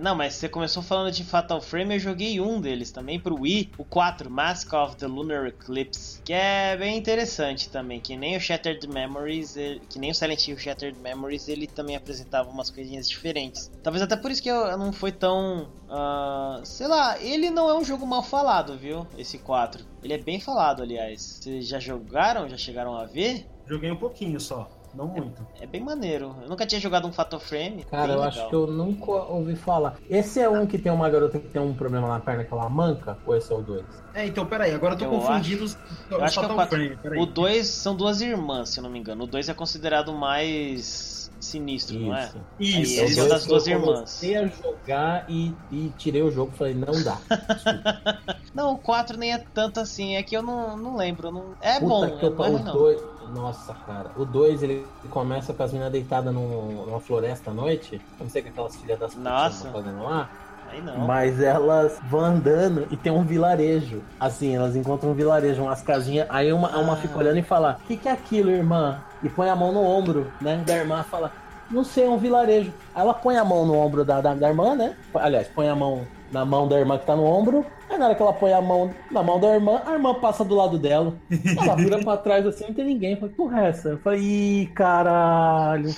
Não, 0.00 0.14
mas 0.14 0.32
você 0.32 0.48
começou 0.48 0.82
falando 0.82 1.12
de 1.12 1.22
Fatal 1.22 1.60
Frame, 1.60 1.96
eu 1.96 2.00
joguei 2.00 2.40
um 2.40 2.58
deles 2.58 2.90
também 2.90 3.20
pro 3.20 3.38
Wii, 3.38 3.72
o 3.76 3.84
4, 3.84 4.30
Mask 4.30 4.72
of 4.72 4.96
the 4.96 5.06
Lunar 5.06 5.46
Eclipse, 5.46 6.22
que 6.22 6.32
é 6.32 6.74
bem 6.74 6.96
interessante 6.96 7.68
também, 7.68 8.00
que 8.00 8.16
nem 8.16 8.34
o 8.34 8.40
Shattered 8.40 8.88
Memories, 8.88 9.56
que 9.90 9.98
nem 9.98 10.10
o 10.10 10.14
Silent 10.14 10.48
Hill 10.48 10.56
Shattered 10.56 10.98
Memories, 10.98 11.48
ele 11.48 11.66
também 11.66 11.96
apresentava 11.96 12.48
umas 12.48 12.70
coisinhas 12.70 13.06
diferentes. 13.10 13.70
Talvez 13.82 14.02
até 14.02 14.16
por 14.16 14.30
isso 14.30 14.42
que 14.42 14.50
eu, 14.50 14.78
não 14.78 14.90
foi 14.90 15.12
tão, 15.12 15.68
ah, 15.90 16.62
sei 16.64 16.88
lá, 16.88 17.20
ele 17.20 17.50
não 17.50 17.68
é 17.68 17.74
um 17.74 17.84
jogo 17.84 18.06
mal 18.06 18.22
falado, 18.22 18.78
viu, 18.78 19.06
esse 19.18 19.36
4. 19.36 19.84
Ele 20.02 20.14
é 20.14 20.18
bem 20.18 20.40
falado, 20.40 20.82
aliás. 20.82 21.20
Vocês 21.20 21.68
já 21.68 21.78
jogaram, 21.78 22.48
já 22.48 22.56
chegaram 22.56 22.96
a 22.96 23.04
ver? 23.04 23.46
Joguei 23.66 23.90
um 23.90 23.96
pouquinho 23.96 24.40
só, 24.40 24.68
não 24.94 25.06
muito. 25.08 25.46
É 25.60 25.66
bem 25.66 25.82
maneiro. 25.82 26.34
Eu 26.42 26.48
nunca 26.48 26.66
tinha 26.66 26.80
jogado 26.80 27.06
um 27.06 27.12
Fatal 27.12 27.38
Frame. 27.40 27.84
Cara, 27.84 28.12
eu 28.12 28.16
legal. 28.16 28.28
acho 28.28 28.48
que 28.48 28.54
eu 28.54 28.66
nunca 28.66 29.10
ouvi 29.10 29.56
falar. 29.56 29.96
Esse 30.08 30.40
é 30.40 30.48
um 30.48 30.66
que 30.66 30.78
tem 30.78 30.90
uma 30.92 31.08
garota 31.08 31.38
que 31.38 31.48
tem 31.48 31.60
um 31.62 31.74
problema 31.74 32.08
na 32.08 32.20
perna 32.20 32.44
que 32.44 32.52
ela 32.52 32.68
manca? 32.68 33.16
Ou 33.26 33.36
esse 33.36 33.52
é 33.52 33.54
o 33.56 33.62
2? 33.62 33.84
É, 34.14 34.26
então, 34.26 34.44
peraí, 34.46 34.72
agora 34.74 34.94
eu 34.94 34.98
tô 34.98 35.04
Eu 35.04 35.10
confundindo 35.10 35.64
os, 35.64 35.78
Eu 36.10 36.16
os 36.18 36.22
acho 36.24 36.38
que 36.40 36.44
é 36.44 36.48
o 36.48 36.50
Fatal 36.50 36.56
4. 36.56 36.76
Frame, 36.78 36.96
peraí. 36.96 37.18
O 37.20 37.26
2 37.26 37.66
são 37.66 37.94
duas 37.94 38.20
irmãs, 38.20 38.70
se 38.70 38.78
eu 38.80 38.82
não 38.82 38.90
me 38.90 38.98
engano. 38.98 39.24
O 39.24 39.26
2 39.26 39.48
é 39.48 39.54
considerado 39.54 40.12
mais 40.12 41.20
sinistro, 41.40 41.98
não 41.98 42.14
é? 42.14 42.24
Isso, 42.24 42.76
Aí, 42.76 42.82
isso. 42.82 43.00
esse 43.02 43.18
é 43.20 43.22
o 43.22 43.28
das 43.28 43.46
duas 43.46 43.66
eu 43.66 43.78
irmãs. 43.78 43.94
comecei 43.94 44.36
a 44.36 44.46
jogar 44.46 45.24
e, 45.30 45.54
e 45.72 45.90
tirei 45.96 46.22
o 46.22 46.30
jogo 46.30 46.50
e 46.54 46.58
falei, 46.58 46.74
não 46.74 46.92
dá. 47.02 47.16
Não, 48.54 48.74
o 48.74 48.78
4 48.78 49.16
nem 49.16 49.32
é 49.32 49.38
tanto 49.38 49.80
assim, 49.80 50.16
é 50.16 50.22
que 50.22 50.36
eu 50.36 50.42
não, 50.42 50.76
não 50.76 50.96
lembro. 50.96 51.28
eu 51.28 51.32
Não... 51.32 51.54
É 51.60 51.78
Puta 51.80 51.86
bom, 51.86 52.18
que 52.18 52.26
eu 52.26 52.30
não 52.34 52.44
é 52.44 52.48
ruim, 52.50 52.62
não. 52.64 52.72
dois- 52.72 53.00
Nossa, 53.34 53.74
cara. 53.86 54.10
O 54.16 54.24
2 54.24 54.62
ele 54.62 54.86
começa 55.10 55.52
com 55.52 55.62
as 55.62 55.72
meninas 55.72 55.92
deitadas 55.92 56.32
num- 56.34 56.84
numa 56.86 57.00
floresta 57.00 57.50
à 57.50 57.54
noite. 57.54 58.00
Eu 58.18 58.24
não 58.24 58.30
sei 58.30 58.40
o 58.40 58.44
que 58.44 58.50
aquelas 58.50 58.76
filhas 58.76 58.98
das 58.98 59.14
putas 59.14 59.62
fazendo 59.72 60.02
lá. 60.02 60.28
Aí 60.70 60.80
não. 60.80 60.98
Mas 60.98 61.40
elas 61.40 61.98
vão 62.08 62.20
andando 62.20 62.86
e 62.90 62.96
tem 62.96 63.10
um 63.12 63.24
vilarejo. 63.24 64.02
Assim, 64.20 64.54
elas 64.54 64.76
encontram 64.76 65.10
um 65.10 65.14
vilarejo, 65.14 65.62
umas 65.62 65.82
casinhas. 65.82 66.26
Aí 66.30 66.52
uma, 66.52 66.68
uma 66.78 66.92
Ah. 66.92 66.96
fica 66.96 67.18
olhando 67.18 67.38
e 67.38 67.42
fala: 67.42 67.78
O 67.82 67.86
que, 67.86 67.96
que 67.96 68.08
é 68.08 68.12
aquilo, 68.12 68.50
irmã? 68.50 69.00
E 69.22 69.28
põe 69.28 69.48
a 69.50 69.56
mão 69.56 69.72
no 69.72 69.82
ombro, 69.84 70.30
né? 70.40 70.62
Da 70.66 70.76
irmã 70.76 71.02
fala: 71.02 71.32
Não 71.70 71.82
sei, 71.84 72.06
é 72.06 72.08
um 72.10 72.18
vilarejo. 72.18 72.72
Aí 72.94 73.02
ela 73.02 73.14
põe 73.14 73.36
a 73.36 73.44
mão 73.44 73.66
no 73.66 73.74
ombro 73.74 74.04
da, 74.04 74.20
da, 74.20 74.34
da 74.34 74.48
irmã, 74.48 74.74
né? 74.76 74.96
Aliás, 75.14 75.48
põe 75.48 75.68
a 75.68 75.74
mão 75.74 76.06
na 76.30 76.44
mão 76.44 76.68
da 76.68 76.78
irmã 76.78 76.98
que 76.98 77.06
tá 77.06 77.16
no 77.16 77.24
ombro. 77.24 77.64
Aí 77.88 77.98
na 77.98 78.06
hora 78.06 78.14
que 78.14 78.22
ela 78.22 78.32
põe 78.32 78.52
a 78.52 78.60
mão 78.60 78.94
na 79.10 79.22
mão 79.22 79.40
da 79.40 79.48
irmã, 79.48 79.82
a 79.84 79.92
irmã 79.92 80.14
passa 80.14 80.44
do 80.44 80.54
lado 80.54 80.78
dela. 80.78 81.16
Ela 81.60 81.74
vira 81.76 81.98
pra 81.98 82.16
trás 82.16 82.46
assim, 82.46 82.64
não 82.68 82.74
tem 82.74 82.84
ninguém. 82.84 83.16
Falei, 83.16 83.34
porra, 83.34 83.64
é 83.64 83.68
essa? 83.68 83.88
Eu 83.90 83.98
falei, 83.98 84.20
ih, 84.20 84.66
caralho. 84.74 85.90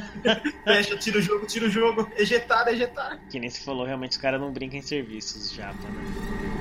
Fecha, 0.64 0.96
tira 0.96 1.18
o 1.18 1.22
jogo, 1.22 1.46
tira 1.46 1.66
o 1.66 1.70
jogo. 1.70 2.08
Ejetar, 2.16 2.66
ejetar. 2.68 3.20
Que 3.30 3.38
nem 3.38 3.50
se 3.50 3.64
falou, 3.64 3.84
realmente 3.84 4.12
os 4.12 4.16
caras 4.18 4.40
não 4.40 4.50
brincam 4.50 4.78
em 4.78 4.82
serviços 4.82 5.52
já, 5.52 5.68
né? 5.68 6.56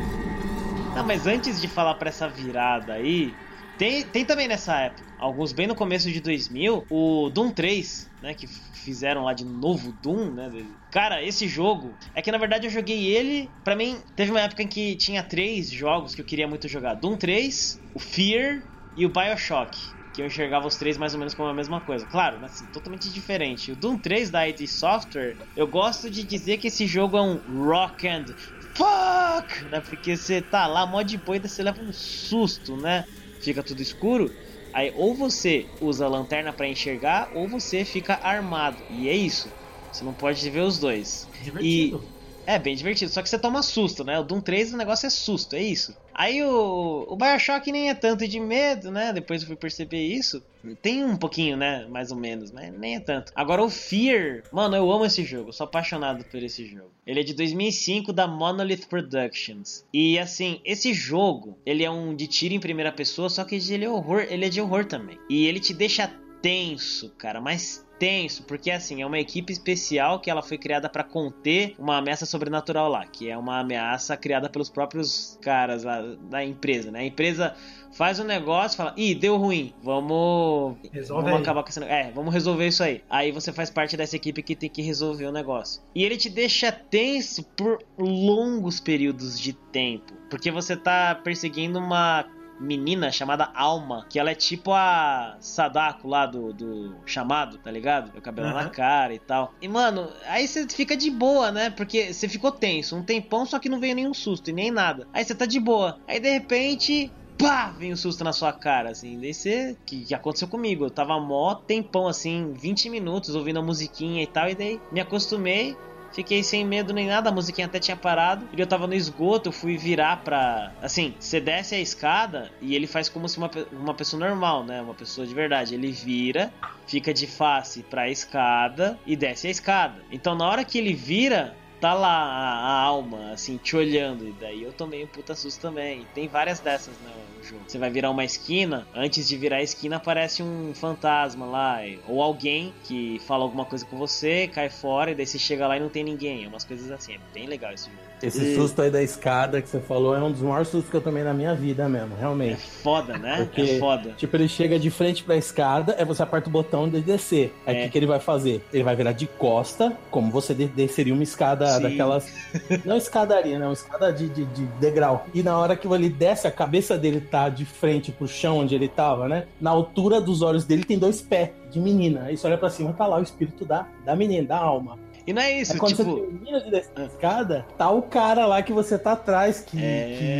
Não, 0.96 1.06
mas 1.06 1.26
antes 1.28 1.60
de 1.60 1.68
falar 1.68 1.96
pra 1.96 2.10
essa 2.10 2.28
virada 2.28 2.94
aí, 2.94 3.34
tem, 3.78 4.08
tem 4.10 4.26
também 4.26 4.48
nessa 4.48 4.80
época, 4.80 5.14
alguns 5.18 5.52
bem 5.52 5.68
no 5.68 5.76
começo 5.76 6.12
de 6.12 6.22
2000, 6.22 6.86
o 6.90 7.30
Doom 7.30 7.52
3, 7.52 8.10
né, 8.22 8.34
que 8.34 8.48
fizeram 8.48 9.24
lá 9.24 9.34
de 9.34 9.46
novo 9.46 9.92
Doom, 9.92 10.32
né? 10.32 10.50
Cara, 10.90 11.24
esse 11.24 11.48
jogo, 11.48 11.98
é 12.14 12.22
que 12.22 12.32
na 12.32 12.38
verdade 12.38 12.68
eu 12.68 12.72
joguei 12.72 13.06
ele, 13.06 13.52
pra 13.64 13.76
mim, 13.76 14.02
teve 14.16 14.32
uma 14.32 14.42
época 14.42 14.64
em 14.64 14.68
que 14.68 14.96
tinha 14.96 15.24
três 15.24 15.70
jogos 15.70 16.16
que 16.16 16.22
eu 16.22 16.26
queria 16.26 16.48
muito 16.48 16.68
jogar. 16.68 16.96
Doom 16.96 17.18
3, 17.18 17.80
o 17.94 18.00
Fear 18.00 18.64
e 18.96 19.06
o 19.06 19.10
BioShock. 19.10 19.96
Que 20.14 20.22
eu 20.22 20.28
enxergava 20.28 20.66
os 20.66 20.78
três 20.78 20.98
mais 20.98 21.14
ou 21.14 21.20
menos 21.20 21.34
como 21.34 21.50
a 21.50 21.54
mesma 21.54 21.82
coisa. 21.82 22.06
Claro, 22.06 22.40
mas 22.40 22.54
assim, 22.54 22.68
totalmente 22.68 23.12
diferente. 23.12 23.74
O 23.74 23.76
Doom 23.76 24.00
3 24.00 24.30
da 24.30 24.48
ID 24.48 24.66
Software, 24.66 25.36
eu 25.54 25.68
gosto 25.68 26.10
de 26.10 26.24
dizer 26.24 26.58
que 26.58 26.68
esse 26.68 26.88
jogo 26.88 27.18
é 27.18 27.22
um 27.22 27.42
rock 27.46 28.08
and 28.08 28.26
fuck, 28.74 29.66
né? 29.70 29.82
Porque 29.82 30.16
você 30.16 30.42
tá 30.42 30.68
lá, 30.68 30.86
mó 30.86 31.02
de 31.02 31.18
boa, 31.18 31.38
daí 31.38 31.50
você 31.50 31.62
leva 31.62 31.82
um 31.82 31.92
susto, 31.92 32.78
né? 32.78 33.04
Fica 33.46 33.62
tudo 33.62 33.80
escuro. 33.80 34.32
Aí 34.74 34.92
ou 34.96 35.14
você 35.14 35.68
usa 35.80 36.06
a 36.06 36.10
lanterna 36.10 36.52
pra 36.52 36.68
enxergar, 36.68 37.30
ou 37.36 37.48
você 37.48 37.86
fica 37.86 38.20
armado. 38.24 38.78
E 38.90 39.08
é 39.08 39.16
isso. 39.16 39.48
Você 39.92 40.04
não 40.04 40.14
pode 40.14 40.50
ver 40.50 40.62
os 40.62 40.80
dois. 40.80 41.30
Divertido. 41.44 42.04
É 42.46 42.60
bem 42.60 42.76
divertido, 42.76 43.12
só 43.12 43.22
que 43.22 43.30
você 43.30 43.40
toma 43.40 43.64
susto, 43.64 44.04
né? 44.04 44.20
O 44.20 44.24
Doom 44.24 44.40
3 44.40 44.74
o 44.74 44.78
negócio 44.78 45.08
é 45.08 45.10
susto, 45.10 45.56
é 45.56 45.62
isso. 45.62 45.96
Aí 46.14 46.44
o, 46.44 47.06
o 47.10 47.16
Bioshock 47.16 47.72
nem 47.72 47.90
é 47.90 47.94
tanto 47.94 48.28
de 48.28 48.40
medo, 48.40 48.92
né? 48.92 49.12
Depois 49.12 49.42
eu 49.42 49.48
fui 49.48 49.56
perceber 49.56 50.02
isso. 50.02 50.44
Tem 50.82 51.04
um 51.04 51.18
pouquinho, 51.18 51.58
né? 51.58 51.86
Mais 51.90 52.12
ou 52.12 52.18
menos, 52.18 52.52
mas 52.52 52.72
nem 52.78 52.96
é 52.96 53.00
tanto. 53.00 53.32
Agora 53.36 53.64
o 53.64 53.70
Fear, 53.70 54.44
mano, 54.52 54.76
eu 54.76 54.92
amo 54.92 55.06
esse 55.06 55.24
jogo, 55.24 55.52
sou 55.52 55.66
apaixonado 55.66 56.24
por 56.26 56.42
esse 56.42 56.66
jogo. 56.66 56.92
Ele 57.06 57.20
é 57.20 57.24
de 57.24 57.34
2005 57.34 58.14
da 58.14 58.28
Monolith 58.28 58.88
Productions. 58.88 59.84
E 59.94 60.18
assim, 60.18 60.62
esse 60.64 60.94
jogo, 60.94 61.58
ele 61.66 61.84
é 61.84 61.92
um 61.92 62.16
de 62.16 62.28
tiro 62.28 62.54
em 62.54 62.60
primeira 62.60 62.92
pessoa, 62.92 63.30
só 63.30 63.44
que 63.44 63.56
ele 63.56 63.86
é 63.86 63.90
horror, 63.90 64.26
ele 64.30 64.46
é 64.46 64.50
de 64.50 64.62
horror 64.62 64.86
também. 64.86 65.18
E 65.30 65.46
ele 65.46 65.60
te 65.60 65.74
deixa 65.74 66.12
tenso, 66.42 67.10
cara, 67.18 67.42
mas 67.42 67.85
tenso, 67.98 68.44
porque 68.44 68.72
assim, 68.72 69.02
é 69.02 69.06
uma 69.06 69.20
equipe 69.20 69.52
especial 69.52 70.20
que 70.20 70.30
ela 70.30 70.42
foi 70.42 70.58
criada 70.58 70.90
para 70.90 71.04
conter 71.04 71.76
uma 71.78 71.98
ameaça 71.98 72.26
sobrenatural 72.26 72.90
lá, 72.90 73.06
que 73.06 73.30
é 73.30 73.38
uma 73.38 73.60
ameaça 73.60 74.16
criada 74.18 74.50
pelos 74.50 74.70
próprios 74.70 75.38
caras 75.42 75.84
lá 75.84 76.02
da 76.30 76.44
empresa, 76.44 76.92
né? 76.92 77.00
A 77.00 77.06
empresa 77.06 77.56
faz 77.92 78.20
um 78.20 78.24
negócio, 78.24 78.78
fala: 78.78 78.94
"Ih, 78.98 79.16
deu 79.16 79.38
ruim. 79.38 79.74
Vamos 79.82 80.78
Resolve 80.92 81.24
vamos 81.24 81.38
aí. 81.38 81.44
acabar 81.44 81.64
com 81.64 81.70
esse 81.70 81.80
negócio. 81.80 82.00
É, 82.00 82.12
vamos 82.12 82.34
resolver 82.34 82.68
isso 82.68 82.84
aí". 82.84 83.02
Aí 83.10 83.32
você 83.32 83.52
faz 83.52 83.70
parte 83.70 83.96
dessa 83.98 84.16
equipe 84.16 84.44
que 84.44 84.56
tem 84.56 84.70
que 84.70 84.82
resolver 84.82 85.26
o 85.26 85.32
negócio. 85.32 85.82
E 85.94 86.04
ele 86.04 86.18
te 86.18 86.30
deixa 86.30 86.72
tenso 86.72 87.44
por 87.44 87.80
longos 87.98 88.80
períodos 88.80 89.40
de 89.40 89.54
tempo, 89.54 90.14
porque 90.30 90.52
você 90.52 90.76
tá 90.76 91.16
perseguindo 91.16 91.80
uma 91.80 92.26
menina 92.60 93.12
chamada 93.12 93.50
Alma, 93.54 94.06
que 94.10 94.20
ela 94.20 94.32
é 94.32 94.36
tipo 94.36 94.72
a 94.74 95.38
Sadako 95.40 96.08
lá 96.08 96.26
do, 96.26 96.54
do 96.54 96.96
chamado, 97.06 97.58
tá 97.58 97.72
ligado? 97.72 98.18
O 98.18 98.22
cabelo 98.22 98.50
na 98.50 98.62
Aham. 98.62 98.70
cara 98.70 99.14
e 99.14 99.20
tal. 99.20 99.54
E 99.62 99.68
mano, 99.68 100.10
aí 100.28 100.48
você 100.48 100.68
fica 100.68 100.96
de 100.96 101.10
boa, 101.12 101.52
né? 101.52 101.70
Porque 101.70 102.14
você 102.14 102.28
ficou 102.28 102.52
tenso 102.52 102.96
um 102.96 103.04
tempão, 103.04 103.46
só 103.46 103.60
que 103.60 103.70
não 103.70 103.80
veio 103.80 103.96
nenhum 103.96 104.14
susto 104.14 104.50
e 104.50 104.54
nem 104.54 104.72
nada. 104.72 105.08
Aí 105.14 105.24
você 105.24 105.36
tá 105.36 105.46
de 105.46 105.60
boa. 105.60 105.98
Aí 106.08 106.20
de 106.20 106.32
repente. 106.32 107.12
Pá! 107.38 107.76
Vem 107.78 107.92
um 107.92 107.98
susto 107.98 108.24
na 108.24 108.32
sua 108.32 108.54
cara, 108.54 108.92
assim. 108.92 109.20
Daí 109.20 109.34
você. 109.34 109.78
Que, 109.86 110.06
que 110.06 110.16
aconteceu 110.16 110.48
comigo? 110.48 110.86
Eu 110.86 110.90
tava 110.90 111.20
mó 111.20 111.54
tempão, 111.54 112.08
assim, 112.08 112.54
20 112.54 112.90
minutos 112.90 113.36
ouvindo 113.36 113.60
a 113.60 113.62
musiquinha 113.62 114.24
e 114.24 114.28
tal. 114.28 114.50
E 114.50 114.56
daí 114.56 114.80
me 114.90 115.02
acostumei. 115.02 115.76
Fiquei 116.16 116.42
sem 116.44 116.64
medo 116.64 116.94
nem 116.94 117.08
nada, 117.08 117.30
a 117.30 117.32
musiquinha 117.32 117.68
até 117.68 117.78
tinha 117.78 117.98
parado. 117.98 118.48
E 118.56 118.60
eu 118.62 118.66
tava 118.66 118.88
no 118.88 118.94
esgoto, 118.94 119.50
eu 119.50 119.52
fui 119.52 119.76
virar 119.76 120.24
pra. 120.24 120.72
Assim, 120.82 121.14
você 121.20 121.42
desce 121.42 121.76
a 121.76 121.80
escada 121.80 122.50
e 122.62 122.74
ele 122.74 122.88
faz 122.88 123.10
como 123.10 123.28
se 123.28 123.38
uma, 123.38 123.52
uma 123.74 123.94
pessoa 123.94 124.26
normal, 124.26 124.64
né? 124.64 124.82
Uma 124.82 124.94
pessoa 124.94 125.28
de 125.28 125.34
verdade. 125.34 125.76
Ele 125.76 125.92
vira, 125.92 126.54
fica 126.88 127.14
de 127.14 127.28
face 127.28 127.84
pra 127.84 128.10
escada 128.10 128.98
e 129.06 129.14
desce 129.18 129.48
a 129.48 129.52
escada. 129.52 130.02
Então 130.10 130.36
na 130.36 130.48
hora 130.48 130.64
que 130.64 130.78
ele 130.78 130.94
vira. 130.94 131.54
Tá 131.86 131.94
lá 131.94 132.10
a, 132.10 132.82
alma, 132.82 133.32
assim, 133.32 133.58
te 133.58 133.76
olhando. 133.76 134.28
E 134.28 134.32
daí 134.32 134.64
eu 134.64 134.74
tomei 134.74 135.04
um 135.04 135.08
puta 135.08 135.36
susto 135.36 135.62
também. 135.62 136.02
E 136.02 136.06
tem 136.16 136.28
várias 136.28 136.60
dessas 136.60 136.98
né, 136.98 137.12
no 137.38 137.44
jogo. 137.44 137.64
Você 137.68 137.78
vai 137.78 137.92
virar 137.92 138.10
uma 138.10 138.26
esquina, 138.26 138.88
antes 138.92 139.28
de 139.28 139.38
virar 139.38 139.58
a 139.58 139.62
esquina 139.62 139.98
aparece 139.98 140.42
um 140.42 140.74
fantasma 140.74 141.46
lá. 141.46 141.82
Ou 142.08 142.24
alguém 142.24 142.74
que 142.88 143.20
fala 143.28 143.44
alguma 143.44 143.66
coisa 143.66 143.86
com 143.86 144.00
você, 144.00 144.48
cai 144.48 144.68
fora, 144.68 145.12
e 145.12 145.16
daí 145.16 145.28
você 145.28 145.38
chega 145.38 145.68
lá 145.68 145.78
e 145.78 145.80
não 145.80 145.90
tem 145.90 146.04
ninguém. 146.04 146.44
É 146.44 146.48
umas 146.48 146.66
coisas 146.66 146.90
assim. 146.90 147.14
É 147.14 147.20
bem 147.32 147.46
legal 147.46 147.72
esse 147.72 147.86
jogo. 147.86 148.02
Esse 148.24 148.44
E- 148.44 148.56
susto 148.56 148.82
aí 148.82 148.90
da 148.90 149.02
escada 149.04 149.62
que 149.62 149.68
você 149.70 149.80
falou 149.80 150.16
é 150.16 150.20
um 150.24 150.32
dos 150.32 150.42
maiores 150.42 150.68
sustos 150.70 150.90
que 150.90 150.96
eu 150.98 151.02
tomei 151.02 151.24
na 151.24 151.34
minha 151.34 151.54
vida 151.54 151.88
mesmo, 151.90 152.16
É 152.16 152.20
realmente. 152.20 152.62
foda, 152.82 153.18
né? 153.18 153.38
Porque, 153.38 153.62
É 153.62 153.80
foda. 153.80 154.12
Tipo, 154.18 154.36
ele 154.38 154.48
chega 154.48 154.80
de 154.80 154.90
frente 154.90 155.24
pra 155.24 155.36
escada, 155.36 155.96
aí 155.98 156.06
você 156.06 156.24
aperta 156.24 156.48
o 156.50 156.52
botão 156.52 156.88
de 156.90 157.02
descer. 157.02 157.54
Aí 157.66 157.76
o 157.76 157.78
É. 157.80 157.84
que, 157.84 157.90
que 157.92 157.98
ele 157.98 158.06
vai 158.06 158.20
fazer? 158.20 158.64
Ele 158.74 158.84
vai 158.84 158.96
virar 158.96 159.12
de 159.12 159.28
costa, 159.28 159.96
como 160.10 160.32
você 160.32 160.54
de- 160.54 160.68
desceria 160.68 161.14
uma 161.14 161.24
escada 161.24 161.68
Sim. 161.68 161.84
daquelas. 161.84 162.32
Não 162.86 162.98
escadaria, 162.98 163.60
né? 163.60 163.66
Uma 163.66 163.74
escada 163.74 164.12
de, 164.12 164.30
de, 164.30 164.46
de 164.46 164.66
degrau. 164.80 165.26
E 165.34 165.44
na 165.44 165.58
hora 165.58 165.76
que 165.76 165.88
ele 165.88 166.10
desce, 166.10 166.48
a 166.48 166.52
cabeça 166.52 166.98
dele 166.98 167.20
tá 167.22 167.50
de 167.50 167.66
frente 167.66 168.12
pro 168.12 168.28
chão 168.28 168.60
onde 168.60 168.74
ele 168.76 168.88
tava, 168.88 169.28
né? 169.28 169.46
Na 169.60 169.72
altura 169.72 170.20
dos 170.22 170.42
olhos 170.42 170.66
dele 170.66 170.84
tem 170.84 170.98
dois 170.98 171.22
pés 171.22 171.50
de 171.72 171.80
menina. 171.80 172.24
Aí 172.24 172.38
você 172.38 172.48
olha 172.48 172.58
pra 172.58 172.70
cima, 172.70 172.94
tá 172.94 173.06
lá 173.06 173.18
o 173.20 173.22
espírito 173.24 173.66
da, 173.66 173.86
da 174.06 174.16
menina, 174.16 174.48
da 174.48 174.58
alma. 174.58 174.98
E 175.28 175.34
não 175.34 175.42
é 175.42 175.60
isso, 175.60 175.76
É 175.76 175.78
quando 175.80 175.96
tipo. 175.96 176.12
você 176.12 176.22
termina 176.22 176.62
de 176.62 176.70
descer 176.72 176.92
a 177.02 177.06
escada, 177.06 177.66
tá 177.78 177.90
o 177.90 178.02
cara 178.02 178.46
lá 178.46 178.62
que 178.62 178.72
você 178.72 178.98
tá 178.98 179.14
atrás, 179.14 179.60
que, 179.62 179.78
É. 179.84 180.40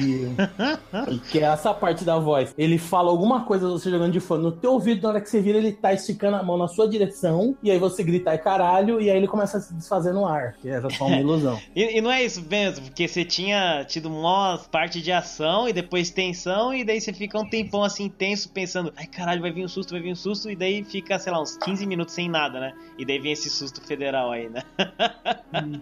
que, 1.08 1.20
que 1.32 1.40
é 1.40 1.44
essa 1.44 1.74
parte 1.74 2.04
da 2.04 2.18
voz. 2.18 2.54
Ele 2.58 2.78
fala 2.78 3.10
alguma 3.10 3.44
coisa, 3.46 3.68
você 3.70 3.90
jogando 3.90 4.12
de 4.12 4.20
fone 4.20 4.44
no 4.44 4.52
teu 4.52 4.74
ouvido, 4.74 5.04
na 5.04 5.10
hora 5.10 5.22
que 5.22 5.30
você 5.30 5.42
vira, 5.42 5.58
ele 5.58 5.72
tá 5.72 5.94
esticando 5.94 6.38
a 6.38 6.44
mão 6.44 6.58
na 6.58 6.68
sua 6.68 6.88
direção, 6.88 7.56
e 7.64 7.72
aí 7.72 7.78
você 7.80 8.04
grita, 8.04 8.32
é 8.32 8.38
caralho, 8.38 9.02
e 9.02 9.10
aí 9.10 9.18
ele 9.18 9.28
começa 9.28 9.58
a 9.58 9.62
se 9.62 9.74
desfazer 9.74 10.14
no 10.14 10.26
ar, 10.26 10.54
que 10.62 10.70
era 10.70 10.90
só 10.90 11.06
uma 11.08 11.18
ilusão. 11.18 11.60
E, 11.76 11.98
e 11.98 12.02
não 12.02 12.12
é 12.12 12.24
isso 12.24 12.44
mesmo, 12.50 12.86
porque 12.86 13.08
você 13.08 13.26
tinha 13.26 13.84
tido 13.86 14.08
uma 14.08 14.60
parte 14.72 15.02
de 15.02 15.12
ação 15.12 15.68
e 15.68 15.74
depois 15.74 16.10
tensão, 16.10 16.74
e 16.74 16.84
daí 16.86 17.02
você 17.02 17.12
fica 17.12 17.38
um 17.40 17.50
tempão 17.50 17.84
assim 17.84 18.08
tenso, 18.08 18.50
pensando, 18.50 18.94
ai 18.96 19.08
caralho, 19.08 19.42
vai 19.42 19.52
vir 19.52 19.66
um 19.66 19.68
susto, 19.68 19.92
vai 19.92 20.02
vir 20.02 20.12
um 20.12 20.16
susto, 20.16 20.50
e 20.50 20.56
daí 20.56 20.84
fica, 20.84 21.18
sei 21.20 21.32
lá, 21.34 21.42
uns 21.42 21.58
15 21.58 21.86
minutos 21.86 22.14
sem 22.14 22.30
nada, 22.30 22.60
né? 22.60 22.74
E 22.98 23.06
daí 23.06 23.20
vem 23.20 23.32
esse 23.34 23.50
susto 23.50 23.82
federal 23.82 24.32
aí, 24.32 24.48
né? 24.50 24.62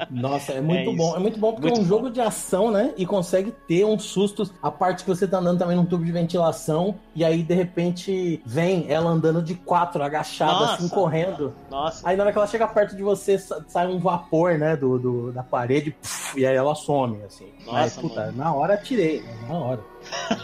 Nossa, 0.09 0.53
é 0.53 0.61
muito 0.61 0.91
É 0.91 0.95
bom. 0.95 1.15
É 1.15 1.19
muito 1.19 1.39
bom 1.39 1.51
porque 1.53 1.67
Muito 1.67 1.77
é 1.79 1.81
um 1.81 1.83
bom. 1.83 1.89
jogo 1.89 2.09
de 2.11 2.21
ação, 2.21 2.71
né? 2.71 2.93
E 2.97 3.05
consegue 3.05 3.51
ter 3.67 3.83
uns 3.85 4.03
sustos. 4.03 4.53
A 4.61 4.69
parte 4.69 5.03
que 5.03 5.09
você 5.09 5.27
tá 5.27 5.39
andando 5.39 5.59
também 5.59 5.75
num 5.75 5.85
tubo 5.85 6.05
de 6.05 6.11
ventilação. 6.11 6.95
E 7.15 7.23
aí, 7.25 7.41
de 7.43 7.53
repente, 7.53 8.41
vem 8.45 8.85
ela 8.91 9.09
andando 9.09 9.41
de 9.41 9.55
quatro, 9.55 10.03
agachada, 10.03 10.51
Nossa. 10.53 10.73
assim, 10.75 10.89
correndo. 10.89 11.53
Nossa. 11.69 12.07
Aí 12.07 12.15
na 12.15 12.23
hora 12.23 12.31
que 12.31 12.37
ela 12.37 12.47
chega 12.47 12.67
perto 12.67 12.95
de 12.95 13.03
você, 13.03 13.37
sa- 13.37 13.63
sai 13.67 13.87
um 13.87 13.99
vapor, 13.99 14.57
né? 14.57 14.75
Do, 14.75 14.99
do- 14.99 15.31
da 15.31 15.43
parede, 15.43 15.91
puf, 15.91 16.39
e 16.39 16.45
aí 16.45 16.55
ela 16.55 16.75
some, 16.75 17.21
assim. 17.23 17.51
Nossa, 17.65 17.71
Mas, 17.71 17.97
puta, 17.97 18.19
mano. 18.27 18.37
na 18.37 18.53
hora 18.53 18.77
tirei, 18.77 19.21
né? 19.21 19.35
Na 19.47 19.55
hora. 19.55 19.79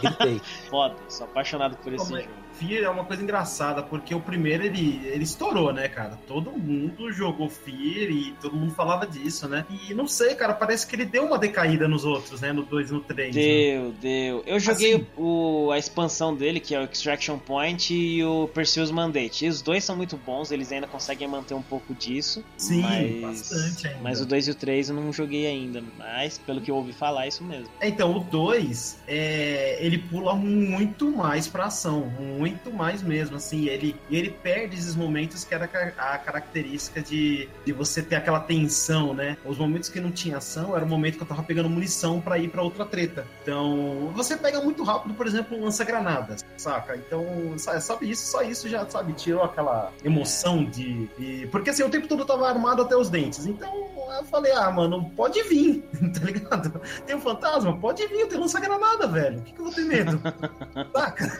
Gritei. 0.00 0.40
Foda, 0.70 0.94
sou 1.08 1.26
apaixonado 1.26 1.76
por 1.76 1.92
esse 1.92 2.04
Como 2.04 2.16
é? 2.18 2.22
jogo. 2.22 2.34
Fear 2.60 2.84
é 2.84 2.90
uma 2.90 3.04
coisa 3.04 3.22
engraçada, 3.22 3.82
porque 3.82 4.14
o 4.14 4.20
primeiro 4.20 4.62
ele, 4.64 5.00
ele 5.06 5.24
estourou, 5.24 5.72
né, 5.72 5.88
cara? 5.88 6.18
Todo 6.26 6.50
mundo 6.50 7.10
jogou 7.10 7.48
Fear 7.48 8.10
e 8.10 8.34
todo 8.40 8.54
mundo 8.54 8.74
falava 8.74 9.06
disso, 9.06 9.48
né? 9.48 9.64
E 9.88 9.94
não 9.94 10.06
sei, 10.06 10.34
cara, 10.34 10.52
parece 10.52 10.86
que 10.86 10.94
ele 10.94 11.06
deu 11.06 11.24
uma 11.24 11.38
decaída 11.38 11.88
nos 11.88 12.04
outros, 12.04 12.40
né? 12.42 12.52
No 12.52 12.62
2 12.62 12.90
e 12.90 12.92
no 12.92 13.00
3. 13.00 13.34
né? 13.34 13.40
Deu, 13.42 13.92
deu. 14.00 14.42
Eu 14.46 14.60
joguei 14.60 14.94
Assim. 14.96 15.06
o, 15.16 15.70
a 15.72 15.78
expansão 15.78 16.34
dele, 16.36 16.60
que 16.60 16.74
é 16.74 16.80
o 16.80 16.84
Extraction 16.84 17.38
Point 17.38 17.94
e 17.94 18.22
o 18.22 18.48
Perseus 18.48 18.90
Mandate. 18.90 19.46
E 19.46 19.48
os 19.48 19.62
dois 19.62 19.82
são 19.82 19.96
muito 19.96 20.16
bons, 20.18 20.50
eles 20.50 20.70
ainda 20.70 20.86
conseguem 20.86 21.26
manter 21.26 21.54
um 21.54 21.62
pouco 21.62 21.94
disso. 21.94 22.44
Sim, 22.58 22.82
mas, 22.82 23.20
bastante 23.20 23.88
ainda. 23.88 24.00
Mas 24.02 24.20
o 24.20 24.26
2 24.26 24.48
e 24.48 24.50
o 24.50 24.54
3 24.54 24.90
eu 24.90 24.96
não 24.96 25.12
joguei 25.12 25.46
ainda. 25.46 25.82
Mas, 25.96 26.36
pelo 26.36 26.60
que 26.60 26.70
eu 26.70 26.76
ouvi 26.76 26.92
falar, 26.92 27.24
é 27.24 27.28
isso 27.28 27.42
mesmo. 27.42 27.68
Então, 27.80 28.16
o 28.16 28.20
2, 28.20 28.98
é, 29.08 29.78
ele 29.80 29.96
pula 29.98 30.34
muito 30.34 31.10
mais 31.10 31.46
pra 31.48 31.64
ação, 31.66 32.12
muito 32.36 32.49
mais 32.72 33.02
mesmo, 33.02 33.36
assim, 33.36 33.66
ele, 33.66 33.96
ele 34.10 34.30
perde 34.30 34.76
esses 34.76 34.94
momentos 34.96 35.44
que 35.44 35.54
era 35.54 35.64
a 35.98 36.18
característica 36.18 37.00
de, 37.02 37.48
de 37.64 37.72
você 37.72 38.02
ter 38.02 38.16
aquela 38.16 38.40
tensão, 38.40 39.12
né? 39.14 39.36
Os 39.44 39.58
momentos 39.58 39.88
que 39.88 40.00
não 40.00 40.10
tinha 40.10 40.38
ação 40.38 40.76
era 40.76 40.84
o 40.84 40.88
momento 40.88 41.16
que 41.16 41.22
eu 41.22 41.26
tava 41.26 41.42
pegando 41.42 41.68
munição 41.68 42.20
pra 42.20 42.38
ir 42.38 42.48
pra 42.48 42.62
outra 42.62 42.84
treta. 42.84 43.26
Então, 43.42 44.10
você 44.14 44.36
pega 44.36 44.60
muito 44.60 44.82
rápido, 44.82 45.14
por 45.14 45.26
exemplo, 45.26 45.56
um 45.56 45.64
lança-granadas, 45.64 46.44
saca? 46.56 46.96
Então, 46.96 47.24
sa- 47.58 47.80
sabe 47.80 48.10
isso, 48.10 48.26
só 48.30 48.42
isso 48.42 48.68
já, 48.68 48.86
sabe, 48.88 49.12
tirou 49.12 49.42
aquela 49.42 49.92
emoção 50.04 50.64
de, 50.64 51.06
de- 51.18 51.46
Porque 51.50 51.70
assim, 51.70 51.82
o 51.82 51.90
tempo 51.90 52.08
todo 52.08 52.20
eu 52.22 52.26
tava 52.26 52.48
armado 52.48 52.82
até 52.82 52.96
os 52.96 53.08
dentes, 53.10 53.46
então 53.46 53.88
eu 54.18 54.24
falei, 54.24 54.52
ah, 54.52 54.70
mano, 54.70 55.10
pode 55.16 55.42
vir, 55.44 55.82
tá 56.14 56.24
ligado? 56.24 56.80
Tem 57.06 57.14
um 57.16 57.20
fantasma? 57.20 57.76
Pode 57.78 58.06
vir, 58.06 58.20
eu 58.20 58.28
tenho 58.28 58.40
lança-granada, 58.40 59.06
velho. 59.06 59.38
O 59.38 59.42
que, 59.42 59.52
que 59.52 59.60
eu 59.60 59.64
vou 59.64 59.74
ter 59.74 59.84
medo? 59.84 60.20
Saca? 60.94 61.38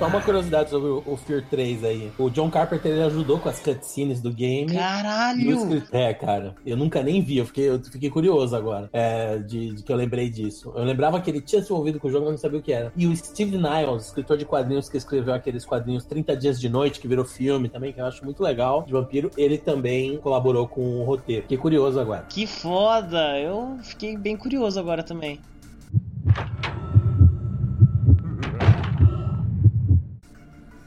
Só 0.00 0.06
uma 0.06 0.22
curiosidade 0.22 0.70
sobre 0.70 0.88
o, 0.88 1.02
o 1.06 1.14
Fear 1.14 1.44
3 1.50 1.84
aí. 1.84 2.10
O 2.18 2.30
John 2.30 2.50
Carpenter 2.50 2.90
ele 2.90 3.02
ajudou 3.02 3.38
com 3.38 3.50
as 3.50 3.60
cutscenes 3.60 4.18
do 4.22 4.32
game. 4.32 4.72
Caralho! 4.72 5.50
escrit- 5.52 5.88
É, 5.92 6.14
cara, 6.14 6.54
eu 6.64 6.74
nunca 6.74 7.02
nem 7.02 7.20
vi, 7.20 7.36
eu 7.36 7.44
fiquei, 7.44 7.68
eu 7.68 7.78
fiquei 7.84 8.08
curioso 8.08 8.56
agora 8.56 8.88
é, 8.94 9.36
de, 9.36 9.74
de 9.74 9.82
que 9.82 9.92
eu 9.92 9.96
lembrei 9.96 10.30
disso. 10.30 10.72
Eu 10.74 10.84
lembrava 10.84 11.20
que 11.20 11.28
ele 11.30 11.42
tinha 11.42 11.60
se 11.62 11.70
envolvido 11.70 12.00
com 12.00 12.08
o 12.08 12.10
jogo, 12.10 12.24
mas 12.24 12.32
não 12.32 12.38
sabia 12.38 12.58
o 12.58 12.62
que 12.62 12.72
era. 12.72 12.90
E 12.96 13.06
o 13.06 13.14
Steve 13.14 13.58
Niles, 13.58 14.06
escritor 14.06 14.38
de 14.38 14.46
quadrinhos 14.46 14.88
que 14.88 14.96
escreveu 14.96 15.34
aqueles 15.34 15.66
quadrinhos 15.66 16.06
30 16.06 16.34
Dias 16.34 16.58
de 16.58 16.70
Noite, 16.70 16.98
que 16.98 17.06
virou 17.06 17.26
filme 17.26 17.68
também, 17.68 17.92
que 17.92 18.00
eu 18.00 18.06
acho 18.06 18.24
muito 18.24 18.42
legal, 18.42 18.84
de 18.84 18.92
vampiro, 18.94 19.30
ele 19.36 19.58
também 19.58 20.16
colaborou 20.16 20.66
com 20.66 20.80
o 20.80 21.04
roteiro. 21.04 21.42
Fiquei 21.42 21.58
curioso 21.58 22.00
agora. 22.00 22.24
Que 22.26 22.46
foda! 22.46 23.38
Eu 23.38 23.76
fiquei 23.82 24.16
bem 24.16 24.34
curioso 24.34 24.80
agora 24.80 25.02
também. 25.02 25.38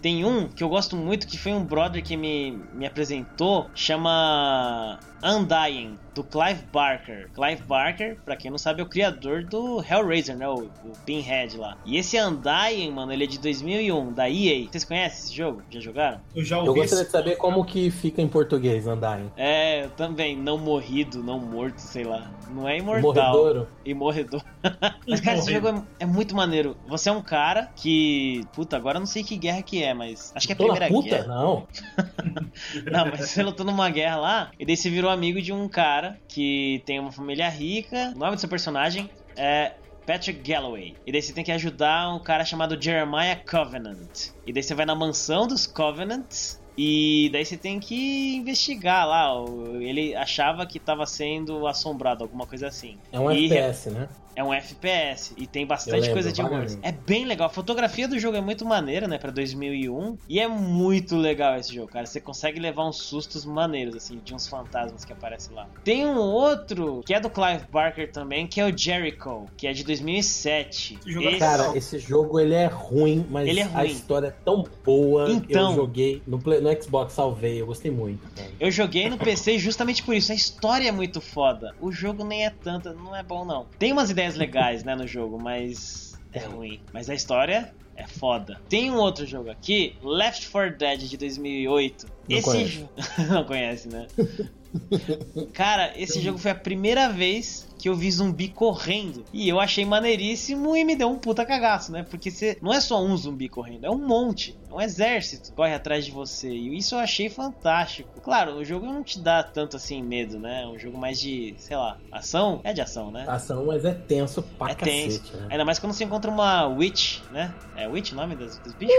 Tem 0.03 0.25
um 0.25 0.49
que 0.49 0.61
eu 0.61 0.67
gosto 0.67 0.97
muito, 0.97 1.25
que 1.25 1.37
foi 1.37 1.53
um 1.53 1.63
brother 1.63 2.03
que 2.03 2.17
me, 2.17 2.51
me 2.73 2.85
apresentou, 2.85 3.71
chama 3.73 4.99
Undying, 5.23 5.97
do 6.13 6.23
Clive 6.23 6.63
Barker. 6.71 7.29
Clive 7.33 7.63
Barker, 7.63 8.17
pra 8.23 8.35
quem 8.35 8.51
não 8.51 8.57
sabe, 8.57 8.81
é 8.81 8.83
o 8.83 8.87
criador 8.89 9.43
do 9.43 9.83
Hellraiser, 9.83 10.37
né? 10.37 10.47
O, 10.47 10.63
o 10.63 10.91
Pinhead 11.05 11.57
lá. 11.57 11.77
E 11.85 11.97
esse 11.97 12.19
Undying, 12.19 12.91
mano, 12.91 13.11
ele 13.11 13.23
é 13.23 13.27
de 13.27 13.39
2001, 13.39 14.13
da 14.13 14.29
EA. 14.29 14.67
Vocês 14.69 14.83
conhecem 14.83 15.19
esse 15.25 15.35
jogo? 15.35 15.63
Já 15.69 15.79
jogaram? 15.79 16.21
Eu 16.35 16.43
já 16.43 16.57
Eu 16.57 16.65
ouvi 16.65 16.81
gostaria 16.81 17.03
esse... 17.03 17.05
de 17.05 17.11
saber 17.11 17.35
como 17.37 17.63
que 17.63 17.89
fica 17.89 18.21
em 18.21 18.27
português, 18.27 18.85
Undying. 18.85 19.31
É, 19.37 19.85
eu 19.85 19.89
também, 19.91 20.35
não 20.35 20.57
morrido, 20.57 21.23
não 21.23 21.39
morto, 21.39 21.79
sei 21.79 22.03
lá. 22.03 22.29
Não 22.49 22.67
é 22.67 22.77
imortal. 22.77 23.33
Morredouro. 23.33 23.67
E 23.85 23.93
morredor. 23.93 24.43
Mas, 25.07 25.19
cara, 25.21 25.37
esse 25.37 25.51
jogo 25.51 25.67
é, 25.69 25.83
é 26.01 26.05
muito 26.05 26.35
maneiro. 26.35 26.75
Você 26.87 27.09
é 27.09 27.11
um 27.11 27.21
cara 27.21 27.69
que. 27.75 28.45
Puta, 28.53 28.77
agora 28.77 28.97
eu 28.97 28.99
não 28.99 29.07
sei 29.07 29.23
que 29.23 29.35
guerra 29.35 29.61
que 29.61 29.81
é, 29.83 29.93
mas. 29.93 30.31
Acho 30.35 30.47
que 30.47 30.53
é 30.53 30.55
a 30.55 30.57
Tô 30.57 30.63
Primeira 30.65 30.87
puta? 30.87 31.09
Guerra. 31.09 31.27
Não. 31.27 31.67
Não, 32.91 33.05
mas 33.05 33.29
você 33.29 33.43
lutou 33.43 33.65
numa 33.65 33.89
guerra 33.89 34.17
lá, 34.17 34.51
e 34.59 34.65
daí 34.65 34.77
você 34.77 34.89
virou 34.89 35.09
amigo 35.13 35.41
de 35.41 35.53
um 35.53 35.67
cara 35.69 36.19
que 36.27 36.81
tem 36.85 36.99
uma 36.99 37.11
família 37.11 37.47
rica. 37.49 38.11
O 38.15 38.19
nome 38.19 38.35
do 38.35 38.39
seu 38.39 38.49
personagem 38.49 39.09
é. 39.35 39.73
Patrick 40.05 40.41
Galloway. 40.41 40.95
E 41.07 41.13
daí 41.13 41.21
você 41.21 41.31
tem 41.31 41.45
que 41.45 41.51
ajudar 41.53 42.13
um 42.13 42.19
cara 42.19 42.43
chamado 42.43 42.77
Jeremiah 42.81 43.39
Covenant. 43.49 44.31
E 44.45 44.51
daí 44.51 44.61
você 44.61 44.75
vai 44.75 44.85
na 44.85 44.93
mansão 44.93 45.47
dos 45.47 45.65
Covenants. 45.65 46.61
E 46.77 47.29
daí 47.31 47.45
você 47.45 47.55
tem 47.55 47.79
que 47.79 48.35
investigar 48.35 49.07
lá. 49.07 49.31
Ele 49.79 50.13
achava 50.13 50.65
que 50.65 50.77
estava 50.77 51.05
sendo 51.05 51.65
assombrado, 51.67 52.21
alguma 52.21 52.45
coisa 52.45 52.67
assim. 52.67 52.97
É 53.13 53.19
um 53.19 53.31
E- 53.31 53.45
FPS, 53.45 53.91
né? 53.91 54.09
É 54.35 54.43
um 54.43 54.53
FPS 54.53 55.33
e 55.37 55.45
tem 55.47 55.65
bastante 55.65 55.95
lembro, 56.01 56.13
coisa 56.13 56.31
de 56.31 56.41
humor. 56.41 56.65
É 56.81 56.91
bem 56.91 57.25
legal. 57.25 57.47
A 57.47 57.49
fotografia 57.49 58.07
do 58.07 58.17
jogo 58.19 58.37
é 58.37 58.41
muito 58.41 58.65
maneira, 58.65 59.07
né, 59.07 59.17
Pra 59.17 59.31
2001. 59.31 60.17
E 60.27 60.39
é 60.39 60.47
muito 60.47 61.15
legal 61.15 61.57
esse 61.57 61.73
jogo, 61.73 61.87
cara. 61.87 62.05
Você 62.05 62.19
consegue 62.19 62.59
levar 62.59 62.87
uns 62.87 62.97
sustos 62.97 63.45
maneiros, 63.45 63.95
assim, 63.95 64.19
de 64.23 64.33
uns 64.33 64.47
fantasmas 64.47 65.05
que 65.05 65.13
aparecem 65.13 65.53
lá. 65.55 65.67
Tem 65.83 66.05
um 66.05 66.17
outro 66.17 67.01
que 67.05 67.13
é 67.13 67.19
do 67.19 67.29
Clive 67.29 67.65
Barker 67.71 68.11
também, 68.11 68.47
que 68.47 68.59
é 68.59 68.65
o 68.65 68.77
Jericho, 68.77 69.45
que 69.57 69.67
é 69.67 69.73
de 69.73 69.83
2007. 69.83 70.97
Esse 71.01 71.11
jogo 71.11 71.27
é 71.27 71.29
Esse- 71.31 71.39
Cara, 71.39 71.77
esse 71.77 71.99
jogo 71.99 72.39
ele 72.39 72.53
é 72.53 72.65
ruim, 72.67 73.25
mas 73.29 73.47
Ele 73.47 73.59
é 73.59 73.63
a 73.63 73.67
ruim. 73.67 73.87
história 73.87 74.27
é 74.27 74.31
tão 74.43 74.63
boa. 74.83 75.29
Então. 75.29 75.71
Eu 75.71 75.75
joguei 75.75 76.21
no, 76.25 76.39
Play- 76.39 76.61
no 76.61 76.81
Xbox, 76.81 77.13
salvei, 77.13 77.61
eu 77.61 77.65
gostei 77.65 77.91
muito. 77.91 78.27
cara. 78.35 78.49
Eu 78.59 78.71
joguei 78.71 79.09
no 79.09 79.17
PC 79.17 79.57
justamente 79.59 80.01
por 80.03 80.15
isso. 80.15 80.31
A 80.31 80.35
história 80.35 80.87
é 80.87 80.91
muito 80.91 81.19
foda. 81.21 81.73
O 81.81 81.91
jogo 81.91 82.23
nem 82.23 82.45
é 82.45 82.49
tanto, 82.49 82.93
não 82.93 83.15
é 83.15 83.21
bom 83.23 83.43
não. 83.45 83.65
Tem 83.77 83.91
umas 83.91 84.09
ideias 84.09 84.22
legais, 84.35 84.83
né, 84.83 84.95
no 84.95 85.07
jogo, 85.07 85.41
mas 85.41 86.13
é 86.31 86.39
ruim. 86.39 86.81
Mas 86.91 87.09
a 87.09 87.13
história 87.13 87.73
é 87.95 88.07
foda. 88.07 88.59
Tem 88.67 88.91
um 88.91 88.97
outro 88.97 89.25
jogo 89.25 89.49
aqui, 89.49 89.95
Left 90.01 90.49
4 90.49 90.77
Dead 90.77 90.99
de 91.01 91.17
2008. 91.17 92.07
Não 92.29 92.37
esse 92.37 92.45
conheço. 92.49 92.71
jo- 92.77 92.89
não 93.33 93.43
conhece, 93.43 93.87
né? 93.89 94.07
Cara, 95.53 95.93
esse 95.95 96.19
jogo 96.19 96.37
foi 96.39 96.49
a 96.51 96.55
primeira 96.55 97.07
vez 97.09 97.67
que 97.77 97.87
eu 97.89 97.95
vi 97.95 98.09
zumbi 98.09 98.47
correndo. 98.47 99.23
E 99.31 99.47
eu 99.47 99.59
achei 99.59 99.85
maneiríssimo 99.85 100.75
e 100.75 100.83
me 100.83 100.95
deu 100.95 101.09
um 101.09 101.17
puta 101.17 101.45
cagaço, 101.45 101.91
né? 101.91 102.03
Porque 102.09 102.31
você 102.31 102.57
não 102.61 102.73
é 102.73 102.79
só 102.81 103.03
um 103.03 103.15
zumbi 103.15 103.47
correndo, 103.49 103.85
é 103.85 103.89
um 103.91 103.97
monte. 103.97 104.57
É 104.71 104.73
um 104.73 104.81
exército 104.81 105.49
que 105.49 105.55
corre 105.55 105.73
atrás 105.75 106.05
de 106.05 106.11
você. 106.11 106.49
E 106.49 106.75
isso 106.77 106.95
eu 106.95 106.99
achei 106.99 107.29
fantástico. 107.29 108.09
Claro, 108.21 108.55
o 108.55 108.65
jogo 108.65 108.85
não 108.85 109.03
te 109.03 109.19
dá 109.19 109.43
tanto 109.43 109.75
assim 109.75 110.01
medo, 110.01 110.39
né? 110.39 110.63
É 110.63 110.67
um 110.67 110.79
jogo 110.79 110.97
mais 110.97 111.19
de, 111.19 111.53
sei 111.57 111.77
lá, 111.77 111.97
ação. 112.11 112.61
É 112.63 112.73
de 112.73 112.81
ação, 112.81 113.11
né? 113.11 113.25
Ação, 113.27 113.65
mas 113.65 113.83
é 113.85 113.93
tenso 113.93 114.41
pra 114.57 114.71
é 114.71 114.75
cacete, 114.75 115.19
tenso. 115.19 115.37
né? 115.37 115.47
Ainda 115.51 115.65
mais 115.65 115.77
quando 115.77 115.93
você 115.93 116.03
encontra 116.05 116.31
uma 116.31 116.65
witch, 116.67 117.19
né? 117.31 117.53
É 117.75 117.87
witch 117.87 118.13
o 118.13 118.15
nome 118.15 118.35
dos, 118.35 118.57
dos 118.59 118.73
bichos? 118.73 118.95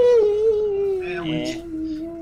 É, 1.03 1.21
um 1.21 1.35
É, 1.35 1.45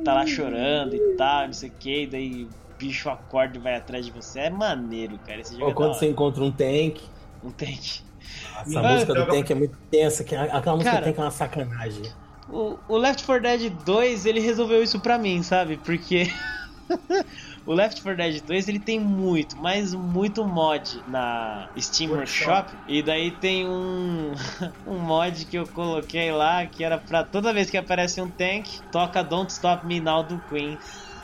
tá 0.04 0.14
lá 0.14 0.26
chorando 0.26 0.94
e 0.94 1.16
tal, 1.16 1.46
não 1.46 1.52
sei 1.52 1.68
o 1.68 1.72
que, 1.78 2.02
e 2.02 2.06
daí 2.06 2.44
o 2.44 2.48
bicho 2.78 3.08
acorda 3.10 3.56
e 3.56 3.60
vai 3.60 3.74
atrás 3.76 4.04
de 4.04 4.12
você. 4.12 4.40
É 4.40 4.50
maneiro, 4.50 5.18
cara. 5.18 5.40
Esse 5.40 5.52
jogo 5.52 5.64
Ou 5.66 5.70
é 5.70 5.74
quando 5.74 5.94
você 5.94 6.08
encontra 6.08 6.42
um 6.42 6.50
tank, 6.52 7.00
Um 7.42 7.50
tanque. 7.50 8.02
essa 8.60 8.80
Ah, 8.80 8.92
música 8.92 9.14
do 9.14 9.26
tank 9.26 9.50
é 9.50 9.54
muito 9.54 9.76
tensa, 9.90 10.24
que 10.24 10.34
aquela 10.34 10.76
música 10.76 10.90
Cara, 10.92 11.02
do 11.02 11.04
tank 11.08 11.18
é 11.18 11.22
uma 11.22 11.30
sacanagem. 11.30 12.12
O, 12.48 12.78
o 12.88 12.96
Left 12.96 13.24
4 13.24 13.42
Dead 13.42 13.72
2, 13.84 14.26
ele 14.26 14.40
resolveu 14.40 14.82
isso 14.82 15.00
pra 15.00 15.16
mim, 15.18 15.42
sabe? 15.42 15.76
Porque 15.78 16.30
o 17.64 17.72
Left 17.72 18.02
4 18.02 18.16
Dead 18.16 18.42
2, 18.42 18.68
ele 18.68 18.78
tem 18.78 18.98
muito, 18.98 19.56
mas 19.56 19.94
muito 19.94 20.44
mod 20.44 21.02
na 21.06 21.68
Steam 21.78 22.10
Workshop. 22.10 22.72
E 22.88 23.02
daí 23.02 23.30
tem 23.30 23.68
um, 23.68 24.32
um 24.86 24.98
mod 24.98 25.44
que 25.46 25.56
eu 25.56 25.66
coloquei 25.66 26.32
lá, 26.32 26.66
que 26.66 26.82
era 26.82 26.98
pra 26.98 27.24
toda 27.24 27.52
vez 27.52 27.70
que 27.70 27.76
aparece 27.76 28.20
um 28.20 28.28
tank, 28.28 28.80
toca 28.90 29.22
Don't 29.22 29.52
Stop 29.52 29.86
Me 29.86 30.00
Now 30.00 30.22
do 30.22 30.38
Queen. 30.48 30.78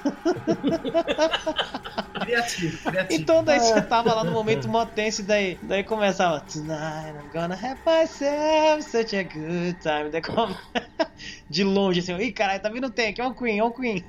Criativo, 2.20 2.90
criativo. 2.90 3.20
Então 3.20 3.42
daí 3.42 3.58
você 3.58 3.82
tava 3.82 4.14
lá 4.14 4.22
no 4.22 4.30
momento 4.30 4.68
mó 4.68 4.86
tenso 4.86 5.22
e 5.22 5.24
daí, 5.24 5.58
daí 5.62 5.82
começava 5.82 6.40
Tonight 6.40 7.18
I'm 7.18 7.28
gonna 7.32 7.54
have 7.54 7.80
myself 7.84 8.88
such 8.88 9.16
a 9.16 9.24
good 9.24 9.76
time. 9.80 10.10
Daí 10.10 10.22
come... 10.22 10.54
De 11.50 11.64
longe 11.64 12.00
assim, 12.00 12.16
ih 12.16 12.32
caralho, 12.32 12.60
tá 12.60 12.68
vindo 12.68 12.86
o 12.86 12.90
tank, 12.90 13.18
é 13.18 13.26
um 13.26 13.34
Queen, 13.34 13.58
é 13.58 13.64
um 13.64 13.72
Queen. 13.72 14.04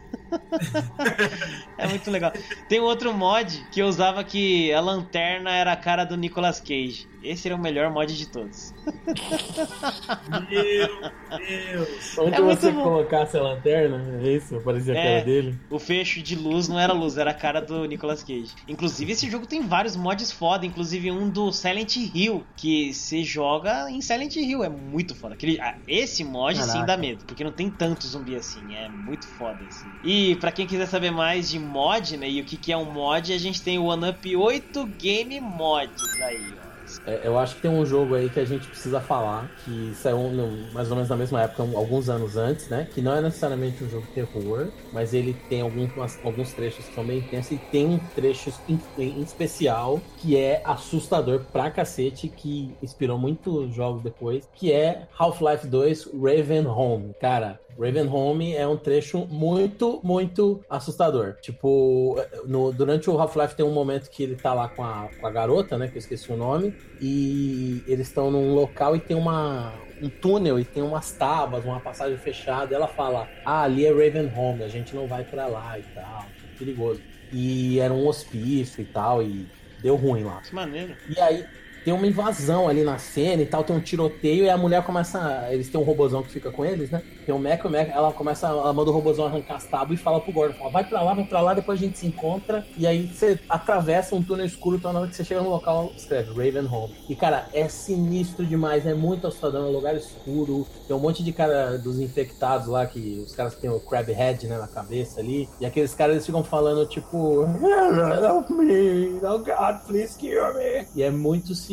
É 1.78 1.88
muito 1.88 2.10
legal. 2.12 2.32
Tem 2.68 2.80
um 2.80 2.84
outro 2.84 3.14
mod 3.14 3.66
que 3.72 3.80
eu 3.82 3.88
usava 3.88 4.24
que 4.24 4.72
a 4.74 4.80
lanterna 4.80 5.52
era 5.52 5.72
a 5.74 5.76
cara 5.78 6.04
do 6.06 6.16
Nicolas 6.18 6.60
Cage. 6.60 7.08
Esse 7.22 7.48
era 7.50 7.56
o 7.56 7.60
melhor 7.60 7.92
mod 7.92 8.16
de 8.18 8.28
todos. 8.30 8.74
Meu 10.50 11.38
Deus. 11.38 12.18
Onde 12.18 12.36
É 12.36 12.42
você 12.42 12.72
colocasse 12.72 13.38
a 13.38 13.42
lanterna, 13.42 14.20
é 14.24 14.36
isso? 14.36 14.60
Parecia 14.62 14.94
a 14.94 14.98
É. 14.98 15.04
cara 15.04 15.26
dele. 15.26 15.60
O 15.70 15.80
fecho 15.80 16.22
de 16.22 16.36
luz 16.36 16.68
não 16.70 16.80
era 16.80 16.94
luz, 16.94 17.18
era 17.18 17.32
a 17.32 17.34
cara 17.34 17.60
do 17.62 17.84
Nicolas 17.86 18.24
Cage. 18.24 18.52
Inclusive, 18.68 19.12
esse 19.12 19.30
jogo 19.30 19.46
tem 19.46 19.62
vários 19.62 19.96
mods 19.98 20.32
foda, 20.32 20.66
inclusive 20.66 21.12
um 21.12 21.30
do 21.30 21.52
Silent 21.52 21.98
Hill, 21.98 22.44
que 22.56 22.94
se 22.94 23.24
joga 23.24 23.90
em 23.92 24.02
Silent 24.02 24.36
Hill, 24.38 24.64
é 24.64 24.70
muito 24.70 25.14
foda. 25.14 25.34
Aquele, 25.34 25.60
ah, 25.60 25.76
esse 25.88 26.24
mod 26.24 26.56
sim 26.58 26.66
Caraca. 26.68 26.86
dá 26.86 26.98
medo, 26.98 27.26
porque 27.26 27.44
não 27.44 27.52
tem 27.52 27.70
tanto 27.70 28.08
zumbi 28.08 28.36
assim, 28.36 28.76
é 28.76 28.88
muito 28.90 29.28
foda 29.28 29.66
assim. 29.68 29.92
E 30.04 30.19
pra 30.40 30.52
quem 30.52 30.66
quiser 30.68 30.88
saber 30.88 31.12
mais 31.12 31.50
de 31.50 31.60
mod, 31.60 32.18
né, 32.18 32.30
e 32.30 32.42
o 32.42 32.46
que, 32.46 32.58
que 32.58 32.72
é 32.72 32.78
um 32.78 32.86
mod, 32.92 33.32
a 33.34 33.38
gente 33.38 33.62
tem 33.62 33.78
o 33.80 33.86
OneUp 33.86 34.26
8 34.36 34.86
Game 34.98 35.40
Mods 35.40 36.22
aí, 36.22 36.54
ó. 36.66 36.70
É, 37.06 37.22
eu 37.24 37.38
acho 37.38 37.56
que 37.56 37.62
tem 37.62 37.70
um 37.70 37.86
jogo 37.86 38.16
aí 38.16 38.30
que 38.30 38.40
a 38.40 38.46
gente 38.46 38.68
precisa 38.68 39.00
falar, 39.00 39.48
que 39.64 39.94
saiu 39.96 40.18
no- 40.32 40.74
mais 40.74 40.90
ou 40.90 40.96
menos 40.96 41.08
na 41.10 41.16
mesma 41.16 41.44
época, 41.44 41.62
alguns 41.78 42.10
anos 42.10 42.36
antes, 42.36 42.68
né? 42.68 42.88
Que 42.94 43.00
não 43.00 43.16
é 43.16 43.22
necessariamente 43.22 43.84
um 43.84 43.90
jogo 43.90 44.08
de 44.08 44.14
terror, 44.14 44.70
mas 44.92 45.14
ele 45.14 45.34
tem 45.48 45.62
alguns, 45.62 45.92
alguns 46.24 46.52
trechos 46.52 46.86
que 46.86 46.96
são 46.96 47.04
bem 47.06 47.20
intensos 47.20 47.52
e 47.52 47.58
tem 47.58 47.86
um 47.86 48.00
trecho 48.16 48.52
em, 48.68 48.80
em 48.98 49.22
especial 49.22 50.02
que 50.18 50.36
é 50.36 50.64
assustador 50.66 51.42
pra 51.52 51.70
cacete, 51.70 52.28
que 52.28 52.74
inspirou 52.82 53.20
muitos 53.20 53.72
jogos 53.74 54.02
depois, 54.02 54.50
que 54.56 54.72
é 54.72 55.08
Half-Life 55.18 55.68
2 55.68 56.10
Raven 56.20 56.66
Home. 56.66 57.14
Cara, 57.22 57.60
Raven 57.80 58.08
Home 58.08 58.54
é 58.56 58.68
um 58.68 58.76
trecho 58.78 59.26
muito, 59.30 60.02
muito 60.04 60.62
assustador. 60.70 61.36
Tipo, 61.42 62.18
no- 62.46 62.72
durante 62.74 63.10
o 63.10 63.18
Half-Life 63.20 63.56
tem 63.56 63.66
um 63.66 63.72
momento 63.72 64.10
que 64.10 64.22
ele 64.24 64.36
tá 64.36 64.54
lá 64.54 64.68
com 64.68 64.84
a, 64.84 65.08
com 65.20 65.26
a 65.26 65.32
garota, 65.32 65.78
né? 65.78 65.88
Que 65.88 65.96
eu 65.96 66.00
esqueci 66.00 66.32
o 66.32 66.36
nome. 66.38 66.74
E 67.00 67.84
eles 67.88 68.08
estão 68.08 68.30
num 68.30 68.54
local 68.54 68.96
e 68.96 69.00
tem 69.00 69.16
uma, 69.16 69.74
um 70.02 70.10
túnel 70.10 70.60
e 70.60 70.66
tem 70.66 70.84
umas 70.84 71.12
tábuas, 71.14 71.64
uma 71.64 71.80
passagem 71.80 72.18
fechada. 72.18 72.74
E 72.74 72.76
ela 72.76 72.88
fala: 72.88 73.28
Ah, 73.46 73.64
ali 73.64 73.86
é 73.86 73.90
Raven 73.92 74.32
Home, 74.36 74.64
a 74.64 74.68
gente 74.68 74.94
não 74.96 75.08
vai 75.08 75.24
pra 75.24 75.48
lá 75.48 75.80
e 75.80 75.84
tal. 75.94 76.26
É 76.54 76.58
perigoso. 76.60 77.02
E 77.32 77.80
era 77.80 77.94
um 77.94 78.08
hospício 78.08 78.82
e 78.82 78.86
tal, 78.86 79.22
e 79.24 79.48
deu 79.82 79.96
ruim 79.96 80.24
lá. 80.24 80.42
Que 80.42 80.54
maneiro. 80.54 80.94
E 81.08 81.20
aí 81.22 81.46
tem 81.84 81.94
uma 81.94 82.08
invasão 82.08 82.68
ali 82.68 82.84
na 82.84 82.98
cena 82.98 83.42
e 83.42 83.46
tal, 83.46 83.64
tem 83.64 83.76
um 83.76 83.80
tiroteio 83.80 84.46
e 84.46 84.50
a 84.50 84.58
mulher 84.58 84.84
começa. 84.84 85.48
Eles 85.52 85.70
têm 85.70 85.80
um 85.80 85.84
robozão 85.84 86.24
que 86.24 86.30
fica 86.30 86.52
com 86.52 86.66
eles, 86.66 86.90
né? 86.90 87.02
Tem 87.26 87.34
um 87.34 87.40
meca, 87.40 87.68
o 87.68 87.72
meca, 87.72 87.92
ela 87.92 88.12
começa, 88.12 88.48
ela 88.48 88.74
manda 88.74 88.90
o 88.90 88.94
robozão 88.94 89.26
arrancar 89.26 89.56
as 89.56 89.66
tábuas 89.66 90.00
e 90.00 90.04
fala 90.04 90.20
pro 90.20 90.32
Gordon, 90.32 90.58
fala, 90.58 90.72
vai 90.72 90.84
pra 90.84 91.02
lá, 91.02 91.14
vai 91.14 91.26
pra 91.26 91.42
lá, 91.42 91.54
depois 91.54 91.80
a 91.80 91.86
gente 91.86 91.98
se 91.98 92.08
encontra. 92.08 92.66
E 92.78 92.86
aí 92.86 93.08
você 93.08 93.40
atravessa 93.48 94.16
um 94.16 94.24
túnel 94.24 94.46
escuro, 94.46 94.78
então 94.78 94.92
na 94.92 95.02
hora 95.02 95.10
que 95.10 95.16
você 95.16 95.24
chega 95.24 95.42
no 95.42 95.50
local, 95.50 95.92
escreve 95.96 96.30
Raven 96.30 96.68
Home. 96.68 96.96
E 97.08 97.16
cara, 97.16 97.48
é 97.54 97.68
sinistro 97.68 98.46
demais, 98.46 98.86
é 98.86 98.94
muito 98.94 99.28
assustador, 99.28 99.62
é 99.62 99.70
um 99.70 99.72
lugar 99.72 99.96
escuro. 99.96 100.66
Tem 100.88 100.96
um 100.96 101.00
monte 101.00 101.24
de 101.24 101.32
cara 101.32 101.78
dos 101.78 102.00
infectados 102.00 102.68
lá, 102.68 102.86
que 102.86 103.24
os 103.26 103.36
caras 103.36 103.56
tem 103.56 103.70
o 103.70 103.80
Crab 103.80 104.12
Head, 104.12 104.48
né, 104.48 104.58
na 104.58 104.68
cabeça 104.68 105.20
ali. 105.20 105.48
E 105.60 105.66
aqueles 105.66 105.94
caras 105.94 106.16
eles 106.16 106.26
ficam 106.26 106.44
falando, 106.44 106.86
tipo, 106.86 107.46
help 108.24 108.50
me, 108.50 109.20
oh 109.24 109.40
God, 109.40 109.86
please 109.88 110.18
kill 110.18 110.54
me. 110.54 110.88
E 110.96 111.04
é 111.04 111.12
muito 111.12 111.56
sinistro. 111.56 111.69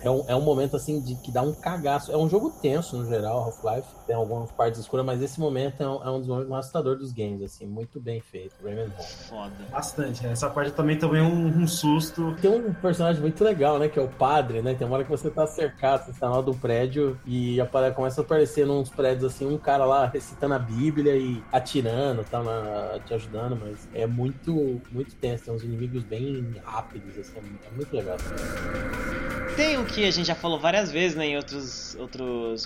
É 0.00 0.10
um, 0.10 0.24
é 0.28 0.34
um 0.34 0.42
momento 0.42 0.76
assim 0.76 1.00
de 1.00 1.14
que 1.16 1.30
dá 1.30 1.42
um 1.42 1.52
cagaço. 1.52 2.12
É 2.12 2.16
um 2.16 2.28
jogo 2.28 2.50
tenso 2.50 2.96
no 2.96 3.06
geral, 3.06 3.44
Half-Life. 3.44 3.88
Tem 4.08 4.16
algumas 4.16 4.50
partes 4.50 4.80
escuras, 4.80 5.04
mas 5.04 5.20
esse 5.20 5.38
momento 5.38 5.82
é 5.82 5.86
um, 5.86 6.02
é 6.02 6.10
um 6.10 6.18
dos 6.18 6.26
momentos 6.26 6.48
mais 6.48 6.60
assustadores 6.60 6.98
dos 7.00 7.12
games, 7.12 7.42
assim, 7.42 7.66
muito 7.66 8.00
bem 8.00 8.22
feito. 8.22 8.54
Home. 8.64 8.90
Foda. 9.28 9.52
Bastante. 9.70 10.22
né? 10.24 10.32
Essa 10.32 10.48
parte 10.48 10.72
também 10.72 10.96
tomei 10.98 11.20
um, 11.20 11.46
um 11.46 11.68
susto. 11.68 12.34
Tem 12.40 12.50
um 12.50 12.72
personagem 12.72 13.20
muito 13.20 13.44
legal, 13.44 13.78
né? 13.78 13.86
Que 13.86 13.98
é 13.98 14.02
o 14.02 14.08
padre, 14.08 14.62
né? 14.62 14.72
Tem 14.74 14.86
uma 14.86 14.94
hora 14.96 15.04
que 15.04 15.10
você 15.10 15.30
tá 15.30 15.46
cercado, 15.46 16.06
você 16.06 16.18
tá 16.18 16.26
lá 16.26 16.40
do 16.40 16.54
prédio 16.54 17.20
e 17.26 17.60
apare- 17.60 17.94
começa 17.94 18.22
a 18.22 18.24
aparecer 18.24 18.66
nos 18.66 18.88
prédios 18.88 19.24
assim, 19.24 19.44
um 19.46 19.58
cara 19.58 19.84
lá 19.84 20.06
recitando 20.06 20.54
a 20.54 20.58
Bíblia 20.58 21.14
e 21.14 21.44
atirando, 21.52 22.24
tá 22.24 22.42
na- 22.42 22.98
te 23.04 23.12
ajudando, 23.12 23.56
mas 23.62 23.86
é 23.92 24.06
muito, 24.06 24.80
muito 24.90 25.14
tenso. 25.16 25.44
Tem 25.44 25.54
uns 25.54 25.62
inimigos 25.62 26.02
bem 26.02 26.54
rápidos, 26.64 27.18
assim, 27.18 27.38
é 27.70 27.76
muito 27.76 27.94
legal. 27.94 28.16
Tem 29.54 29.76
o 29.76 29.84
que 29.84 30.06
a 30.06 30.10
gente 30.10 30.26
já 30.28 30.34
falou 30.34 30.58
várias 30.58 30.90
vezes 30.90 31.14
né, 31.14 31.26
em 31.26 31.36
outros, 31.36 31.94
outros 31.96 32.64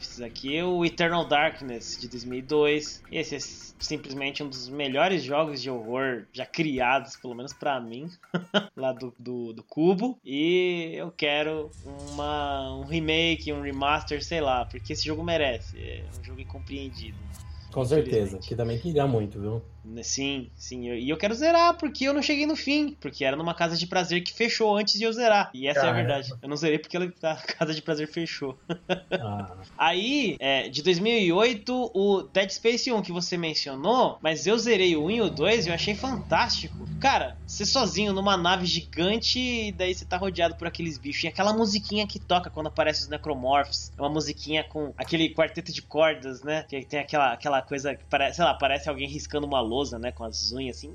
one-ups 0.00 0.20
aqui, 0.20 0.62
o 0.62 0.84
Eternal 0.84 1.26
Darkness 1.26 1.98
de 2.00 2.08
2002. 2.08 3.02
Esse 3.12 3.36
é 3.36 3.38
simplesmente 3.78 4.42
um 4.42 4.48
dos 4.48 4.68
melhores 4.68 5.22
jogos 5.22 5.60
de 5.60 5.70
horror 5.70 6.24
já 6.32 6.46
criados, 6.46 7.16
pelo 7.16 7.34
menos 7.34 7.52
pra 7.52 7.80
mim, 7.80 8.10
lá 8.76 8.92
do, 8.92 9.14
do, 9.18 9.52
do 9.52 9.62
Cubo. 9.62 10.18
E 10.24 10.92
eu 10.94 11.10
quero 11.10 11.70
uma, 12.10 12.74
um 12.74 12.84
remake, 12.84 13.52
um 13.52 13.60
remaster, 13.60 14.24
sei 14.24 14.40
lá, 14.40 14.64
porque 14.64 14.94
esse 14.94 15.04
jogo 15.04 15.22
merece. 15.22 15.78
É 15.78 16.04
um 16.18 16.24
jogo 16.24 16.40
incompreendido. 16.40 17.18
Com 17.72 17.84
certeza, 17.84 18.38
que 18.38 18.56
também 18.56 18.78
queria 18.78 19.06
muito, 19.06 19.40
viu? 19.40 19.62
Né, 19.84 20.02
Sim, 20.02 20.50
sim. 20.54 20.90
E 20.92 21.08
eu 21.08 21.16
quero 21.16 21.34
zerar, 21.34 21.76
porque 21.76 22.04
eu 22.04 22.12
não 22.12 22.22
cheguei 22.22 22.46
no 22.46 22.56
fim. 22.56 22.96
Porque 23.00 23.24
era 23.24 23.36
numa 23.36 23.54
casa 23.54 23.76
de 23.76 23.86
prazer 23.86 24.22
que 24.22 24.32
fechou 24.32 24.76
antes 24.76 24.98
de 24.98 25.04
eu 25.04 25.12
zerar. 25.12 25.50
E 25.54 25.66
essa 25.66 25.86
é 25.86 25.88
a 25.88 25.92
verdade. 25.92 26.32
Eu 26.42 26.48
não 26.48 26.56
zerei 26.56 26.78
porque 26.78 26.96
a 26.96 27.36
casa 27.36 27.74
de 27.74 27.82
prazer 27.82 28.08
fechou. 28.08 28.58
Ah, 29.12 29.56
Aí, 29.76 30.36
é, 30.38 30.68
de 30.68 30.82
2008, 30.82 31.90
o 31.94 32.22
Dead 32.22 32.50
Space 32.50 32.92
1 32.92 33.02
que 33.02 33.12
você 33.12 33.36
mencionou, 33.36 34.18
mas 34.20 34.46
eu 34.46 34.58
zerei 34.58 34.96
o 34.96 35.04
1 35.06 35.10
e 35.10 35.20
o 35.22 35.30
2 35.30 35.66
e 35.66 35.68
eu 35.70 35.74
achei 35.74 35.94
fantástico. 35.94 36.88
Cara, 37.00 37.36
você 37.46 37.64
sozinho 37.64 38.12
numa 38.12 38.36
nave 38.36 38.66
gigante 38.66 39.38
e 39.38 39.72
daí 39.72 39.94
você 39.94 40.04
tá 40.04 40.16
rodeado 40.16 40.54
por 40.56 40.66
aqueles 40.66 40.98
bichos. 40.98 41.24
E 41.24 41.28
aquela 41.28 41.52
musiquinha 41.52 42.06
que 42.06 42.18
toca 42.18 42.50
quando 42.50 42.66
aparece 42.66 43.02
os 43.02 43.08
necromorphs. 43.08 43.92
É 43.96 44.02
uma 44.02 44.10
musiquinha 44.10 44.64
com 44.64 44.92
aquele 44.96 45.32
quarteto 45.34 45.72
de 45.72 45.82
cordas, 45.82 46.42
né? 46.42 46.64
Que 46.68 46.84
tem 46.84 47.00
aquela, 47.00 47.32
aquela 47.32 47.62
coisa 47.62 47.94
que 47.94 48.04
parece, 48.04 48.36
sei 48.36 48.44
lá, 48.44 48.54
parece 48.54 48.88
alguém 48.88 49.08
riscando 49.08 49.46
uma 49.46 49.60
lousa, 49.70 49.98
né? 49.98 50.10
Com 50.12 50.24
as 50.24 50.52
unhas 50.52 50.76
assim. 50.76 50.92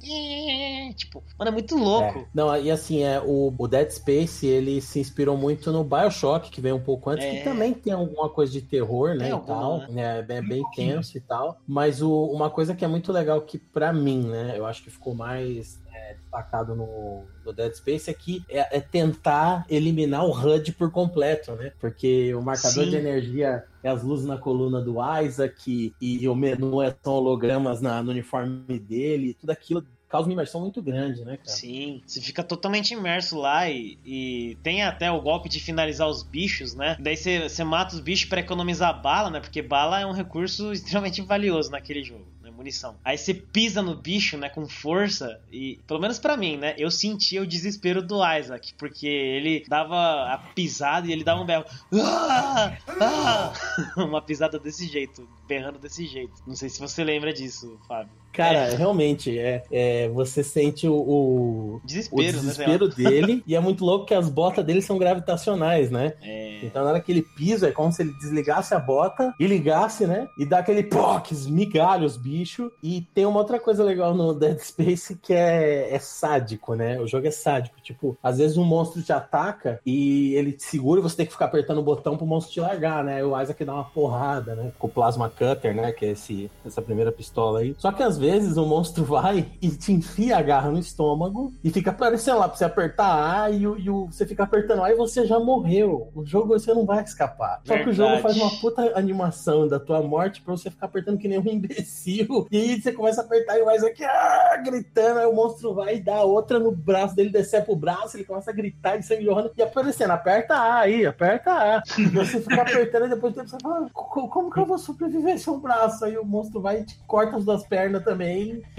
Tipo, 0.95 1.23
mano, 1.37 1.49
é 1.49 1.51
muito 1.51 1.75
louco. 1.77 2.19
É. 2.19 2.25
Não, 2.33 2.55
e 2.57 2.69
assim, 2.69 3.03
é, 3.03 3.19
o, 3.21 3.53
o 3.57 3.67
Dead 3.67 3.89
Space, 3.89 4.45
ele 4.45 4.81
se 4.81 4.99
inspirou 4.99 5.37
muito 5.37 5.71
no 5.71 5.83
Bioshock, 5.83 6.49
que 6.49 6.61
veio 6.61 6.75
um 6.75 6.81
pouco 6.81 7.09
antes, 7.09 7.25
É. 7.25 7.37
que 7.37 7.43
também 7.43 7.73
tem 7.73 7.93
alguma 7.93 8.29
coisa 8.29 8.51
de 8.51 8.61
terror, 8.61 9.09
né, 9.15 9.19
Tem 9.19 9.27
e 9.29 9.31
alguma, 9.31 9.59
tal, 9.59 9.77
né? 9.79 9.87
né, 9.89 10.19
é 10.19 10.21
bem, 10.21 10.41
bem 10.47 10.63
tenso 10.75 11.17
e 11.17 11.21
tal, 11.21 11.57
mas 11.67 12.01
o- 12.01 12.25
uma 12.25 12.49
coisa 12.49 12.75
que 12.75 12.83
é 12.83 12.87
muito 12.87 13.11
legal 13.11 13.41
que 13.41 13.57
pra 13.57 13.91
mim, 13.93 14.23
né, 14.27 14.53
eu 14.57 14.65
acho 14.65 14.83
que 14.83 14.89
ficou 14.89 15.15
mais 15.15 15.79
é, 15.95 16.13
destacado 16.15 16.75
no, 16.75 17.23
no 17.45 17.53
Dead 17.53 17.73
Space 17.73 18.09
é 18.09 18.13
que 18.13 18.43
é, 18.49 18.77
é 18.77 18.79
tentar 18.79 19.65
eliminar 19.69 20.25
o 20.25 20.31
HUD 20.31 20.73
por 20.73 20.91
completo, 20.91 21.53
né, 21.53 21.71
porque 21.79 22.33
o 22.35 22.41
marcador 22.41 22.83
Sim. 22.83 22.89
de 22.89 22.97
energia 22.97 23.63
é 23.81 23.89
as 23.89 24.03
luzes 24.03 24.25
na 24.25 24.37
coluna 24.37 24.81
do 24.81 24.97
Isaac 25.21 25.93
e, 26.01 26.27
o 26.27 26.35
menu 26.35 26.81
é 26.81 26.93
são 27.03 27.13
hologramas 27.13 27.81
na, 27.81 28.01
no 28.01 28.11
uniforme 28.11 28.79
dele, 28.79 29.35
tudo 29.39 29.51
aquilo 29.51 29.85
causa 30.15 30.27
uma 30.29 30.33
imersão 30.33 30.61
muito 30.61 30.81
grande, 30.81 31.25
né, 31.25 31.37
cara? 31.37 31.49
Sim, 31.49 32.01
você 32.05 32.21
fica 32.21 32.43
totalmente 32.43 32.93
imerso 32.93 33.37
lá 33.37 33.69
e, 33.69 33.97
e 34.05 34.57
tem 34.63 34.83
até 34.83 35.11
o 35.11 35.21
golpe 35.21 35.49
de 35.49 35.59
finalizar 35.59 36.07
os 36.07 36.23
bichos, 36.23 36.73
né? 36.73 36.95
Daí 36.99 37.17
você, 37.17 37.49
você 37.49 37.63
mata 37.63 37.95
os 37.95 37.99
bichos 37.99 38.29
pra 38.29 38.39
economizar 38.39 39.01
bala, 39.01 39.29
né? 39.29 39.39
Porque 39.39 39.61
bala 39.61 39.99
é 39.99 40.05
um 40.05 40.13
recurso 40.13 40.71
extremamente 40.73 41.21
valioso 41.21 41.69
naquele 41.69 42.03
jogo? 42.03 42.25
Munição. 42.55 42.97
Aí 43.03 43.17
você 43.17 43.33
pisa 43.33 43.81
no 43.81 43.95
bicho, 43.95 44.37
né? 44.37 44.49
Com 44.49 44.67
força 44.67 45.39
e, 45.51 45.79
pelo 45.87 45.99
menos 45.99 46.19
pra 46.19 46.37
mim, 46.37 46.57
né? 46.57 46.75
Eu 46.77 46.89
sentia 46.89 47.41
o 47.41 47.47
desespero 47.47 48.01
do 48.01 48.21
Isaac, 48.25 48.73
porque 48.75 49.07
ele 49.07 49.63
dava 49.67 49.95
a 50.31 50.37
pisada 50.37 51.07
e 51.07 51.11
ele 51.11 51.23
dava 51.23 51.41
um 51.41 51.45
berro. 51.45 51.65
Ah! 51.93 52.77
Ah! 52.99 53.53
Uma 53.97 54.21
pisada 54.21 54.59
desse 54.59 54.87
jeito, 54.87 55.27
berrando 55.47 55.79
desse 55.79 56.05
jeito. 56.05 56.33
Não 56.47 56.55
sei 56.55 56.69
se 56.69 56.79
você 56.79 57.03
lembra 57.03 57.33
disso, 57.33 57.79
Fábio. 57.87 58.13
Cara, 58.35 58.75
realmente, 58.75 59.37
é, 59.37 59.63
é, 59.71 60.09
você 60.09 60.43
sente 60.43 60.87
o, 60.87 60.93
o, 60.93 61.75
o 61.75 61.81
Desespero, 61.85 62.37
né? 62.37 62.43
desespero 62.43 62.87
dele, 62.89 63.43
e 63.47 63.55
é 63.55 63.59
muito 63.59 63.85
louco 63.85 64.05
que 64.05 64.13
as 64.13 64.29
botas 64.29 64.65
dele 64.65 64.81
são 64.81 64.97
gravitacionais, 64.97 65.89
né? 65.89 66.13
É. 66.21 66.59
Então 66.63 66.83
na 66.83 66.89
hora 66.91 66.99
que 66.99 67.11
ele 67.11 67.21
pisa, 67.21 67.69
é 67.69 67.71
como 67.71 67.91
se 67.91 68.01
ele 68.01 68.13
desligasse 68.13 68.73
a 68.73 68.79
bota 68.79 69.33
e 69.39 69.47
ligasse, 69.47 70.05
né? 70.05 70.27
E 70.37 70.45
dá 70.45 70.59
aquele 70.59 70.83
poc, 70.83 71.31
esmigalha 71.31 72.05
os 72.05 72.17
bichos. 72.17 72.69
E 72.83 73.01
tem 73.13 73.25
uma 73.25 73.39
outra 73.39 73.59
coisa 73.59 73.83
legal 73.83 74.13
no 74.13 74.33
Dead 74.33 74.59
Space 74.59 75.15
que 75.15 75.33
é, 75.33 75.93
é 75.93 75.99
sádico, 75.99 76.75
né? 76.75 76.99
O 76.99 77.07
jogo 77.07 77.27
é 77.27 77.31
sádico. 77.31 77.79
Tipo, 77.81 78.17
às 78.21 78.37
vezes 78.37 78.57
um 78.57 78.65
monstro 78.65 79.01
te 79.01 79.13
ataca 79.13 79.79
e 79.85 80.33
ele 80.35 80.51
te 80.51 80.63
segura 80.63 80.99
e 80.99 81.03
você 81.03 81.17
tem 81.17 81.25
que 81.25 81.31
ficar 81.31 81.45
apertando 81.45 81.77
o 81.77 81.83
botão 81.83 82.17
pro 82.17 82.25
monstro 82.25 82.53
te 82.53 82.59
largar, 82.59 83.03
né? 83.03 83.23
O 83.23 83.39
Isaac 83.39 83.63
dá 83.63 83.73
uma 83.73 83.85
porrada, 83.85 84.55
né? 84.55 84.71
Com 84.77 84.87
o 84.87 84.89
Plasma 84.89 85.29
Cutter, 85.29 85.75
né? 85.75 85.91
Que 85.91 86.05
é 86.05 86.11
esse, 86.11 86.51
essa 86.65 86.81
primeira 86.81 87.11
pistola 87.11 87.59
aí. 87.59 87.75
Só 87.77 87.91
que 87.91 88.03
às 88.03 88.17
vezes 88.17 88.24
o 88.57 88.65
monstro 88.65 89.03
vai 89.05 89.45
e 89.61 89.69
te 89.69 89.91
enfia 89.91 90.37
a 90.37 90.41
garra 90.41 90.69
no 90.71 90.79
estômago 90.79 91.53
e 91.63 91.69
fica 91.69 91.91
aparecendo 91.91 92.39
lá 92.39 92.47
pra 92.47 92.57
você 92.57 92.65
apertar 92.65 93.43
A 93.43 93.51
e, 93.51 93.67
o, 93.67 93.77
e 93.77 93.89
o- 93.89 94.05
você 94.07 94.25
fica 94.25 94.43
apertando 94.43 94.83
A 94.83 94.91
e 94.91 94.95
você 94.95 95.25
já 95.25 95.39
morreu. 95.39 96.09
O 96.15 96.25
jogo 96.25 96.47
você 96.47 96.73
não 96.73 96.85
vai 96.85 97.03
escapar. 97.03 97.61
Só 97.65 97.77
que 97.77 97.89
o 97.89 97.93
jogo 97.93 98.17
faz 98.21 98.35
uma 98.37 98.49
puta 98.59 98.97
animação 98.97 99.67
da 99.67 99.79
tua 99.79 100.01
morte 100.01 100.41
pra 100.41 100.55
você 100.55 100.69
ficar 100.69 100.85
apertando 100.87 101.17
que 101.17 101.27
nem 101.27 101.39
um 101.39 101.45
imbecil. 101.47 102.47
E 102.51 102.57
aí 102.57 102.81
você 102.81 102.91
começa 102.91 103.21
a 103.21 103.23
apertar 103.25 103.57
e 103.57 103.61
o 103.61 103.71
Isaac 103.71 104.03
ah, 104.03 104.61
gritando, 104.63 105.19
aí 105.19 105.25
o 105.25 105.33
monstro 105.33 105.73
vai 105.73 105.95
e 105.97 105.99
dá 106.01 106.21
outra 106.23 106.59
no 106.59 106.71
braço 106.71 107.15
dele, 107.15 107.29
decepa 107.29 107.71
o 107.71 107.75
braço, 107.75 108.17
ele 108.17 108.23
começa 108.23 108.51
a 108.51 108.53
gritar 108.53 108.97
e 108.97 109.03
sangue 109.03 109.23
jorrando 109.25 109.51
e 109.57 109.61
aparecendo, 109.61 110.11
aperta 110.11 110.55
A 110.55 110.79
aí, 110.79 111.05
aperta 111.05 111.51
A. 111.51 111.83
E 111.97 112.05
você 112.05 112.39
fica 112.39 112.61
apertando 112.61 113.05
e 113.05 113.09
depois 113.09 113.33
de 113.33 113.39
tempo 113.39 113.49
você 113.49 113.57
fala, 113.61 113.89
"Co- 113.93 114.27
como 114.27 114.51
que 114.51 114.59
eu 114.59 114.65
vou 114.65 114.77
sobreviver 114.77 115.37
sem 115.39 115.53
um 115.53 115.59
braço? 115.59 116.05
Aí 116.05 116.17
o 116.17 116.25
monstro 116.25 116.61
vai 116.61 116.79
e 116.81 116.83
te 116.83 116.97
corta 117.07 117.37
as 117.37 117.45
duas 117.45 117.65
pernas 117.65 118.03
também. 118.03 118.14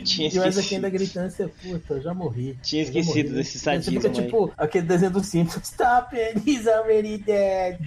Tinha 0.04 0.28
E 0.28 0.30
o 0.30 0.32
Isaac 0.32 0.48
esquecido. 0.48 0.74
ainda 0.76 0.90
gritando, 0.90 1.30
você, 1.30 1.48
puta, 1.48 1.94
eu 1.94 2.02
já 2.02 2.14
morri. 2.14 2.58
Tinha 2.62 2.82
esquecido 2.82 3.28
morri." 3.28 3.36
desse 3.38 3.58
Você 3.58 3.64
sadismo 3.64 4.00
fica 4.00 4.10
tipo 4.12 4.52
aquele 4.56 4.86
desenho 4.86 5.12
do 5.12 5.22
Simpsons, 5.24 5.64
stop 5.68 6.16
it, 6.16 6.42
he's 6.48 6.66
already 6.66 7.18
dead. 7.18 7.78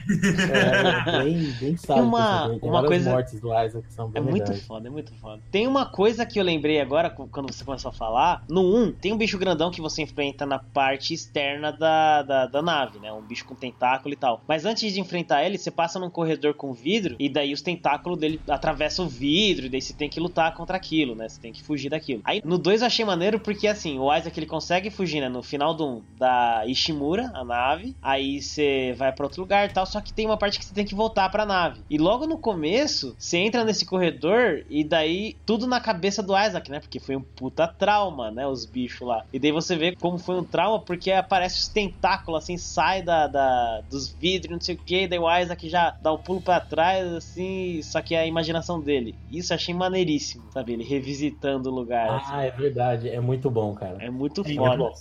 É, 0.51 1.23
bem, 1.23 1.51
bem 1.59 1.77
sádico. 1.77 2.05
uma- 2.07 2.49
tem 2.59 2.69
uma 2.69 2.85
coisa- 2.85 3.11
mortes 3.11 3.39
do 3.39 3.47
Isaac 3.47 3.87
que 3.87 3.93
são 3.93 4.07
É 4.07 4.11
bem 4.11 4.23
muito 4.23 4.43
legais. 4.49 4.65
foda, 4.65 4.87
é 4.87 4.91
muito 4.91 5.13
foda. 5.15 5.41
Tem 5.51 5.67
uma 5.67 5.85
coisa 5.85 6.25
que 6.25 6.39
eu 6.39 6.43
lembrei 6.43 6.79
agora, 6.79 7.09
quando 7.09 7.51
você 7.53 7.63
começou 7.63 7.89
a 7.89 7.93
falar. 7.93 8.43
No 8.49 8.61
1, 8.61 8.91
tem 8.93 9.13
um 9.13 9.17
bicho 9.17 9.37
grandão 9.37 9.71
que 9.71 9.81
você 9.81 10.01
enfrenta 10.01 10.45
na 10.45 10.59
parte 10.59 11.13
externa 11.13 11.71
da, 11.71 12.21
da, 12.23 12.45
da 12.47 12.61
nave, 12.61 12.99
né? 12.99 13.11
Um 13.11 13.21
bicho 13.21 13.45
com 13.45 13.55
tentáculo 13.55 14.13
e 14.13 14.17
tal. 14.17 14.41
Mas 14.47 14.65
antes 14.65 14.91
de 14.93 14.99
enfrentar 14.99 15.43
ele, 15.43 15.57
você 15.57 15.71
passa 15.71 15.99
num 15.99 16.09
corredor 16.09 16.53
com 16.53 16.73
vidro 16.73 17.15
e 17.19 17.29
daí 17.29 17.53
os 17.53 17.61
tentáculos 17.61 18.17
dele 18.19 18.39
atravessam 18.47 19.05
o 19.05 19.09
vidro 19.09 19.65
e 19.65 19.69
daí 19.69 19.81
você 19.81 19.93
tem 19.93 20.09
que 20.09 20.19
lutar 20.19 20.53
contra 20.53 20.77
aquilo, 20.77 21.15
né? 21.15 21.27
Você 21.39 21.43
tem 21.43 21.53
que 21.53 21.63
fugir 21.63 21.89
daquilo. 21.89 22.21
Aí 22.25 22.41
no 22.43 22.57
2 22.57 22.81
eu 22.81 22.87
achei 22.87 23.05
maneiro 23.05 23.39
porque 23.39 23.65
assim, 23.67 23.97
o 23.97 24.13
Isaac 24.13 24.37
ele 24.37 24.45
consegue 24.45 24.89
fugir, 24.89 25.21
né? 25.21 25.29
No 25.29 25.41
final 25.41 25.73
do 25.73 25.87
1, 25.87 26.01
da 26.17 26.63
Ishimura, 26.67 27.31
a 27.33 27.43
nave. 27.45 27.95
Aí 28.01 28.41
você 28.41 28.93
vai 28.97 29.11
pra 29.13 29.25
outro 29.25 29.41
lugar 29.41 29.67
e 29.69 29.73
tal, 29.73 29.85
só 29.85 30.01
que 30.01 30.11
tem 30.13 30.25
uma 30.25 30.37
parte 30.37 30.59
que 30.59 30.65
você 30.65 30.73
tem 30.73 30.85
que 30.85 30.93
voltar 30.95 31.29
pra 31.29 31.45
nave. 31.45 31.81
E 31.89 31.97
logo 31.97 32.27
no 32.27 32.37
começo, 32.37 33.15
você 33.17 33.37
entra 33.37 33.63
nesse 33.63 33.85
corredor 33.85 34.65
e 34.69 34.83
daí 34.83 35.37
tudo 35.45 35.65
na 35.65 35.79
cabeça 35.79 36.21
do 36.21 36.37
Isaac, 36.37 36.69
né? 36.69 36.79
Porque 36.79 36.99
foi 36.99 37.15
um 37.15 37.21
puta 37.21 37.67
trauma, 37.67 38.29
né? 38.31 38.45
Os 38.45 38.65
bichos 38.65 39.07
lá. 39.07 39.23
E 39.31 39.39
daí 39.39 39.51
você 39.51 39.75
vê 39.77 39.95
como 39.95 40.17
foi 40.17 40.35
um 40.35 40.43
trauma 40.43 40.79
porque 40.79 41.11
aparece 41.11 41.59
os 41.59 41.67
tentáculos 41.69 42.43
assim, 42.43 42.57
sai 42.57 43.01
da, 43.01 43.27
da- 43.27 43.81
dos 43.89 44.09
vidros, 44.09 44.51
não 44.51 44.61
sei 44.61 44.75
o 44.75 44.77
que. 44.77 45.07
Daí 45.07 45.19
o 45.19 45.37
Isaac 45.39 45.69
já 45.69 45.95
dá 46.01 46.11
um 46.11 46.17
pulo 46.17 46.41
pra 46.41 46.59
trás, 46.59 47.07
assim, 47.13 47.81
só 47.81 48.01
que 48.01 48.13
é 48.13 48.19
a 48.19 48.25
imaginação 48.27 48.79
dele. 48.81 49.15
Isso 49.31 49.53
achei 49.53 49.73
maneiríssimo, 49.73 50.43
sabe? 50.53 50.73
Ele 50.73 50.83
revisitando 50.83 51.28
o 51.69 51.69
lugar. 51.69 52.09
assim. 52.09 52.31
Ah, 52.31 52.45
é 52.45 52.51
verdade. 52.51 53.09
É 53.09 53.19
muito 53.19 53.49
bom, 53.49 53.73
cara. 53.73 53.97
É 53.99 54.09
muito 54.09 54.41
Entra 54.41 54.77
foda. 54.77 54.91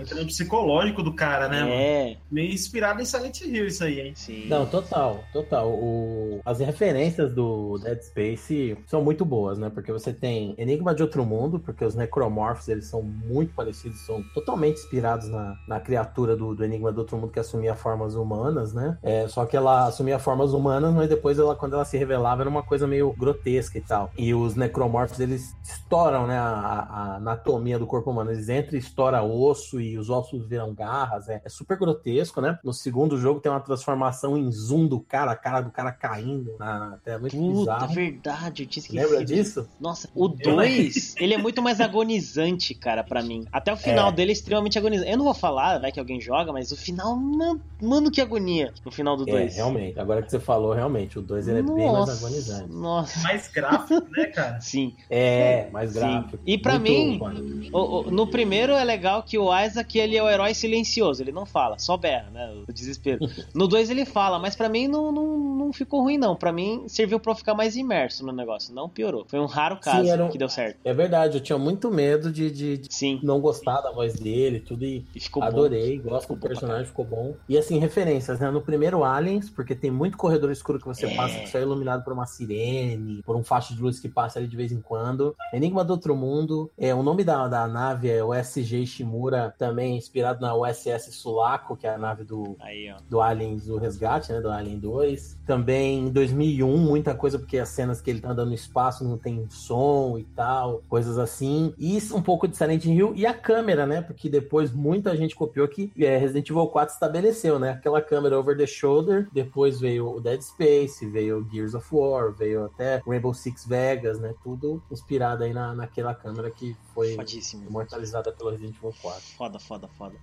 entra 0.00 0.20
no 0.20 0.26
psicológico 0.26 1.02
do 1.02 1.12
cara, 1.14 1.48
né? 1.48 1.60
mano? 1.60 1.72
É, 1.72 2.16
Meio 2.30 2.52
inspirado 2.52 3.00
em 3.00 3.04
Silent 3.04 3.40
Hill 3.42 3.66
isso 3.66 3.84
aí, 3.84 4.00
hein? 4.00 4.12
sim. 4.14 4.46
Não, 4.48 4.66
total, 4.66 5.24
total. 5.32 5.68
O... 5.70 6.40
As 6.44 6.58
referências 6.60 7.32
do 7.32 7.78
Dead 7.78 8.00
Space 8.02 8.76
são 8.86 9.02
muito 9.02 9.24
boas, 9.24 9.58
né? 9.58 9.70
Porque 9.70 9.92
você 9.92 10.12
tem 10.12 10.54
Enigma 10.58 10.94
de 10.94 11.02
Outro 11.02 11.24
Mundo, 11.24 11.58
porque 11.58 11.84
os 11.84 11.94
necromorphs 11.94 12.68
eles 12.68 12.86
são 12.86 13.02
muito 13.02 13.54
parecidos, 13.54 14.00
são 14.00 14.22
totalmente 14.34 14.78
inspirados 14.78 15.28
na, 15.28 15.56
na 15.68 15.80
criatura 15.80 16.36
do, 16.36 16.54
do 16.54 16.64
Enigma 16.64 16.92
do 16.92 16.98
Outro 16.98 17.16
Mundo 17.16 17.32
que 17.32 17.40
assumia 17.40 17.74
formas 17.74 18.14
humanas, 18.14 18.72
né? 18.72 18.98
É, 19.02 19.26
só 19.28 19.44
que 19.46 19.56
ela 19.56 19.86
assumia 19.86 20.18
formas 20.18 20.52
humanas, 20.52 20.92
mas 20.94 21.08
depois 21.08 21.38
ela, 21.38 21.54
quando 21.54 21.74
ela 21.74 21.84
se 21.84 21.96
revelava, 21.96 22.42
era 22.42 22.50
uma 22.50 22.62
coisa 22.62 22.86
meio 22.86 23.12
grotesca 23.12 23.78
e 23.78 23.80
tal. 23.80 24.10
E 24.16 24.34
os 24.34 24.54
necromorphs 24.54 25.20
eles 25.20 25.43
estouram, 25.62 26.26
né? 26.26 26.38
A, 26.38 26.86
a 26.90 27.16
anatomia 27.16 27.78
do 27.78 27.86
corpo 27.86 28.10
humano. 28.10 28.30
Eles 28.32 28.48
entram 28.48 28.74
e 28.76 28.78
estoura 28.78 29.22
osso 29.22 29.80
e 29.80 29.98
os 29.98 30.10
ossos 30.10 30.46
viram 30.46 30.74
garras. 30.74 31.28
É, 31.28 31.40
é 31.44 31.48
super 31.48 31.78
grotesco, 31.78 32.40
né? 32.40 32.58
No 32.64 32.72
segundo 32.72 33.16
jogo 33.18 33.40
tem 33.40 33.50
uma 33.50 33.60
transformação 33.60 34.36
em 34.36 34.50
zoom 34.52 34.86
do 34.86 35.00
cara, 35.00 35.32
a 35.32 35.36
cara 35.36 35.60
do 35.60 35.70
cara 35.70 35.92
caindo 35.92 36.54
na, 36.58 36.98
tela. 37.04 37.16
É 37.16 37.20
muito 37.20 37.36
Puta, 37.36 37.58
bizarro. 37.74 37.94
verdade, 37.94 38.62
eu 38.62 38.66
tinha 38.68 38.82
esquecido. 38.82 39.08
Lembra 39.10 39.24
disso? 39.24 39.68
Nossa, 39.80 40.08
o 40.14 40.28
2, 40.28 41.14
ele 41.20 41.34
é 41.34 41.38
muito 41.38 41.60
mais 41.62 41.80
agonizante, 41.80 42.74
cara, 42.74 43.02
pra 43.02 43.22
mim. 43.22 43.44
Até 43.52 43.72
o 43.72 43.76
final 43.76 44.08
É. 44.08 44.12
dele 44.12 44.30
é 44.30 44.32
extremamente 44.32 44.78
agonizante. 44.78 45.10
Eu 45.10 45.18
não 45.18 45.24
vou 45.24 45.34
falar, 45.34 45.78
vai 45.78 45.90
que 45.92 45.98
alguém 46.00 46.20
joga, 46.20 46.52
mas 46.52 46.70
o 46.72 46.76
final, 46.76 47.16
mano, 47.16 47.60
mano 47.80 48.10
que 48.10 48.20
agonia 48.20 48.72
no 48.84 48.90
final 48.90 49.16
do 49.16 49.28
É, 49.28 49.32
2. 49.32 49.56
realmente. 49.56 49.98
Agora 49.98 50.22
que 50.22 50.30
você 50.30 50.40
falou, 50.40 50.72
realmente, 50.72 51.18
o 51.18 51.22
2 51.22 51.48
ele 51.48 51.58
é 51.60 51.62
bem 51.62 51.92
mais 51.92 52.08
agonizante. 52.08 52.70
Nossa. 52.72 53.20
Mais 53.22 53.48
gráfico, 53.48 54.06
né, 54.10 54.24
cara? 54.26 54.60
Sim. 54.62 54.94
É, 55.10 55.33
mais 55.72 55.90
Sim. 55.92 55.98
gráfico. 55.98 56.38
E 56.46 56.58
pra 56.58 56.78
Muito 56.78 56.90
mim. 56.90 57.70
O- 57.72 57.78
o- 58.00 58.10
no 58.10 58.26
primeiro 58.26 58.72
é 58.72 58.84
legal 58.84 59.22
que 59.22 59.38
o 59.38 59.50
Isaac 59.64 59.98
ele 59.98 60.16
é 60.16 60.22
o 60.22 60.28
herói 60.28 60.54
silencioso, 60.54 61.22
ele 61.22 61.32
não 61.32 61.44
fala, 61.46 61.78
só 61.78 61.96
berra, 61.96 62.28
né? 62.32 62.54
O 62.68 62.72
desespero. 62.72 63.18
No 63.54 63.66
2 63.68 63.90
ele 63.90 64.04
fala, 64.04 64.38
mas 64.38 64.54
pra 64.56 64.68
mim 64.68 64.86
não, 64.88 65.10
não, 65.12 65.38
não 65.38 65.72
ficou 65.72 66.02
ruim, 66.02 66.18
não. 66.18 66.34
Pra 66.36 66.52
mim 66.52 66.84
serviu 66.88 67.18
pra 67.20 67.32
eu 67.32 67.36
ficar 67.36 67.54
mais 67.54 67.76
imerso 67.76 68.24
no 68.26 68.32
negócio, 68.32 68.74
não 68.74 68.88
piorou. 68.88 69.24
Foi 69.28 69.38
um 69.38 69.46
raro 69.46 69.78
caso 69.78 70.08
era 70.08 70.24
um- 70.24 70.28
que 70.28 70.38
deu 70.38 70.48
certo. 70.48 70.78
É 70.84 70.92
verdade, 70.92 71.38
eu 71.38 71.40
tinha 71.42 71.58
muito 71.58 71.90
medo 71.90 72.30
de, 72.32 72.50
de- 72.50 72.78
de 72.78 72.92
Sim, 72.94 73.20
não 73.22 73.40
gostar 73.40 73.80
da 73.80 73.90
voz 73.92 74.14
dele 74.14 74.56
e 74.58 74.60
tudo. 74.60 74.84
E 74.84 75.04
e 75.14 75.20
ficou 75.20 75.40
bom. 75.42 75.48
Adorei, 75.48 75.98
gosto 75.98 76.22
Ficou 76.22 76.36
do 76.36 76.40
bom 76.40 76.48
personagem, 76.48 76.86
ficou 76.86 77.04
bom. 77.04 77.34
E 77.48 77.56
assim, 77.56 77.78
referências, 77.78 78.38
né? 78.40 78.50
No 78.50 78.60
primeiro 78.60 79.04
Aliens, 79.04 79.48
porque 79.50 79.74
tem 79.74 79.90
muito 79.90 80.16
corredor 80.16 80.50
escuro 80.50 80.78
que 80.78 80.86
você 80.86 81.06
É. 81.06 81.14
passa 81.14 81.38
que 81.38 81.48
só 81.48 81.58
é 81.58 81.62
iluminado 81.62 82.02
por 82.04 82.12
uma 82.12 82.26
sirene, 82.26 83.22
por 83.24 83.36
um 83.36 83.44
facho 83.44 83.74
de 83.74 83.80
luz 83.82 83.98
que 84.00 84.08
passa 84.08 84.38
ali 84.38 84.48
de 84.48 84.56
vez 84.56 84.72
em 84.72 84.80
quando. 84.80 85.23
Enigma 85.52 85.84
do 85.84 85.92
Outro 85.92 86.14
Mundo. 86.14 86.70
É, 86.76 86.94
o 86.94 87.02
nome 87.02 87.24
da, 87.24 87.48
da 87.48 87.66
nave 87.66 88.10
é 88.10 88.22
o 88.22 88.34
SG 88.34 88.82
Ishimura, 88.82 89.54
também 89.58 89.96
inspirado 89.96 90.40
na 90.40 90.54
USS 90.54 91.12
Sulaco, 91.12 91.76
que 91.76 91.86
é 91.86 91.94
a 91.94 91.98
nave 91.98 92.24
do, 92.24 92.56
Aí, 92.60 92.92
do 93.08 93.20
Aliens 93.20 93.66
do 93.66 93.78
Resgate, 93.78 94.32
né? 94.32 94.40
Do 94.40 94.50
Alien 94.50 94.78
2. 94.78 95.38
Também 95.46 96.06
em 96.06 96.10
2001, 96.10 96.76
muita 96.76 97.14
coisa, 97.14 97.38
porque 97.38 97.58
as 97.58 97.68
cenas 97.68 98.00
que 98.00 98.10
ele 98.10 98.20
tá 98.20 98.30
andando 98.30 98.48
no 98.48 98.54
espaço 98.54 99.04
não 99.04 99.16
tem 99.16 99.46
som 99.48 100.16
e 100.18 100.24
tal, 100.24 100.82
coisas 100.88 101.18
assim. 101.18 101.74
E 101.78 101.96
isso, 101.96 102.16
um 102.16 102.22
pouco 102.22 102.46
de 102.46 102.56
Silent 102.56 102.84
Hill 102.84 103.12
e 103.14 103.26
a 103.26 103.34
câmera, 103.34 103.86
né? 103.86 104.02
Porque 104.02 104.28
depois 104.28 104.72
muita 104.72 105.16
gente 105.16 105.34
copiou 105.34 105.66
que 105.66 105.92
é, 105.98 106.16
Resident 106.16 106.48
Evil 106.50 106.66
4 106.66 106.94
estabeleceu, 106.94 107.58
né? 107.58 107.70
Aquela 107.70 108.00
câmera 108.00 108.38
over 108.38 108.56
the 108.56 108.66
shoulder. 108.66 109.28
Depois 109.32 109.80
veio 109.80 110.16
o 110.16 110.20
Dead 110.20 110.40
Space, 110.40 111.06
veio 111.06 111.46
Gears 111.50 111.74
of 111.74 111.86
War, 111.92 112.32
veio 112.32 112.66
até 112.66 113.02
Rainbow 113.06 113.34
Six 113.34 113.66
Vegas, 113.66 114.18
né? 114.20 114.34
Tudo 114.42 114.82
inspirado 114.90 115.13
aí 115.22 115.52
na, 115.52 115.74
naquela 115.74 116.14
câmera 116.14 116.50
que 116.50 116.76
foi 116.94 117.14
Fodíssimo. 117.14 117.66
imortalizada 117.68 118.32
pelo 118.32 118.50
Resident 118.50 118.76
Evil 118.76 118.94
4. 119.00 119.20
Foda, 119.36 119.58
foda, 119.58 119.88
foda. 119.88 120.16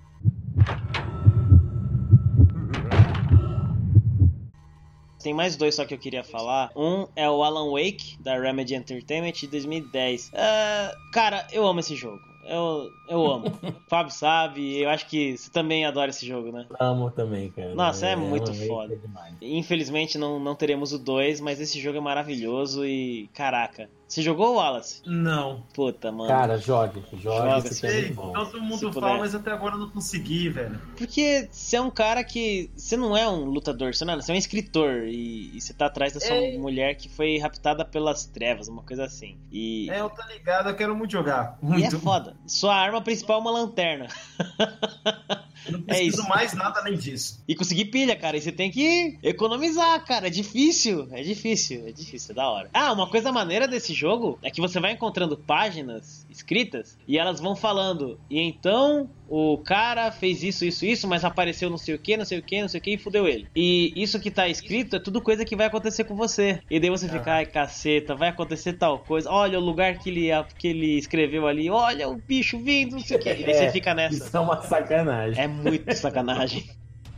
Tem 5.21 5.33
mais 5.33 5.55
dois 5.55 5.75
só 5.75 5.85
que 5.85 5.93
eu 5.93 5.99
queria 5.99 6.23
falar. 6.23 6.71
Um 6.75 7.07
é 7.15 7.29
o 7.29 7.43
Alan 7.43 7.71
Wake, 7.71 8.17
da 8.19 8.39
Remedy 8.39 8.73
Entertainment, 8.73 9.33
de 9.33 9.47
2010. 9.47 10.31
Ah, 10.33 10.91
cara, 11.13 11.47
eu 11.51 11.65
amo 11.67 11.79
esse 11.79 11.95
jogo. 11.95 12.19
Eu, 12.43 12.89
eu 13.07 13.31
amo. 13.31 13.45
Fábio 13.87 14.11
sabe, 14.11 14.81
eu 14.81 14.89
acho 14.89 15.07
que 15.07 15.37
você 15.37 15.51
também 15.51 15.85
adora 15.85 16.09
esse 16.09 16.25
jogo, 16.25 16.51
né? 16.51 16.65
Amo 16.79 17.11
também, 17.11 17.51
cara. 17.51 17.75
Nossa, 17.75 18.07
é 18.07 18.15
muito 18.15 18.49
Alan 18.49 18.57
Wake 18.57 18.67
foda. 18.67 18.93
é. 18.95 19.45
Infelizmente 19.45 20.17
não, 20.17 20.39
não 20.39 20.55
teremos 20.55 20.91
o 20.91 20.97
2, 20.97 21.39
mas 21.39 21.61
esse 21.61 21.79
jogo 21.79 21.99
é 21.99 22.01
maravilhoso 22.01 22.83
e. 22.83 23.29
Caraca. 23.33 23.89
Você 24.11 24.21
jogou, 24.21 24.55
Wallace? 24.55 25.01
Não. 25.05 25.63
Puta, 25.73 26.11
mano. 26.11 26.27
Cara, 26.27 26.57
jogue, 26.57 27.01
jogue, 27.13 27.47
aqui 27.49 27.67
é 27.69 27.71
Sei, 27.71 28.01
muito 28.01 28.15
bom. 28.15 28.33
todo 28.33 28.59
mundo 28.61 28.77
Se 28.77 28.91
fala, 28.91 29.07
puder. 29.07 29.19
mas 29.19 29.33
até 29.33 29.51
agora 29.51 29.75
eu 29.75 29.79
não 29.79 29.89
consegui, 29.89 30.49
velho. 30.49 30.81
Porque 30.97 31.47
você 31.49 31.77
é 31.77 31.81
um 31.81 31.89
cara 31.89 32.21
que. 32.21 32.69
Você 32.75 32.97
não 32.97 33.15
é 33.15 33.25
um 33.29 33.45
lutador, 33.45 33.95
você, 33.95 34.03
não 34.03 34.15
é, 34.15 34.17
você 34.17 34.33
é 34.33 34.35
um 34.35 34.37
escritor. 34.37 35.03
E, 35.05 35.55
e 35.55 35.61
você 35.61 35.73
tá 35.73 35.85
atrás 35.85 36.11
da 36.11 36.19
sua 36.19 36.35
É. 36.35 36.57
mulher 36.57 36.95
que 36.95 37.07
foi 37.07 37.37
raptada 37.37 37.85
pelas 37.85 38.25
trevas, 38.25 38.67
uma 38.67 38.83
coisa 38.83 39.05
assim. 39.05 39.37
E. 39.49 39.89
É, 39.89 40.01
eu 40.01 40.09
tô 40.09 40.21
ligado, 40.27 40.67
eu 40.67 40.75
quero 40.75 40.93
muito 40.93 41.11
jogar. 41.11 41.57
E 41.63 41.65
Muito. 41.65 41.95
é 41.95 41.99
foda. 41.99 42.35
Sua 42.45 42.75
arma 42.75 43.01
principal 43.01 43.37
é 43.37 43.41
uma 43.41 43.51
lanterna. 43.51 44.07
Eu 45.65 45.73
não 45.73 45.79
É 45.81 45.83
preciso 45.83 46.19
isso. 46.21 46.29
mais 46.29 46.53
nada 46.53 46.79
além 46.79 46.97
disso. 46.97 47.39
E 47.47 47.55
conseguir 47.55 47.85
pilha, 47.85 48.15
cara. 48.15 48.37
E 48.37 48.41
você 48.41 48.51
tem 48.51 48.71
que 48.71 49.17
economizar, 49.21 50.03
cara. 50.05 50.27
É 50.27 50.29
difícil. 50.29 51.07
É 51.11 51.21
difícil. 51.21 51.87
É 51.87 51.91
difícil, 51.91 52.31
é 52.31 52.35
da 52.35 52.49
hora. 52.49 52.69
Ah, 52.73 52.91
uma 52.93 53.07
coisa 53.07 53.31
maneira 53.31 53.67
desse 53.67 53.93
jogo 53.93 54.39
é 54.41 54.49
que 54.49 54.61
você 54.61 54.79
vai 54.79 54.91
encontrando 54.93 55.37
páginas 55.37 56.25
escritas 56.29 56.97
e 57.07 57.17
elas 57.17 57.39
vão 57.39 57.55
falando. 57.55 58.19
E 58.29 58.39
então 58.39 59.09
o 59.33 59.57
cara 59.57 60.11
fez 60.11 60.43
isso, 60.43 60.65
isso, 60.65 60.85
isso, 60.85 61.07
mas 61.07 61.23
apareceu 61.23 61.69
não 61.69 61.77
sei 61.77 61.95
o 61.95 61.99
que, 61.99 62.17
não 62.17 62.25
sei 62.25 62.39
o 62.39 62.43
que, 62.43 62.61
não 62.61 62.67
sei 62.67 62.79
o 62.79 62.83
que 62.83 62.91
e 62.91 62.97
fudeu 62.97 63.25
ele. 63.25 63.47
E 63.55 63.93
isso 63.95 64.19
que 64.19 64.29
tá 64.29 64.49
escrito 64.49 64.97
é 64.97 64.99
tudo 64.99 65.21
coisa 65.21 65.45
que 65.45 65.55
vai 65.55 65.67
acontecer 65.67 66.03
com 66.03 66.15
você. 66.15 66.59
E 66.69 66.79
daí 66.81 66.89
você 66.89 67.07
fica, 67.07 67.35
ai 67.35 67.45
caceta, 67.45 68.13
vai 68.13 68.27
acontecer 68.27 68.73
tal 68.73 68.99
coisa. 68.99 69.31
Olha 69.31 69.57
o 69.57 69.61
lugar 69.61 69.97
que 69.99 70.09
ele, 70.09 70.27
que 70.57 70.67
ele 70.67 70.97
escreveu 70.97 71.47
ali. 71.47 71.69
Olha 71.69 72.09
o 72.09 72.17
bicho 72.17 72.59
vindo, 72.59 72.91
não 72.93 72.99
sei 72.99 73.15
o 73.15 73.19
que. 73.21 73.29
E 73.29 73.43
daí 73.45 73.53
você 73.53 73.63
É, 73.65 73.71
fica 73.71 73.93
nessa. 73.93 74.17
Isso 74.25 74.35
é 74.35 74.39
uma 74.39 74.61
sacanagem. 74.61 75.41
É 75.41 75.47
muito 75.47 75.95
sacanagem. 75.95 76.69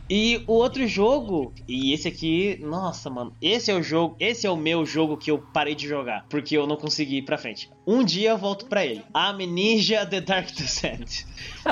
E 0.08 0.44
o 0.46 0.52
outro 0.52 0.86
jogo, 0.86 1.52
e 1.66 1.92
esse 1.92 2.08
aqui, 2.08 2.58
nossa, 2.62 3.08
mano, 3.08 3.34
esse 3.40 3.70
é 3.70 3.74
o 3.74 3.82
jogo, 3.82 4.16
esse 4.20 4.46
é 4.46 4.50
o 4.50 4.56
meu 4.56 4.84
jogo 4.84 5.16
que 5.16 5.30
eu 5.30 5.38
parei 5.38 5.74
de 5.74 5.88
jogar, 5.88 6.26
porque 6.28 6.56
eu 6.56 6.66
não 6.66 6.76
consegui 6.76 7.18
ir 7.18 7.22
pra 7.22 7.38
frente. 7.38 7.70
Um 7.86 8.02
dia 8.02 8.30
eu 8.30 8.38
volto 8.38 8.66
pra 8.66 8.84
ele. 8.84 9.04
Amnesia 9.12 10.06
The 10.06 10.20
Dark 10.20 10.50
Descent, 10.52 11.24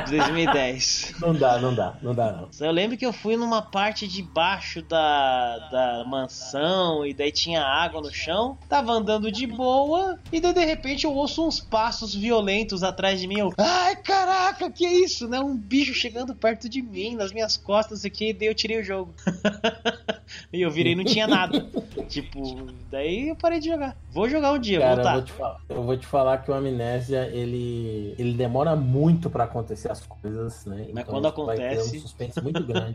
de 0.07 0.17
2010. 0.17 1.15
Não 1.23 1.35
dá, 1.35 1.59
não 1.59 1.75
dá, 1.75 1.97
não 2.03 2.15
dá 2.15 2.33
não. 2.33 2.49
Eu 2.61 2.73
lembro 2.73 2.97
que 2.97 3.07
eu 3.07 3.13
fui 3.13 3.37
numa 3.37 3.63
parte 3.63 4.09
de 4.09 4.23
baixo 4.23 4.83
da, 4.83 5.59
da 5.71 6.05
mansão 6.05 7.07
e 7.07 7.15
daí 7.15 7.31
tinha 7.31 7.63
água 7.63 8.01
no 8.01 8.13
chão. 8.13 8.59
Tava 8.69 8.93
andando 8.93 9.31
de 9.31 9.47
boa 9.47 10.19
e 10.33 10.41
daí 10.41 10.53
de 10.53 10.65
repente 10.65 11.05
eu 11.05 11.15
ouço 11.15 11.47
uns 11.47 11.61
passos 11.61 12.15
violentos 12.15 12.83
atrás 12.83 13.21
de 13.21 13.27
mim. 13.27 13.39
Eu, 13.39 13.53
ai 13.57 13.97
caraca, 13.97 14.71
que 14.71 14.85
é 14.85 14.93
isso, 14.93 15.29
né? 15.29 15.41
Um 15.41 15.57
bicho 15.57 15.95
chegando 15.95 16.35
perto 16.35 16.69
de 16.69 16.83
mim, 16.83 17.15
nas 17.15 17.33
minhas 17.33 17.57
costas, 17.57 17.99
isso 17.99 18.07
aqui, 18.23 18.29
e 18.31 18.33
daí 18.33 18.49
eu 18.49 18.55
tirei 18.55 18.81
o 18.81 18.85
jogo. 18.85 19.15
e 20.53 20.61
eu 20.63 20.71
virei 20.71 20.93
e 20.93 20.97
não 20.97 21.05
tinha 21.05 21.27
nada. 21.27 21.67
tipo, 22.09 22.67
daí 22.91 23.29
eu 23.31 23.37
parei 23.37 23.59
de 23.61 23.69
jogar. 23.69 23.97
Vou 24.11 24.29
jogar 24.29 24.53
um 24.53 24.59
dia, 24.59 24.79
Cara, 24.81 24.93
eu 24.93 24.97
voltar. 24.97 25.13
vou, 25.15 25.23
te 25.25 25.33
falar, 25.33 25.61
eu 25.69 25.83
vou 25.83 25.97
te 25.97 26.07
falar 26.07 26.39
que 26.39 26.51
o 26.51 26.55
Amnésia, 26.55 27.29
ele, 27.33 28.15
ele 28.19 28.35
demora 28.35 28.77
muito 28.77 29.29
pra 29.31 29.45
acontecer 29.45 29.91
as 29.91 30.05
coisas, 30.07 30.65
né? 30.67 30.89
Mas 30.93 31.03
Então 31.03 31.05
quando 31.21 31.29
isso 31.29 31.47
vai 31.47 31.57
ter 31.57 31.63
acontece- 31.69 31.97
um 31.97 32.01
suspense 32.01 32.43
muito 32.43 32.65
grande. 32.65 32.95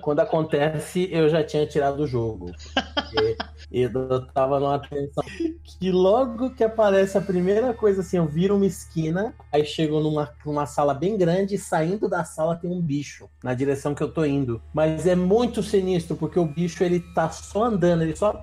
quando 0.00 0.20
acontece, 0.20 1.08
eu 1.10 1.28
já 1.28 1.42
tinha 1.42 1.66
tirado 1.66 1.98
do 1.98 2.06
jogo. 2.06 2.52
Porque 2.94 3.36
eu 3.70 4.26
tava 4.32 4.60
numa 4.60 4.78
tensão 4.78 5.24
que 5.64 5.90
logo 5.90 6.50
que 6.50 6.62
aparece 6.62 7.18
a 7.18 7.20
primeira 7.20 7.74
coisa 7.74 8.00
assim, 8.00 8.16
eu 8.18 8.26
viro 8.26 8.54
uma 8.56 8.66
esquina, 8.66 9.34
aí 9.52 9.64
chego 9.64 10.00
numa, 10.00 10.30
numa 10.44 10.64
sala 10.66 10.94
bem 10.94 11.16
grande 11.18 11.56
e 11.56 11.58
saindo 11.58 12.08
da 12.08 12.24
sala 12.24 12.56
tem 12.56 12.70
um 12.70 12.80
bicho 12.80 13.28
na 13.42 13.52
direção 13.52 13.94
que 13.94 14.02
eu 14.02 14.12
tô 14.12 14.24
indo. 14.24 14.45
Mas 14.72 15.06
é 15.06 15.14
muito 15.14 15.62
sinistro, 15.62 16.16
porque 16.16 16.38
o 16.38 16.46
bicho 16.46 16.82
ele 16.82 17.00
tá 17.00 17.30
só 17.30 17.64
andando, 17.64 18.02
ele 18.02 18.16
só 18.16 18.42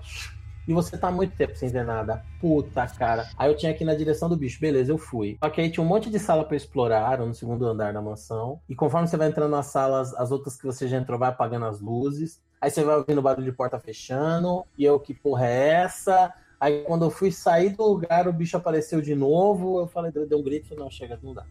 e 0.67 0.73
você 0.73 0.97
tá 0.97 1.11
muito 1.11 1.35
tempo 1.35 1.55
sem 1.55 1.69
ver 1.69 1.83
nada. 1.83 2.23
Puta, 2.39 2.87
cara. 2.87 3.27
Aí 3.37 3.51
eu 3.51 3.55
tinha 3.55 3.71
ir 3.71 3.83
na 3.83 3.93
direção 3.93 4.29
do 4.29 4.37
bicho. 4.37 4.59
Beleza, 4.59 4.91
eu 4.91 4.97
fui. 4.97 5.37
Só 5.43 5.49
que 5.49 5.59
aí 5.59 5.69
tinha 5.69 5.83
um 5.83 5.87
monte 5.87 6.09
de 6.09 6.17
sala 6.19 6.45
pra 6.45 6.55
explorar, 6.55 7.19
no 7.19 7.33
segundo 7.33 7.67
andar 7.67 7.93
da 7.93 8.01
mansão. 8.01 8.61
E 8.69 8.75
conforme 8.75 9.07
você 9.07 9.17
vai 9.17 9.27
entrando 9.27 9.51
nas 9.51 9.67
salas, 9.67 10.13
as 10.13 10.31
outras 10.31 10.55
que 10.55 10.65
você 10.65 10.87
já 10.87 10.97
entrou 10.97 11.19
vai 11.19 11.29
apagando 11.29 11.65
as 11.65 11.81
luzes. 11.81 12.41
Aí 12.61 12.71
você 12.71 12.83
vai 12.83 12.95
ouvindo 12.95 13.21
barulho 13.21 13.45
de 13.45 13.51
porta 13.51 13.77
fechando. 13.77 14.63
E 14.77 14.85
eu, 14.85 14.99
que 14.99 15.13
porra 15.13 15.45
é 15.45 15.67
essa? 15.83 16.33
Aí 16.59 16.83
quando 16.83 17.03
eu 17.03 17.09
fui 17.09 17.29
sair 17.29 17.71
do 17.71 17.83
lugar, 17.83 18.25
o 18.25 18.33
bicho 18.33 18.55
apareceu 18.55 19.01
de 19.01 19.13
novo. 19.15 19.81
Eu 19.81 19.87
falei, 19.87 20.11
deu 20.11 20.39
um 20.39 20.43
grito. 20.43 20.73
Não, 20.75 20.89
chega, 20.89 21.19
não 21.21 21.33
dá. 21.33 21.45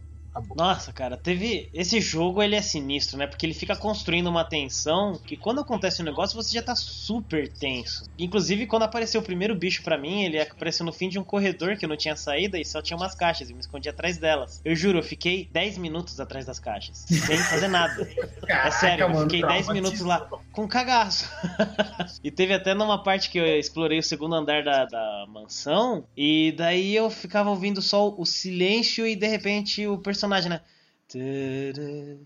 Nossa, 0.55 0.91
cara, 0.91 1.15
teve. 1.15 1.69
Esse 1.73 2.01
jogo 2.01 2.41
ele 2.41 2.55
é 2.55 2.61
sinistro, 2.61 3.17
né? 3.17 3.27
Porque 3.27 3.45
ele 3.45 3.53
fica 3.53 3.75
construindo 3.75 4.27
uma 4.27 4.43
tensão 4.43 5.19
que 5.25 5.37
quando 5.37 5.61
acontece 5.61 6.01
um 6.01 6.05
negócio 6.05 6.35
você 6.35 6.53
já 6.53 6.61
tá 6.61 6.75
super 6.75 7.51
tenso. 7.51 8.05
Inclusive, 8.17 8.65
quando 8.65 8.83
apareceu 8.83 9.21
o 9.21 9.23
primeiro 9.23 9.55
bicho 9.55 9.83
pra 9.83 9.97
mim, 9.97 10.23
ele 10.23 10.39
apareceu 10.39 10.85
no 10.85 10.91
fim 10.91 11.09
de 11.09 11.19
um 11.19 11.23
corredor 11.23 11.77
que 11.77 11.85
eu 11.85 11.89
não 11.89 11.97
tinha 11.97 12.15
saída 12.15 12.59
e 12.59 12.65
só 12.65 12.81
tinha 12.81 12.97
umas 12.97 13.13
caixas. 13.13 13.49
E 13.49 13.53
me 13.53 13.59
escondi 13.59 13.89
atrás 13.89 14.17
delas. 14.17 14.61
Eu 14.65 14.75
juro, 14.75 14.99
eu 14.99 15.03
fiquei 15.03 15.47
10 15.51 15.77
minutos 15.77 16.19
atrás 16.19 16.45
das 16.45 16.59
caixas. 16.59 17.05
Sem 17.07 17.37
fazer 17.37 17.67
nada. 17.67 17.93
É 18.47 18.71
sério, 18.71 19.05
eu 19.05 19.21
fiquei 19.21 19.41
10 19.41 19.69
minutos 19.69 20.01
lá 20.01 20.27
com 20.51 20.67
cagaço. 20.67 21.29
e 22.23 22.31
teve 22.31 22.53
até 22.53 22.73
numa 22.73 23.01
parte 23.01 23.29
que 23.29 23.37
eu 23.37 23.45
explorei 23.45 23.99
o 23.99 24.03
segundo 24.03 24.35
andar 24.35 24.63
da, 24.63 24.85
da 24.85 25.25
mansão. 25.27 26.05
E 26.15 26.53
daí 26.55 26.95
eu 26.95 27.09
ficava 27.09 27.49
ouvindo 27.49 27.81
só 27.81 28.13
o 28.15 28.25
silêncio 28.25 29.07
e 29.07 29.15
de 29.15 29.27
repente 29.27 29.85
o 29.87 29.97
personagem, 29.97 30.22
né? 30.27 30.61
Tara, 31.07 32.17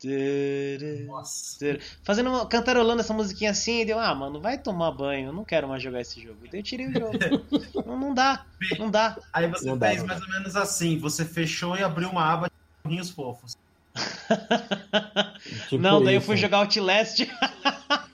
tara, 0.00 1.04
Nossa. 1.06 1.78
Fazendo 2.02 2.30
uma, 2.30 2.46
cantarolando 2.46 3.00
essa 3.00 3.12
musiquinha 3.12 3.50
assim, 3.50 3.80
e 3.80 3.84
deu, 3.84 3.98
ah, 3.98 4.14
mano, 4.14 4.40
vai 4.40 4.56
tomar 4.58 4.90
banho, 4.92 5.28
eu 5.28 5.32
não 5.32 5.44
quero 5.44 5.68
mais 5.68 5.82
jogar 5.82 6.00
esse 6.00 6.20
jogo. 6.20 6.38
Daí 6.50 6.60
eu 6.60 6.64
tirei 6.64 6.88
o 6.88 6.92
jogo. 6.92 7.12
não, 7.86 7.98
não 7.98 8.14
dá, 8.14 8.44
não 8.78 8.90
dá. 8.90 9.18
Aí 9.32 9.46
você 9.48 9.66
Não 9.66 9.76
dá, 9.76 9.88
fez 9.88 10.00
não 10.00 10.06
mais 10.06 10.22
ou 10.22 10.28
menos 10.28 10.56
assim: 10.56 10.98
você 10.98 11.24
fechou 11.24 11.76
e 11.76 11.82
abriu 11.82 12.08
uma 12.08 12.24
aba 12.24 12.48
de 12.48 12.90
rinhos 12.90 13.10
fofos. 13.10 13.56
Tipo 15.68 15.82
não, 15.82 16.02
daí 16.02 16.14
eu 16.14 16.18
isso. 16.18 16.26
fui 16.26 16.36
jogar 16.36 16.58
Outlast. 16.58 17.26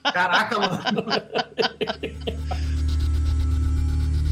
Caraca, 0.03 0.59
mano. 0.59 1.05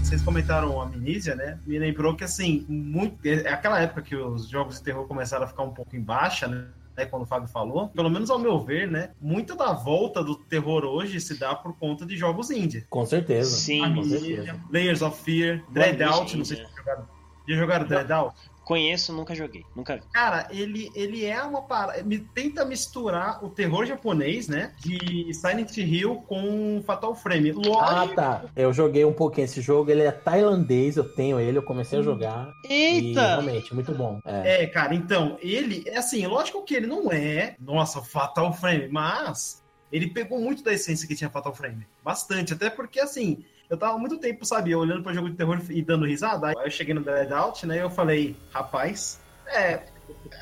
Vocês 0.06 0.22
comentaram 0.22 0.80
Amnesia, 0.80 1.34
né? 1.34 1.58
Me 1.66 1.80
lembrou 1.80 2.16
que, 2.16 2.24
assim, 2.24 2.64
muito. 2.70 3.18
É 3.26 3.50
aquela 3.50 3.82
época 3.82 4.04
que 4.04 4.16
os 4.16 4.48
jogos 4.48 4.76
de 4.78 4.84
terror 4.84 5.08
começaram 5.08 5.46
a 5.46 5.48
ficar 5.48 5.64
um 5.64 5.72
pouco 5.74 5.96
em 5.96 6.00
baixa, 6.00 6.48
né? 6.48 6.68
né, 6.96 7.06
Quando 7.08 7.24
o 7.24 7.26
Fábio 7.26 7.48
falou, 7.48 7.90
pelo 7.90 8.08
menos 8.08 8.30
ao 8.30 8.38
meu 8.38 8.60
ver, 8.62 8.88
né? 8.88 9.10
Muita 9.20 9.56
da 9.56 9.74
volta 9.74 10.24
do 10.24 10.36
terror 10.36 10.86
hoje 10.86 11.20
se 11.20 11.40
dá 11.40 11.56
por 11.56 11.76
conta 11.80 12.06
de 12.06 12.16
jogos 12.16 12.52
indie. 12.52 12.86
Com 12.88 13.04
certeza. 13.04 13.50
Sim, 13.50 13.80
com 13.80 13.86
Amnesia, 13.86 14.20
certeza. 14.20 14.60
Layers 14.72 15.02
of 15.02 15.24
Fear, 15.24 15.64
Dreadout, 15.72 16.38
não 16.38 16.46
sei 16.46 16.58
se 16.58 16.64
vocês 16.64 16.76
jogaram. 16.78 17.08
Já 17.50 17.56
jogaram 17.56 17.88
Dreadout? 17.88 18.36
Conheço, 18.66 19.14
nunca 19.14 19.36
joguei. 19.36 19.64
Nunca 19.76 19.96
vi. 19.96 20.02
Cara, 20.12 20.48
ele, 20.50 20.90
ele 20.96 21.24
é 21.24 21.42
uma 21.44 21.62
parada. 21.62 22.04
Me 22.04 22.18
tenta 22.18 22.66
misturar 22.66 23.46
o 23.46 23.50
terror 23.50 23.86
japonês, 23.86 24.48
né? 24.48 24.74
De 24.80 25.32
Silent 25.36 25.78
Hill 25.78 26.16
com 26.28 26.82
Fatal 26.84 27.16
Frame. 27.16 27.52
Lógico. 27.52 27.80
Ah, 27.80 28.08
tá. 28.16 28.46
Eu 28.56 28.74
joguei 28.74 29.06
um 29.06 29.14
pouquinho 29.14 29.46
esse 29.46 29.62
jogo. 29.62 29.92
Ele 29.92 30.02
é 30.02 30.12
tailandês, 30.12 30.98
eu 30.98 31.04
tenho 31.04 31.40
ele, 31.40 31.60
eu 31.60 31.64
comecei 31.64 32.00
a 32.00 32.02
jogar. 32.02 32.52
E 32.68 32.74
Eita! 32.74 33.28
realmente, 33.28 33.74
muito 33.74 33.94
bom. 33.94 34.20
É. 34.26 34.64
É, 34.64 34.68
cara, 34.68 34.96
então, 34.96 35.38
ele, 35.42 35.84
é 35.88 35.98
assim, 35.98 36.26
lógico 36.26 36.64
que 36.64 36.74
ele 36.74 36.88
não 36.88 37.12
é, 37.12 37.56
nossa, 37.60 38.02
Fatal 38.02 38.52
Frame, 38.52 38.88
mas 38.88 39.64
ele 39.92 40.08
pegou 40.08 40.40
muito 40.40 40.64
da 40.64 40.74
essência 40.74 41.08
que 41.08 41.16
tinha 41.16 41.30
Fatal 41.30 41.54
Frame. 41.54 41.86
Bastante, 42.04 42.54
até 42.54 42.70
porque, 42.70 43.00
assim, 43.00 43.46
eu 43.70 43.78
tava 43.78 43.96
há 43.96 43.98
muito 43.98 44.18
tempo, 44.18 44.46
sabe, 44.46 44.76
olhando 44.76 45.02
pra 45.04 45.14
jogo 45.14 45.30
de 45.30 45.36
terror 45.36 45.60
e 45.70 45.82
dando 45.82 46.06
risada. 46.06 46.48
Aí 46.50 46.56
eu 46.66 46.72
cheguei 46.72 46.94
no 46.94 47.02
Dead 47.04 47.32
Out, 47.32 47.66
né, 47.66 47.78
e 47.78 47.80
eu 47.80 47.90
falei, 47.90 48.36
rapaz, 48.54 49.20
é. 49.48 49.82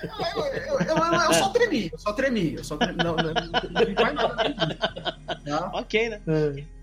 Eu, 0.03 0.09
eu, 0.09 0.45
eu- 0.45 0.79
eu- 0.97 1.21
eu 1.27 1.33
só 1.33 1.49
tremi, 1.49 1.89
eu 1.91 1.97
só 1.97 2.13
tremi, 2.13 2.53
eu 2.55 2.63
só 2.63 2.75
tremi. 2.77 2.97
Não, 2.97 3.15
não, 3.15 3.33
não 3.33 3.85
vi 3.85 3.93
mais 3.95 4.13
nada 4.13 4.35
tá? 5.45 5.71
Ok, 5.73 6.09
né? 6.09 6.21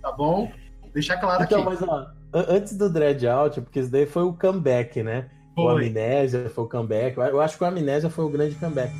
Tá 0.01 0.13
bom? 0.13 0.51
Deixar 0.95 1.19
claro 1.19 1.45
Então, 1.45 1.61
aqui. 1.61 1.71
mas 1.71 1.83
ó, 1.83 2.07
an- 2.33 2.47
antes 2.49 2.77
do 2.77 2.89
Dread 2.91 3.27
Out, 3.27 3.61
porque 3.61 3.81
isso 3.81 3.91
daí 3.91 4.07
foi 4.07 4.23
o 4.23 4.33
comeback, 4.33 5.03
né? 5.03 5.29
O 5.57 5.63
Foi. 5.65 5.87
Amnésia 5.89 6.49
foi 6.49 6.65
o 6.65 6.69
comeback. 6.69 7.19
Eu 7.19 7.41
acho 7.41 7.59
que 7.59 7.65
o 7.65 7.67
Amnésia 7.67 8.09
foi 8.09 8.25
o 8.25 8.29
grande 8.31 8.55
comeback. 8.55 8.93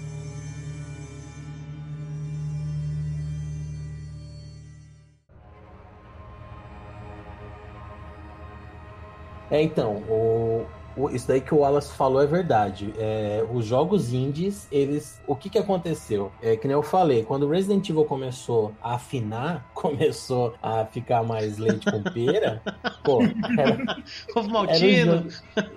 É, 9.51 9.61
então, 9.63 9.95
o, 10.09 10.65
o- 10.97 11.11
isso 11.11 11.27
daí 11.27 11.41
que 11.41 11.53
o 11.55 11.59
Wallace 11.59 11.93
falou 11.93 12.23
é 12.23 12.27
verdade. 12.27 12.95
É, 12.99 13.45
os 13.53 13.65
jogos 13.65 14.13
indies, 14.13 14.69
eles. 14.71 15.21
O 15.27 15.35
que 15.35 15.51
que 15.51 15.59
aconteceu? 15.59 16.31
É 16.43 16.57
que 16.57 16.67
nem 16.69 16.75
eu 16.75 16.83
falei, 16.83 17.25
quando 17.25 17.45
o 17.47 17.51
Resident 17.51 17.89
Evil 17.89 18.05
começou 18.05 18.73
a 18.83 18.95
afinar, 18.95 19.69
começou 19.75 20.55
a 20.63 20.85
ficar 20.85 21.23
mais 21.25 21.59
leite 21.59 21.91
com 21.91 22.03
pera, 22.03 22.63
pô, 23.03 23.21
era, 23.59 23.97
Ovo 24.37 24.39
era 24.39 24.47
um 24.47 24.51
maltino. 24.53 25.13
jogo. 25.17 25.29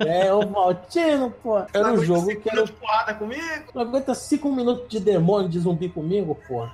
É, 0.07 0.33
o 0.33 0.49
Maltino, 0.49 1.31
pô. 1.41 1.57
Era 1.73 1.93
um 1.93 2.03
jogo 2.03 2.27
que 2.35 2.49
era. 2.49 2.65
porrada 2.67 3.13
comigo? 3.15 3.41
Não 3.73 3.81
aguenta 3.81 4.13
cinco 4.13 4.51
minutos 4.51 4.87
de 4.89 4.99
demônio 4.99 5.49
de 5.49 5.59
zumbi 5.59 5.89
comigo, 5.89 6.37
pô. 6.47 6.67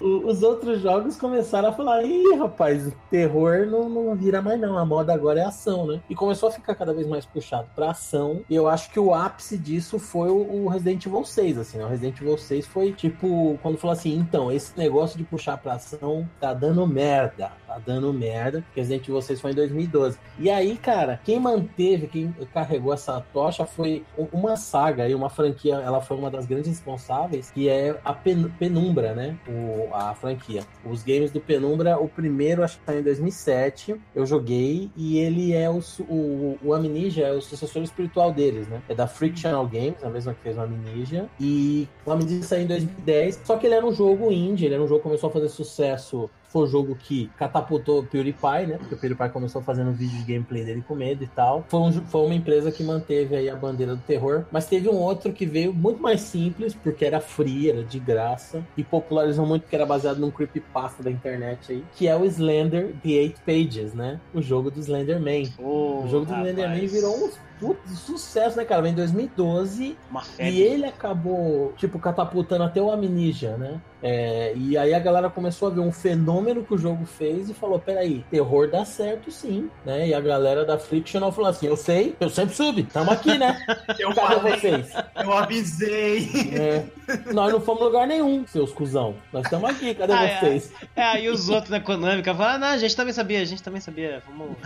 Os 0.00 0.42
outros 0.42 0.80
jogos 0.80 1.16
começaram 1.16 1.68
a 1.68 1.72
falar: 1.72 2.02
ih, 2.02 2.34
rapaz, 2.36 2.92
terror 3.10 3.66
não, 3.66 3.88
não 3.88 4.14
vira 4.14 4.42
mais 4.42 4.60
não. 4.60 4.78
A 4.78 4.84
moda 4.84 5.12
agora 5.12 5.40
é 5.40 5.44
ação, 5.44 5.86
né? 5.86 6.00
E 6.08 6.14
começou 6.14 6.48
a 6.48 6.52
ficar 6.52 6.74
cada 6.74 6.92
vez 6.92 7.06
mais 7.06 7.24
puxado 7.24 7.68
pra 7.74 7.90
ação. 7.90 8.42
E 8.48 8.54
eu 8.54 8.68
acho 8.68 8.90
que 8.90 8.98
o 8.98 9.14
ápice 9.14 9.56
disso 9.56 9.98
foi 9.98 10.28
o, 10.28 10.64
o 10.64 10.68
Resident 10.68 11.06
Evil 11.06 11.24
6, 11.24 11.58
assim, 11.58 11.78
né? 11.78 11.84
O 11.84 11.88
Resident 11.88 12.20
Evil 12.20 12.38
6 12.38 12.66
foi 12.66 12.92
tipo, 12.92 13.58
quando 13.62 13.78
falou 13.78 13.92
assim: 13.92 14.16
então, 14.16 14.50
esse 14.50 14.76
negócio 14.76 15.16
de 15.16 15.24
puxar 15.24 15.56
pra 15.58 15.74
ação 15.74 16.28
tá 16.40 16.52
dando 16.52 16.86
merda. 16.86 17.52
Tá 17.72 17.80
dando 17.86 18.12
merda. 18.12 18.62
Resident 18.76 19.08
Evil 19.08 19.22
6 19.22 19.40
foi 19.40 19.52
em 19.52 19.54
2012. 19.54 20.18
E 20.38 20.50
aí, 20.50 20.76
cara, 20.76 21.18
quem 21.24 21.40
manteve, 21.40 22.06
quem 22.06 22.34
carregou 22.52 22.92
essa 22.92 23.20
tocha 23.32 23.64
foi 23.64 24.04
uma 24.30 24.56
saga 24.56 25.08
e 25.08 25.14
uma 25.14 25.30
franquia. 25.30 25.76
Ela 25.76 26.00
foi 26.02 26.18
uma 26.18 26.30
das 26.30 26.44
grandes 26.44 26.68
responsáveis, 26.68 27.50
que 27.50 27.68
é 27.70 27.98
a 28.04 28.12
Pen- 28.12 28.50
Penumbra, 28.58 29.14
né? 29.14 29.36
O, 29.48 29.88
a 29.94 30.14
franquia. 30.14 30.64
Os 30.84 31.02
games 31.02 31.30
do 31.30 31.40
Penumbra, 31.40 31.98
o 31.98 32.08
primeiro 32.08 32.62
acho 32.62 32.78
que 32.78 32.84
saiu 32.84 33.00
em 33.00 33.04
2007. 33.04 33.96
Eu 34.14 34.26
joguei 34.26 34.90
e 34.96 35.18
ele 35.18 35.54
é 35.54 35.70
o, 35.70 35.80
o, 36.08 36.58
o 36.62 36.74
Amnesia, 36.74 37.28
é 37.28 37.32
o 37.32 37.40
sucessor 37.40 37.82
espiritual 37.82 38.32
deles, 38.32 38.68
né? 38.68 38.82
É 38.88 38.94
da 38.94 39.06
Frictional 39.06 39.66
Games, 39.66 40.02
a 40.04 40.10
mesma 40.10 40.34
que 40.34 40.42
fez 40.42 40.58
o 40.58 40.60
Amnesia. 40.60 41.26
E 41.40 41.88
o 42.04 42.12
Amnesia 42.12 42.42
saiu 42.42 42.64
em 42.64 42.66
2010. 42.66 43.40
Só 43.44 43.56
que 43.56 43.66
ele 43.66 43.74
era 43.74 43.86
um 43.86 43.92
jogo 43.94 44.30
indie, 44.30 44.66
ele 44.66 44.74
era 44.74 44.82
um 44.82 44.86
jogo 44.86 45.00
que 45.00 45.04
começou 45.04 45.30
a 45.30 45.32
fazer 45.32 45.48
sucesso 45.48 46.28
foi 46.52 46.64
o 46.64 46.66
jogo 46.66 46.94
que 46.94 47.30
catapultou 47.38 48.00
o 48.00 48.04
PewDiePie, 48.04 48.66
né? 48.68 48.76
Porque 48.78 48.94
o 48.94 48.98
PewDiePie 48.98 49.30
começou 49.30 49.62
fazendo 49.62 49.90
vídeo 49.90 50.18
de 50.18 50.24
gameplay 50.32 50.64
dele 50.64 50.84
com 50.86 50.94
medo 50.94 51.24
e 51.24 51.26
tal. 51.26 51.64
Foi, 51.68 51.80
um, 51.80 51.92
foi 51.92 52.20
uma 52.26 52.34
empresa 52.34 52.70
que 52.70 52.84
manteve 52.84 53.34
aí 53.34 53.48
a 53.48 53.56
bandeira 53.56 53.96
do 53.96 54.02
terror. 54.02 54.44
Mas 54.52 54.66
teve 54.66 54.88
um 54.88 54.96
outro 54.96 55.32
que 55.32 55.46
veio 55.46 55.72
muito 55.72 56.02
mais 56.02 56.20
simples, 56.20 56.74
porque 56.74 57.04
era 57.04 57.20
free, 57.20 57.70
era 57.70 57.82
de 57.82 57.98
graça. 57.98 58.62
E 58.76 58.84
popularizou 58.84 59.46
muito 59.46 59.62
porque 59.62 59.76
era 59.76 59.86
baseado 59.86 60.18
num 60.18 60.30
creepypasta 60.30 61.02
da 61.02 61.10
internet 61.10 61.72
aí. 61.72 61.84
Que 61.96 62.06
é 62.06 62.14
o 62.14 62.24
Slender 62.24 62.94
The 63.02 63.08
Eight 63.08 63.40
Pages, 63.46 63.94
né? 63.94 64.20
O 64.34 64.42
jogo 64.42 64.70
do 64.70 64.78
Slenderman. 64.78 65.50
Ô, 65.58 66.02
O 66.04 66.08
jogo 66.08 66.26
do 66.26 66.32
rapaz, 66.32 66.48
Slenderman 66.50 66.86
virou 66.86 67.16
um 67.16 67.30
puto 67.62 67.88
sucesso, 67.90 68.56
né, 68.56 68.64
cara? 68.64 68.82
Vem 68.82 68.92
em 68.92 68.96
2012 68.96 69.96
Uma 70.10 70.22
e 70.40 70.60
ele 70.60 70.84
acabou, 70.84 71.72
tipo, 71.76 71.98
catapultando 71.98 72.64
até 72.64 72.80
o 72.82 72.90
Amnesia, 72.90 73.56
né? 73.56 73.80
É, 74.04 74.52
e 74.56 74.76
aí 74.76 74.92
a 74.92 74.98
galera 74.98 75.30
começou 75.30 75.68
a 75.68 75.70
ver 75.70 75.78
um 75.78 75.92
fenômeno 75.92 76.64
que 76.64 76.74
o 76.74 76.78
jogo 76.78 77.06
fez 77.06 77.48
e 77.48 77.54
falou: 77.54 77.78
peraí, 77.78 78.24
terror 78.28 78.68
dá 78.68 78.84
certo 78.84 79.30
sim, 79.30 79.70
né? 79.86 80.08
E 80.08 80.14
a 80.14 80.20
galera 80.20 80.64
da 80.64 80.76
Frictional 80.76 81.30
falou 81.30 81.50
assim: 81.50 81.66
eu 81.66 81.76
sei, 81.76 82.16
eu 82.18 82.28
sempre 82.28 82.52
subi, 82.56 82.82
tamo 82.82 83.12
aqui, 83.12 83.38
né? 83.38 83.64
Eu 84.00 84.12
Cadê 84.12 84.34
falei, 84.34 84.56
vocês? 84.58 84.90
eu 85.14 85.32
avisei. 85.32 86.28
É, 86.52 86.84
nós 87.32 87.52
não 87.52 87.60
fomos 87.60 87.82
em 87.82 87.84
lugar 87.84 88.06
nenhum, 88.08 88.44
seus 88.46 88.72
cuzão. 88.72 89.14
Nós 89.32 89.44
estamos 89.44 89.70
aqui, 89.70 89.94
cadê 89.94 90.12
Ah, 90.12 90.24
é. 90.24 90.40
vocês? 90.40 90.72
É, 90.96 91.02
aí 91.02 91.28
os 91.28 91.48
outros 91.48 91.70
da 91.70 91.78
Konami 91.80 92.22
que 92.22 92.34
falam, 92.34 92.54
ah, 92.56 92.58
não, 92.58 92.68
a 92.68 92.78
gente 92.78 92.96
também 92.96 93.12
sabia, 93.12 93.40
a 93.40 93.44
gente 93.44 93.62
também 93.62 93.80
sabia. 93.80 94.20
Vamos. 94.26 94.56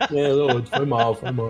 É, 0.00 0.76
foi 0.76 0.86
mal, 0.86 1.14
foi 1.14 1.32
mal. 1.32 1.48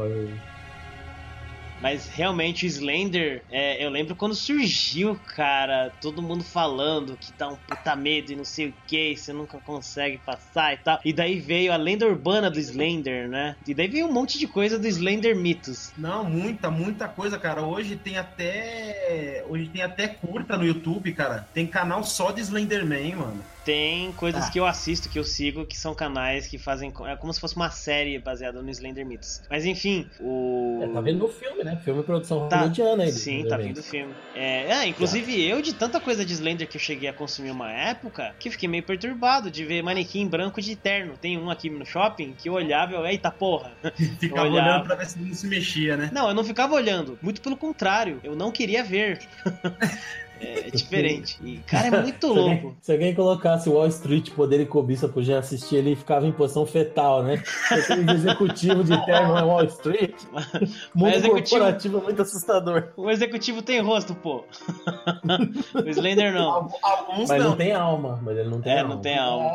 Mas 1.81 2.09
realmente 2.09 2.65
o 2.65 2.69
Slender, 2.69 3.43
é, 3.51 3.85
eu 3.85 3.91
lembro 3.91 4.17
quando 4.17 4.35
surgiu, 4.35 5.19
cara, 5.35 5.93
todo 6.01 6.23
mundo 6.23 6.43
falando 6.43 7.17
que 7.17 7.33
dá 7.37 7.49
um 7.49 7.57
puta 7.57 7.95
medo 7.95 8.33
e 8.33 8.37
não 8.37 8.45
sei 8.45 8.69
o 8.69 8.75
que, 8.87 9.17
você 9.17 9.33
nunca 9.33 9.59
consegue 9.59 10.19
passar 10.19 10.75
e 10.75 10.79
tal. 10.79 11.01
E 11.05 11.13
daí 11.13 11.39
veio 11.39 11.73
a 11.73 11.77
lenda 11.77 12.07
urbana 12.07 12.51
do 12.51 12.59
Slender, 12.59 13.29
né? 13.29 13.57
E 13.67 13.75
daí 13.75 13.89
veio 13.89 14.07
um 14.07 14.13
monte 14.13 14.39
de 14.39 14.47
coisa 14.47 14.79
do 14.79 14.87
Slender 14.87 15.37
Mitos. 15.37 15.93
Não, 15.97 16.25
muita, 16.25 16.71
muita 16.71 17.09
coisa, 17.09 17.39
cara. 17.39 17.63
Hoje 17.63 17.97
tem 17.97 18.17
até. 18.17 19.45
Hoje 19.49 19.69
tem 19.69 19.83
até 19.83 20.09
curta 20.09 20.57
no 20.57 20.65
YouTube, 20.65 21.13
cara. 21.13 21.47
Tem 21.53 21.67
canal 21.67 22.03
só 22.05 22.31
de 22.31 22.41
Slenderman, 22.41 23.17
mano. 23.17 23.56
Tem 23.67 24.13
coisas 24.13 24.45
Ah. 24.45 24.51
que 24.51 24.61
eu 24.61 24.65
assisto, 24.65 25.09
que 25.09 25.19
eu 25.19 25.25
sigo, 25.25 25.67
que 25.67 25.77
são 25.77 25.93
canais 25.93 26.47
que 26.47 26.57
fazem. 26.57 26.93
É 27.07 27.17
como 27.17 27.33
se 27.33 27.41
fosse 27.41 27.57
uma 27.57 27.69
série 27.69 28.17
baseada 28.19 28.63
no 28.63 28.71
Slender 28.71 29.05
Mitos. 29.05 29.43
Mas 29.51 29.65
enfim, 29.65 30.09
o. 30.21 30.81
É, 30.85 30.87
tá 30.87 31.01
vendo 31.01 31.19
no 31.19 31.29
filme, 31.29 31.65
né? 31.65 31.77
Filme 31.85 32.03
produção 32.05 32.49
Tá. 32.49 32.59
hollywoodiana 32.59 33.03
aí. 33.03 33.11
Sim, 33.13 33.45
tá 33.49 33.57
vindo 33.57 33.79
o 33.79 33.83
filme. 33.83 34.15
É, 34.37 34.73
ah, 34.73 34.87
inclusive 34.87 35.45
eu, 35.45 35.61
de 35.61 35.75
tanta 35.75 35.99
coisa 35.99 36.25
de 36.25 36.33
Slender 36.33 36.69
que 36.69 36.77
eu 36.77 36.81
cheguei 36.81 37.09
a 37.09 37.13
consumir 37.13 37.51
uma 37.51 37.73
época, 37.73 38.35
que 38.39 38.51
fiquei 38.51 38.69
meio 38.69 38.85
perturbado 38.85 39.51
de 39.51 39.65
ver 39.65 39.83
manequim 39.83 40.29
branco 40.29 40.61
de 40.63 40.77
terno. 40.77 41.15
Tem 41.21 41.37
um 41.37 41.51
aqui 41.51 41.69
no 41.69 41.85
shopping 41.85 42.35
que 42.39 42.49
eu 42.49 42.53
olhava 42.53 42.93
e 42.93 42.95
eu, 42.95 43.05
eita 43.05 43.33
porra. 43.33 43.73
Ficava 44.21 44.49
Olhava. 44.49 44.69
olhando 44.71 44.87
pra 44.87 44.95
ver 44.95 45.07
se 45.07 45.19
não 45.19 45.35
se 45.35 45.47
mexia, 45.49 45.97
né? 45.97 46.09
Não, 46.13 46.29
eu 46.29 46.35
não 46.35 46.45
ficava 46.45 46.73
olhando. 46.73 47.19
Muito 47.21 47.41
pelo 47.41 47.57
contrário, 47.57 48.21
eu 48.23 48.37
não 48.37 48.53
queria 48.53 48.85
ver. 48.85 49.19
é, 50.41 50.71
diferente. 50.71 51.39
E, 51.43 51.59
cara, 51.67 51.87
é 51.89 52.03
muito 52.03 52.27
Se 52.29 52.33
louco. 52.33 52.51
alguém, 52.51 52.77
se 52.83 52.93
alguém 52.93 53.15
colocasse 53.15 53.69
Wall 53.69 53.87
Street, 53.89 54.31
poder 54.33 54.61
e 54.61 54.67
cobiça 54.67 55.09
pro 55.09 55.23
Jean 55.23 55.39
assistir, 55.39 55.77
ele 55.77 55.97
ficava 55.97 56.27
em 56.27 56.33
posição 56.33 56.65
fetal, 56.67 57.23
né? 57.23 57.43
Aquele 57.71 58.11
executivo 58.13 58.85
de 58.85 59.05
terno 59.07 59.37
é 59.37 59.43
Wall 59.43 59.65
Street. 59.65 60.15
Mundo 60.95 61.15
executivo- 61.15 61.51
corporativo 61.59 61.99
é 61.99 62.03
muito 62.03 62.23
assustador. 62.23 62.89
O 62.97 63.11
executivo 63.11 63.63
tem 63.63 63.81
rosto, 63.81 64.15
pô. 64.15 64.45
o 65.75 65.89
Slender 65.89 66.33
não. 66.33 66.51
Al- 66.51 66.73
Alguns 66.83 67.29
Mas 67.29 67.43
não. 67.43 67.51
não 67.51 67.57
tem 67.57 67.73
alma, 67.73 68.21
mas 68.23 68.37
ele 68.39 68.49
não 68.49 68.61
tem 68.61 68.73
É, 68.73 68.81
alma. 68.81 68.95
não 68.95 69.01
tem 69.01 69.19
alma. 69.19 69.51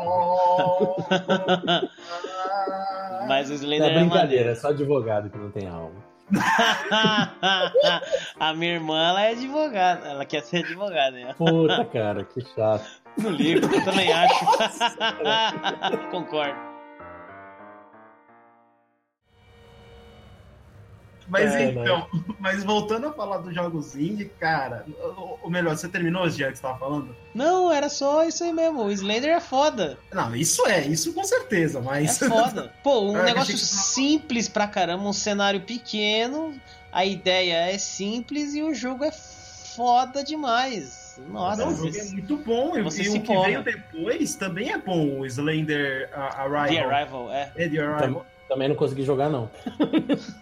Mas 3.28 3.50
o 3.50 3.54
Slender 3.54 3.88
é 3.88 3.92
é 3.94 3.98
brincadeira, 4.00 4.26
maneiro. 4.26 4.50
é 4.50 4.54
só 4.54 4.68
advogado 4.68 5.30
que 5.30 5.38
não 5.38 5.50
tem 5.50 5.68
alma. 5.68 6.11
a 8.38 8.54
minha 8.54 8.74
irmã, 8.74 9.10
ela 9.10 9.22
é 9.22 9.32
advogada. 9.32 10.08
Ela 10.08 10.24
quer 10.24 10.42
ser 10.42 10.64
advogada, 10.64 11.10
né? 11.12 11.34
Puta, 11.36 11.84
cara, 11.86 12.24
que 12.24 12.40
chato. 12.54 12.86
No 13.18 13.30
livro, 13.30 13.74
eu 13.74 13.84
também 13.84 14.12
acho. 14.12 14.46
Concordo. 16.10 16.71
Mas 21.32 21.54
É, 21.54 21.70
então, 21.70 22.06
mas 22.38 22.62
voltando 22.62 23.06
a 23.06 23.12
falar 23.12 23.38
dos 23.38 23.54
jogos 23.54 23.96
indie, 23.96 24.26
cara, 24.38 24.84
ou 25.42 25.48
melhor, 25.50 25.74
você 25.74 25.88
terminou 25.88 26.24
os 26.24 26.36
dias 26.36 26.50
que 26.50 26.56
você 26.56 26.62
tava 26.62 26.78
falando? 26.78 27.16
Não, 27.34 27.72
era 27.72 27.88
só 27.88 28.22
isso 28.24 28.44
aí 28.44 28.52
mesmo. 28.52 28.82
O 28.84 28.90
Slender 28.92 29.30
é 29.30 29.40
foda. 29.40 29.98
Não, 30.12 30.36
isso 30.36 30.66
é, 30.66 30.86
isso 30.86 31.14
com 31.14 31.24
certeza, 31.24 31.78
É 31.78 31.82
mas. 31.82 32.18
foda. 32.18 32.70
Pô, 32.84 33.00
um 33.00 33.16
Ah, 33.16 33.22
negócio 33.22 33.56
simples 33.56 34.46
pra 34.46 34.66
caramba, 34.68 35.04
um 35.04 35.12
cenário 35.14 35.62
pequeno, 35.62 36.54
a 36.92 37.06
ideia 37.06 37.72
é 37.72 37.78
simples 37.78 38.54
e 38.54 38.62
o 38.62 38.74
jogo 38.74 39.02
é 39.02 39.10
foda 39.10 40.22
demais. 40.22 41.18
Nossa, 41.28 41.64
Não, 41.64 41.72
o 41.72 41.76
jogo 41.76 41.96
é 41.96 42.04
muito 42.04 42.36
bom. 42.38 42.76
E, 42.76 42.82
você 42.82 43.02
e 43.04 43.08
o 43.08 43.22
que 43.22 43.38
veio 43.38 43.62
depois 43.62 44.34
também 44.34 44.70
é 44.70 44.76
bom. 44.78 45.20
O 45.20 45.26
Slender 45.26 46.10
a- 46.12 46.42
Arrival. 46.42 46.66
The 46.68 46.94
Arrival, 46.94 47.32
é. 47.32 47.52
É, 47.56 47.68
The 47.68 47.78
Arrival. 47.80 48.26
Também 48.52 48.68
não 48.68 48.76
consegui 48.76 49.02
jogar, 49.02 49.30
não. 49.30 49.48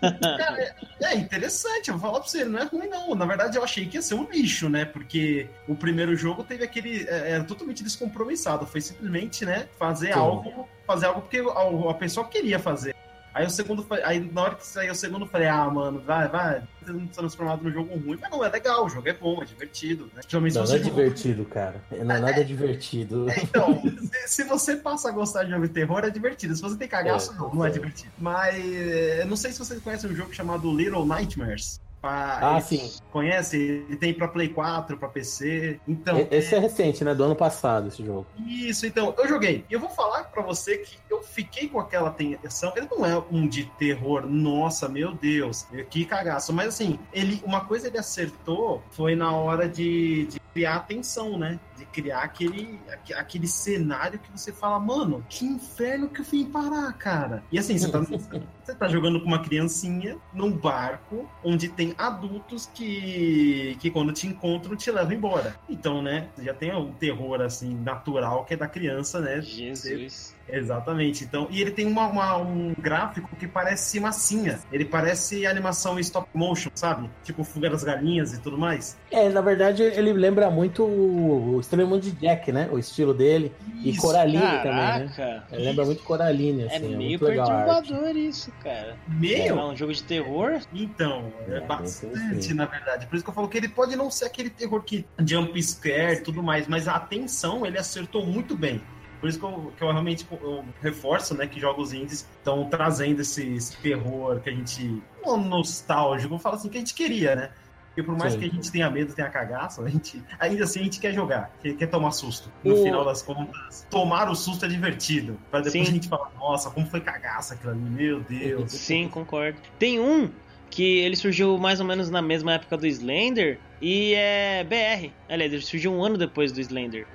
Cara, 0.00 0.60
é, 0.60 0.74
é 1.00 1.14
interessante, 1.14 1.90
eu 1.90 1.96
vou 1.96 2.10
falar 2.10 2.20
pra 2.20 2.28
você, 2.28 2.44
não 2.44 2.58
é 2.58 2.64
ruim 2.64 2.88
não. 2.88 3.14
Na 3.14 3.24
verdade, 3.24 3.56
eu 3.56 3.62
achei 3.62 3.86
que 3.86 3.98
ia 3.98 4.02
ser 4.02 4.14
um 4.14 4.28
lixo, 4.28 4.68
né? 4.68 4.84
Porque 4.84 5.48
o 5.68 5.76
primeiro 5.76 6.16
jogo 6.16 6.42
teve 6.42 6.64
aquele. 6.64 7.06
é, 7.08 7.30
Era 7.30 7.44
totalmente 7.44 7.84
descompromissado. 7.84 8.66
Foi 8.66 8.80
simplesmente, 8.80 9.44
né, 9.44 9.68
fazer 9.78 10.12
Sim. 10.12 10.18
algo. 10.18 10.68
Fazer 10.84 11.06
algo 11.06 11.20
porque 11.20 11.38
a, 11.38 11.90
a 11.90 11.94
pessoa 11.94 12.26
queria 12.26 12.58
fazer. 12.58 12.96
Aí 13.32 13.46
o 13.46 13.50
segundo. 13.50 13.86
Aí 14.04 14.18
na 14.32 14.42
hora 14.42 14.54
que 14.56 14.66
saiu 14.66 14.92
o 14.92 14.94
segundo, 14.94 15.24
eu 15.24 15.28
falei, 15.28 15.46
ah, 15.48 15.70
mano, 15.70 16.00
vai, 16.00 16.28
vai, 16.28 16.62
sendo 16.84 17.06
transformado 17.08 17.62
num 17.62 17.70
jogo 17.70 17.94
ruim. 17.96 18.18
Mas 18.20 18.30
não, 18.30 18.44
é 18.44 18.48
legal, 18.48 18.84
o 18.86 18.88
jogo 18.88 19.08
é 19.08 19.12
bom, 19.12 19.40
é 19.42 19.44
divertido, 19.44 20.10
né? 20.14 20.20
Não, 20.32 20.40
não 20.40 20.46
é 20.46 20.50
joga- 20.50 20.78
divertido, 20.80 21.44
cara. 21.44 21.80
Não 21.92 22.14
é 22.14 22.20
nada 22.20 22.44
divertido. 22.44 23.26
Então, 23.42 23.80
se, 24.26 24.28
se 24.28 24.44
você 24.44 24.76
passa 24.76 25.08
a 25.08 25.12
gostar 25.12 25.44
de 25.44 25.50
jogo 25.50 25.66
de 25.68 25.72
terror, 25.74 26.04
é 26.04 26.10
divertido. 26.10 26.54
Se 26.56 26.62
você 26.62 26.76
tem 26.76 26.88
cagaço, 26.88 27.32
É, 27.32 27.36
não, 27.36 27.54
não 27.54 27.64
é 27.64 27.68
é. 27.68 27.72
divertido. 27.72 28.12
Mas 28.18 28.56
eh, 28.56 29.20
eu 29.22 29.26
não 29.26 29.36
sei 29.36 29.52
se 29.52 29.58
vocês 29.58 29.80
conhecem 29.80 30.10
um 30.10 30.14
jogo 30.14 30.34
chamado 30.34 30.70
Little 30.76 31.06
Nightmares. 31.06 31.80
Ah, 32.02 32.56
Ah, 32.56 32.60
sim. 32.60 32.90
Conhece? 33.12 33.56
Ele 33.56 33.96
tem 33.96 34.14
pra 34.14 34.26
Play 34.28 34.48
4, 34.48 34.96
pra 34.96 35.08
PC. 35.08 35.78
Então, 35.86 36.26
Esse 36.30 36.54
é 36.54 36.58
recente, 36.58 37.04
né? 37.04 37.14
Do 37.14 37.24
ano 37.24 37.36
passado, 37.36 37.88
esse 37.88 38.04
jogo. 38.04 38.26
isso, 38.46 38.86
então, 38.86 39.14
eu 39.18 39.28
joguei. 39.28 39.64
E 39.68 39.74
eu 39.74 39.80
vou 39.80 39.90
falar 39.90 40.24
pra 40.24 40.42
você 40.42 40.78
que 40.78 40.96
eu 41.10 41.22
fiquei 41.22 41.68
com 41.68 41.78
aquela 41.78 42.10
tensão. 42.10 42.72
Ele 42.76 42.88
não 42.90 43.04
é 43.04 43.22
um 43.30 43.46
de 43.46 43.64
terror, 43.78 44.26
nossa, 44.26 44.88
meu 44.88 45.12
Deus, 45.12 45.66
que 45.90 46.04
cagaço. 46.04 46.52
Mas 46.52 46.68
assim, 46.68 46.98
ele, 47.12 47.42
uma 47.44 47.64
coisa 47.64 47.88
ele 47.88 47.98
acertou 47.98 48.82
foi 48.90 49.14
na 49.14 49.32
hora 49.32 49.68
de, 49.68 50.26
de 50.26 50.40
criar 50.54 50.76
a 50.76 50.80
tensão, 50.80 51.38
né? 51.38 51.60
De 51.80 51.86
criar 51.86 52.20
aquele, 52.20 52.78
aque- 52.92 53.14
aquele 53.14 53.46
cenário 53.48 54.18
que 54.18 54.30
você 54.30 54.52
fala, 54.52 54.78
mano, 54.78 55.24
que 55.30 55.46
inferno 55.46 56.08
que 56.10 56.20
eu 56.20 56.24
fui 56.24 56.44
parar, 56.44 56.92
cara. 56.92 57.42
E 57.50 57.58
assim, 57.58 57.78
você 57.78 57.90
tá, 57.90 58.00
você 58.62 58.74
tá 58.74 58.86
jogando 58.86 59.18
com 59.20 59.26
uma 59.26 59.38
criancinha 59.42 60.18
num 60.34 60.52
barco 60.52 61.26
onde 61.42 61.68
tem 61.70 61.94
adultos 61.96 62.66
que, 62.74 63.76
que 63.80 63.90
quando 63.90 64.12
te 64.12 64.26
encontram 64.26 64.76
te 64.76 64.90
levam 64.90 65.12
embora. 65.14 65.56
Então, 65.68 66.02
né, 66.02 66.28
já 66.38 66.52
tem 66.52 66.74
um 66.76 66.92
terror 66.92 67.40
assim 67.40 67.74
natural 67.74 68.44
que 68.44 68.52
é 68.52 68.56
da 68.58 68.68
criança, 68.68 69.20
né? 69.20 69.40
Jesus. 69.40 70.34
Exatamente. 70.52 71.24
Então, 71.24 71.46
e 71.50 71.60
ele 71.60 71.70
tem 71.70 71.86
uma, 71.86 72.06
uma- 72.06 72.36
um 72.38 72.74
gráfico 72.78 73.34
que 73.36 73.46
parece 73.46 73.98
massinha. 74.00 74.58
Ele 74.72 74.84
parece 74.84 75.46
animação 75.46 75.98
em 75.98 76.00
stop 76.00 76.28
motion, 76.34 76.70
sabe? 76.74 77.08
Tipo 77.24 77.44
Fuga 77.44 77.70
das 77.70 77.84
Galinhas 77.84 78.32
e 78.32 78.40
tudo 78.40 78.56
mais. 78.58 78.96
É, 79.10 79.28
na 79.28 79.40
verdade, 79.40 79.82
ele 79.82 80.12
lembra 80.12 80.50
muito 80.50 80.82
o 80.84 81.40
o 81.40 81.60
Estranho 81.60 81.86
Mundo 81.88 82.02
de 82.02 82.12
Jack, 82.12 82.50
né? 82.52 82.68
O 82.72 82.78
estilo 82.78 83.12
dele. 83.14 83.52
E 83.82 83.90
Isso. 83.90 84.00
Coraline 84.00 84.40
também, 84.40 84.72
né? 84.74 85.12
Caraca. 85.16 85.44
Ele 85.52 85.64
lembra 85.64 85.84
muito 85.84 86.02
Coraline, 86.02 86.62
É 86.62 86.66
assim. 86.76 86.92
É, 86.94 86.96
meio 86.96 87.18
perturbador 87.18 88.16
isso, 88.16 88.52
cara. 88.62 88.96
É 89.08 89.12
Meio? 89.12 89.54
um 89.56 89.76
jogo 89.76 89.92
de 89.92 90.02
terror? 90.02 90.60
Então, 90.72 91.32
é, 91.48 91.56
É, 91.56 91.60
bastante, 91.60 92.18
bem 92.18 92.42
sim. 92.42 92.54
na 92.54 92.66
verdade. 92.66 93.06
Por 93.06 93.16
isso 93.16 93.24
que 93.24 93.30
eu 93.30 93.34
falo 93.34 93.48
que 93.48 93.56
ele 93.58 93.68
pode 93.68 93.96
não 93.96 94.10
ser 94.10 94.26
aquele 94.26 94.50
terror 94.50 94.82
que 94.82 95.04
jump 95.26 95.60
scare 95.62 96.14
e 96.16 96.20
tudo 96.20 96.42
mais, 96.42 96.66
mas 96.68 96.86
a 96.88 96.94
atenção 96.96 97.64
ele 97.66 97.78
acertou 97.78 98.24
muito 98.26 98.56
bem. 98.56 98.80
Por 99.20 99.28
isso 99.28 99.38
que 99.38 99.44
eu, 99.44 99.72
que 99.76 99.82
eu 99.84 99.90
realmente 99.92 100.26
eu 100.30 100.64
reforço, 100.82 101.34
né, 101.36 101.46
que 101.46 101.60
jogos 101.60 101.92
indies 101.92 102.26
estão 102.38 102.64
trazendo 102.70 103.20
esse, 103.20 103.46
esse 103.54 103.76
terror 103.76 104.40
que 104.40 104.48
a 104.50 104.52
gente. 104.52 105.02
Não 105.24 105.36
nostálgico, 105.36 106.38
falar 106.38 106.56
assim, 106.56 106.68
que 106.68 106.76
a 106.78 106.80
gente 106.80 106.94
queria, 106.94 107.36
né? 107.36 107.50
Porque 107.88 108.02
por 108.04 108.16
mais 108.16 108.32
Sim. 108.32 108.38
que 108.38 108.44
a 108.44 108.48
gente 108.48 108.70
tenha 108.70 108.88
medo, 108.88 109.12
tenha 109.12 109.28
cagaço, 109.28 109.82
a 109.82 109.88
gente, 109.88 110.22
ainda 110.38 110.62
assim 110.64 110.80
a 110.80 110.84
gente 110.84 111.00
quer 111.00 111.12
jogar, 111.12 111.50
quer, 111.60 111.74
quer 111.74 111.86
tomar 111.88 112.12
susto. 112.12 112.48
No 112.62 112.74
O- 112.74 112.82
final 112.84 113.04
das 113.04 113.20
contas, 113.20 113.84
tomar 113.90 114.30
o 114.30 114.34
susto 114.36 114.64
é 114.64 114.68
divertido. 114.68 115.38
Pra 115.50 115.58
depois 115.60 115.72
Sim. 115.86 115.90
a 115.90 115.94
gente 115.94 116.08
falar, 116.08 116.30
nossa, 116.38 116.70
como 116.70 116.86
foi 116.86 117.00
cagaço 117.00 117.52
aquilo 117.52 117.72
ali, 117.72 117.80
meu 117.80 118.20
Deus. 118.20 118.70
Sim, 118.72 119.08
concordo. 119.08 119.58
Tem 119.78 119.98
um 120.00 120.30
que 120.70 120.98
ele 121.00 121.16
surgiu 121.16 121.58
mais 121.58 121.80
ou 121.80 121.84
menos 121.86 122.08
na 122.10 122.22
mesma 122.22 122.52
época 122.54 122.76
do 122.76 122.86
Slender 122.86 123.58
e 123.82 124.14
é 124.14 124.62
BR. 124.64 125.10
Aliás, 125.28 125.52
ele 125.52 125.62
surgiu 125.62 125.92
um 125.92 126.02
ano 126.04 126.16
depois 126.16 126.52
do 126.52 126.60
Slender. 126.60 127.08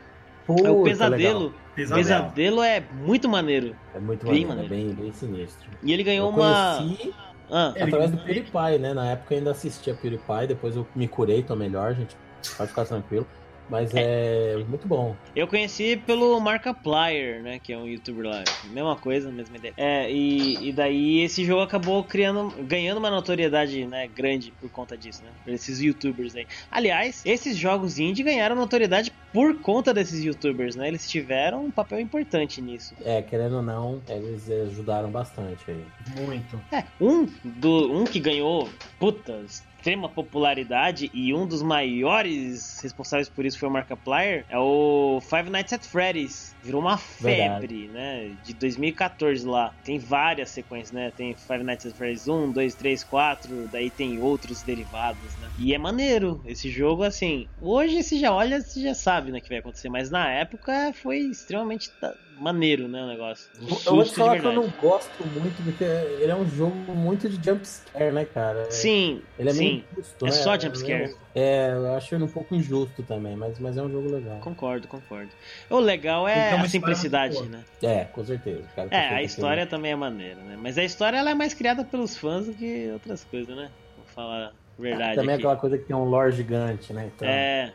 é 0.61 0.69
o 0.69 0.83
Pesadelo. 0.83 1.39
legal. 1.45 1.53
Pesadelo. 1.75 2.05
Pesadelo 2.07 2.61
é 2.63 2.81
muito 3.01 3.27
maneiro. 3.27 3.75
É 3.93 3.99
muito 3.99 4.25
Bem 4.25 4.45
maneiro, 4.45 4.73
é 4.73 4.77
maneiro. 4.77 4.95
bem, 4.95 5.03
bem 5.05 5.13
sinistro. 5.13 5.69
E 5.83 5.91
ele 5.93 6.03
ganhou 6.03 6.29
Eu 6.29 6.35
uma. 6.35 6.77
conheci 6.77 7.13
Ah, 7.51 7.73
através 7.79 8.11
do 8.11 8.17
PewDiePie, 8.17 8.79
né? 8.79 8.93
Na 8.93 9.11
época 9.11 9.33
eu 9.33 9.37
ainda 9.39 9.51
assistia 9.51 9.93
PewDiePie, 9.93 10.47
depois 10.47 10.75
eu 10.75 10.87
me 10.95 11.07
curei, 11.07 11.43
tô 11.43 11.55
melhor, 11.55 11.93
gente. 11.93 12.15
Pode 12.57 12.69
ficar 12.69 12.85
tranquilo. 12.85 13.27
Mas 13.69 13.91
é 13.95 14.57
muito 14.67 14.87
bom. 14.87 15.15
eu 15.35 15.47
conheci 15.47 15.97
pelo 15.97 16.39
Markiplier, 16.39 17.41
né? 17.41 17.59
Que 17.59 17.73
é 17.73 17.77
um 17.77 17.87
youtuber 17.87 18.25
lá. 18.25 18.43
Mesma 18.65 18.95
coisa, 18.95 19.31
mesma 19.31 19.57
ideia. 19.57 19.73
É, 19.77 20.11
e, 20.11 20.69
e 20.69 20.71
daí 20.71 21.21
esse 21.21 21.43
jogo 21.43 21.61
acabou 21.61 22.03
criando, 22.03 22.53
ganhando 22.63 22.97
uma 22.97 23.09
notoriedade, 23.09 23.85
né, 23.85 24.07
grande 24.07 24.51
por 24.59 24.69
conta 24.69 24.97
disso, 24.97 25.23
né? 25.23 25.29
Por 25.43 25.53
esses 25.53 25.79
youtubers 25.79 26.35
aí. 26.35 26.45
Aliás, 26.69 27.23
esses 27.25 27.57
jogos 27.57 27.97
indie 27.97 28.23
ganharam 28.23 28.55
notoriedade 28.55 29.11
por 29.33 29.59
conta 29.59 29.93
desses 29.93 30.23
youtubers, 30.23 30.75
né? 30.75 30.87
Eles 30.87 31.09
tiveram 31.09 31.65
um 31.65 31.71
papel 31.71 31.99
importante 31.99 32.61
nisso. 32.61 32.95
É, 33.03 33.21
querendo 33.21 33.57
ou 33.57 33.61
não, 33.61 34.01
eles 34.07 34.49
ajudaram 34.49 35.09
bastante 35.09 35.63
aí. 35.69 35.83
Muito. 36.25 36.61
É, 36.71 36.83
um, 37.01 37.27
do, 37.43 37.91
um 37.91 38.05
que 38.05 38.19
ganhou, 38.19 38.69
puta, 38.99 39.43
extrema 39.85 40.09
popularidade 40.09 41.11
e 41.13 41.31
um 41.31 41.45
dos 41.45 41.61
maiores 41.61 42.79
responsáveis 42.81 43.29
por 43.29 43.45
isso 43.45 43.59
foi 43.59 43.69
o 43.69 43.71
Markiplier, 43.71 44.43
é 44.49 44.57
o 44.57 45.21
Five 45.21 45.51
Nights 45.51 45.73
at 45.73 45.85
Freddy's. 45.85 46.54
Virou 46.65 46.81
uma 46.81 46.97
Verdade. 47.21 47.61
febre, 47.61 47.87
né? 47.93 48.31
De 48.43 48.53
2014 48.55 49.45
lá. 49.45 49.71
Tem 49.83 49.99
várias 49.99 50.49
sequências, 50.49 50.91
né? 50.91 51.11
Tem 51.15 51.35
Five 51.35 51.63
Nights 51.63 51.85
at 51.85 51.93
Freddy's 51.93 52.27
1, 52.27 52.51
2, 52.51 52.73
3, 52.75 53.03
4, 53.03 53.69
daí 53.71 53.89
tem 53.91 54.19
outros 54.19 54.63
derivados, 54.63 55.21
né? 55.41 55.49
E 55.59 55.73
é 55.73 55.77
maneiro. 55.77 56.41
Esse 56.45 56.69
jogo, 56.71 57.03
assim, 57.03 57.47
hoje 57.61 58.01
você 58.01 58.17
já 58.17 58.33
olha, 58.33 58.59
você 58.61 58.81
já 58.81 58.95
sabe, 58.95 59.31
né, 59.31 59.39
que 59.39 59.47
vai 59.49 59.59
acontecer, 59.59 59.89
mas 59.89 60.09
na 60.09 60.27
época 60.29 60.91
foi 61.01 61.19
extremamente 61.19 61.91
maneiro, 62.39 62.87
né, 62.87 63.03
o 63.03 63.07
negócio. 63.07 63.47
Um 63.61 63.67
Eu 63.67 63.95
vou 63.95 64.03
te 64.03 64.15
falar 64.15 64.39
que 64.39 64.45
eu 64.45 64.51
verdade. 64.51 64.55
não 64.73 64.81
gosto 64.81 65.23
muito, 65.27 65.63
porque 65.63 65.83
ele 65.83 66.31
é 66.31 66.35
um 66.35 66.49
jogo 66.49 66.75
muito 66.95 67.29
de 67.29 67.35
jumpscare, 67.45 68.11
né, 68.11 68.25
cara? 68.25 68.69
Sim, 68.71 69.21
Ele 69.37 69.49
é 69.49 69.53
sim. 69.53 69.59
meio 69.59 69.83
injusto, 69.93 70.25
É 70.25 70.29
né? 70.29 70.35
só 70.35 70.57
jumpscare. 70.59 71.15
É, 71.35 71.73
eu 71.73 71.93
acho 71.95 72.15
ele 72.15 72.23
um 72.23 72.29
pouco 72.29 72.55
injusto 72.55 73.03
também, 73.03 73.35
mas, 73.35 73.59
mas 73.59 73.75
é 73.75 73.81
um 73.81 73.91
jogo 73.91 74.09
legal. 74.09 74.39
Concordo, 74.39 74.87
concordo. 74.87 75.29
O 75.69 75.79
legal 75.79 76.25
é 76.25 76.55
uma 76.55 76.63
a 76.63 76.69
simplicidade, 76.69 77.41
né? 77.49 77.61
É, 77.83 78.05
com 78.05 78.23
certeza. 78.23 78.63
É, 78.89 79.09
a 79.09 79.21
história 79.21 79.67
também 79.67 79.91
é 79.91 79.95
maneira, 79.97 80.39
né? 80.41 80.57
Mas 80.57 80.77
a 80.77 80.83
história 80.83 81.17
ela 81.17 81.31
é 81.31 81.33
mais 81.33 81.53
criada 81.53 81.83
pelos 81.83 82.15
fãs 82.17 82.45
do 82.45 82.53
que 82.53 82.89
outras 82.93 83.25
coisas, 83.25 83.53
né? 83.53 83.69
Vou 83.97 84.05
falar 84.15 84.45
a 84.47 84.81
verdade 84.81 85.15
Também 85.15 85.31
é 85.31 85.33
aqui. 85.33 85.41
aquela 85.43 85.57
coisa 85.57 85.77
que 85.77 85.83
tem 85.83 85.95
um 85.95 86.05
lore 86.05 86.31
gigante, 86.31 86.93
né? 86.93 87.11
Então, 87.13 87.27
É. 87.27 87.73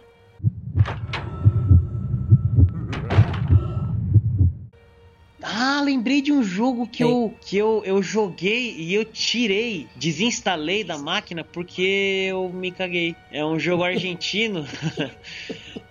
Ah, 5.62 5.82
lembrei 5.82 6.22
de 6.22 6.32
um 6.32 6.42
jogo 6.42 6.88
que, 6.88 7.02
Sim. 7.02 7.10
eu, 7.10 7.38
que 7.42 7.56
eu, 7.58 7.82
eu 7.84 8.02
joguei 8.02 8.74
e 8.80 8.94
eu 8.94 9.04
tirei, 9.04 9.90
desinstalei 9.94 10.82
da 10.84 10.96
máquina 10.96 11.44
porque 11.52 12.26
eu 12.30 12.50
me 12.52 12.72
caguei. 12.72 13.18
É 13.30 13.44
um 13.44 13.58
jogo 13.58 13.84
argentino 13.84 14.64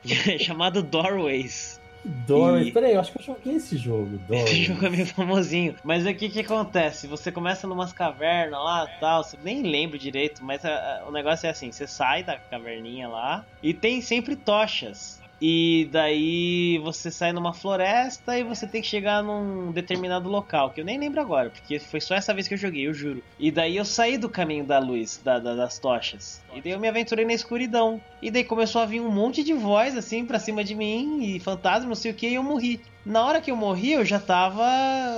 chamado 0.39 0.83
Doorways. 0.83 1.79
Doorways. 2.03 2.69
E- 2.69 2.73
Peraí, 2.73 2.93
eu 2.93 2.99
acho 2.99 3.11
que 3.11 3.19
eu 3.19 3.23
joguei 3.23 3.55
esse 3.55 3.77
jogo. 3.77 4.17
Esse 4.31 4.55
Doorways. 4.57 4.65
jogo 4.65 4.85
é 4.85 4.89
meio 4.89 5.05
famosinho. 5.07 5.75
Mas 5.83 6.05
o 6.05 6.13
que 6.15 6.29
que 6.29 6.39
acontece? 6.41 7.07
Você 7.07 7.31
começa 7.31 7.67
numas 7.67 7.91
cavernas 7.93 8.59
lá 8.63 8.87
tal, 8.99 9.23
você 9.23 9.37
nem 9.37 9.63
lembra 9.63 9.97
direito, 9.97 10.43
mas 10.43 10.63
a- 10.63 11.01
a- 11.01 11.07
o 11.07 11.11
negócio 11.11 11.47
é 11.47 11.49
assim: 11.49 11.71
você 11.71 11.87
sai 11.87 12.23
da 12.23 12.39
caverninha 12.49 13.07
lá 13.09 13.45
e 13.61 13.73
tem 13.73 14.01
sempre 14.01 14.35
tochas. 14.35 15.23
E 15.41 15.87
daí 15.91 16.77
você 16.83 17.09
sai 17.09 17.31
numa 17.31 17.53
floresta 17.53 18.37
e 18.37 18.43
você 18.43 18.67
tem 18.67 18.81
que 18.81 18.87
chegar 18.87 19.23
num 19.23 19.71
determinado 19.71 20.27
local, 20.29 20.71
que 20.73 20.81
eu 20.81 20.85
nem 20.85 20.99
lembro 20.99 21.21
agora, 21.21 21.49
porque 21.49 21.79
foi 21.79 22.01
só 22.01 22.13
essa 22.15 22.33
vez 22.33 22.47
que 22.47 22.53
eu 22.55 22.57
joguei, 22.57 22.87
eu 22.87 22.93
juro. 22.93 23.23
E 23.37 23.49
daí 23.51 23.77
eu 23.77 23.85
saí 23.85 24.17
do 24.17 24.29
caminho 24.29 24.65
da 24.65 24.79
luz, 24.79 25.17
da- 25.23 25.39
da- 25.39 25.55
das 25.55 25.79
tochas. 25.79 26.43
E 26.53 26.61
daí 26.61 26.73
eu 26.73 26.79
me 26.79 26.87
aventurei 26.89 27.25
na 27.25 27.33
escuridão. 27.33 28.01
E 28.21 28.29
daí 28.29 28.43
começou 28.43 28.81
a 28.81 28.85
vir 28.85 28.99
um 29.01 29.11
monte 29.11 29.43
de 29.43 29.53
voz 29.53 29.95
assim 29.95 30.25
pra 30.25 30.39
cima 30.39 30.63
de 30.63 30.75
mim, 30.75 31.23
e 31.23 31.39
fantasma, 31.39 31.87
não 31.87 31.95
sei 31.95 32.11
o 32.11 32.15
que, 32.15 32.27
e 32.27 32.35
eu 32.35 32.43
morri. 32.43 32.81
Na 33.05 33.25
hora 33.25 33.39
que 33.41 33.49
eu 33.49 33.55
morri, 33.55 33.93
eu 33.93 34.03
já 34.05 34.19
tava. 34.19 34.63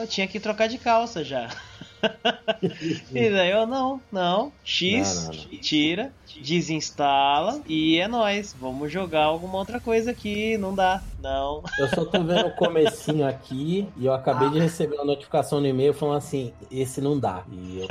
eu 0.02 0.08
tinha 0.08 0.28
que 0.28 0.40
trocar 0.40 0.68
de 0.68 0.78
calça 0.78 1.24
já. 1.24 1.48
e 3.12 3.30
daí 3.30 3.52
eu, 3.52 3.66
não, 3.68 4.02
não. 4.12 4.52
X, 4.64 5.26
Não, 5.28 5.34
não, 5.34 5.40
não. 5.44 5.58
tira, 5.60 6.14
desinstala 6.42 7.62
e 7.68 7.98
é 7.98 8.08
nóis. 8.08 8.56
Vamos 8.60 8.92
jogar 8.92 9.24
alguma 9.26 9.58
outra 9.58 9.80
coisa 9.80 10.12
aqui. 10.12 10.58
Não 10.58 10.74
dá, 10.74 11.02
não. 11.22 11.64
Eu 11.78 11.88
só 11.90 12.06
tô 12.06 12.24
vendo 12.24 12.48
o 12.48 12.56
comecinho 12.56 13.28
aqui 13.28 13.88
e 13.98 14.06
eu 14.06 14.14
acabei 14.14 14.50
de 14.50 14.60
receber 14.60 14.96
uma 14.96 15.06
notificação 15.06 15.60
no 15.62 15.68
e-mail 15.68 15.94
falando 15.94 16.18
assim, 16.18 16.54
esse 16.72 17.00
não 17.02 17.20
dá. 17.20 17.44
E 17.52 17.80
eu, 17.82 17.88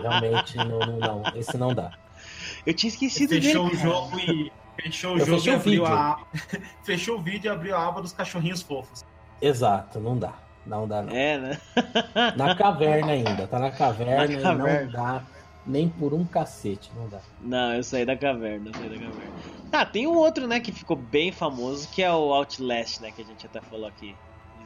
realmente 0.00 0.56
não, 0.56 0.78
não, 0.78 0.98
não, 0.98 1.22
esse 1.34 1.56
não 1.56 1.74
dá. 1.74 1.92
Eu 2.66 2.74
tinha 2.74 2.88
esquecido 2.88 3.30
Fechou 3.30 3.66
o 3.66 3.70
dele. 3.70 3.76
cara. 3.82 3.90
jogo 3.90 4.18
e. 4.20 4.52
Fechou 4.82 5.14
o 5.14 5.18
Eu 5.18 5.26
jogo 5.26 5.42
e 5.46 5.50
o 5.50 5.54
abriu 5.56 5.84
vídeo. 5.84 5.86
a. 5.86 6.26
Fechou 6.84 7.18
o 7.18 7.22
vídeo 7.22 7.48
e 7.48 7.52
abriu 7.54 7.76
a 7.76 7.86
aba 7.88 8.00
dos 8.02 8.12
cachorrinhos 8.12 8.62
fofos. 8.62 9.04
Exato, 9.40 10.00
não 10.00 10.16
dá. 10.16 10.34
Não 10.66 10.86
dá, 10.86 11.02
não. 11.02 11.12
É, 11.12 11.38
né? 11.38 11.58
Na 12.36 12.54
caverna 12.54 13.12
ainda, 13.12 13.46
tá 13.46 13.58
na 13.58 13.70
caverna, 13.70 14.26
Na 14.26 14.32
e 14.32 14.40
caverna. 14.40 14.84
não 14.84 14.92
dá 14.92 15.22
nem 15.66 15.88
por 15.88 16.12
um 16.12 16.24
cacete, 16.24 16.90
não 16.96 17.08
dá. 17.08 17.20
Não, 17.40 17.74
eu 17.74 17.82
saí 17.82 18.04
da 18.04 18.16
caverna, 18.16 18.68
eu 18.68 18.74
saí 18.74 18.88
da 18.88 18.94
caverna. 18.96 19.32
Ah, 19.70 19.86
tem 19.86 20.06
um 20.06 20.16
outro, 20.16 20.46
né, 20.46 20.60
que 20.60 20.72
ficou 20.72 20.96
bem 20.96 21.30
famoso, 21.32 21.88
que 21.90 22.02
é 22.02 22.10
o 22.10 22.32
Outlast, 22.32 23.00
né, 23.00 23.10
que 23.10 23.22
a 23.22 23.24
gente 23.24 23.46
até 23.46 23.60
falou 23.60 23.86
aqui. 23.86 24.14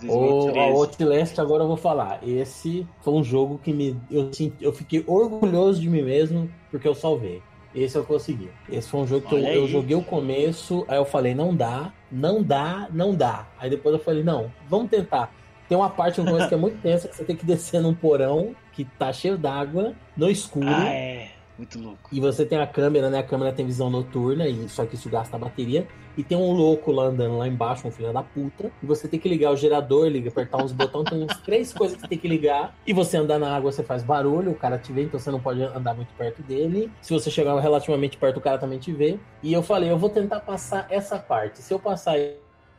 O 0.03 0.51
2013. 0.53 0.59
a 0.59 0.63
Outlast, 0.63 1.39
agora 1.39 1.63
eu 1.63 1.69
vou 1.69 1.77
falar. 1.77 2.19
Esse 2.23 2.87
foi 3.01 3.15
um 3.15 3.25
jogo 3.25 3.59
que 3.63 3.73
me. 3.73 3.99
Eu, 4.11 4.31
eu 4.61 4.73
fiquei 4.73 5.03
orgulhoso 5.07 5.81
de 5.81 5.89
mim 5.89 6.03
mesmo 6.03 6.51
porque 6.71 6.87
eu 6.87 6.95
salvei. 6.95 7.43
Esse 7.75 7.97
eu 7.97 8.05
consegui. 8.05 8.51
Esse 8.71 8.89
foi 8.89 9.01
um 9.01 9.07
jogo 9.07 9.27
que 9.27 9.35
eu, 9.35 9.39
eu 9.39 9.69
joguei 9.69 9.97
o 9.97 10.03
começo, 10.03 10.85
aí 10.89 10.97
eu 10.97 11.05
falei, 11.05 11.35
não 11.35 11.55
dá, 11.55 11.93
não 12.11 12.43
dá, 12.43 12.89
não 12.91 13.15
dá. 13.15 13.47
Aí 13.59 13.69
depois 13.69 13.95
eu 13.95 14.01
falei, 14.01 14.23
não, 14.23 14.51
vamos 14.69 14.91
tentar. 14.91 15.31
Tem 15.69 15.77
uma 15.77 15.91
parte 15.91 16.21
no 16.21 16.27
começo 16.27 16.49
que 16.49 16.55
é 16.55 16.59
muito 16.59 16.81
tensa, 16.81 17.09
que 17.09 17.17
você 17.17 17.25
tem 17.25 17.37
que 17.37 17.45
descer 17.45 17.81
num 17.81 17.95
porão 17.95 18.55
que 18.73 18.85
tá 18.85 19.13
cheio 19.13 19.37
d'água, 19.37 19.95
no 20.17 20.31
escuro. 20.31 20.69
Ah, 20.69 20.89
é. 20.89 21.31
Muito 21.59 21.79
louco. 21.79 22.11
E 22.13 22.21
você 22.21 22.45
tem 22.45 22.59
a 22.59 22.67
câmera, 22.67 23.09
né? 23.09 23.19
A 23.19 23.23
câmera 23.23 23.51
tem 23.51 23.65
visão 23.65 23.89
noturna, 23.89 24.47
e 24.47 24.69
só 24.69 24.85
que 24.85 24.95
isso 24.95 25.09
gasta 25.09 25.39
bateria. 25.39 25.87
E 26.17 26.23
tem 26.23 26.37
um 26.37 26.53
louco 26.53 26.91
lá 26.91 27.05
andando 27.05 27.39
lá 27.39 27.49
embaixo, 27.49 27.89
um 27.89 27.91
filho 27.91 28.13
da 28.13 28.23
puta. 28.23 28.71
E 28.83 28.87
você 28.87 29.09
tem 29.09 29.19
que 29.19 29.29
ligar 29.29 29.53
o 29.53 29.57
gerador, 29.57 30.07
liga, 30.09 30.29
apertar 30.29 30.63
uns 30.63 30.73
botões, 30.73 31.09
tem 31.09 31.23
uns 31.23 31.37
três 31.39 31.73
coisas 31.73 31.97
que 31.97 32.03
você 32.03 32.09
tem 32.09 32.19
que 32.19 32.29
ligar. 32.29 32.75
E 32.87 32.93
você 32.93 33.17
andar 33.17 33.39
na 33.39 33.55
água, 33.55 33.73
você 33.73 33.83
faz 33.83 34.03
barulho, 34.03 34.53
o 34.53 34.55
cara 34.55 34.79
te 34.79 34.93
vê, 34.93 35.03
então 35.03 35.19
você 35.19 35.31
não 35.31 35.41
pode 35.41 35.63
andar 35.63 35.95
muito 35.95 36.13
perto 36.15 36.43
dele. 36.43 36.91
Se 37.01 37.13
você 37.13 37.31
chegar 37.31 37.59
relativamente 37.59 38.17
perto, 38.17 38.39
o 38.39 38.41
cara 38.41 38.59
também 38.59 38.79
te 38.79 38.93
vê. 38.93 39.19
E 39.43 39.53
eu 39.53 39.63
falei, 39.63 39.91
eu 39.91 39.99
vou 39.99 40.11
tentar 40.11 40.41
passar 40.41 40.87
essa 40.91 41.19
parte. 41.19 41.61
Se 41.61 41.73
eu 41.73 41.79
passar 41.79 42.19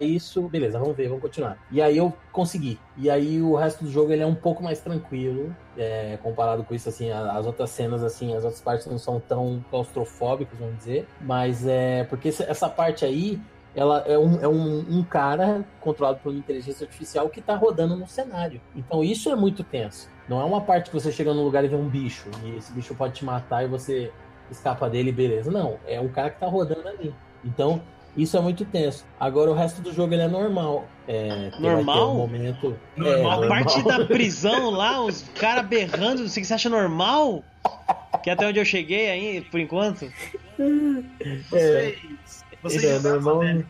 isso, 0.06 0.42
beleza, 0.48 0.78
vamos 0.78 0.96
ver, 0.96 1.08
vamos 1.08 1.22
continuar. 1.22 1.58
E 1.72 1.82
aí 1.82 1.98
eu 1.98 2.14
consegui. 2.32 2.80
E 2.96 3.10
aí 3.10 3.42
o 3.42 3.56
resto 3.56 3.84
do 3.84 3.90
jogo 3.90 4.12
ele 4.12 4.22
é 4.22 4.26
um 4.28 4.36
pouco 4.36 4.64
mais 4.64 4.80
tranquilo, 4.80 5.56
é, 5.78 6.18
comparado 6.22 6.64
com 6.64 6.76
isso, 6.76 6.88
assim, 6.88 7.10
as 7.12 7.46
outras 7.46 7.70
cenas, 7.72 8.04
assim, 8.04 8.36
as 8.36 8.44
outras 8.44 8.62
partes 8.62 8.86
não 8.88 8.98
são 9.00 9.20
tão 9.20 9.64
claustrofóbicas, 9.70 10.58
vamos 10.60 10.78
dizer. 10.78 11.08
Mas 11.22 11.66
é 11.66 12.04
porque 12.04 12.30
essa- 12.30 12.44
essa 12.44 12.70
parte 12.70 13.04
aí, 13.06 13.40
ela 13.76 14.04
é 14.08 14.18
um, 14.18 14.40
é 14.42 14.48
um, 14.48 14.80
um 15.00 15.04
cara 15.04 15.64
controlado 15.80 16.20
por 16.20 16.30
uma 16.32 16.40
inteligência 16.40 16.86
artificial 16.86 17.30
que 17.30 17.42
tá 17.42 17.56
rodando 17.56 17.96
no 17.96 18.08
cenário. 18.08 18.60
Então 18.76 19.04
isso 19.04 19.30
é 19.32 19.36
muito 19.36 19.64
tenso. 19.64 20.10
Não 20.28 20.42
é 20.42 20.44
uma 20.44 20.62
parte 20.62 20.90
que 20.90 20.96
você 21.00 21.12
chega 21.12 21.34
num 21.34 21.44
lugar 21.44 21.64
e 21.64 21.68
vê 21.68 21.76
um 21.76 21.88
bicho, 21.88 22.30
e 22.44 22.58
esse 22.58 22.72
bicho 22.74 22.94
pode 22.96 23.14
te 23.14 23.26
matar 23.26 23.64
e 23.64 23.68
você 23.68 24.12
escapa 24.52 24.90
dele, 24.90 25.12
beleza. 25.12 25.52
Não, 25.52 25.78
é 25.86 26.00
um 26.00 26.08
cara 26.10 26.30
que 26.30 26.40
tá 26.40 26.48
rodando 26.48 26.88
ali. 26.88 27.14
Então, 27.46 27.82
isso 28.18 28.36
é 28.36 28.42
muito 28.42 28.66
tenso. 28.66 29.06
Agora 29.20 29.50
o 29.52 29.54
resto 29.54 29.82
do 29.82 29.94
jogo 29.94 30.14
ele 30.14 30.24
é 30.24 30.28
normal. 30.28 30.86
É, 31.08 31.52
Normal? 31.60 32.12
um 32.12 32.18
momento. 32.18 32.78
Normal, 32.98 33.44
é, 33.44 33.46
A 33.46 33.50
parte 33.50 33.82
da 33.84 34.04
prisão 34.08 34.70
lá, 34.72 35.02
os 35.02 35.24
caras 35.36 35.66
berrando, 35.68 36.28
você 36.28 36.44
você 36.44 36.54
acha 36.54 36.70
normal? 36.70 37.44
Que 38.24 38.30
é 38.30 38.34
até 38.34 38.48
onde 38.48 38.60
eu 38.60 38.66
cheguei 38.66 39.10
aí, 39.10 39.42
por 39.42 39.60
enquanto. 39.60 40.12
Vocês. 41.50 41.98
Vocês 42.64 42.84
É, 42.84 42.96
jogaram 42.98 43.22
normal. 43.22 43.40
DLC? 43.40 43.66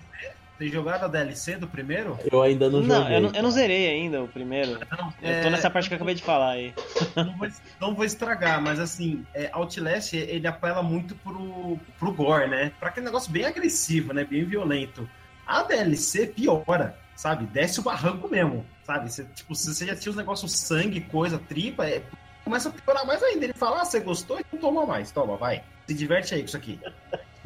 Vocês 0.58 0.72
jogaram 0.72 1.06
a 1.06 1.08
DLC 1.08 1.56
do 1.58 1.68
primeiro? 1.68 2.18
Eu 2.32 2.42
ainda 2.42 2.68
não, 2.70 2.82
Não, 2.82 2.96
joguei. 3.04 3.16
eu 3.18 3.22
não, 3.22 3.32
eu 3.32 3.44
não 3.44 3.52
zerei 3.52 3.90
ainda 3.90 4.24
o 4.24 4.28
primeiro. 4.28 4.72
Não, 4.98 5.14
Eu 5.22 5.42
tô 5.42 5.48
é, 5.48 5.50
nessa 5.52 5.70
parte 5.70 5.88
que 5.88 5.94
eu 5.94 5.98
acabei 5.98 6.16
de 6.16 6.24
falar 6.24 6.52
aí. 6.52 6.74
não, 7.16 7.38
vou, 7.38 7.48
não 7.80 7.94
vou 7.96 8.04
estragar, 8.04 8.60
mas 8.62 8.80
assim, 8.80 9.24
é, 9.36 9.50
Outlast 9.54 10.14
ele 10.14 10.48
apela 10.48 10.82
muito 10.82 11.14
pro, 11.16 11.78
pro 12.00 12.12
gore, 12.12 12.48
né? 12.50 12.72
Pra 12.80 12.90
aquele 12.90 13.06
negócio 13.06 13.32
bem 13.32 13.46
agressivo, 13.46 14.14
né? 14.14 14.24
Bem 14.24 14.44
violento. 14.46 15.08
A 15.46 15.62
DLC 15.62 16.26
piora, 16.28 16.98
sabe? 17.16 17.46
Desce 17.46 17.80
o 17.80 17.84
barranco 17.84 18.28
mesmo, 18.28 18.66
sabe? 18.84 19.12
Você, 19.12 19.26
tipo, 19.36 19.54
se 19.54 19.74
você 19.74 19.86
já 19.86 19.96
tinha 19.96 20.10
os 20.10 20.18
negócios 20.18 20.52
sangue, 20.54 21.02
coisa, 21.02 21.38
tripa, 21.38 21.86
é, 21.88 22.02
começa 22.44 22.70
a 22.70 22.72
piorar 22.72 23.06
mais 23.06 23.22
ainda. 23.22 23.46
Ele 23.46 23.54
fala, 23.54 23.82
ah, 23.82 23.86
você 23.86 24.00
gostou? 24.00 24.40
Então 24.40 24.60
toma 24.60 24.86
mais, 24.88 25.12
toma, 25.12 25.38
vai. 25.38 25.64
Se 25.88 25.94
diverte 25.94 26.34
aí 26.34 26.42
com 26.42 26.48
isso 26.48 26.58
aqui. 26.58 26.80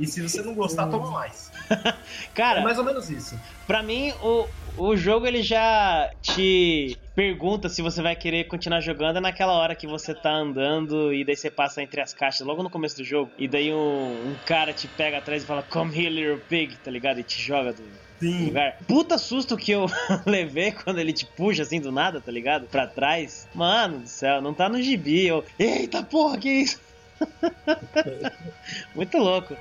E 0.01 0.07
se 0.07 0.19
você 0.19 0.41
não 0.41 0.55
gostar, 0.55 0.87
toma 0.87 1.11
mais. 1.11 1.51
Cara, 2.33 2.61
É 2.61 2.63
mais 2.63 2.79
ou 2.79 2.83
menos 2.83 3.07
isso. 3.07 3.39
Pra 3.67 3.83
mim, 3.83 4.11
o, 4.19 4.47
o 4.75 4.97
jogo 4.97 5.27
ele 5.27 5.43
já 5.43 6.09
te 6.23 6.97
pergunta 7.15 7.69
se 7.69 7.83
você 7.83 8.01
vai 8.01 8.15
querer 8.15 8.45
continuar 8.45 8.81
jogando 8.81 9.17
é 9.17 9.21
naquela 9.21 9.53
hora 9.53 9.75
que 9.75 9.85
você 9.85 10.15
tá 10.15 10.31
andando 10.31 11.13
e 11.13 11.23
daí 11.23 11.35
você 11.35 11.51
passa 11.51 11.83
entre 11.83 12.01
as 12.01 12.15
caixas, 12.15 12.47
logo 12.47 12.63
no 12.63 12.69
começo 12.69 12.97
do 12.97 13.03
jogo, 13.03 13.29
e 13.37 13.47
daí 13.47 13.71
um, 13.71 14.31
um 14.31 14.35
cara 14.43 14.73
te 14.73 14.87
pega 14.87 15.19
atrás 15.19 15.43
e 15.43 15.45
fala 15.45 15.61
Come 15.61 15.95
here, 15.95 16.09
little 16.09 16.39
pig, 16.49 16.77
tá 16.77 16.89
ligado? 16.89 17.19
E 17.19 17.23
te 17.23 17.39
joga 17.39 17.71
do 17.71 17.83
Sim. 18.19 18.47
lugar. 18.47 18.77
Puta 18.87 19.19
susto 19.19 19.55
que 19.55 19.71
eu 19.71 19.85
levei 20.25 20.71
quando 20.71 20.97
ele 20.97 21.13
te 21.13 21.27
puxa 21.27 21.61
assim 21.61 21.79
do 21.79 21.91
nada, 21.91 22.19
tá 22.19 22.31
ligado? 22.31 22.65
Pra 22.65 22.87
trás. 22.87 23.47
Mano 23.53 23.99
do 23.99 24.07
céu, 24.07 24.41
não 24.41 24.53
tá 24.53 24.67
no 24.67 24.81
gibi. 24.81 25.27
Eu, 25.27 25.45
eita 25.59 26.01
porra, 26.01 26.39
que 26.39 26.49
isso? 26.49 26.81
Muito 28.95 29.17
louco. 29.17 29.55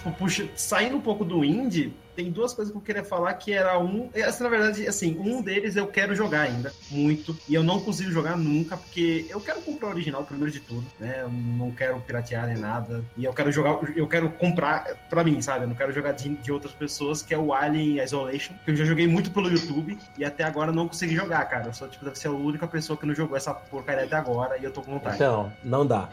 Tipo, 0.00 0.12
puxa, 0.12 0.48
saindo 0.56 0.96
um 0.96 1.00
pouco 1.00 1.26
do 1.26 1.44
indie, 1.44 1.92
tem 2.14 2.30
duas 2.30 2.52
coisas 2.52 2.72
que 2.72 2.78
eu 2.78 2.82
queria 2.82 3.04
falar 3.04 3.34
que 3.34 3.52
era 3.52 3.78
um. 3.78 4.10
Essa, 4.14 4.44
na 4.44 4.50
verdade, 4.50 4.86
assim, 4.86 5.18
um 5.18 5.42
deles 5.42 5.76
eu 5.76 5.86
quero 5.86 6.14
jogar 6.14 6.42
ainda, 6.42 6.72
muito. 6.90 7.36
E 7.48 7.54
eu 7.54 7.62
não 7.62 7.80
consigo 7.80 8.10
jogar 8.10 8.36
nunca, 8.36 8.76
porque 8.76 9.26
eu 9.28 9.40
quero 9.40 9.60
comprar 9.62 9.88
o 9.88 9.90
original 9.90 10.24
primeiro 10.24 10.52
de 10.52 10.60
tudo, 10.60 10.86
né? 10.98 11.20
Eu 11.22 11.30
não 11.30 11.70
quero 11.70 12.00
piratear 12.00 12.46
nem 12.46 12.56
nada. 12.56 13.04
E 13.16 13.24
eu 13.24 13.32
quero 13.32 13.50
jogar, 13.52 13.78
eu 13.96 14.06
quero 14.06 14.30
comprar 14.30 14.84
pra 15.08 15.24
mim, 15.24 15.40
sabe? 15.40 15.64
Eu 15.64 15.68
não 15.68 15.74
quero 15.74 15.92
jogar 15.92 16.12
de, 16.12 16.28
de 16.28 16.52
outras 16.52 16.72
pessoas, 16.72 17.22
que 17.22 17.34
é 17.34 17.38
o 17.38 17.52
Alien 17.52 18.02
Isolation, 18.02 18.54
que 18.64 18.70
eu 18.70 18.76
já 18.76 18.84
joguei 18.84 19.06
muito 19.06 19.30
pelo 19.30 19.50
YouTube 19.50 19.98
e 20.18 20.24
até 20.24 20.44
agora 20.44 20.72
não 20.72 20.88
consegui 20.88 21.14
jogar, 21.14 21.44
cara. 21.46 21.66
Eu 21.66 21.74
sou, 21.74 21.88
tipo, 21.88 22.04
deve 22.04 22.18
ser 22.18 22.28
a 22.28 22.32
única 22.32 22.66
pessoa 22.66 22.96
que 22.96 23.06
não 23.06 23.14
jogou 23.14 23.36
essa 23.36 23.54
porcaria 23.54 24.04
até 24.04 24.16
agora 24.16 24.58
e 24.58 24.64
eu 24.64 24.70
tô 24.70 24.82
com 24.82 24.92
vontade. 24.92 25.16
Então, 25.16 25.52
não 25.62 25.86
dá. 25.86 26.08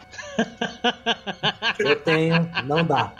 Eu 1.78 1.96
tenho, 1.96 2.48
não 2.64 2.84
dá. 2.84 3.12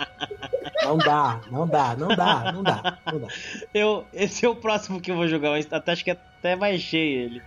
Não 0.85 0.97
dá, 0.97 1.41
não 1.51 1.67
dá, 1.67 1.97
não 1.97 2.09
dá, 2.09 2.53
não 2.53 2.63
dá, 2.63 2.78
não 3.13 3.19
dá. 3.21 3.29
Eu, 3.75 4.05
esse 4.13 4.45
é 4.45 4.49
o 4.49 4.57
próximo 4.57 5.01
que 5.01 5.11
eu 5.11 5.17
vou 5.17 5.29
jogar, 5.29 5.51
mas 5.51 5.67
até 5.71 5.93
acho 5.93 6.05
que 6.05 6.11
até 6.11 6.57
baixei 6.57 7.15
ele. 7.15 7.43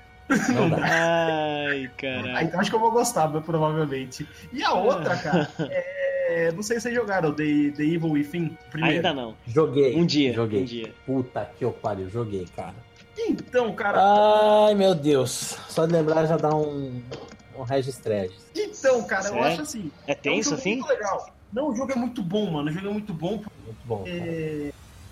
Não 0.53 0.69
dá. 0.69 0.77
Ai, 0.81 1.85
Ah, 1.85 1.91
caralho. 1.97 2.47
então 2.47 2.59
acho 2.59 2.69
que 2.69 2.75
eu 2.75 2.79
vou 2.79 2.91
gostar, 2.91 3.27
provavelmente. 3.41 4.27
E 4.53 4.63
a 4.63 4.71
outra, 4.73 5.17
cara, 5.17 5.49
é... 5.69 6.51
não 6.53 6.63
sei 6.63 6.77
se 6.77 6.83
vocês 6.83 6.95
jogaram 6.95 7.33
The, 7.33 7.43
The 7.75 7.83
Evil 7.83 8.11
Within 8.11 8.57
primeiro. 8.69 8.95
Ainda 8.97 9.13
não. 9.13 9.35
Joguei. 9.47 9.95
Um 9.97 10.05
dia. 10.05 10.31
Joguei. 10.33 10.61
Um 10.61 10.65
dia. 10.65 10.93
Puta 11.05 11.49
que 11.57 11.65
eu 11.65 11.71
pariu, 11.73 12.09
joguei, 12.09 12.45
cara. 12.55 12.75
Então, 13.17 13.73
cara, 13.73 13.99
Ai, 14.67 14.73
meu 14.73 14.95
Deus. 14.95 15.57
Só 15.67 15.85
de 15.85 15.91
lembrar 15.93 16.25
já 16.25 16.37
dá 16.37 16.55
um, 16.55 17.01
um 17.57 17.63
registregis. 17.63 18.49
então, 18.55 19.03
cara, 19.03 19.27
eu 19.27 19.43
acho 19.43 19.61
assim. 19.63 19.91
É 20.07 20.13
É 20.13 20.15
um 20.15 20.21
tenso 20.21 20.49
jogo 20.51 20.61
assim? 20.61 20.75
muito 20.75 20.87
legal. 20.87 21.33
Não, 21.51 21.69
o 21.69 21.75
jogo 21.75 21.91
é 21.91 21.95
muito 21.95 22.23
bom, 22.23 22.49
mano. 22.49 22.69
O 22.69 22.73
jogo 22.73 22.87
é 22.87 22.91
muito 22.91 23.13
bom. 23.13 23.31
Muito 23.65 23.85
bom. 23.85 24.03
Cara. 24.05 24.15
É... 24.17 24.71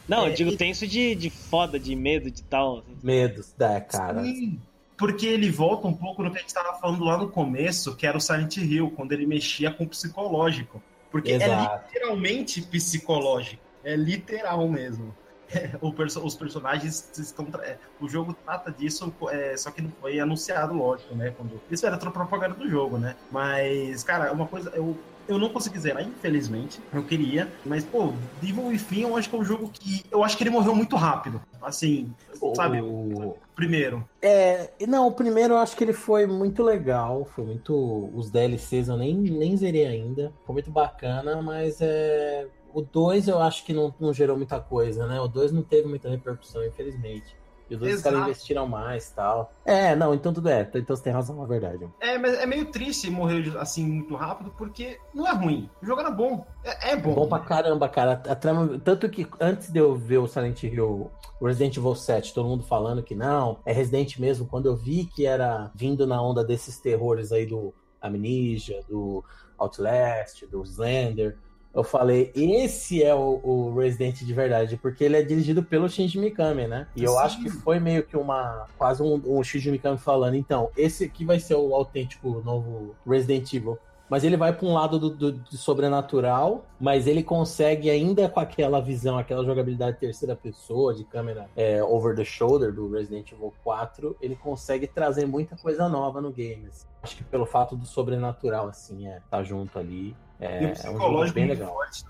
Não, 0.10 0.26
eu 0.26 0.32
É, 0.32 0.36
digo 0.36 0.52
e- 0.52 0.58
tenso 0.58 0.86
de, 0.88 1.16
de 1.16 1.30
foda, 1.30 1.80
de 1.80 1.96
medo, 1.96 2.30
de 2.32 2.42
tal. 2.44 2.80
assim. 2.80 2.98
Medos, 3.04 3.54
é, 3.60 3.80
cara. 3.80 4.24
Sim, 4.24 4.60
porque 4.98 5.26
ele 5.28 5.50
volta 5.50 5.88
um 5.88 5.94
pouco 5.94 6.22
no 6.24 6.32
que 6.32 6.38
a 6.38 6.42
gente 6.42 6.54
tava 6.54 6.74
falando 6.80 7.04
lá 7.06 7.18
no 7.18 7.30
começo, 7.30 7.96
que 7.96 8.06
era 8.06 8.18
o 8.18 8.22
Silent 8.22 8.58
Hill, 8.58 8.92
quando 8.96 9.12
ele 9.14 9.26
mexia 9.26 9.72
com 9.72 9.84
o 9.84 9.88
psicológico. 9.88 10.82
Porque 11.12 11.32
é 11.32 11.36
Exato. 11.36 11.86
literalmente 11.88 12.62
psicológico. 12.62 13.62
É 13.84 13.96
literal 13.96 14.68
mesmo. 14.68 15.16
O 15.82 15.92
perso- 15.92 16.24
os 16.24 16.36
personagens 16.36 17.10
estão. 17.18 17.48
é, 17.64 17.78
O 18.00 18.08
jogo 18.08 18.36
trata 18.46 18.72
disso, 18.72 19.12
é, 19.32 19.58
só 19.58 19.72
que 19.72 19.82
não 19.82 19.92
foi 20.00 20.20
anunciado, 20.20 20.76
lógico, 20.76 21.16
né? 21.16 21.34
Quando... 21.36 21.60
Isso 21.72 21.86
era 21.88 21.96
outra 21.96 22.12
propaganda 22.12 22.54
do 22.54 22.70
jogo, 22.70 23.00
né? 23.00 23.16
Mas, 23.32 24.04
cara, 24.04 24.32
uma 24.32 24.46
coisa. 24.46 24.70
Eu, 24.76 24.96
eu 25.30 25.38
não 25.38 25.50
consegui 25.50 25.80
zerar, 25.80 26.04
infelizmente. 26.04 26.80
Eu 26.92 27.04
queria. 27.04 27.48
Mas, 27.66 27.84
pô, 27.86 28.12
Devil 28.42 28.66
Within 28.66 29.02
eu 29.04 29.16
acho 29.16 29.30
que 29.30 29.36
é 29.36 29.40
um 29.40 29.46
jogo 29.46 29.70
que. 29.72 30.04
Eu 30.12 30.24
acho 30.24 30.36
que 30.36 30.44
ele 30.44 30.50
morreu 30.50 30.76
muito 30.76 30.96
rápido. 30.96 31.42
Assim, 31.62 32.14
sabe? 32.56 32.82
O- 32.82 33.38
Primeiro. 33.56 34.08
É, 34.22 34.72
não, 34.88 35.08
o 35.08 35.12
primeiro 35.12 35.54
eu 35.54 35.58
acho 35.58 35.76
que 35.76 35.84
ele 35.84 35.92
foi 35.94 36.26
muito 36.26 36.64
legal, 36.64 37.26
foi 37.36 37.44
muito. 37.46 38.10
Os 38.16 38.30
DLCs 38.32 38.88
eu 38.88 38.98
nem, 38.98 39.14
nem 39.16 39.56
zerei 39.58 39.86
ainda, 39.86 40.32
foi 40.46 40.54
muito 40.54 40.72
bacana, 40.72 41.42
mas 41.42 41.80
é. 41.82 42.48
O 42.74 42.82
2 42.82 43.28
eu 43.28 43.40
acho 43.42 43.66
que 43.66 43.74
não, 43.74 43.94
não 44.00 44.14
gerou 44.14 44.38
muita 44.38 44.60
coisa, 44.60 45.08
né? 45.08 45.20
O 45.20 45.28
2 45.28 45.52
não 45.52 45.64
teve 45.64 45.88
muita 45.88 46.08
repercussão, 46.10 46.64
infelizmente. 46.66 47.36
E 47.70 47.76
os 47.76 47.80
dois 47.80 47.96
os 47.96 48.02
caras 48.02 48.22
investiram 48.22 48.68
mais 48.68 49.10
e 49.10 49.16
tal. 49.16 49.54
É, 49.66 49.96
não, 49.96 50.14
então 50.14 50.34
tudo 50.34 50.50
é. 50.50 50.70
Então 50.74 50.96
você 50.96 51.04
tem 51.04 51.14
razão, 51.14 51.44
é 51.44 51.48
verdade. 51.48 51.88
É, 52.00 52.18
mas 52.18 52.34
é 52.40 52.46
meio 52.46 52.66
triste 52.66 53.10
morrer 53.10 53.56
assim 53.58 53.86
muito 53.86 54.16
rápido, 54.16 54.52
porque 54.58 55.00
não 55.14 55.28
é 55.28 55.34
ruim. 55.34 55.70
O 55.82 55.86
jogo 55.86 56.02
era 56.02 56.12
bom. 56.12 56.46
É, 56.64 56.92
é 56.92 56.96
bom. 56.96 57.14
Bom 57.14 57.28
pra 57.28 57.40
caramba, 57.40 57.88
cara. 57.88 58.22
A 58.28 58.36
trama. 58.36 58.80
Tanto 58.80 59.08
que 59.10 59.28
antes 59.40 59.72
de 59.72 59.80
eu 59.80 59.96
ver 59.96 60.18
o 60.18 60.28
Silent 60.28 60.64
Hill, 60.64 61.12
o 61.40 61.46
Resident 61.46 61.78
Evil 61.78 61.96
7, 61.96 62.34
todo 62.34 62.50
mundo 62.50 62.64
falando 62.64 63.04
que 63.04 63.16
não, 63.16 63.60
é 63.66 63.72
Resident 63.72 64.18
mesmo. 64.18 64.48
Quando 64.48 64.66
eu 64.66 64.76
vi 64.76 65.06
que 65.06 65.26
era 65.26 65.72
vindo 65.76 66.08
na 66.08 66.22
onda 66.22 66.44
desses 66.44 66.80
terrores 66.80 67.32
aí 67.32 67.46
do 67.46 67.74
Amnesia, 68.02 68.82
do 68.90 69.24
Outlast, 69.58 70.46
do 70.48 70.64
Slender, 70.64 71.38
eu 71.74 71.84
falei, 71.84 72.32
esse 72.36 73.04
é 73.04 73.14
o, 73.14 73.40
o 73.44 73.76
Resident 73.76 74.24
de 74.24 74.34
verdade, 74.34 74.76
porque 74.78 75.04
ele 75.04 75.18
é 75.18 75.22
dirigido 75.22 75.62
pelo 75.62 75.88
Shinji 75.88 76.18
Mikami, 76.18 76.68
né? 76.68 76.88
E 76.96 77.04
eu 77.04 77.14
Sim. 77.14 77.20
acho 77.20 77.44
que 77.44 77.50
foi 77.50 77.80
meio 77.80 78.04
que 78.04 78.18
uma. 78.18 78.66
Quase 78.78 79.04
um, 79.04 79.22
um 79.26 79.44
Shinji 79.44 79.70
Mikami 79.70 79.98
falando, 79.98 80.36
então, 80.36 80.72
esse 80.76 81.04
aqui 81.04 81.24
vai 81.24 81.40
ser 81.40 81.56
o 81.56 81.76
autêntico 81.76 82.42
novo 82.44 82.96
Resident 83.06 83.54
Evil. 83.54 83.78
Mas 84.10 84.24
ele 84.24 84.36
vai 84.36 84.52
para 84.52 84.66
um 84.68 84.74
lado 84.74 84.98
do, 85.00 85.10
do- 85.10 85.32
do 85.34 85.58
sobrenatural, 85.58 86.66
mas 86.80 87.06
ele 87.08 87.22
consegue 87.24 87.90
ainda 87.90 88.28
com 88.30 88.40
aquela 88.40 88.82
visão, 88.82 89.18
aquela 89.18 89.44
jogabilidade 89.46 89.98
terceira 89.98 90.36
pessoa, 90.36 90.94
de 90.94 91.04
câmera 91.04 91.50
é, 91.56 91.84
over 91.84 92.16
the 92.16 92.26
shoulder 92.26 92.74
do 92.74 92.90
Resident 92.92 93.32
Evil 93.32 93.54
4, 93.64 94.18
ele 94.22 94.36
consegue 94.36 94.88
trazer 94.88 95.26
muita 95.26 95.56
coisa 95.58 95.88
nova 95.88 96.20
no 96.22 96.32
game. 96.32 96.68
assim. 96.68 96.88
Acho 97.04 97.16
que 97.18 97.24
pelo 97.24 97.46
fato 97.46 97.76
do 97.76 97.86
sobrenatural, 97.86 98.68
assim, 98.68 99.08
é, 99.08 99.20
tá 99.30 99.44
junto 99.44 99.78
ali. 99.78 100.16
É, 100.40 100.64
e 100.64 100.66
o 100.66 100.68
é 100.68 100.72
um 100.72 100.76
jogo 100.76 100.98
psicológico 100.98 101.36
bem 101.36 101.46
muito 101.48 101.60
legal. 101.60 101.74
forte. 101.76 102.04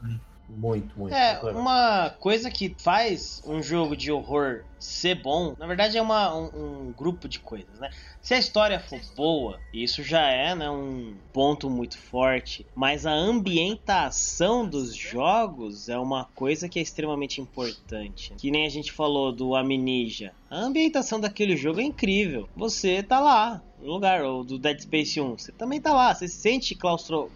Muito, 0.50 1.00
muito. 1.00 1.14
É, 1.14 1.40
legal. 1.44 1.62
uma 1.62 2.10
coisa 2.20 2.50
que 2.50 2.76
faz 2.80 3.44
um 3.46 3.62
jogo 3.62 3.96
de 3.96 4.12
horror 4.12 4.64
ser 4.80 5.16
bom, 5.16 5.56
na 5.58 5.68
verdade 5.68 5.98
é 5.98 6.02
uma, 6.02 6.34
um, 6.34 6.88
um 6.88 6.92
grupo 6.92 7.28
de 7.28 7.40
coisas, 7.40 7.80
né? 7.80 7.90
Se 8.22 8.34
a 8.34 8.40
história 8.40 8.80
for 8.80 9.00
boa, 9.16 9.60
isso 9.74 10.04
já 10.04 10.30
é 10.30 10.54
né, 10.54 10.70
um 10.70 11.16
ponto 11.34 11.70
muito 11.70 11.98
forte, 11.98 12.66
mas 12.76 13.06
a 13.06 13.12
ambientação 13.12 14.68
dos 14.68 14.96
jogos 14.96 15.90
é 15.90 15.98
uma 15.98 16.26
coisa 16.36 16.68
que 16.68 16.80
é 16.80 16.82
extremamente 16.82 17.42
importante. 17.42 18.34
Que 18.38 18.52
nem 18.52 18.66
a 18.66 18.70
gente 18.70 18.92
falou 18.92 19.32
do 19.32 19.56
Amnesia. 19.56 20.34
A 20.50 20.60
ambientação 20.60 21.20
daquele 21.20 21.56
jogo 21.56 21.80
é 21.80 21.84
incrível. 21.84 22.50
Você 22.56 23.04
tá 23.04 23.20
lá, 23.20 23.62
no 23.82 23.94
lugar, 23.94 24.24
ou 24.24 24.44
do 24.44 24.58
Dead 24.58 24.80
Space 24.80 25.20
1, 25.20 25.38
você 25.38 25.52
também 25.52 25.80
tá 25.80 25.94
lá, 25.94 26.14
você 26.14 26.28
se 26.28 26.38
sente 26.38 26.76
claustro, 26.76 27.32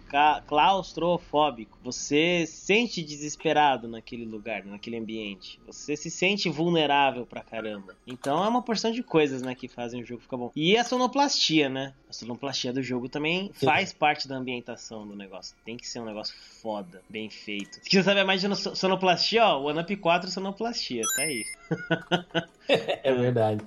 claustrofóbico, 0.46 1.78
você 1.82 2.44
se 2.46 2.64
sente 2.66 3.02
desesperado 3.02 3.88
naquele 3.88 4.24
lugar, 4.24 4.64
naquele 4.64 4.96
ambiente, 4.96 5.58
você 5.66 5.96
se 5.96 6.10
sente 6.10 6.48
vulnerável 6.50 7.24
pra 7.34 7.42
caramba. 7.42 7.96
Então 8.06 8.44
é 8.44 8.48
uma 8.48 8.62
porção 8.62 8.92
de 8.92 9.02
coisas, 9.02 9.42
né, 9.42 9.54
que 9.54 9.66
fazem 9.66 10.02
o 10.02 10.06
jogo 10.06 10.22
ficar 10.22 10.36
bom. 10.36 10.52
E 10.54 10.76
a 10.76 10.84
sonoplastia, 10.84 11.68
né? 11.68 11.92
A 12.08 12.12
sonoplastia 12.12 12.72
do 12.72 12.80
jogo 12.82 13.08
também 13.08 13.50
faz 13.54 13.92
parte 13.92 14.28
da 14.28 14.36
ambientação 14.36 15.06
do 15.06 15.16
negócio. 15.16 15.56
Tem 15.64 15.76
que 15.76 15.86
ser 15.86 15.98
um 15.98 16.04
negócio 16.04 16.34
foda, 16.62 17.02
bem 17.08 17.28
feito. 17.28 17.74
Se 17.82 17.90
quiser 17.90 18.04
saber 18.04 18.24
mais 18.24 18.40
de 18.40 18.46
no- 18.46 18.54
sonoplastia, 18.54 19.44
ó, 19.44 19.60
o 19.60 19.64
One 19.64 19.96
4 19.96 20.30
sonoplastia, 20.30 21.02
tá 21.16 21.22
aí. 21.22 21.44
É 23.02 23.12
verdade. 23.12 23.62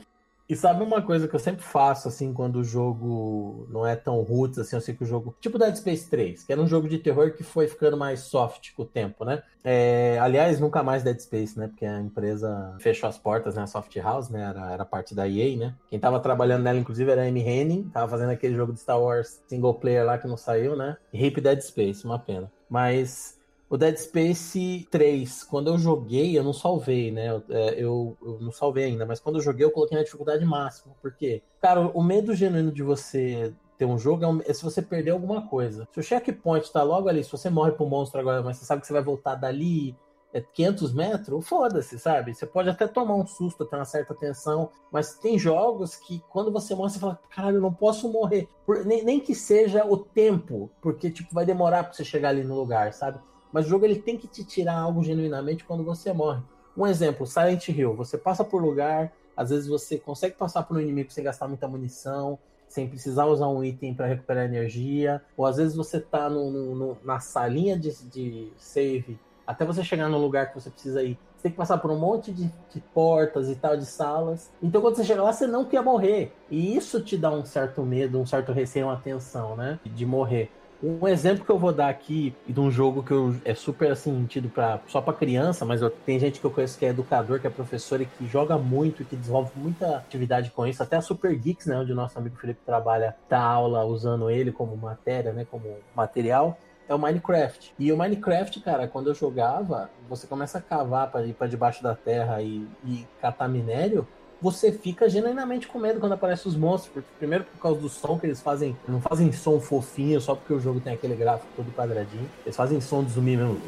E 0.49 0.55
sabe 0.55 0.81
uma 0.81 1.01
coisa 1.01 1.27
que 1.27 1.35
eu 1.35 1.39
sempre 1.39 1.61
faço, 1.61 2.07
assim, 2.07 2.33
quando 2.33 2.57
o 2.57 2.63
jogo 2.63 3.67
não 3.69 3.85
é 3.85 3.95
tão 3.95 4.21
roots, 4.21 4.57
assim, 4.57 4.77
eu 4.77 4.81
sei 4.81 4.95
que 4.95 5.03
o 5.03 5.07
jogo. 5.07 5.35
Tipo 5.41 5.57
Dead 5.59 5.75
Space 5.75 6.09
3, 6.09 6.43
que 6.43 6.51
era 6.53 6.61
um 6.61 6.67
jogo 6.67 6.87
de 6.87 6.97
terror 6.97 7.31
que 7.33 7.43
foi 7.43 7.67
ficando 7.67 7.97
mais 7.97 8.21
soft 8.21 8.73
com 8.73 8.83
o 8.83 8.85
tempo, 8.85 9.25
né? 9.25 9.43
É, 9.61 10.17
aliás, 10.21 10.59
nunca 10.59 10.81
mais 10.81 11.03
Dead 11.03 11.19
Space, 11.19 11.59
né? 11.59 11.67
Porque 11.67 11.85
a 11.85 11.99
empresa 11.99 12.75
fechou 12.79 13.09
as 13.09 13.17
portas, 13.17 13.55
né? 13.55 13.63
A 13.63 13.67
Soft 13.67 13.93
House, 13.97 14.29
né? 14.29 14.41
Era, 14.41 14.71
era 14.71 14.85
parte 14.85 15.13
da 15.13 15.27
EA, 15.27 15.57
né? 15.57 15.75
Quem 15.89 15.99
tava 15.99 16.19
trabalhando 16.21 16.63
nela, 16.63 16.79
inclusive, 16.79 17.11
era 17.11 17.23
a 17.23 17.27
Amy 17.27 17.41
Henning, 17.41 17.89
tava 17.93 18.07
fazendo 18.09 18.29
aquele 18.29 18.55
jogo 18.55 18.71
de 18.71 18.79
Star 18.79 19.01
Wars 19.01 19.41
single 19.47 19.73
player 19.73 20.05
lá 20.05 20.17
que 20.17 20.27
não 20.27 20.37
saiu, 20.37 20.77
né? 20.77 20.95
Hip 21.11 21.41
Dead 21.41 21.59
Space, 21.59 22.05
uma 22.05 22.17
pena. 22.17 22.49
Mas 22.69 23.36
o 23.69 23.77
Dead 23.77 23.97
Space 23.97 24.87
3, 24.89 25.43
quando 25.43 25.67
eu 25.67 25.77
joguei, 25.77 26.37
eu 26.37 26.43
não 26.43 26.53
salvei, 26.53 27.11
né? 27.11 27.29
Eu, 27.29 27.43
é, 27.49 27.73
eu, 27.77 28.17
eu 28.21 28.37
não 28.39 28.51
salvei 28.51 28.85
ainda, 28.85 29.05
mas 29.05 29.19
quando 29.19 29.37
eu 29.37 29.41
joguei, 29.41 29.65
eu 29.65 29.71
coloquei 29.71 29.97
na 29.97 30.03
dificuldade 30.03 30.45
máxima. 30.45 30.95
Por 31.01 31.13
quê? 31.13 31.41
Cara, 31.61 31.81
o 31.81 32.01
medo 32.01 32.33
genuíno 32.33 32.71
de 32.71 32.81
você 32.81 33.53
ter 33.77 33.85
um 33.85 33.97
jogo 33.97 34.23
é, 34.23 34.51
é 34.51 34.53
se 34.53 34.63
você 34.63 34.81
perder 34.81 35.11
alguma 35.11 35.47
coisa. 35.47 35.87
Se 35.91 35.99
o 35.99 36.03
checkpoint 36.03 36.71
tá 36.71 36.81
logo 36.81 37.09
ali, 37.09 37.23
se 37.23 37.31
você 37.31 37.49
morre 37.49 37.73
pro 37.73 37.85
monstro 37.85 38.19
agora, 38.19 38.41
mas 38.41 38.57
você 38.57 38.65
sabe 38.65 38.81
que 38.81 38.87
você 38.87 38.93
vai 38.93 39.03
voltar 39.03 39.35
dali 39.35 39.95
é 40.33 40.41
500 40.41 40.93
metros, 40.93 41.47
foda-se, 41.47 41.97
sabe? 41.97 42.33
Você 42.33 42.45
pode 42.45 42.69
até 42.69 42.85
tomar 42.87 43.15
um 43.15 43.25
susto, 43.25 43.65
ter 43.65 43.75
uma 43.75 43.85
certa 43.85 44.13
tensão, 44.13 44.69
mas 44.91 45.15
tem 45.17 45.39
jogos 45.39 45.95
que 45.95 46.21
quando 46.29 46.51
você 46.51 46.75
morre, 46.75 46.91
você 46.91 46.99
fala, 46.99 47.19
caralho, 47.29 47.57
eu 47.57 47.61
não 47.61 47.73
posso 47.73 48.11
morrer. 48.11 48.47
Por- 48.65 48.85
nem, 48.85 49.03
nem 49.03 49.19
que 49.19 49.33
seja 49.33 49.85
o 49.85 49.97
tempo, 49.97 50.69
porque 50.81 51.09
tipo, 51.09 51.33
vai 51.33 51.45
demorar 51.45 51.85
pra 51.85 51.93
você 51.93 52.03
chegar 52.03 52.29
ali 52.29 52.43
no 52.43 52.55
lugar, 52.55 52.93
sabe? 52.93 53.19
Mas 53.51 53.65
o 53.65 53.69
jogo 53.69 53.85
ele 53.85 53.99
tem 53.99 54.17
que 54.17 54.27
te 54.27 54.43
tirar 54.43 54.77
algo 54.77 55.03
genuinamente 55.03 55.63
quando 55.63 55.83
você 55.83 56.11
morre. 56.13 56.41
Um 56.75 56.85
exemplo, 56.85 57.25
Silent 57.25 57.69
Hill. 57.69 57.95
Você 57.95 58.17
passa 58.17 58.43
por 58.43 58.61
lugar, 58.61 59.11
às 59.35 59.49
vezes 59.49 59.67
você 59.67 59.97
consegue 59.97 60.35
passar 60.35 60.63
por 60.63 60.77
um 60.77 60.81
inimigo 60.81 61.11
sem 61.11 61.23
gastar 61.23 61.47
muita 61.47 61.67
munição, 61.67 62.37
sem 62.67 62.87
precisar 62.87 63.25
usar 63.25 63.47
um 63.47 63.63
item 63.63 63.93
para 63.93 64.07
recuperar 64.07 64.45
energia, 64.45 65.21
ou 65.35 65.45
às 65.45 65.57
vezes 65.57 65.75
você 65.75 65.99
tá 65.99 66.29
no, 66.29 66.75
no, 66.75 66.97
na 67.03 67.19
salinha 67.19 67.77
de, 67.77 67.91
de, 68.09 68.51
save, 68.57 69.19
até 69.45 69.63
você 69.63 69.83
chegar 69.83 70.09
no 70.09 70.17
lugar 70.17 70.49
que 70.49 70.59
você 70.59 70.69
precisa 70.69 71.01
ir, 71.01 71.17
você 71.35 71.43
tem 71.43 71.51
que 71.51 71.57
passar 71.57 71.77
por 71.77 71.89
um 71.89 71.97
monte 71.97 72.31
de, 72.31 72.51
de, 72.73 72.81
portas 72.93 73.47
e 73.47 73.55
tal, 73.55 73.77
de 73.77 73.85
salas. 73.85 74.51
Então 74.61 74.81
quando 74.81 74.95
você 74.95 75.03
chega 75.03 75.23
lá, 75.23 75.31
você 75.31 75.47
não 75.47 75.63
quer 75.63 75.81
morrer. 75.81 76.33
E 76.49 76.75
isso 76.75 77.01
te 77.01 77.15
dá 77.15 77.31
um 77.31 77.45
certo 77.45 77.83
medo, 77.83 78.19
um 78.19 78.25
certo 78.25 78.51
receio, 78.51 78.87
uma 78.87 78.97
tensão, 78.97 79.55
né? 79.55 79.79
De 79.85 80.05
morrer. 80.05 80.51
Um 80.81 81.07
exemplo 81.07 81.43
que 81.43 81.51
eu 81.51 81.57
vou 81.57 81.73
dar 81.73 81.89
aqui 81.89 82.35
de 82.47 82.59
um 82.59 82.69
jogo 82.69 83.01
que 83.01 83.11
eu, 83.11 83.35
é 83.43 83.55
super 83.55 83.91
assim 83.91 84.25
tido 84.27 84.47
para 84.47 84.79
só 84.87 85.01
para 85.01 85.13
criança, 85.13 85.65
mas 85.65 85.81
eu, 85.81 85.89
tem 85.89 86.19
gente 86.19 86.39
que 86.39 86.45
eu 86.45 86.51
conheço 86.51 86.77
que 86.77 86.85
é 86.85 86.89
educador, 86.89 87.39
que 87.39 87.47
é 87.47 87.49
professor 87.49 87.99
e 87.99 88.05
que 88.05 88.27
joga 88.27 88.59
muito 88.59 89.01
e 89.01 89.05
que 89.05 89.15
desenvolve 89.15 89.51
muita 89.55 89.97
atividade 89.97 90.51
com 90.51 90.67
isso. 90.67 90.83
Até 90.83 90.95
a 90.95 91.01
Super 91.01 91.35
Geeks, 91.35 91.65
né, 91.65 91.77
onde 91.77 91.91
o 91.91 91.95
nosso 91.95 92.17
amigo 92.19 92.35
Felipe 92.35 92.59
trabalha, 92.63 93.15
tá 93.27 93.39
aula 93.39 93.83
usando 93.85 94.29
ele 94.29 94.51
como 94.51 94.77
matéria, 94.77 95.33
né, 95.33 95.47
como 95.49 95.77
material. 95.95 96.57
É 96.87 96.93
o 96.93 96.99
Minecraft. 96.99 97.73
E 97.77 97.91
o 97.91 97.97
Minecraft, 97.97 98.61
cara, 98.61 98.87
quando 98.87 99.07
eu 99.07 99.15
jogava, 99.15 99.89
você 100.07 100.25
começa 100.25 100.59
a 100.59 100.61
cavar 100.61 101.11
para 101.11 101.25
ir 101.25 101.33
para 101.33 101.47
debaixo 101.47 101.81
da 101.83 101.95
terra 101.95 102.41
e, 102.41 102.65
e 102.85 103.05
catar 103.19 103.49
minério 103.49 104.07
você 104.41 104.71
fica 104.71 105.09
genuinamente 105.09 105.67
com 105.67 105.79
medo 105.79 105.99
quando 105.99 106.13
aparecem 106.13 106.49
os 106.49 106.57
monstros. 106.57 106.93
Porque, 106.93 107.07
primeiro, 107.17 107.43
por 107.45 107.59
causa 107.61 107.79
do 107.79 107.89
som 107.89 108.17
que 108.19 108.25
eles 108.25 108.41
fazem. 108.41 108.77
Não 108.87 109.01
fazem 109.01 109.31
som 109.31 109.59
fofinho 109.59 110.19
só 110.21 110.35
porque 110.35 110.53
o 110.53 110.59
jogo 110.59 110.79
tem 110.79 110.93
aquele 110.93 111.15
gráfico 111.15 111.51
todo 111.55 111.71
quadradinho. 111.71 112.29
Eles 112.45 112.55
fazem 112.55 112.79
som 112.79 113.03
de 113.03 113.11
zumbi 113.11 113.35
mesmo. 113.35 113.59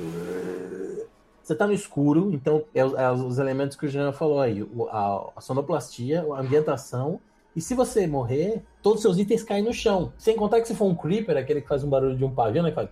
Você 1.43 1.55
tá 1.55 1.65
no 1.65 1.73
escuro, 1.73 2.29
então 2.31 2.63
é, 2.75 2.81
é 2.81 3.11
os 3.11 3.39
elementos 3.39 3.75
que 3.75 3.85
o 3.85 3.89
Jean 3.89 4.11
falou 4.11 4.39
aí: 4.39 4.67
a, 4.91 5.31
a 5.35 5.41
sonoplastia, 5.41 6.25
a 6.33 6.39
ambientação. 6.39 7.19
E 7.55 7.61
se 7.61 7.73
você 7.73 8.05
morrer, 8.05 8.63
todos 8.83 8.99
os 8.99 9.01
seus 9.01 9.17
itens 9.17 9.43
caem 9.43 9.63
no 9.63 9.73
chão. 9.73 10.13
Sem 10.17 10.35
contar 10.35 10.61
que 10.61 10.67
se 10.67 10.75
for 10.75 10.85
um 10.85 10.95
creeper, 10.95 11.35
aquele 11.35 11.61
que 11.61 11.67
faz 11.67 11.83
um 11.83 11.89
barulho 11.89 12.15
de 12.15 12.23
um 12.23 12.29
pavio, 12.29 12.61
né? 12.61 12.69
Que 12.69 12.75
faz 12.75 12.89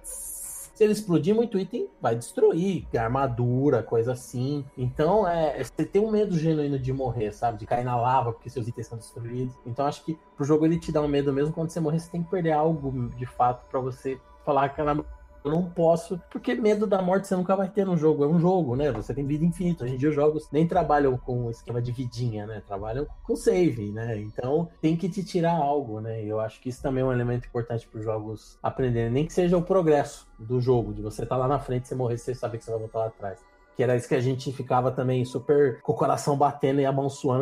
se 0.78 0.84
ele 0.84 0.94
explodir 0.94 1.34
muito 1.34 1.58
item, 1.58 1.90
vai 1.99 2.16
destruir, 2.16 2.86
armadura, 2.95 3.82
coisa 3.82 4.12
assim. 4.12 4.64
Então, 4.78 5.28
é, 5.28 5.64
você 5.64 5.84
tem 5.84 5.99
um 5.99 6.12
medo 6.12 6.38
genuíno 6.38 6.78
de 6.78 6.94
morrer, 6.94 7.32
sabe? 7.34 7.58
De 7.58 7.66
cair 7.66 7.84
na 7.84 7.99
lava 7.99 8.32
porque 8.32 8.48
seus 8.48 8.68
itens 8.68 8.86
são 8.86 8.95
destruídos. 8.95 9.56
Então, 9.66 9.88
acho 9.88 10.06
que 10.06 10.16
pro 10.36 10.45
jogo 10.45 10.68
ele 10.68 10.80
te 10.80 10.91
dá 10.91 11.02
um 11.02 11.08
medo 11.08 11.34
mesmo. 11.34 11.52
Quando 11.52 11.72
você 11.72 11.80
morrer, 11.80 11.98
você 11.98 12.12
tem 12.12 12.22
que 12.22 12.30
perder 12.30 12.52
algo 12.52 13.10
de 13.18 13.26
fato 13.26 13.66
para 13.68 13.80
você 13.80 14.20
falar, 14.45 14.70
caramba, 14.70 15.04
eu 15.48 15.52
não 15.52 15.64
posso, 15.69 16.19
porque 16.30 16.53
medo 16.53 16.86
da 16.86 17.02
morte 17.02 17.28
você 17.28 17.36
nunca 17.36 17.56
vai 17.56 17.69
ter 17.69 17.86
no 17.86 17.98
jogo. 17.98 18.24
É 18.24 18.28
um 18.28 18.40
jogo, 18.40 18.76
né? 18.76 18.91
Você 18.91 19.14
tem 19.14 19.26
vida 19.26 19.45
infinita. 19.45 19.84
Hoje 19.84 19.95
em 19.95 19.98
dia 19.98 20.10
os 20.10 20.15
jogos 20.15 20.48
nem 20.52 20.68
trabalham 20.68 21.18
com 21.18 21.49
esquema 21.49 21.82
de 21.82 21.91
vidinha, 21.91 22.45
né? 22.45 22.61
Trabalham 22.65 23.07
com 23.24 23.36
save, 23.36 23.91
né? 23.91 24.18
Então 24.19 24.69
tem 24.82 24.95
que 24.95 25.10
te 25.10 25.24
tirar 25.24 25.56
algo, 25.56 25.99
né? 25.99 26.24
Eu 26.24 26.40
acho 26.40 26.61
que 26.61 26.69
isso 26.69 26.82
também 26.82 27.03
é 27.03 27.06
um 27.06 27.11
elemento 27.11 27.48
importante 27.48 27.88
para 27.88 27.99
os 27.99 28.06
jogos 28.06 28.60
aprenderem, 28.61 29.11
nem 29.11 29.26
que 29.26 29.34
seja 29.34 29.57
o 29.57 29.61
progresso 29.61 30.28
do 30.38 30.60
jogo, 30.60 30.94
de 30.94 31.02
você 31.02 31.24
estar 31.24 31.36
tá 31.36 31.41
lá 31.41 31.48
na 31.48 31.60
frente, 31.60 31.88
você 31.88 31.95
morrer, 31.95 32.18
você 32.18 32.36
saber 32.36 32.57
que 32.57 32.65
você 32.65 32.72
vai 32.72 32.80
voltar 32.80 32.99
lá 32.99 33.07
atrás 33.07 33.40
que 33.76 33.84
era 33.84 33.95
isso 33.95 34.07
que 34.07 34.15
a 34.15 34.19
gente 34.19 34.52
ficava 34.52 34.91
também 34.91 35.24
super 35.24 35.80
com 35.84 35.91
o 35.91 35.95
coração 35.95 36.36
batendo 36.36 36.82
e 36.82 36.86
a 36.88 36.91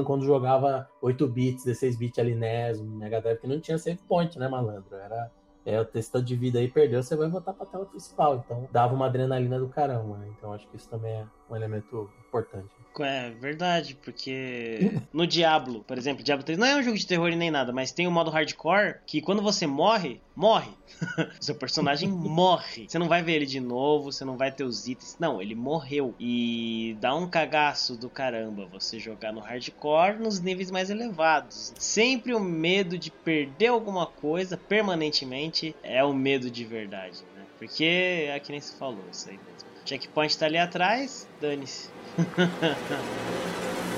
quando 0.03 0.25
jogava 0.25 0.85
8 1.01 1.27
bits, 1.29 1.63
16 1.63 1.95
bits 1.95 2.19
ali 2.19 2.35
NES, 2.35 2.81
Mega 2.81 3.21
Drive, 3.21 3.39
que 3.39 3.47
não 3.47 3.57
tinha 3.61 3.77
save 3.77 4.01
point, 4.05 4.37
né, 4.37 4.49
malandro? 4.49 4.97
Era 4.97 5.31
é, 5.65 5.81
o 5.81 5.85
testão 5.85 6.21
de 6.21 6.35
vida 6.35 6.59
aí 6.59 6.67
perdeu, 6.67 7.01
você 7.01 7.15
vai 7.15 7.27
voltar 7.27 7.53
pra 7.53 7.65
tela 7.65 7.85
principal. 7.85 8.43
Então 8.45 8.69
dava 8.71 8.93
uma 8.93 9.07
adrenalina 9.07 9.59
do 9.59 9.67
caramba, 9.67 10.17
né? 10.17 10.27
Então 10.37 10.53
acho 10.53 10.67
que 10.67 10.77
isso 10.77 10.89
também 10.89 11.11
é 11.11 11.25
um 11.49 11.55
elemento 11.55 12.09
importante. 12.27 12.69
É 13.01 13.29
verdade, 13.31 13.97
porque 14.01 15.01
no 15.11 15.27
Diablo, 15.27 15.83
por 15.83 15.97
exemplo, 15.97 16.23
Diablo 16.23 16.45
3 16.45 16.57
não 16.57 16.67
é 16.67 16.77
um 16.77 16.83
jogo 16.83 16.97
de 16.97 17.05
terror 17.05 17.29
e 17.29 17.35
nem 17.35 17.51
nada, 17.51 17.73
mas 17.73 17.91
tem 17.91 18.07
o 18.07 18.09
um 18.09 18.13
modo 18.13 18.31
hardcore 18.31 18.99
que 19.05 19.21
quando 19.21 19.41
você 19.41 19.67
morre, 19.67 20.21
morre. 20.33 20.71
seu 21.41 21.55
personagem 21.55 22.07
morre. 22.09 22.85
Você 22.87 22.97
não 22.97 23.09
vai 23.09 23.21
ver 23.21 23.33
ele 23.33 23.45
de 23.45 23.59
novo, 23.59 24.11
você 24.11 24.23
não 24.23 24.37
vai 24.37 24.51
ter 24.51 24.63
os 24.63 24.87
itens. 24.87 25.17
Não, 25.19 25.41
ele 25.41 25.55
morreu. 25.55 26.15
E 26.19 26.97
dá 27.01 27.13
um 27.13 27.27
cagaço 27.27 27.97
do 27.97 28.09
caramba 28.09 28.65
você 28.65 28.97
jogar 28.97 29.33
no 29.33 29.41
hardcore 29.41 30.17
nos 30.17 30.39
níveis 30.39 30.71
mais 30.71 30.89
elevados. 30.89 31.73
Sempre 31.77 32.33
o 32.33 32.39
medo 32.39 32.97
de 32.97 33.11
perder 33.11 33.67
alguma 33.67 34.05
coisa 34.05 34.55
permanentemente 34.55 35.75
é 35.83 36.03
o 36.03 36.13
medo 36.13 36.49
de 36.49 36.63
verdade, 36.63 37.23
né? 37.35 37.43
Porque 37.57 38.27
é 38.29 38.39
que 38.39 38.51
nem 38.51 38.61
se 38.61 38.77
falou, 38.77 39.03
isso 39.11 39.29
aí 39.29 39.37
mesmo. 39.37 39.74
Checkpoint 39.85 40.37
tá 40.37 40.47
ali 40.47 40.57
atrás, 40.57 41.27
dane-se. 41.39 41.89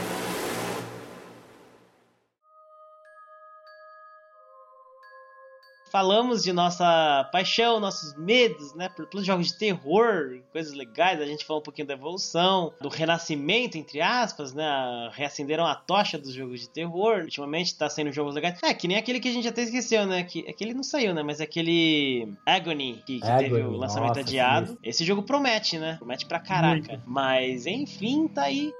falamos 5.97 6.43
de 6.43 6.53
nossa 6.53 7.27
paixão, 7.31 7.79
nossos 7.79 8.15
medos, 8.15 8.71
né, 8.75 8.87
por, 8.87 9.07
pelos 9.07 9.25
jogos 9.25 9.47
de 9.47 9.57
terror, 9.57 10.39
coisas 10.51 10.71
legais. 10.73 11.19
A 11.19 11.25
gente 11.25 11.43
falou 11.43 11.59
um 11.59 11.63
pouquinho 11.63 11.87
da 11.87 11.95
evolução, 11.95 12.71
do 12.79 12.87
renascimento, 12.87 13.79
entre 13.79 13.99
aspas, 13.99 14.53
né? 14.53 15.09
Reacenderam 15.13 15.65
a 15.65 15.73
tocha 15.73 16.19
dos 16.19 16.33
jogos 16.33 16.59
de 16.61 16.69
terror. 16.69 17.21
Ultimamente 17.21 17.75
tá 17.75 17.89
saindo 17.89 18.11
jogos 18.11 18.35
legais. 18.35 18.59
É, 18.61 18.75
que 18.75 18.87
nem 18.87 18.95
aquele 18.95 19.19
que 19.19 19.27
a 19.27 19.31
gente 19.31 19.47
até 19.47 19.63
esqueceu, 19.63 20.05
né? 20.05 20.21
Que, 20.21 20.47
aquele 20.47 20.75
não 20.75 20.83
saiu, 20.83 21.15
né? 21.15 21.23
Mas 21.23 21.41
aquele 21.41 22.31
Agony, 22.45 23.01
que, 23.03 23.19
que 23.19 23.25
Agony, 23.25 23.49
teve 23.49 23.61
o 23.63 23.71
lançamento 23.71 24.09
nossa, 24.09 24.19
adiado. 24.19 24.77
Esse 24.83 25.03
jogo 25.03 25.23
promete, 25.23 25.79
né? 25.79 25.95
Promete 25.97 26.27
pra 26.27 26.39
caraca. 26.39 26.89
Muito. 26.89 27.01
Mas, 27.07 27.65
enfim, 27.65 28.27
tá 28.27 28.43
aí. 28.43 28.71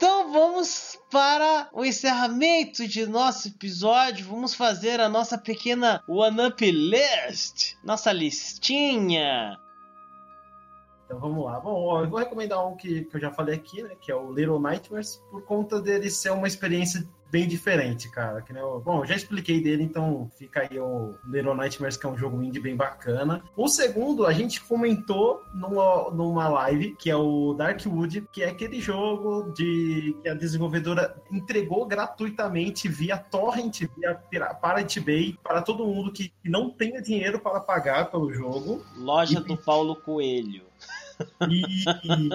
Então 0.00 0.32
vamos 0.32 0.98
para 1.10 1.68
o 1.74 1.84
encerramento 1.84 2.88
de 2.88 3.04
nosso 3.04 3.48
episódio. 3.48 4.24
Vamos 4.24 4.54
fazer 4.54 4.98
a 4.98 5.10
nossa 5.10 5.36
pequena 5.36 6.02
one-up 6.08 6.70
list, 6.70 7.74
nossa 7.84 8.10
listinha. 8.10 9.58
Então 11.10 11.18
vamos 11.18 11.44
lá. 11.44 11.58
Bom, 11.58 12.00
eu 12.00 12.08
vou 12.08 12.20
recomendar 12.20 12.64
um 12.64 12.76
que, 12.76 13.04
que 13.04 13.16
eu 13.16 13.20
já 13.20 13.32
falei 13.32 13.56
aqui, 13.56 13.82
né? 13.82 13.96
Que 14.00 14.12
é 14.12 14.14
o 14.14 14.32
Little 14.32 14.60
Nightmares, 14.60 15.20
por 15.28 15.42
conta 15.42 15.80
dele 15.80 16.08
ser 16.08 16.30
uma 16.30 16.46
experiência 16.46 17.04
bem 17.28 17.48
diferente, 17.48 18.08
cara. 18.08 18.40
Que, 18.42 18.52
né, 18.52 18.60
bom, 18.84 19.04
já 19.04 19.16
expliquei 19.16 19.60
dele, 19.60 19.82
então 19.82 20.30
fica 20.38 20.60
aí 20.60 20.78
o 20.78 21.16
Little 21.26 21.56
Nightmares, 21.56 21.96
que 21.96 22.06
é 22.06 22.08
um 22.08 22.16
jogo 22.16 22.40
indie 22.40 22.60
bem 22.60 22.76
bacana. 22.76 23.42
O 23.56 23.66
segundo, 23.66 24.24
a 24.24 24.32
gente 24.32 24.62
comentou 24.62 25.42
numa, 25.52 26.12
numa 26.12 26.48
live, 26.48 26.94
que 26.94 27.10
é 27.10 27.16
o 27.16 27.54
Darkwood, 27.54 28.28
que 28.32 28.44
é 28.44 28.48
aquele 28.48 28.80
jogo 28.80 29.52
de 29.52 30.16
que 30.22 30.28
a 30.28 30.34
desenvolvedora 30.34 31.20
entregou 31.28 31.86
gratuitamente 31.86 32.88
via 32.88 33.18
torrent, 33.18 33.82
via 33.96 34.14
Pirate 34.54 35.00
Bay, 35.00 35.36
para 35.42 35.60
todo 35.60 35.84
mundo 35.84 36.12
que 36.12 36.32
não 36.44 36.70
tenha 36.70 37.02
dinheiro 37.02 37.40
para 37.40 37.58
pagar 37.58 38.12
pelo 38.12 38.32
jogo. 38.32 38.84
Loja 38.96 39.40
e... 39.40 39.42
do 39.42 39.56
Paulo 39.56 39.96
Coelho. 39.96 40.69
E, 41.48 42.28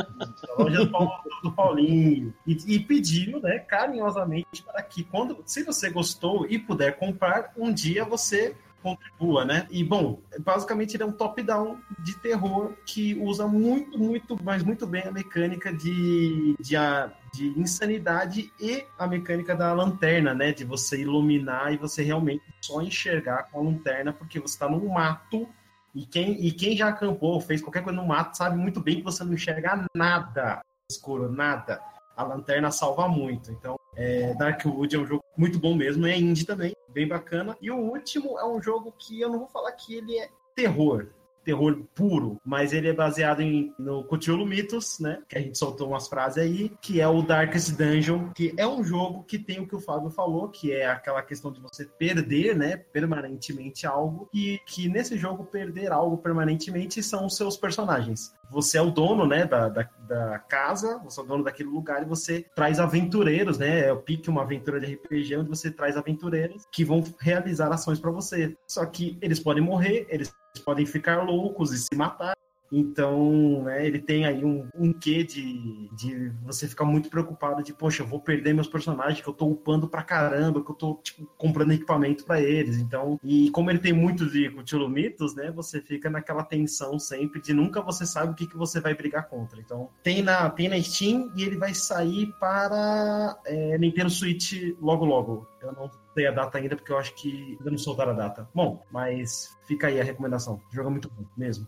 loja 0.57 0.85
do, 0.85 1.09
do 1.43 1.51
Paulinho. 1.51 2.33
E, 2.45 2.75
e, 2.75 2.79
pediu, 2.79 3.39
né, 3.39 3.59
carinhosamente, 3.59 4.63
para 4.63 4.81
que, 4.81 5.03
quando, 5.03 5.41
se 5.45 5.63
você 5.63 5.89
gostou 5.89 6.45
e 6.47 6.59
puder 6.59 6.97
comprar, 6.97 7.51
um 7.57 7.73
dia 7.73 8.03
você 8.05 8.55
contribua, 8.85 9.43
né? 9.43 9.65
E 9.71 9.83
bom, 9.83 10.21
basicamente 10.41 10.95
ele 10.95 11.01
é 11.01 11.05
um 11.07 11.11
top-down 11.11 11.79
de 11.99 12.15
terror 12.19 12.73
que 12.85 13.15
usa 13.15 13.47
muito, 13.47 13.97
muito, 13.97 14.37
mas 14.43 14.61
muito 14.61 14.85
bem 14.85 15.01
a 15.01 15.11
mecânica 15.11 15.73
de, 15.73 16.55
de, 16.59 16.77
a, 16.77 17.11
de 17.33 17.47
insanidade 17.59 18.53
e 18.59 18.85
a 18.99 19.07
mecânica 19.07 19.55
da 19.55 19.73
lanterna, 19.73 20.35
né? 20.35 20.51
De 20.51 20.63
você 20.63 21.01
iluminar 21.01 21.73
e 21.73 21.77
você 21.77 22.03
realmente 22.03 22.43
só 22.61 22.79
enxergar 22.79 23.49
com 23.49 23.59
a 23.59 23.63
lanterna 23.63 24.13
porque 24.13 24.39
você 24.39 24.53
está 24.53 24.69
num 24.69 24.87
mato 24.87 25.49
e 25.95 26.05
quem, 26.05 26.45
e 26.45 26.51
quem 26.51 26.75
já 26.75 26.89
acampou, 26.89 27.39
fez 27.39 27.61
qualquer 27.61 27.83
coisa 27.83 27.99
no 27.99 28.07
mato, 28.07 28.37
sabe 28.37 28.57
muito 28.57 28.79
bem 28.81 28.97
que 28.97 29.03
você 29.03 29.23
não 29.23 29.33
enxerga 29.33 29.85
nada 29.95 30.61
escuro, 30.89 31.31
nada. 31.31 31.81
A 32.15 32.23
lanterna 32.23 32.71
salva 32.71 33.07
muito. 33.07 33.51
Então, 33.51 33.77
é, 33.95 34.33
Darkwood 34.35 34.95
é 34.95 34.99
um 34.99 35.05
jogo 35.05 35.23
muito 35.37 35.59
bom 35.59 35.75
mesmo, 35.75 36.05
é 36.05 36.17
indie 36.17 36.45
também, 36.45 36.73
bem 36.89 37.07
bacana. 37.07 37.57
E 37.61 37.69
o 37.69 37.77
último 37.77 38.39
é 38.39 38.45
um 38.45 38.61
jogo 38.61 38.93
que 38.97 39.19
eu 39.19 39.29
não 39.29 39.39
vou 39.39 39.47
falar 39.47 39.71
que 39.73 39.95
ele 39.95 40.17
é 40.17 40.29
terror, 40.55 41.07
terror 41.45 41.77
puro, 41.93 42.41
mas 42.43 42.73
ele 42.73 42.89
é 42.89 42.93
baseado 42.93 43.41
em, 43.41 43.73
no 43.77 44.03
Cthulhu 44.03 44.45
Mythos, 44.45 44.99
né? 44.99 45.21
Que 45.29 45.37
a 45.37 45.41
gente 45.41 45.57
soltou 45.57 45.89
umas 45.89 46.07
frases 46.07 46.39
aí, 46.39 46.71
que 46.81 46.99
é 46.99 47.07
o 47.07 47.21
Darkest 47.21 47.77
Dungeon, 47.77 48.31
que 48.33 48.53
é 48.57 48.67
um 48.67 48.83
jogo 48.83 49.23
que 49.23 49.37
tem 49.37 49.59
o 49.59 49.67
que 49.67 49.75
o 49.75 49.79
Fábio 49.79 50.09
falou, 50.09 50.49
que 50.49 50.71
é 50.71 50.87
aquela 50.87 51.21
questão 51.21 51.51
de 51.51 51.61
você 51.61 51.85
perder, 51.85 52.55
né, 52.55 52.77
permanentemente 52.77 53.85
algo, 53.85 54.27
e 54.33 54.59
que 54.65 54.89
nesse 54.89 55.17
jogo 55.17 55.45
perder 55.45 55.91
algo 55.91 56.17
permanentemente 56.17 57.03
são 57.03 57.27
os 57.27 57.37
seus 57.37 57.55
personagens. 57.55 58.33
Você 58.49 58.77
é 58.77 58.81
o 58.81 58.91
dono, 58.91 59.27
né, 59.27 59.45
da, 59.45 59.69
da, 59.69 59.89
da 60.07 60.39
casa, 60.39 60.99
você 61.03 61.19
é 61.19 61.23
o 61.23 61.25
dono 61.27 61.43
daquele 61.43 61.69
lugar 61.69 62.01
e 62.01 62.05
você 62.05 62.45
traz 62.55 62.79
aventureiros, 62.79 63.57
né? 63.57 63.87
É 63.87 63.93
o 63.93 63.97
pique 63.97 64.29
uma 64.29 64.41
aventura 64.41 64.79
de 64.79 64.93
RPG 64.93 65.37
onde 65.37 65.49
você 65.49 65.69
traz 65.69 65.97
aventureiros 65.97 66.63
que 66.71 66.85
vão 66.85 67.03
realizar 67.19 67.71
ações 67.71 67.99
para 67.99 68.11
você. 68.11 68.55
Só 68.67 68.85
que 68.85 69.17
eles 69.21 69.39
podem 69.39 69.63
morrer, 69.63 70.07
eles 70.09 70.33
podem 70.61 70.85
ficar 70.85 71.23
loucos 71.23 71.71
e 71.71 71.77
se 71.77 71.95
matar. 71.95 72.35
Então, 72.71 73.63
né, 73.63 73.85
ele 73.85 73.99
tem 73.99 74.25
aí 74.25 74.43
um, 74.43 74.67
um 74.75 74.91
quê 74.91 75.23
de, 75.23 75.87
de 75.95 76.29
você 76.43 76.67
ficar 76.67 76.83
muito 76.83 77.09
preocupado 77.09 77.63
de, 77.63 77.73
poxa, 77.73 78.03
eu 78.03 78.07
vou 78.07 78.19
perder 78.19 78.53
meus 78.53 78.67
personagens 78.67 79.21
que 79.21 79.27
eu 79.27 79.33
tô 79.33 79.47
upando 79.47 79.87
pra 79.87 80.03
caramba, 80.03 80.63
que 80.63 80.71
eu 80.71 80.75
tô 80.75 80.95
tipo, 80.95 81.25
comprando 81.37 81.71
equipamento 81.71 82.25
para 82.25 82.41
eles. 82.41 82.77
Então, 82.77 83.19
e 83.23 83.49
como 83.51 83.69
ele 83.69 83.79
tem 83.79 83.93
muitos 83.93 84.31
de 84.31 84.49
Cthulhu-mitos, 84.49 85.35
né, 85.35 85.51
você 85.51 85.79
fica 85.79 86.09
naquela 86.09 86.43
tensão 86.43 86.97
sempre 86.99 87.41
de 87.41 87.53
nunca 87.53 87.81
você 87.81 88.05
sabe 88.05 88.31
o 88.31 88.35
que, 88.35 88.47
que 88.47 88.57
você 88.57 88.79
vai 88.79 88.93
brigar 88.93 89.29
contra. 89.29 89.59
Então, 89.59 89.89
tem 90.03 90.21
na, 90.21 90.49
tem 90.49 90.67
na 90.67 90.81
Steam 90.81 91.31
e 91.35 91.43
ele 91.43 91.57
vai 91.57 91.73
sair 91.73 92.33
para 92.39 93.37
é, 93.45 93.77
Nintendo 93.77 94.09
Switch 94.09 94.75
logo 94.81 95.05
logo. 95.05 95.47
Eu 95.61 95.71
não 95.71 95.89
sei 96.15 96.25
a 96.25 96.31
data 96.31 96.57
ainda, 96.57 96.75
porque 96.75 96.91
eu 96.91 96.97
acho 96.97 97.13
que 97.13 97.55
ainda 97.59 97.69
não 97.69 97.77
soltaram 97.77 98.13
a 98.13 98.15
data. 98.15 98.49
Bom, 98.55 98.81
mas 98.89 99.55
fica 99.67 99.87
aí 99.87 99.99
a 99.99 100.03
recomendação. 100.03 100.59
Jogo 100.71 100.87
é 100.87 100.91
muito 100.91 101.09
bom, 101.09 101.25
mesmo. 101.37 101.67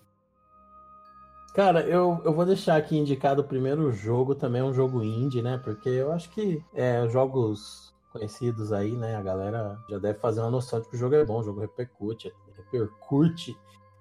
Cara, 1.53 1.81
eu, 1.81 2.21
eu 2.23 2.33
vou 2.33 2.45
deixar 2.45 2.77
aqui 2.77 2.97
indicado 2.97 3.41
o 3.41 3.45
primeiro 3.45 3.91
jogo, 3.91 4.35
também 4.35 4.61
um 4.61 4.73
jogo 4.73 5.03
indie, 5.03 5.41
né? 5.41 5.59
Porque 5.63 5.89
eu 5.89 6.11
acho 6.11 6.29
que 6.29 6.63
é, 6.73 7.07
jogos 7.09 7.93
conhecidos 8.11 8.71
aí, 8.71 8.91
né? 8.91 9.15
A 9.15 9.21
galera 9.21 9.77
já 9.89 9.97
deve 9.97 10.19
fazer 10.19 10.39
uma 10.39 10.51
noção 10.51 10.79
de 10.79 10.87
que 10.87 10.95
o 10.95 10.99
jogo 10.99 11.15
é 11.15 11.25
bom, 11.25 11.39
o 11.39 11.43
jogo 11.43 11.59
repercute, 11.59 12.31
repercute 12.55 13.57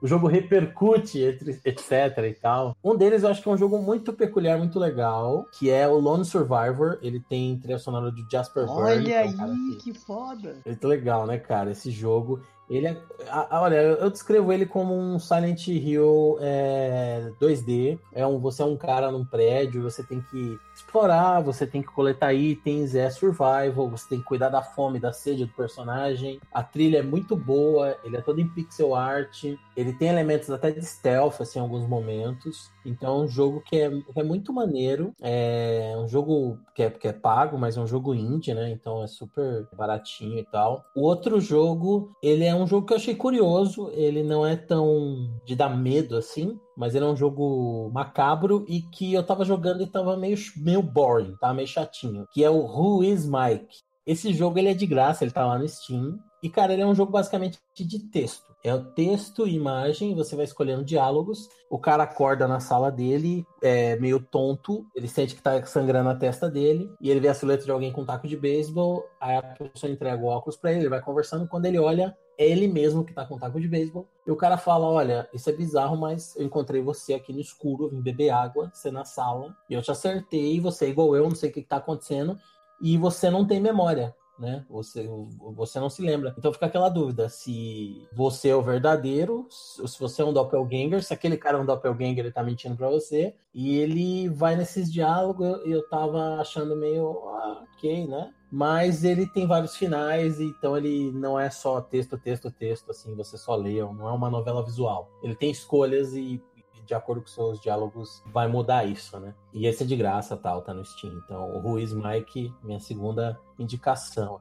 o 0.07 0.09
jogo 0.09 0.29
repercute, 0.29 1.21
etc 1.65 2.19
e 2.19 2.35
tal. 2.35 2.77
Um 2.83 2.97
deles 2.97 3.25
eu 3.25 3.29
acho 3.29 3.43
que 3.43 3.49
é 3.49 3.53
um 3.53 3.57
jogo 3.59 3.79
muito 3.83 4.13
peculiar, 4.13 4.57
muito 4.57 4.79
legal, 4.79 5.45
que 5.59 5.69
é 5.69 5.87
o 5.87 5.99
Lone 5.99 6.25
Survivor. 6.25 6.99
Ele 7.03 7.19
tem 7.19 7.59
trilha 7.59 7.79
sonora 7.79 8.13
de 8.13 8.25
Jasper 8.31 8.71
Olha 8.71 8.97
Byrne. 8.97 9.15
aí, 9.15 9.35
que, 9.35 9.41
é 9.41 9.45
um 9.45 9.69
que... 9.71 9.77
que 9.77 9.95
foda! 9.95 10.57
Muito 10.65 10.87
legal, 10.87 11.27
né, 11.27 11.39
cara? 11.39 11.73
Esse 11.73 11.91
jogo. 11.91 12.41
Ele 12.69 12.89
é. 12.89 13.03
A, 13.31 13.61
olha, 13.63 13.77
eu 13.77 14.11
descrevo 14.11 14.53
ele 14.53 14.67
como 14.67 14.95
um 14.95 15.19
Silent 15.19 15.69
Hill 15.69 16.39
é, 16.41 17.31
2D. 17.41 17.99
É 18.13 18.27
um, 18.27 18.39
você 18.39 18.63
é 18.63 18.65
um 18.65 18.77
cara 18.77 19.11
num 19.11 19.25
prédio, 19.25 19.83
você 19.83 20.03
tem 20.03 20.21
que 20.21 20.59
explorar, 20.75 21.41
você 21.41 21.67
tem 21.67 21.81
que 21.81 21.89
coletar 21.89 22.35
itens, 22.35 22.95
é 22.95 23.09
survival, 23.09 23.89
você 23.89 24.09
tem 24.09 24.19
que 24.19 24.25
cuidar 24.25 24.49
da 24.49 24.63
fome, 24.63 24.99
da 24.99 25.13
sede 25.13 25.45
do 25.45 25.53
personagem. 25.53 26.41
A 26.53 26.63
trilha 26.63 26.99
é 26.99 27.03
muito 27.03 27.37
boa, 27.37 27.97
ele 28.03 28.17
é 28.17 28.21
todo 28.21 28.41
em 28.41 28.49
pixel 28.49 28.95
art, 28.95 29.45
ele 29.77 29.93
tem 29.93 30.09
elementos 30.09 30.51
até 30.51 30.71
de 30.71 30.85
stealth, 30.85 31.41
assim, 31.41 31.59
em 31.59 31.63
alguns 31.63 31.89
momentos. 31.89 32.71
Então 32.87 33.21
é 33.21 33.25
um 33.25 33.29
jogo 33.29 33.61
que 33.61 33.77
é, 33.77 33.91
que 33.91 34.21
é 34.21 34.23
muito 34.23 34.53
maneiro. 34.53 35.13
É 35.21 35.95
um 35.99 36.09
jogo 36.09 36.59
que 36.75 36.83
é, 36.83 36.91
que 36.91 37.09
é 37.09 37.13
pago, 37.13 37.59
mas 37.59 37.77
é 37.77 37.81
um 37.81 37.87
jogo 37.87 38.15
indie, 38.15 38.55
né? 38.55 38.71
Então 38.71 39.03
é 39.03 39.07
super 39.07 39.69
baratinho 39.77 40.39
e 40.39 40.45
tal. 40.45 40.85
O 40.95 41.03
outro 41.03 41.41
jogo, 41.41 42.13
ele 42.23 42.45
é 42.45 42.55
um 42.55 42.67
jogo 42.67 42.87
que 42.87 42.93
eu 42.93 42.97
achei 42.97 43.15
curioso. 43.15 43.91
Ele 43.93 44.23
não 44.23 44.47
é 44.47 44.57
tão 44.57 45.31
de 45.45 45.55
dar 45.55 45.69
medo 45.69 46.17
assim, 46.17 46.59
mas 46.77 46.95
ele 46.95 47.05
é 47.05 47.09
um 47.09 47.17
jogo 47.17 47.91
macabro 47.93 48.65
e 48.69 48.83
que 48.83 49.13
eu 49.13 49.23
tava 49.23 49.45
jogando 49.45 49.83
e 49.83 49.87
tava 49.87 50.17
meio, 50.17 50.37
meio 50.57 50.83
boring, 50.83 51.37
tava 51.41 51.55
meio 51.55 51.69
chatinho. 51.69 52.27
Que 52.33 52.45
é 52.45 52.51
o 52.51 52.61
Who 52.61 53.03
is 53.03 53.27
Mike? 53.27 53.85
Esse 54.07 54.33
jogo 54.33 54.59
ele 54.59 54.69
é 54.69 54.75
de 54.75 54.87
graça, 54.87 55.25
ele 55.25 55.33
tá 55.33 55.45
lá 55.45 55.59
no 55.59 55.69
Steam. 55.69 56.19
E, 56.41 56.49
cara, 56.49 56.73
ele 56.73 56.83
é 56.83 56.87
um 56.87 56.95
jogo 56.95 57.11
basicamente 57.11 57.59
de 57.75 57.99
texto. 57.99 58.46
É 58.67 58.75
o 58.75 58.83
texto 58.83 59.47
imagem, 59.47 60.13
você 60.13 60.35
vai 60.35 60.45
escolhendo 60.45 60.85
diálogos. 60.85 61.49
O 61.71 61.79
cara 61.79 62.03
acorda 62.03 62.49
na 62.49 62.59
sala 62.59 62.91
dele, 62.91 63.47
é 63.63 63.95
meio 64.01 64.19
tonto, 64.19 64.85
ele 64.93 65.07
sente 65.07 65.37
que 65.37 65.41
tá 65.41 65.65
sangrando 65.65 66.09
a 66.09 66.17
testa 66.17 66.51
dele, 66.51 66.93
e 67.01 67.09
ele 67.09 67.21
vê 67.21 67.29
a 67.29 67.35
silhueta 67.35 67.65
de 67.65 67.71
alguém 67.71 67.93
com 67.93 68.01
um 68.01 68.05
taco 68.05 68.27
de 68.27 68.37
beisebol, 68.37 69.09
aí 69.21 69.37
a 69.37 69.43
pessoa 69.43 69.93
entrega 69.93 70.21
o 70.21 70.27
óculos 70.27 70.57
pra 70.57 70.73
ele, 70.73 70.81
ele 70.81 70.89
vai 70.89 71.01
conversando, 71.01 71.47
quando 71.47 71.67
ele 71.67 71.79
olha, 71.79 72.17
é 72.37 72.45
ele 72.45 72.67
mesmo 72.67 73.05
que 73.05 73.15
tá 73.15 73.25
com 73.25 73.39
taco 73.39 73.61
de 73.61 73.69
beisebol. 73.69 74.09
E 74.27 74.33
o 74.33 74.37
cara 74.37 74.57
fala: 74.57 74.85
Olha, 74.87 75.29
isso 75.33 75.49
é 75.49 75.53
bizarro, 75.53 75.97
mas 75.97 76.35
eu 76.35 76.45
encontrei 76.45 76.83
você 76.83 77.15
aqui 77.15 77.33
no 77.33 77.41
escuro, 77.41 77.85
eu 77.85 77.91
vim 77.91 78.03
beber 78.03 78.31
água, 78.31 78.69
você 78.75 78.91
na 78.91 79.05
sala, 79.05 79.55
e 79.71 79.75
eu 79.75 79.83
te 79.83 79.93
acertei, 79.93 80.59
você 80.59 80.87
é 80.87 80.89
igual 80.89 81.15
eu, 81.15 81.29
não 81.29 81.37
sei 81.37 81.51
o 81.51 81.53
que, 81.53 81.63
que 81.63 81.69
tá 81.69 81.77
acontecendo, 81.77 82.37
e 82.83 82.99
você 82.99 83.31
não 83.31 83.47
tem 83.47 83.61
memória 83.61 84.13
né? 84.39 84.65
Você, 84.69 85.09
você 85.55 85.81
não 85.81 85.89
se 85.89 86.03
lembra. 86.03 86.35
Então 86.39 86.53
fica 86.53 86.67
aquela 86.67 86.89
dúvida 86.89 87.29
se 87.29 88.07
você 88.13 88.49
é 88.51 88.57
o 88.57 88.63
verdadeiro, 88.63 89.47
se 89.51 89.99
você 89.99 90.23
é 90.23 90.25
um 90.25 90.33
doppelganger, 90.33 91.03
se 91.03 91.13
aquele 91.13 91.37
cara 91.37 91.59
é 91.59 91.61
um 91.61 91.67
doppelganger, 91.67 92.21
ele 92.21 92.33
tá 92.33 92.43
mentindo 92.43 92.77
para 92.77 92.91
você. 92.91 93.35
E 93.55 93.79
ele 93.79 94.29
vai 94.29 94.55
nesses 94.55 94.93
diálogos, 94.93 95.65
e 95.65 95.71
eu 95.71 95.89
tava 95.89 96.41
achando 96.41 96.77
meio 96.77 97.27
ah, 97.29 97.65
ok, 97.75 98.07
né? 98.07 98.33
Mas 98.51 99.03
ele 99.03 99.27
tem 99.27 99.47
vários 99.47 99.77
finais, 99.77 100.41
então 100.41 100.77
ele 100.77 101.11
não 101.13 101.39
é 101.39 101.51
só 101.51 101.81
texto, 101.81 102.17
texto, 102.19 102.51
texto, 102.51 102.91
assim, 102.91 103.15
você 103.15 103.37
só 103.37 103.57
lê, 103.57 103.81
não 103.81 104.09
é 104.09 104.13
uma 104.13 104.31
novela 104.31 104.65
visual. 104.65 105.11
Ele 105.23 105.35
tem 105.35 105.51
escolhas 105.51 106.15
e 106.15 106.41
de 106.87 106.95
acordo 106.95 107.23
com 107.23 107.29
seus 107.29 107.61
diálogos, 107.61 108.23
vai 108.27 108.49
mudar 108.49 108.85
isso, 108.85 109.19
né? 109.19 109.35
E 109.53 109.67
esse 109.67 109.83
é 109.83 109.87
de 109.87 109.97
graça, 109.97 110.37
tal, 110.37 110.63
tá 110.63 110.73
no 110.73 110.85
Steam. 110.85 111.21
Então, 111.25 111.51
o 111.55 111.59
Ruiz 111.59 111.93
Mike, 111.93 112.55
minha 112.63 112.81
segunda 112.81 113.39
indicação. 113.59 114.41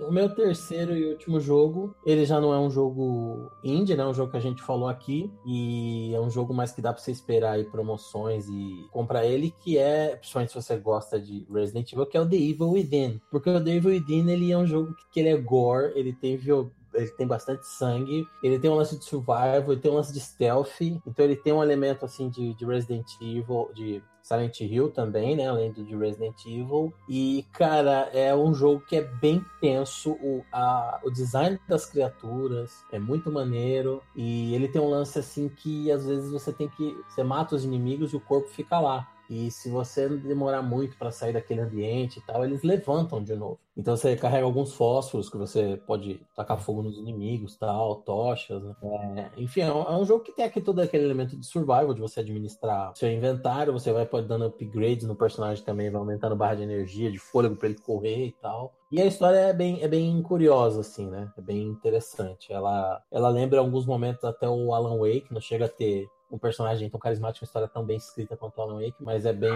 O 0.00 0.10
meu 0.10 0.28
terceiro 0.34 0.96
e 0.96 1.08
último 1.08 1.38
jogo, 1.38 1.94
ele 2.04 2.24
já 2.24 2.40
não 2.40 2.52
é 2.52 2.58
um 2.58 2.68
jogo 2.68 3.50
indie, 3.62 3.94
né? 3.94 4.02
É 4.02 4.06
um 4.06 4.14
jogo 4.14 4.32
que 4.32 4.36
a 4.36 4.40
gente 4.40 4.62
falou 4.62 4.88
aqui. 4.88 5.32
E 5.46 6.12
é 6.12 6.20
um 6.20 6.28
jogo 6.28 6.52
mais 6.52 6.72
que 6.72 6.82
dá 6.82 6.92
pra 6.92 7.00
você 7.00 7.12
esperar 7.12 7.52
aí 7.52 7.64
promoções 7.64 8.48
e 8.48 8.88
comprar 8.90 9.24
ele, 9.24 9.54
que 9.62 9.78
é, 9.78 10.16
principalmente 10.16 10.50
se 10.50 10.60
você 10.60 10.76
gosta 10.76 11.20
de 11.20 11.46
Resident 11.50 11.92
Evil, 11.92 12.06
que 12.06 12.16
é 12.16 12.20
o 12.20 12.28
The 12.28 12.36
Evil 12.36 12.70
Within. 12.72 13.20
Porque 13.30 13.48
o 13.48 13.62
The 13.62 13.70
Evil 13.70 13.90
Within, 13.92 14.30
ele 14.30 14.50
é 14.50 14.58
um 14.58 14.66
jogo 14.66 14.94
que, 14.94 15.04
que 15.12 15.20
ele 15.20 15.28
é 15.28 15.36
gore, 15.36 15.92
ele 15.94 16.12
tem 16.12 16.36
viol 16.36 16.70
ele 16.94 17.10
tem 17.10 17.26
bastante 17.26 17.66
sangue, 17.66 18.26
ele 18.42 18.58
tem 18.58 18.70
um 18.70 18.74
lance 18.74 18.98
de 18.98 19.04
survival, 19.04 19.72
ele 19.72 19.80
tem 19.80 19.90
um 19.90 19.96
lance 19.96 20.12
de 20.12 20.20
stealth, 20.20 20.80
então 20.80 21.24
ele 21.24 21.36
tem 21.36 21.52
um 21.52 21.62
elemento 21.62 22.04
assim 22.04 22.28
de, 22.28 22.54
de 22.54 22.64
Resident 22.64 23.06
Evil, 23.20 23.70
de 23.74 24.02
Silent 24.24 24.58
Hill 24.62 24.90
também, 24.90 25.36
né? 25.36 25.46
Além 25.46 25.70
do 25.70 25.84
de 25.84 25.94
Resident 25.94 26.46
Evil. 26.46 26.94
E, 27.06 27.46
cara, 27.52 28.08
é 28.14 28.34
um 28.34 28.54
jogo 28.54 28.80
que 28.80 28.96
é 28.96 29.02
bem 29.02 29.44
tenso. 29.60 30.12
O, 30.12 30.42
a, 30.50 30.98
o 31.04 31.10
design 31.10 31.60
das 31.68 31.84
criaturas 31.84 32.82
é 32.90 32.98
muito 32.98 33.30
maneiro. 33.30 34.02
E 34.16 34.54
ele 34.54 34.66
tem 34.66 34.80
um 34.80 34.88
lance 34.88 35.18
assim 35.18 35.50
que 35.50 35.92
às 35.92 36.06
vezes 36.06 36.32
você 36.32 36.54
tem 36.54 36.70
que. 36.70 36.96
Você 37.06 37.22
mata 37.22 37.54
os 37.54 37.64
inimigos 37.64 38.14
e 38.14 38.16
o 38.16 38.20
corpo 38.20 38.48
fica 38.48 38.80
lá. 38.80 39.06
E 39.34 39.50
se 39.50 39.68
você 39.68 40.08
demorar 40.08 40.62
muito 40.62 40.96
para 40.96 41.10
sair 41.10 41.32
daquele 41.32 41.60
ambiente 41.60 42.20
e 42.20 42.22
tal, 42.22 42.44
eles 42.44 42.62
levantam 42.62 43.20
de 43.20 43.34
novo. 43.34 43.58
Então 43.76 43.96
você 43.96 44.14
carrega 44.14 44.44
alguns 44.44 44.72
fósforos 44.74 45.28
que 45.28 45.36
você 45.36 45.76
pode 45.88 46.20
tacar 46.36 46.56
fogo 46.56 46.84
nos 46.84 46.96
inimigos, 46.96 47.56
tal, 47.56 47.96
tochas, 47.96 48.62
né? 48.62 48.76
É, 49.16 49.42
enfim, 49.42 49.62
é 49.62 49.72
um, 49.72 50.02
é 50.02 50.04
jogo 50.04 50.22
que 50.22 50.30
tem 50.30 50.44
aqui 50.44 50.60
todo 50.60 50.78
aquele 50.78 51.04
elemento 51.04 51.36
de 51.36 51.44
survival, 51.44 51.92
de 51.92 52.00
você 52.00 52.20
administrar 52.20 52.92
seu 52.94 53.10
inventário, 53.10 53.72
você 53.72 53.92
vai 53.92 54.08
dando 54.22 54.44
upgrades 54.44 55.04
no 55.04 55.16
personagem 55.16 55.64
também, 55.64 55.90
vai 55.90 56.00
aumentando 56.00 56.36
barra 56.36 56.54
de 56.54 56.62
energia, 56.62 57.10
de 57.10 57.18
fôlego 57.18 57.56
para 57.56 57.68
ele 57.68 57.78
correr 57.80 58.26
e 58.26 58.32
tal. 58.40 58.72
E 58.92 59.02
a 59.02 59.06
história 59.06 59.38
é 59.38 59.52
bem, 59.52 59.82
é 59.82 59.88
bem 59.88 60.22
curiosa, 60.22 60.82
assim, 60.82 61.10
né? 61.10 61.28
É 61.36 61.40
bem 61.40 61.66
interessante. 61.66 62.52
Ela, 62.52 63.02
ela 63.10 63.28
lembra 63.28 63.58
em 63.58 63.64
alguns 63.64 63.84
momentos 63.84 64.22
até 64.22 64.48
o 64.48 64.72
Alan 64.72 64.96
Wake, 64.98 65.32
não 65.32 65.40
chega 65.40 65.64
a 65.64 65.68
ter 65.68 66.06
um 66.34 66.38
personagem 66.38 66.90
tão 66.90 66.98
carismático, 66.98 67.44
uma 67.44 67.46
história 67.46 67.68
tão 67.68 67.84
bem 67.84 67.96
escrita 67.96 68.36
quanto 68.36 68.60
Alan 68.60 68.80
Wake, 68.80 68.96
mas 69.00 69.24
é 69.24 69.32
bem. 69.32 69.52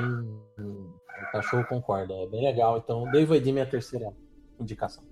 O 0.56 1.32
cachorro 1.32 1.64
concorda, 1.64 2.14
é 2.14 2.26
bem 2.26 2.44
legal. 2.44 2.78
Então, 2.78 3.10
David 3.10 3.44
Dim 3.44 3.58
é 3.58 3.62
a 3.62 3.66
terceira 3.66 4.12
indicação. 4.60 5.02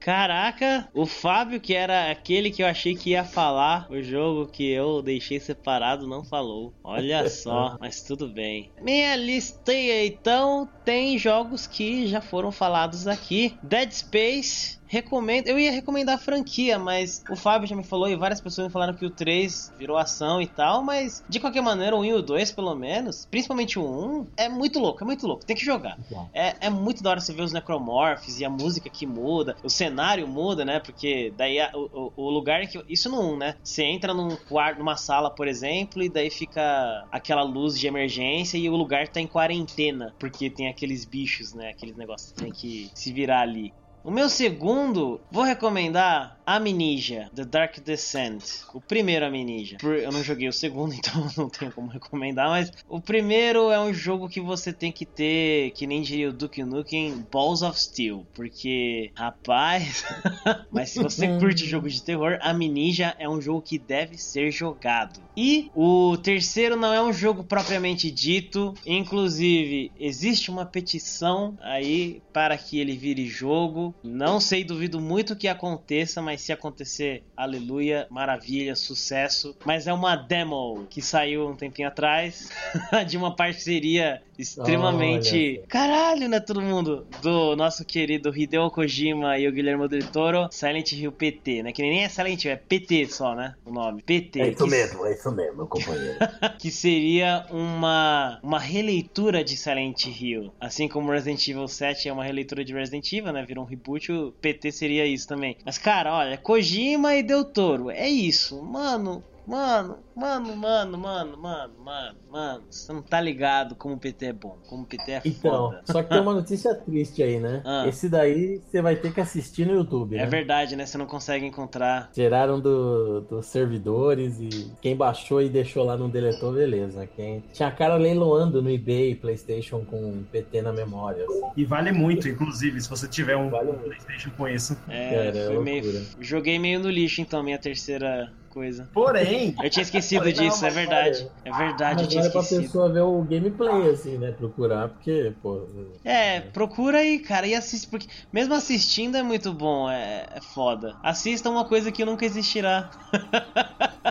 Caraca, 0.00 0.88
o 0.92 1.06
Fábio, 1.06 1.60
que 1.60 1.74
era 1.74 2.10
aquele 2.10 2.50
que 2.50 2.60
eu 2.60 2.66
achei 2.66 2.96
que 2.96 3.10
ia 3.10 3.24
falar 3.24 3.86
o 3.88 4.02
jogo 4.02 4.48
que 4.48 4.68
eu 4.68 5.00
deixei 5.00 5.38
separado, 5.38 6.08
não 6.08 6.24
falou. 6.24 6.74
Olha 6.82 7.26
só, 7.30 7.76
mas 7.80 8.02
tudo 8.02 8.26
bem. 8.26 8.72
Minha 8.80 9.14
lista 9.14 9.72
então 9.72 10.68
tem 10.84 11.16
jogos 11.16 11.68
que 11.68 12.08
já 12.08 12.20
foram 12.20 12.50
falados 12.50 13.06
aqui: 13.06 13.56
Dead 13.62 13.92
Space, 13.92 14.80
recomendo. 14.92 15.48
Eu 15.48 15.58
ia 15.58 15.72
recomendar 15.72 16.16
a 16.16 16.18
franquia, 16.18 16.78
mas 16.78 17.24
o 17.30 17.34
Fábio 17.34 17.66
já 17.66 17.74
me 17.74 17.82
falou 17.82 18.10
e 18.10 18.14
várias 18.14 18.42
pessoas 18.42 18.66
me 18.66 18.72
falaram 18.72 18.92
que 18.92 19.06
o 19.06 19.10
3 19.10 19.72
virou 19.78 19.96
ação 19.96 20.42
e 20.42 20.46
tal. 20.46 20.82
Mas 20.82 21.24
de 21.26 21.40
qualquer 21.40 21.62
maneira, 21.62 21.96
o 21.96 22.00
1 22.00 22.04
e 22.04 22.12
o 22.12 22.22
2, 22.22 22.52
pelo 22.52 22.74
menos, 22.74 23.26
principalmente 23.30 23.78
o 23.78 23.82
1, 23.82 24.26
é 24.36 24.48
muito 24.50 24.78
louco, 24.78 25.02
é 25.02 25.06
muito 25.06 25.26
louco. 25.26 25.46
Tem 25.46 25.56
que 25.56 25.64
jogar. 25.64 25.96
É, 26.34 26.66
é 26.66 26.70
muito 26.70 27.02
da 27.02 27.08
hora 27.08 27.20
você 27.20 27.32
ver 27.32 27.42
os 27.42 27.54
necromorphs 27.54 28.38
e 28.38 28.44
a 28.44 28.50
música 28.50 28.90
que 28.90 29.06
muda, 29.06 29.56
o 29.64 29.70
cenário 29.70 30.28
muda, 30.28 30.62
né? 30.62 30.78
Porque 30.78 31.32
daí 31.38 31.58
a, 31.58 31.70
o, 31.74 32.12
o 32.14 32.30
lugar 32.30 32.66
que. 32.66 32.82
Isso 32.86 33.08
no 33.08 33.32
1, 33.32 33.38
né? 33.38 33.56
Você 33.64 33.84
entra 33.84 34.12
num 34.12 34.36
quarto, 34.36 34.78
numa 34.78 34.96
sala, 34.96 35.30
por 35.30 35.48
exemplo, 35.48 36.02
e 36.02 36.10
daí 36.10 36.28
fica 36.28 37.06
aquela 37.10 37.42
luz 37.42 37.78
de 37.78 37.86
emergência 37.86 38.58
e 38.58 38.68
o 38.68 38.76
lugar 38.76 39.08
tá 39.08 39.20
em 39.20 39.26
quarentena, 39.26 40.14
porque 40.18 40.50
tem 40.50 40.68
aqueles 40.68 41.06
bichos, 41.06 41.54
né? 41.54 41.70
Aqueles 41.70 41.96
negócios 41.96 42.32
que 42.32 42.42
tem 42.42 42.52
que 42.52 42.90
se 42.94 43.10
virar 43.10 43.40
ali. 43.40 43.72
O 44.04 44.10
meu 44.10 44.28
segundo, 44.28 45.20
vou 45.30 45.44
recomendar 45.44 46.36
Amnesia, 46.44 47.30
The 47.34 47.44
Dark 47.44 47.78
Descent. 47.78 48.42
O 48.74 48.80
primeiro 48.80 49.24
Amnesia. 49.24 49.78
Eu 49.80 50.10
não 50.10 50.24
joguei 50.24 50.48
o 50.48 50.52
segundo, 50.52 50.92
então 50.94 51.28
não 51.36 51.48
tenho 51.48 51.70
como 51.70 51.88
recomendar, 51.88 52.48
mas 52.48 52.72
o 52.88 53.00
primeiro 53.00 53.70
é 53.70 53.78
um 53.78 53.94
jogo 53.94 54.28
que 54.28 54.40
você 54.40 54.72
tem 54.72 54.90
que 54.90 55.06
ter, 55.06 55.70
que 55.70 55.86
nem 55.86 56.02
diria 56.02 56.30
o 56.30 56.32
Duke 56.32 56.64
Nukem, 56.64 57.24
Balls 57.30 57.62
of 57.62 57.80
Steel. 57.80 58.26
Porque, 58.34 59.12
rapaz, 59.14 60.04
mas 60.70 60.90
se 60.90 61.00
você 61.00 61.38
curte 61.38 61.64
jogo 61.64 61.88
de 61.88 62.02
terror, 62.02 62.38
Amnesia 62.42 63.14
é 63.18 63.28
um 63.28 63.40
jogo 63.40 63.62
que 63.62 63.78
deve 63.78 64.18
ser 64.18 64.50
jogado. 64.50 65.20
E 65.36 65.70
o 65.74 66.16
terceiro 66.16 66.76
não 66.76 66.92
é 66.92 67.00
um 67.00 67.12
jogo 67.12 67.44
propriamente 67.44 68.10
dito, 68.10 68.74
inclusive 68.84 69.90
existe 69.98 70.50
uma 70.50 70.66
petição 70.66 71.56
aí 71.60 72.20
para 72.32 72.58
que 72.58 72.78
ele 72.78 72.96
vire 72.96 73.26
jogo. 73.26 73.91
Não 74.02 74.40
sei, 74.40 74.64
duvido 74.64 75.00
muito 75.00 75.36
que 75.36 75.48
aconteça, 75.48 76.20
mas 76.20 76.40
se 76.40 76.52
acontecer, 76.52 77.24
aleluia, 77.36 78.06
maravilha, 78.10 78.74
sucesso. 78.74 79.56
Mas 79.64 79.86
é 79.86 79.92
uma 79.92 80.16
demo 80.16 80.86
que 80.88 81.00
saiu 81.00 81.48
um 81.48 81.56
tempinho 81.56 81.88
atrás 81.88 82.50
de 83.08 83.16
uma 83.16 83.34
parceria 83.34 84.22
extremamente. 84.38 85.58
Olha. 85.58 85.66
Caralho, 85.68 86.28
né, 86.28 86.40
todo 86.40 86.60
mundo? 86.60 87.06
Do 87.22 87.56
nosso 87.56 87.84
querido 87.84 88.36
Hideo 88.36 88.70
Kojima 88.70 89.38
e 89.38 89.46
o 89.48 89.52
Guilherme 89.52 89.88
Del 89.88 90.06
Toro, 90.08 90.48
Silent 90.50 90.92
Hill 90.92 91.12
PT, 91.12 91.62
né? 91.62 91.72
Que 91.72 91.82
nem 91.82 92.04
é 92.04 92.08
Silent 92.08 92.44
Hill, 92.44 92.52
é 92.52 92.56
PT 92.56 93.06
só, 93.06 93.34
né? 93.34 93.54
O 93.64 93.72
nome. 93.72 94.02
PT. 94.02 94.40
É 94.40 94.48
isso 94.48 94.64
que 94.64 94.70
mesmo, 94.70 95.06
é 95.06 95.12
isso 95.12 95.30
mesmo, 95.32 95.56
meu 95.56 95.66
companheiro. 95.66 96.18
que 96.58 96.70
seria 96.70 97.46
uma, 97.50 98.38
uma 98.42 98.58
releitura 98.58 99.44
de 99.44 99.56
Silent 99.56 100.06
Hill. 100.06 100.52
Assim 100.60 100.88
como 100.88 101.10
Resident 101.10 101.46
Evil 101.48 101.68
7 101.68 102.08
é 102.08 102.12
uma 102.12 102.24
releitura 102.24 102.64
de 102.64 102.72
Resident 102.72 103.12
Evil, 103.12 103.32
né? 103.32 103.44
Virou 103.44 103.64
um 103.64 103.68
reboot, 103.68 104.10
o 104.12 104.32
PT 104.32 104.72
seria 104.72 105.06
isso 105.06 105.26
também. 105.28 105.56
Mas, 105.64 105.78
cara, 105.78 106.14
olha, 106.14 106.36
Kojima 106.36 107.14
e 107.14 107.22
Del 107.22 107.44
Toro, 107.44 107.90
é 107.90 108.08
isso. 108.08 108.62
Mano, 108.62 109.22
mano, 109.46 109.98
mano, 110.14 110.56
mano, 110.56 110.98
mano, 110.98 111.36
mano, 111.38 111.72
mano, 111.78 112.16
mano. 112.30 112.62
Você 112.70 112.92
não 112.92 113.02
tá 113.02 113.20
ligado 113.20 113.74
como 113.74 113.94
o 113.94 113.98
PT 113.98 114.26
é 114.26 114.32
bom, 114.32 114.56
como 114.68 114.82
o 114.84 114.86
PT 114.86 115.10
é 115.12 115.22
Então, 115.24 115.70
foda. 115.70 115.82
só 115.84 116.02
que 116.02 116.08
tem 116.08 116.20
uma 116.20 116.34
notícia 116.34 116.74
triste 116.74 117.22
aí, 117.22 117.38
né? 117.40 117.62
Ah. 117.64 117.86
Esse 117.86 118.08
daí 118.08 118.60
você 118.64 118.80
vai 118.82 118.96
ter 118.96 119.12
que 119.12 119.20
assistir 119.20 119.66
no 119.66 119.74
YouTube, 119.74 120.16
É 120.16 120.20
né? 120.20 120.26
verdade, 120.26 120.76
né? 120.76 120.86
Você 120.86 120.96
não 120.98 121.06
consegue 121.06 121.44
encontrar. 121.46 122.10
Tiraram 122.12 122.60
do, 122.60 123.20
dos 123.22 123.46
servidores 123.46 124.38
e 124.40 124.72
quem 124.80 124.96
baixou 124.96 125.40
e 125.42 125.48
deixou 125.48 125.84
lá 125.84 125.96
não 125.96 126.08
deletou, 126.08 126.52
beleza. 126.52 127.06
Quem 127.06 127.42
tinha 127.52 127.70
cara 127.70 127.96
leiloando 127.96 128.62
no 128.62 128.70
eBay, 128.70 129.14
PlayStation 129.14 129.84
com 129.84 130.22
PT 130.30 130.62
na 130.62 130.72
memória. 130.72 131.24
assim. 131.24 131.42
E 131.56 131.64
vale 131.64 131.92
muito, 131.92 132.28
inclusive, 132.28 132.80
se 132.80 132.88
você 132.88 133.06
tiver 133.08 133.36
um 133.36 133.50
Vale. 133.50 133.72
PlayStation 133.72 134.30
com 134.36 134.48
isso. 134.48 134.76
É, 134.88 135.10
Cara, 135.10 135.38
é 135.38 135.46
foi 135.46 135.58
meio. 135.62 135.82
loucura. 135.84 136.04
Joguei 136.20 136.58
meio 136.58 136.80
no 136.80 136.88
lixo, 136.90 137.20
então, 137.20 137.42
minha 137.42 137.58
terceira 137.58 138.32
coisa. 138.52 138.88
Porém, 138.92 139.54
Eu 139.62 139.70
tinha 139.70 139.82
esquecido 139.82 140.30
disso, 140.32 140.64
é 140.66 140.70
verdade. 140.70 141.26
É 141.44 141.50
verdade, 141.50 142.02
eu 142.04 142.08
tinha 142.08 142.24
é 142.24 142.28
pra 142.28 142.40
esquecido. 142.40 142.62
pessoa 142.62 142.88
ver 142.92 143.00
o 143.00 143.22
gameplay, 143.22 143.90
assim, 143.90 144.18
né? 144.18 144.32
Procurar, 144.32 144.88
porque, 144.88 145.32
pô. 145.42 145.62
É, 146.04 146.40
procura 146.40 146.98
aí, 146.98 147.18
cara, 147.18 147.46
e 147.46 147.54
assiste, 147.54 147.88
porque 147.88 148.06
mesmo 148.32 148.54
assistindo 148.54 149.16
é 149.16 149.22
muito 149.22 149.52
bom, 149.52 149.88
é, 149.90 150.26
é 150.34 150.40
foda. 150.40 150.96
Assista 151.02 151.48
uma 151.48 151.64
coisa 151.64 151.90
que 151.90 152.04
nunca 152.04 152.24
existirá. 152.26 152.90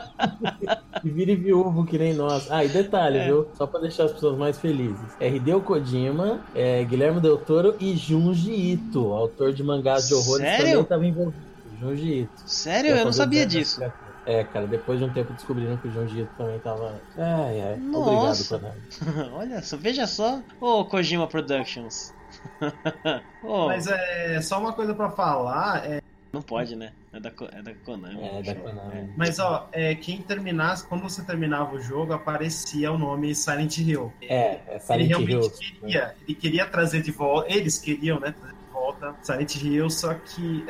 E 1.03 1.09
vire 1.09 1.35
viúvo 1.35 1.84
que 1.84 1.97
nem 1.97 2.13
nós. 2.13 2.51
Ah, 2.51 2.63
e 2.63 2.69
detalhe, 2.69 3.18
É. 3.18 3.26
viu? 3.26 3.47
Só 3.57 3.65
pra 3.65 3.80
deixar 3.80 4.03
as 4.05 4.11
pessoas 4.11 4.38
mais 4.38 4.59
felizes. 4.59 4.99
É 5.19 5.27
Hideo 5.27 5.59
Kojima, 5.61 6.41
é, 6.53 6.84
Guilherme 6.84 7.19
Del 7.19 7.38
Toro 7.39 7.76
e 7.80 7.95
Junji 7.95 8.51
Ito, 8.73 9.11
autor 9.13 9.51
de 9.51 9.63
mangás 9.63 10.07
de 10.07 10.13
horrores, 10.13 10.45
Sério? 10.45 10.65
também 10.65 10.81
estava 10.84 11.05
envolvido. 11.07 11.43
Junji 11.80 12.19
Ito. 12.22 12.31
Sério? 12.45 12.91
Eu 12.95 13.05
não 13.05 13.13
sabia 13.13 13.45
disso. 13.47 13.81
É, 14.26 14.43
cara, 14.43 14.68
depois 14.68 14.99
de 14.99 15.06
um 15.06 15.10
tempo 15.11 15.34
descobriram 15.34 15.77
que 15.77 15.88
o 15.88 15.91
Junji 15.91 16.27
também 16.38 16.60
tava. 16.60 17.02
Ai, 17.18 17.61
ai. 17.61 17.76
Nossa. 17.77 18.56
Obrigado, 18.56 18.76
Konami. 19.10 19.31
Olha 19.34 19.61
só, 19.61 19.77
veja 19.77 20.06
só. 20.06 20.41
Ô, 20.60 20.85
Kojima 20.85 21.27
Productions. 21.27 22.14
Ô, 23.43 23.68
mas 23.68 23.88
é 23.88 24.39
só 24.41 24.60
uma 24.60 24.73
coisa 24.73 24.93
pra 24.93 25.10
falar. 25.10 25.85
É, 25.85 26.02
não 26.31 26.41
pode, 26.41 26.76
né? 26.76 26.93
É 27.11 27.19
da, 27.19 27.31
é 27.52 27.61
da 27.61 27.73
Konami. 27.73 28.22
É, 28.22 28.41
da 28.41 28.56
Konami. 28.56 29.14
mas 29.18 29.38
ó, 29.39 29.68
é, 29.72 29.95
quem 29.95 30.22
terminasse, 30.22 30.88
quando 30.88 31.02
você 31.02 31.23
terminava 31.23 31.76
o 31.76 31.81
jogo, 31.81 32.14
aparecia 32.14 32.91
o 32.91 32.98
nome 32.98 33.35
Silent 33.35 33.80
Hill. 33.80 34.14
É, 34.22 34.35
é 34.35 34.61
Ele 34.69 34.80
Silent 34.80 35.07
realmente 35.07 35.31
Hill. 35.34 35.52
queria, 35.81 36.15
ele 36.26 36.35
queria 36.35 36.65
trazer 36.68 37.02
de 37.02 37.11
volta, 37.11 37.52
eles 37.52 37.77
queriam, 37.80 38.19
né, 38.19 38.31
trazer 38.31 38.56
de 38.56 38.72
volta 38.72 39.15
Silent 39.22 39.56
Hill, 39.56 39.89
só 39.89 40.14
que 40.14 40.64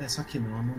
é, 0.00 0.04
é 0.04 0.08
só 0.08 0.22
que 0.22 0.38
não, 0.38 0.62
não, 0.62 0.74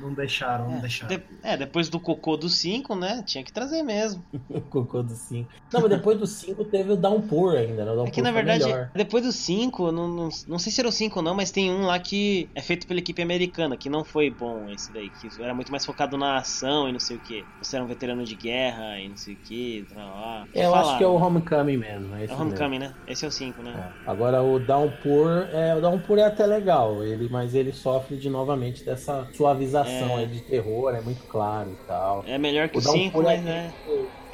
não, 0.00 0.14
deixaram, 0.14 0.70
não 0.70 0.78
deixaram. 0.80 1.16
De- 1.16 1.22
é, 1.42 1.56
depois 1.56 1.88
do 1.88 1.98
cocô 1.98 2.36
do 2.36 2.48
5, 2.48 2.94
né? 2.94 3.22
Tinha 3.26 3.42
que 3.42 3.52
trazer 3.52 3.82
mesmo. 3.82 4.22
O 4.48 4.60
cocô 4.60 5.02
do 5.02 5.12
5. 5.14 5.48
Não, 5.72 5.80
mas 5.80 5.90
depois 5.90 6.18
do 6.18 6.26
5 6.26 6.64
teve 6.66 6.92
o 6.92 6.96
Downpour 6.96 7.54
ainda, 7.56 7.84
né? 7.84 7.92
O 7.92 7.94
Downpour 7.96 8.08
É 8.08 8.10
que 8.10 8.22
na 8.22 8.30
verdade, 8.30 8.64
melhor. 8.64 8.90
depois 8.94 9.24
do 9.24 9.32
5, 9.32 9.90
não, 9.92 10.08
não, 10.08 10.28
não 10.48 10.58
sei 10.58 10.72
se 10.72 10.80
era 10.80 10.88
o 10.88 10.92
5 10.92 11.18
ou 11.18 11.22
não, 11.24 11.34
mas 11.34 11.50
tem 11.50 11.70
um 11.70 11.82
lá 11.86 11.98
que 11.98 12.48
é 12.54 12.60
feito 12.62 12.86
pela 12.86 13.00
equipe 13.00 13.20
americana, 13.22 13.76
que 13.76 13.88
não 13.90 14.04
foi 14.04 14.30
bom 14.30 14.68
esse 14.70 14.92
daí, 14.92 15.10
que 15.10 15.28
era 15.42 15.54
muito 15.54 15.70
mais 15.70 15.84
focado 15.84 16.16
na 16.16 16.36
ação 16.38 16.88
e 16.88 16.92
não 16.92 17.00
sei 17.00 17.16
o 17.16 17.20
que. 17.20 17.44
Você 17.62 17.76
era 17.76 17.84
um 17.84 17.88
veterano 17.88 18.24
de 18.24 18.34
guerra 18.34 18.98
e 18.98 19.08
não 19.08 19.16
sei 19.16 19.34
o 19.34 19.36
que. 19.38 19.86
Lá. 19.94 20.46
É, 20.54 20.66
eu 20.66 20.74
acho 20.74 20.98
que 20.98 21.04
é 21.04 21.06
o 21.06 21.14
Homecoming 21.14 21.76
mesmo. 21.76 22.14
É, 22.14 22.22
É 22.22 22.26
o 22.26 22.28
mesmo. 22.28 22.42
Homecoming, 22.42 22.78
né? 22.78 22.94
Esse 23.06 23.24
é 23.24 23.28
o 23.28 23.30
5, 23.30 23.62
né? 23.62 23.92
É. 24.06 24.10
Agora 24.10 24.42
o 24.42 24.58
Downpour, 24.58 25.48
é, 25.52 25.74
o 25.74 25.80
Downpour 25.80 26.18
é 26.18 26.24
até 26.24 26.46
legal, 26.46 27.02
ele, 27.04 27.28
mas 27.30 27.54
ele 27.54 27.72
sofre 27.72 28.16
de 28.16 28.28
novamente 28.30 28.65
dessa 28.84 29.28
suavização 29.34 30.10
É. 30.18 30.20
aí 30.22 30.26
de 30.26 30.40
terror, 30.40 30.94
é 30.94 31.00
muito 31.00 31.22
claro 31.28 31.70
e 31.70 31.86
tal. 31.86 32.24
É, 32.26 32.36
melhor 32.38 32.68
que 32.68 32.76
o 32.76 32.80
O 32.80 32.84
Downpour 32.84 33.02
5, 33.04 33.20
é 33.20 33.24
mas 33.24 33.44
né? 33.44 33.72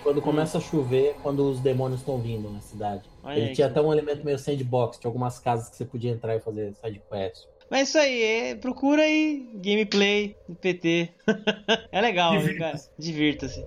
Quando 0.02 0.20
começa 0.20 0.58
a 0.58 0.60
chover, 0.60 1.14
quando 1.22 1.48
os 1.48 1.60
demônios 1.60 2.00
estão 2.00 2.18
vindo 2.18 2.50
na 2.50 2.60
cidade. 2.60 3.02
Olha 3.22 3.34
ele 3.36 3.48
aí 3.50 3.54
tinha 3.54 3.68
que- 3.68 3.78
até 3.78 3.80
um 3.86 3.92
elemento 3.92 4.24
meio 4.24 4.38
sandbox, 4.38 4.98
tinha 4.98 5.08
algumas 5.08 5.38
casas 5.38 5.68
que 5.70 5.76
você 5.76 5.84
podia 5.84 6.10
entrar 6.10 6.34
e 6.34 6.40
fazer 6.40 6.74
side 6.74 7.00
quest. 7.10 7.44
Mas 7.70 7.80
é 7.80 7.82
isso 7.84 7.98
aí, 7.98 8.22
é, 8.22 8.54
procura 8.56 9.02
aí 9.02 9.48
gameplay 9.54 10.36
do 10.48 10.54
PT. 10.56 11.08
é 11.92 12.00
legal, 12.00 12.34
hein, 12.34 12.58
cara. 12.58 12.78
Divirta-se. 12.98 13.64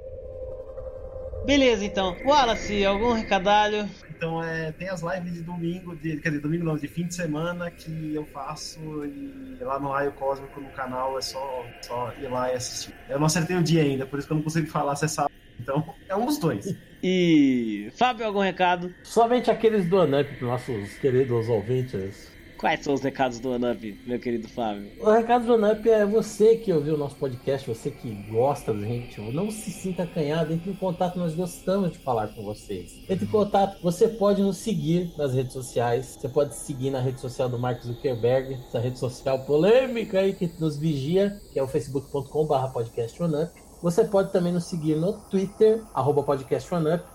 Beleza, 1.46 1.86
então. 1.86 2.18
Wallace, 2.26 2.84
algum 2.84 3.14
recadalho? 3.14 3.88
Então 4.10 4.44
é, 4.44 4.72
tem 4.72 4.90
as 4.90 5.02
lives 5.02 5.34
de 5.34 5.42
domingo, 5.42 5.96
de, 5.96 6.18
quer 6.18 6.30
dizer, 6.30 6.42
domingo 6.42 6.64
não, 6.64 6.78
de 6.78 6.88
fim 6.88 7.06
de 7.06 7.14
semana 7.14 7.70
que 7.70 8.16
eu 8.16 8.26
faço 8.26 8.80
e 9.06 9.58
lá 9.62 9.80
no 9.80 9.90
Raio 9.90 10.12
Cósmico 10.14 10.60
no 10.60 10.70
canal 10.70 11.18
é 11.20 11.22
só, 11.22 11.66
só 11.82 12.14
ir 12.20 12.28
lá 12.28 12.52
e 12.52 12.56
assistir. 12.56 12.94
Eu 13.10 13.20
não 13.20 13.26
acertei 13.26 13.56
o 13.56 13.62
dia 13.62 13.84
ainda, 13.84 14.06
por 14.06 14.18
isso 14.18 14.28
que 14.28 14.34
eu 14.34 14.38
não 14.38 14.44
consigo 14.44 14.68
falar 14.68 14.96
se 14.96 15.06
é 15.06 15.08
sábado. 15.08 15.34
Então, 15.60 15.94
é 16.10 16.16
um 16.16 16.26
dos 16.26 16.38
dois. 16.38 16.76
E. 17.04 17.92
Fábio, 17.96 18.26
algum 18.26 18.40
recado? 18.40 18.94
Somente 19.04 19.52
aqueles 19.52 19.88
do 19.88 20.08
para 20.08 20.26
nossos 20.42 20.98
queridos 20.98 21.48
ouvintes. 21.50 22.35
Quais 22.66 22.84
são 22.84 22.96
os 22.96 23.02
recados 23.02 23.38
do 23.38 23.54
Anup, 23.54 23.96
meu 24.08 24.20
querido 24.20 24.50
Fábio? 24.50 24.92
O 25.00 25.12
recado 25.12 25.46
do 25.46 25.54
Anup 25.54 25.88
é 25.88 26.04
você 26.04 26.58
que 26.58 26.74
ouviu 26.74 26.96
o 26.96 26.98
nosso 26.98 27.16
podcast, 27.16 27.68
você 27.68 27.92
que 27.92 28.12
gosta 28.28 28.74
da 28.74 28.80
gente, 28.80 29.22
não 29.22 29.52
se 29.52 29.70
sinta 29.70 30.02
acanhado, 30.02 30.52
entre 30.52 30.72
em 30.72 30.74
contato, 30.74 31.20
nós 31.20 31.36
gostamos 31.36 31.92
de 31.92 32.00
falar 32.00 32.30
com 32.30 32.44
vocês. 32.44 33.04
Entre 33.08 33.24
em 33.24 33.30
contato, 33.30 33.80
você 33.84 34.08
pode 34.08 34.42
nos 34.42 34.58
seguir 34.58 35.14
nas 35.16 35.36
redes 35.36 35.54
sociais, 35.54 36.18
você 36.20 36.28
pode 36.28 36.56
seguir 36.56 36.90
na 36.90 37.00
rede 37.00 37.22
social 37.22 37.48
do 37.48 37.60
Mark 37.60 37.84
Zuckerberg, 37.84 38.56
essa 38.68 38.80
rede 38.80 38.98
social 38.98 39.46
polêmica 39.46 40.22
aí 40.22 40.34
que 40.34 40.52
nos 40.60 40.76
vigia, 40.76 41.40
que 41.54 41.60
é 41.60 41.62
o 41.62 41.68
facebook.com.br 41.68 42.74
podcastonup. 42.74 43.65
Você 43.82 44.04
pode 44.04 44.32
também 44.32 44.52
nos 44.52 44.66
seguir 44.66 44.96
no 44.96 45.14
Twitter, 45.14 45.82
arroba 45.94 46.38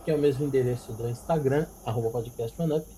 que 0.05 0.11
é 0.11 0.15
o 0.15 0.19
mesmo 0.19 0.47
endereço 0.47 0.93
do 0.93 1.09
Instagram, 1.09 1.67
arroba. 1.85 2.23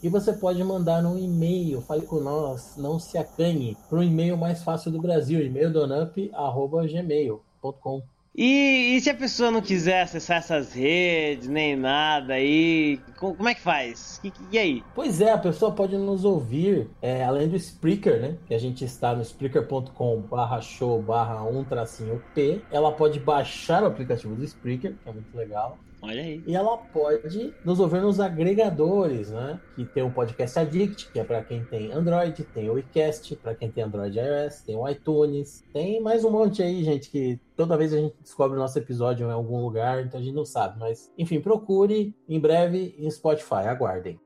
E 0.02 0.08
você 0.08 0.32
pode 0.32 0.62
mandar 0.62 1.04
um 1.04 1.18
e-mail, 1.18 1.80
fale 1.80 2.06
com 2.06 2.20
nós, 2.20 2.74
não 2.76 2.98
se 2.98 3.16
acanhe, 3.16 3.76
para 3.88 3.98
o 3.98 4.02
e-mail 4.02 4.36
mais 4.36 4.62
fácil 4.62 4.90
do 4.90 5.00
Brasil, 5.00 5.40
e-mail 5.40 5.72
donup, 5.72 6.30
arroba 6.34 6.86
gmail.com. 6.86 8.02
E, 8.34 8.96
e 8.96 9.00
se 9.02 9.10
a 9.10 9.14
pessoa 9.14 9.50
não 9.50 9.60
quiser 9.60 10.02
acessar 10.02 10.38
essas 10.38 10.72
redes, 10.72 11.46
nem 11.48 11.76
nada 11.76 12.32
aí, 12.34 12.98
co- 13.18 13.34
como 13.34 13.48
é 13.48 13.54
que 13.54 13.60
faz? 13.60 14.18
E, 14.24 14.32
e 14.50 14.58
aí? 14.58 14.82
Pois 14.94 15.20
é, 15.20 15.32
a 15.32 15.38
pessoa 15.38 15.74
pode 15.74 15.96
nos 15.98 16.24
ouvir, 16.24 16.90
é, 17.02 17.22
além 17.24 17.46
do 17.48 17.56
Spreaker, 17.56 18.20
né? 18.20 18.38
Que 18.46 18.54
a 18.54 18.58
gente 18.58 18.84
está 18.84 19.14
no 19.14 19.20
spreaker.com 19.20 20.22
barra 20.22 20.60
show 20.62 21.02
barra 21.02 21.44
um 21.44 21.62
tracinho 21.62 22.22
P. 22.34 22.66
Ela 22.70 22.90
pode 22.92 23.20
baixar 23.20 23.82
o 23.82 23.86
aplicativo 23.86 24.34
do 24.34 24.44
Spreaker, 24.44 24.96
que 25.02 25.08
é 25.08 25.12
muito 25.12 25.36
legal. 25.36 25.78
Olha 26.02 26.20
aí. 26.20 26.42
E 26.44 26.56
ela 26.56 26.76
pode 26.76 27.54
nos 27.64 27.78
ouvir 27.78 28.02
nos 28.02 28.18
agregadores, 28.18 29.30
né? 29.30 29.60
Que 29.76 29.84
tem 29.84 30.02
o 30.02 30.10
Podcast 30.10 30.58
Addict, 30.58 31.12
que 31.12 31.20
é 31.20 31.24
para 31.24 31.44
quem 31.44 31.64
tem 31.64 31.92
Android, 31.92 32.42
tem 32.42 32.68
o 32.68 32.76
iCast, 32.76 33.36
para 33.36 33.54
quem 33.54 33.70
tem 33.70 33.84
Android 33.84 34.18
iOS, 34.18 34.62
tem 34.62 34.74
o 34.74 34.88
iTunes, 34.88 35.64
tem 35.72 36.00
mais 36.00 36.24
um 36.24 36.30
monte 36.30 36.60
aí, 36.60 36.82
gente, 36.82 37.08
que 37.08 37.38
toda 37.56 37.76
vez 37.76 37.94
a 37.94 37.98
gente 37.98 38.16
descobre 38.20 38.56
o 38.56 38.60
nosso 38.60 38.76
episódio 38.76 39.28
em 39.28 39.32
algum 39.32 39.62
lugar, 39.62 40.04
então 40.04 40.18
a 40.18 40.22
gente 40.22 40.34
não 40.34 40.44
sabe. 40.44 40.76
Mas, 40.80 41.12
enfim, 41.16 41.40
procure 41.40 42.12
em 42.28 42.40
breve 42.40 42.96
em 42.98 43.08
Spotify, 43.08 43.66
aguardem. 43.68 44.18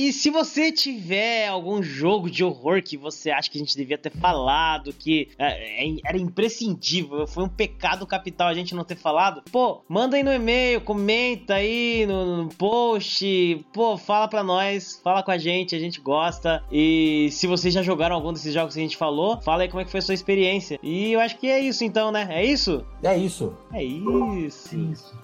E 0.00 0.14
se 0.14 0.30
você 0.30 0.72
tiver 0.72 1.46
algum 1.46 1.82
jogo 1.82 2.30
de 2.30 2.42
horror 2.42 2.82
que 2.82 2.96
você 2.96 3.30
acha 3.30 3.50
que 3.50 3.58
a 3.58 3.60
gente 3.60 3.76
devia 3.76 3.98
ter 3.98 4.10
falado, 4.10 4.94
que 4.94 5.28
é, 5.38 5.84
é, 5.84 5.96
era 6.02 6.16
imprescindível, 6.16 7.26
foi 7.26 7.44
um 7.44 7.48
pecado 7.50 8.06
capital 8.06 8.48
a 8.48 8.54
gente 8.54 8.74
não 8.74 8.82
ter 8.82 8.96
falado, 8.96 9.42
pô, 9.52 9.82
manda 9.86 10.16
aí 10.16 10.22
no 10.22 10.32
e-mail, 10.32 10.80
comenta 10.80 11.56
aí 11.56 12.06
no, 12.06 12.44
no 12.44 12.48
post, 12.48 13.62
pô, 13.74 13.98
fala 13.98 14.26
pra 14.26 14.42
nós, 14.42 14.98
fala 15.04 15.22
com 15.22 15.32
a 15.32 15.36
gente, 15.36 15.76
a 15.76 15.78
gente 15.78 16.00
gosta. 16.00 16.64
E 16.72 17.28
se 17.30 17.46
vocês 17.46 17.74
já 17.74 17.82
jogaram 17.82 18.16
algum 18.16 18.32
desses 18.32 18.54
jogos 18.54 18.72
que 18.72 18.80
a 18.80 18.82
gente 18.82 18.96
falou, 18.96 19.38
fala 19.42 19.64
aí 19.64 19.68
como 19.68 19.82
é 19.82 19.84
que 19.84 19.90
foi 19.90 19.98
a 19.98 20.02
sua 20.02 20.14
experiência. 20.14 20.80
E 20.82 21.12
eu 21.12 21.20
acho 21.20 21.36
que 21.36 21.46
é 21.46 21.60
isso 21.60 21.84
então, 21.84 22.10
né? 22.10 22.26
É 22.30 22.42
isso? 22.42 22.86
É 23.02 23.18
isso. 23.18 23.54
É 23.70 23.84
isso. 23.84 25.14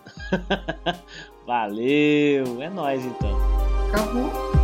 Valeu, 1.47 2.61
é 2.61 2.69
nóis 2.69 3.03
então. 3.07 3.39
Acabou. 3.89 4.56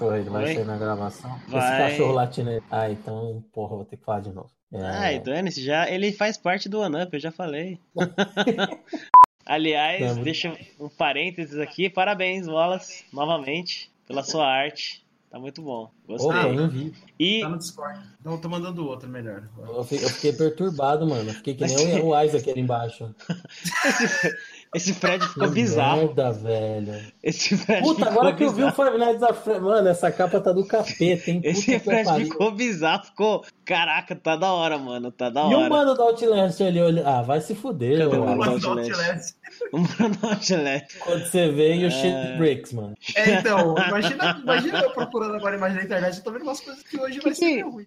Cachorro 0.00 0.10
aí, 0.12 0.20
ele 0.20 0.30
vai 0.30 0.44
Oi? 0.44 0.54
sair 0.54 0.64
na 0.64 0.76
gravação. 0.78 1.40
Vai. 1.48 1.60
Esse 1.60 1.90
cachorro 1.92 2.12
latindo 2.14 2.50
aí. 2.50 2.60
Ah, 2.70 2.90
então, 2.90 3.44
porra, 3.52 3.76
vou 3.76 3.84
ter 3.84 3.96
que 3.96 4.04
falar 4.04 4.20
de 4.20 4.32
novo. 4.32 4.50
É, 4.72 4.80
Ai, 4.82 5.18
dane-se, 5.20 5.62
já, 5.64 5.90
ele 5.90 6.12
faz 6.12 6.36
parte 6.38 6.68
do 6.68 6.80
OneUp, 6.80 7.12
eu 7.14 7.20
já 7.20 7.30
falei. 7.32 7.78
Aliás, 9.46 10.00
Tá 10.00 10.06
muito- 10.12 10.24
deixa 10.24 10.56
um 10.78 10.88
parênteses 10.88 11.58
aqui. 11.58 11.90
Parabéns, 11.90 12.46
Wallace, 12.46 13.04
novamente, 13.12 13.90
pela 14.06 14.22
sua 14.22 14.46
arte. 14.46 15.04
Tá 15.28 15.38
muito 15.38 15.62
bom. 15.62 15.82
Opa, 16.08 16.24
Gostei. 16.24 16.50
eu 16.50 16.54
não 16.54 16.68
vi. 16.68 16.92
E 17.18 17.40
Tá 17.40 17.48
no 17.48 17.58
Discord. 17.58 18.00
Então 18.20 18.32
eu 18.32 18.40
tô 18.40 18.48
mandando 18.48 18.84
outro 18.86 19.08
melhor. 19.08 19.48
Eu 19.58 19.84
fi- 19.84 20.02
eu 20.02 20.08
fiquei 20.08 20.32
perturbado, 20.32 21.06
mano. 21.06 21.32
Fiquei 21.32 21.54
que 21.54 21.64
nem 21.64 22.00
o 22.00 22.06
o 22.08 22.20
Isaac 22.24 22.50
ali 22.50 22.60
embaixo. 22.60 23.14
esse 24.74 24.94
Fred 24.94 25.26
ficou 25.26 25.48
Que 25.48 25.54
bizarro. 25.54 26.06
Merda, 26.06 26.32
velho. 26.32 27.00
Esse 27.22 27.56
Fred 27.56 27.82
Puta, 27.82 28.06
ficou 28.06 28.12
agora 28.12 28.34
que 28.36 28.44
eu 28.44 28.50
vi 28.52 28.62
o 28.62 28.66
bizarro. 28.70 28.90
Five 28.90 28.98
Nights 29.04 29.22
at 29.22 29.34
Freddy's. 29.42 29.62
Mano, 29.64 29.88
essa 29.88 30.12
capa 30.12 30.40
tá 30.40 30.52
do 30.52 30.64
capeta, 30.66 31.30
hein? 31.30 31.36
Puta 31.40 31.48
Esse 31.48 31.78
Fred 31.80 32.04
pariu. 32.04 32.26
ficou 32.28 32.50
bizarro, 32.52 33.04
ficou. 33.04 33.44
Caraca, 33.64 34.14
tá 34.16 34.36
da 34.36 34.52
hora, 34.52 34.78
mano. 34.78 35.10
Tá 35.10 35.28
da 35.30 35.42
E 35.42 35.54
o 35.54 35.58
hora. 35.58 35.68
mano 35.68 35.94
do 35.94 36.02
Outlast 36.02 36.60
ali, 36.62 36.80
olha... 36.80 37.06
Ah, 37.06 37.22
vai 37.22 37.40
se 37.40 37.54
fuder, 37.54 37.98
Cadê 37.98 38.16
o 38.16 38.20
mano. 38.24 38.36
mano? 38.38 38.52
Mas 38.52 38.64
Outlast. 38.64 38.90
Outlast. 38.90 39.34
O 39.72 39.78
Bruno 39.80 40.18
Outlet. 40.22 40.98
Quando 41.00 41.26
você 41.26 41.50
vê 41.50 41.74
e 41.74 41.84
o 41.84 41.86
É. 41.88 41.90
shit 41.90 42.38
breaks, 42.38 42.72
mano. 42.72 42.94
É, 43.16 43.30
então, 43.34 43.74
imagina, 43.88 44.40
imagina 44.42 44.78
eu 44.80 44.90
procurando 44.90 45.34
agora 45.34 45.56
imagem 45.56 45.78
na 45.78 45.84
internet, 45.84 46.16
eu 46.18 46.24
tô 46.24 46.30
vendo 46.32 46.42
umas 46.42 46.60
coisas 46.60 46.82
que 46.82 46.98
hoje 46.98 47.18
vai 47.20 47.32
Que 47.32 47.38
ser 47.38 47.44
que- 47.46 47.54
meio 47.54 47.70
ruim. 47.70 47.86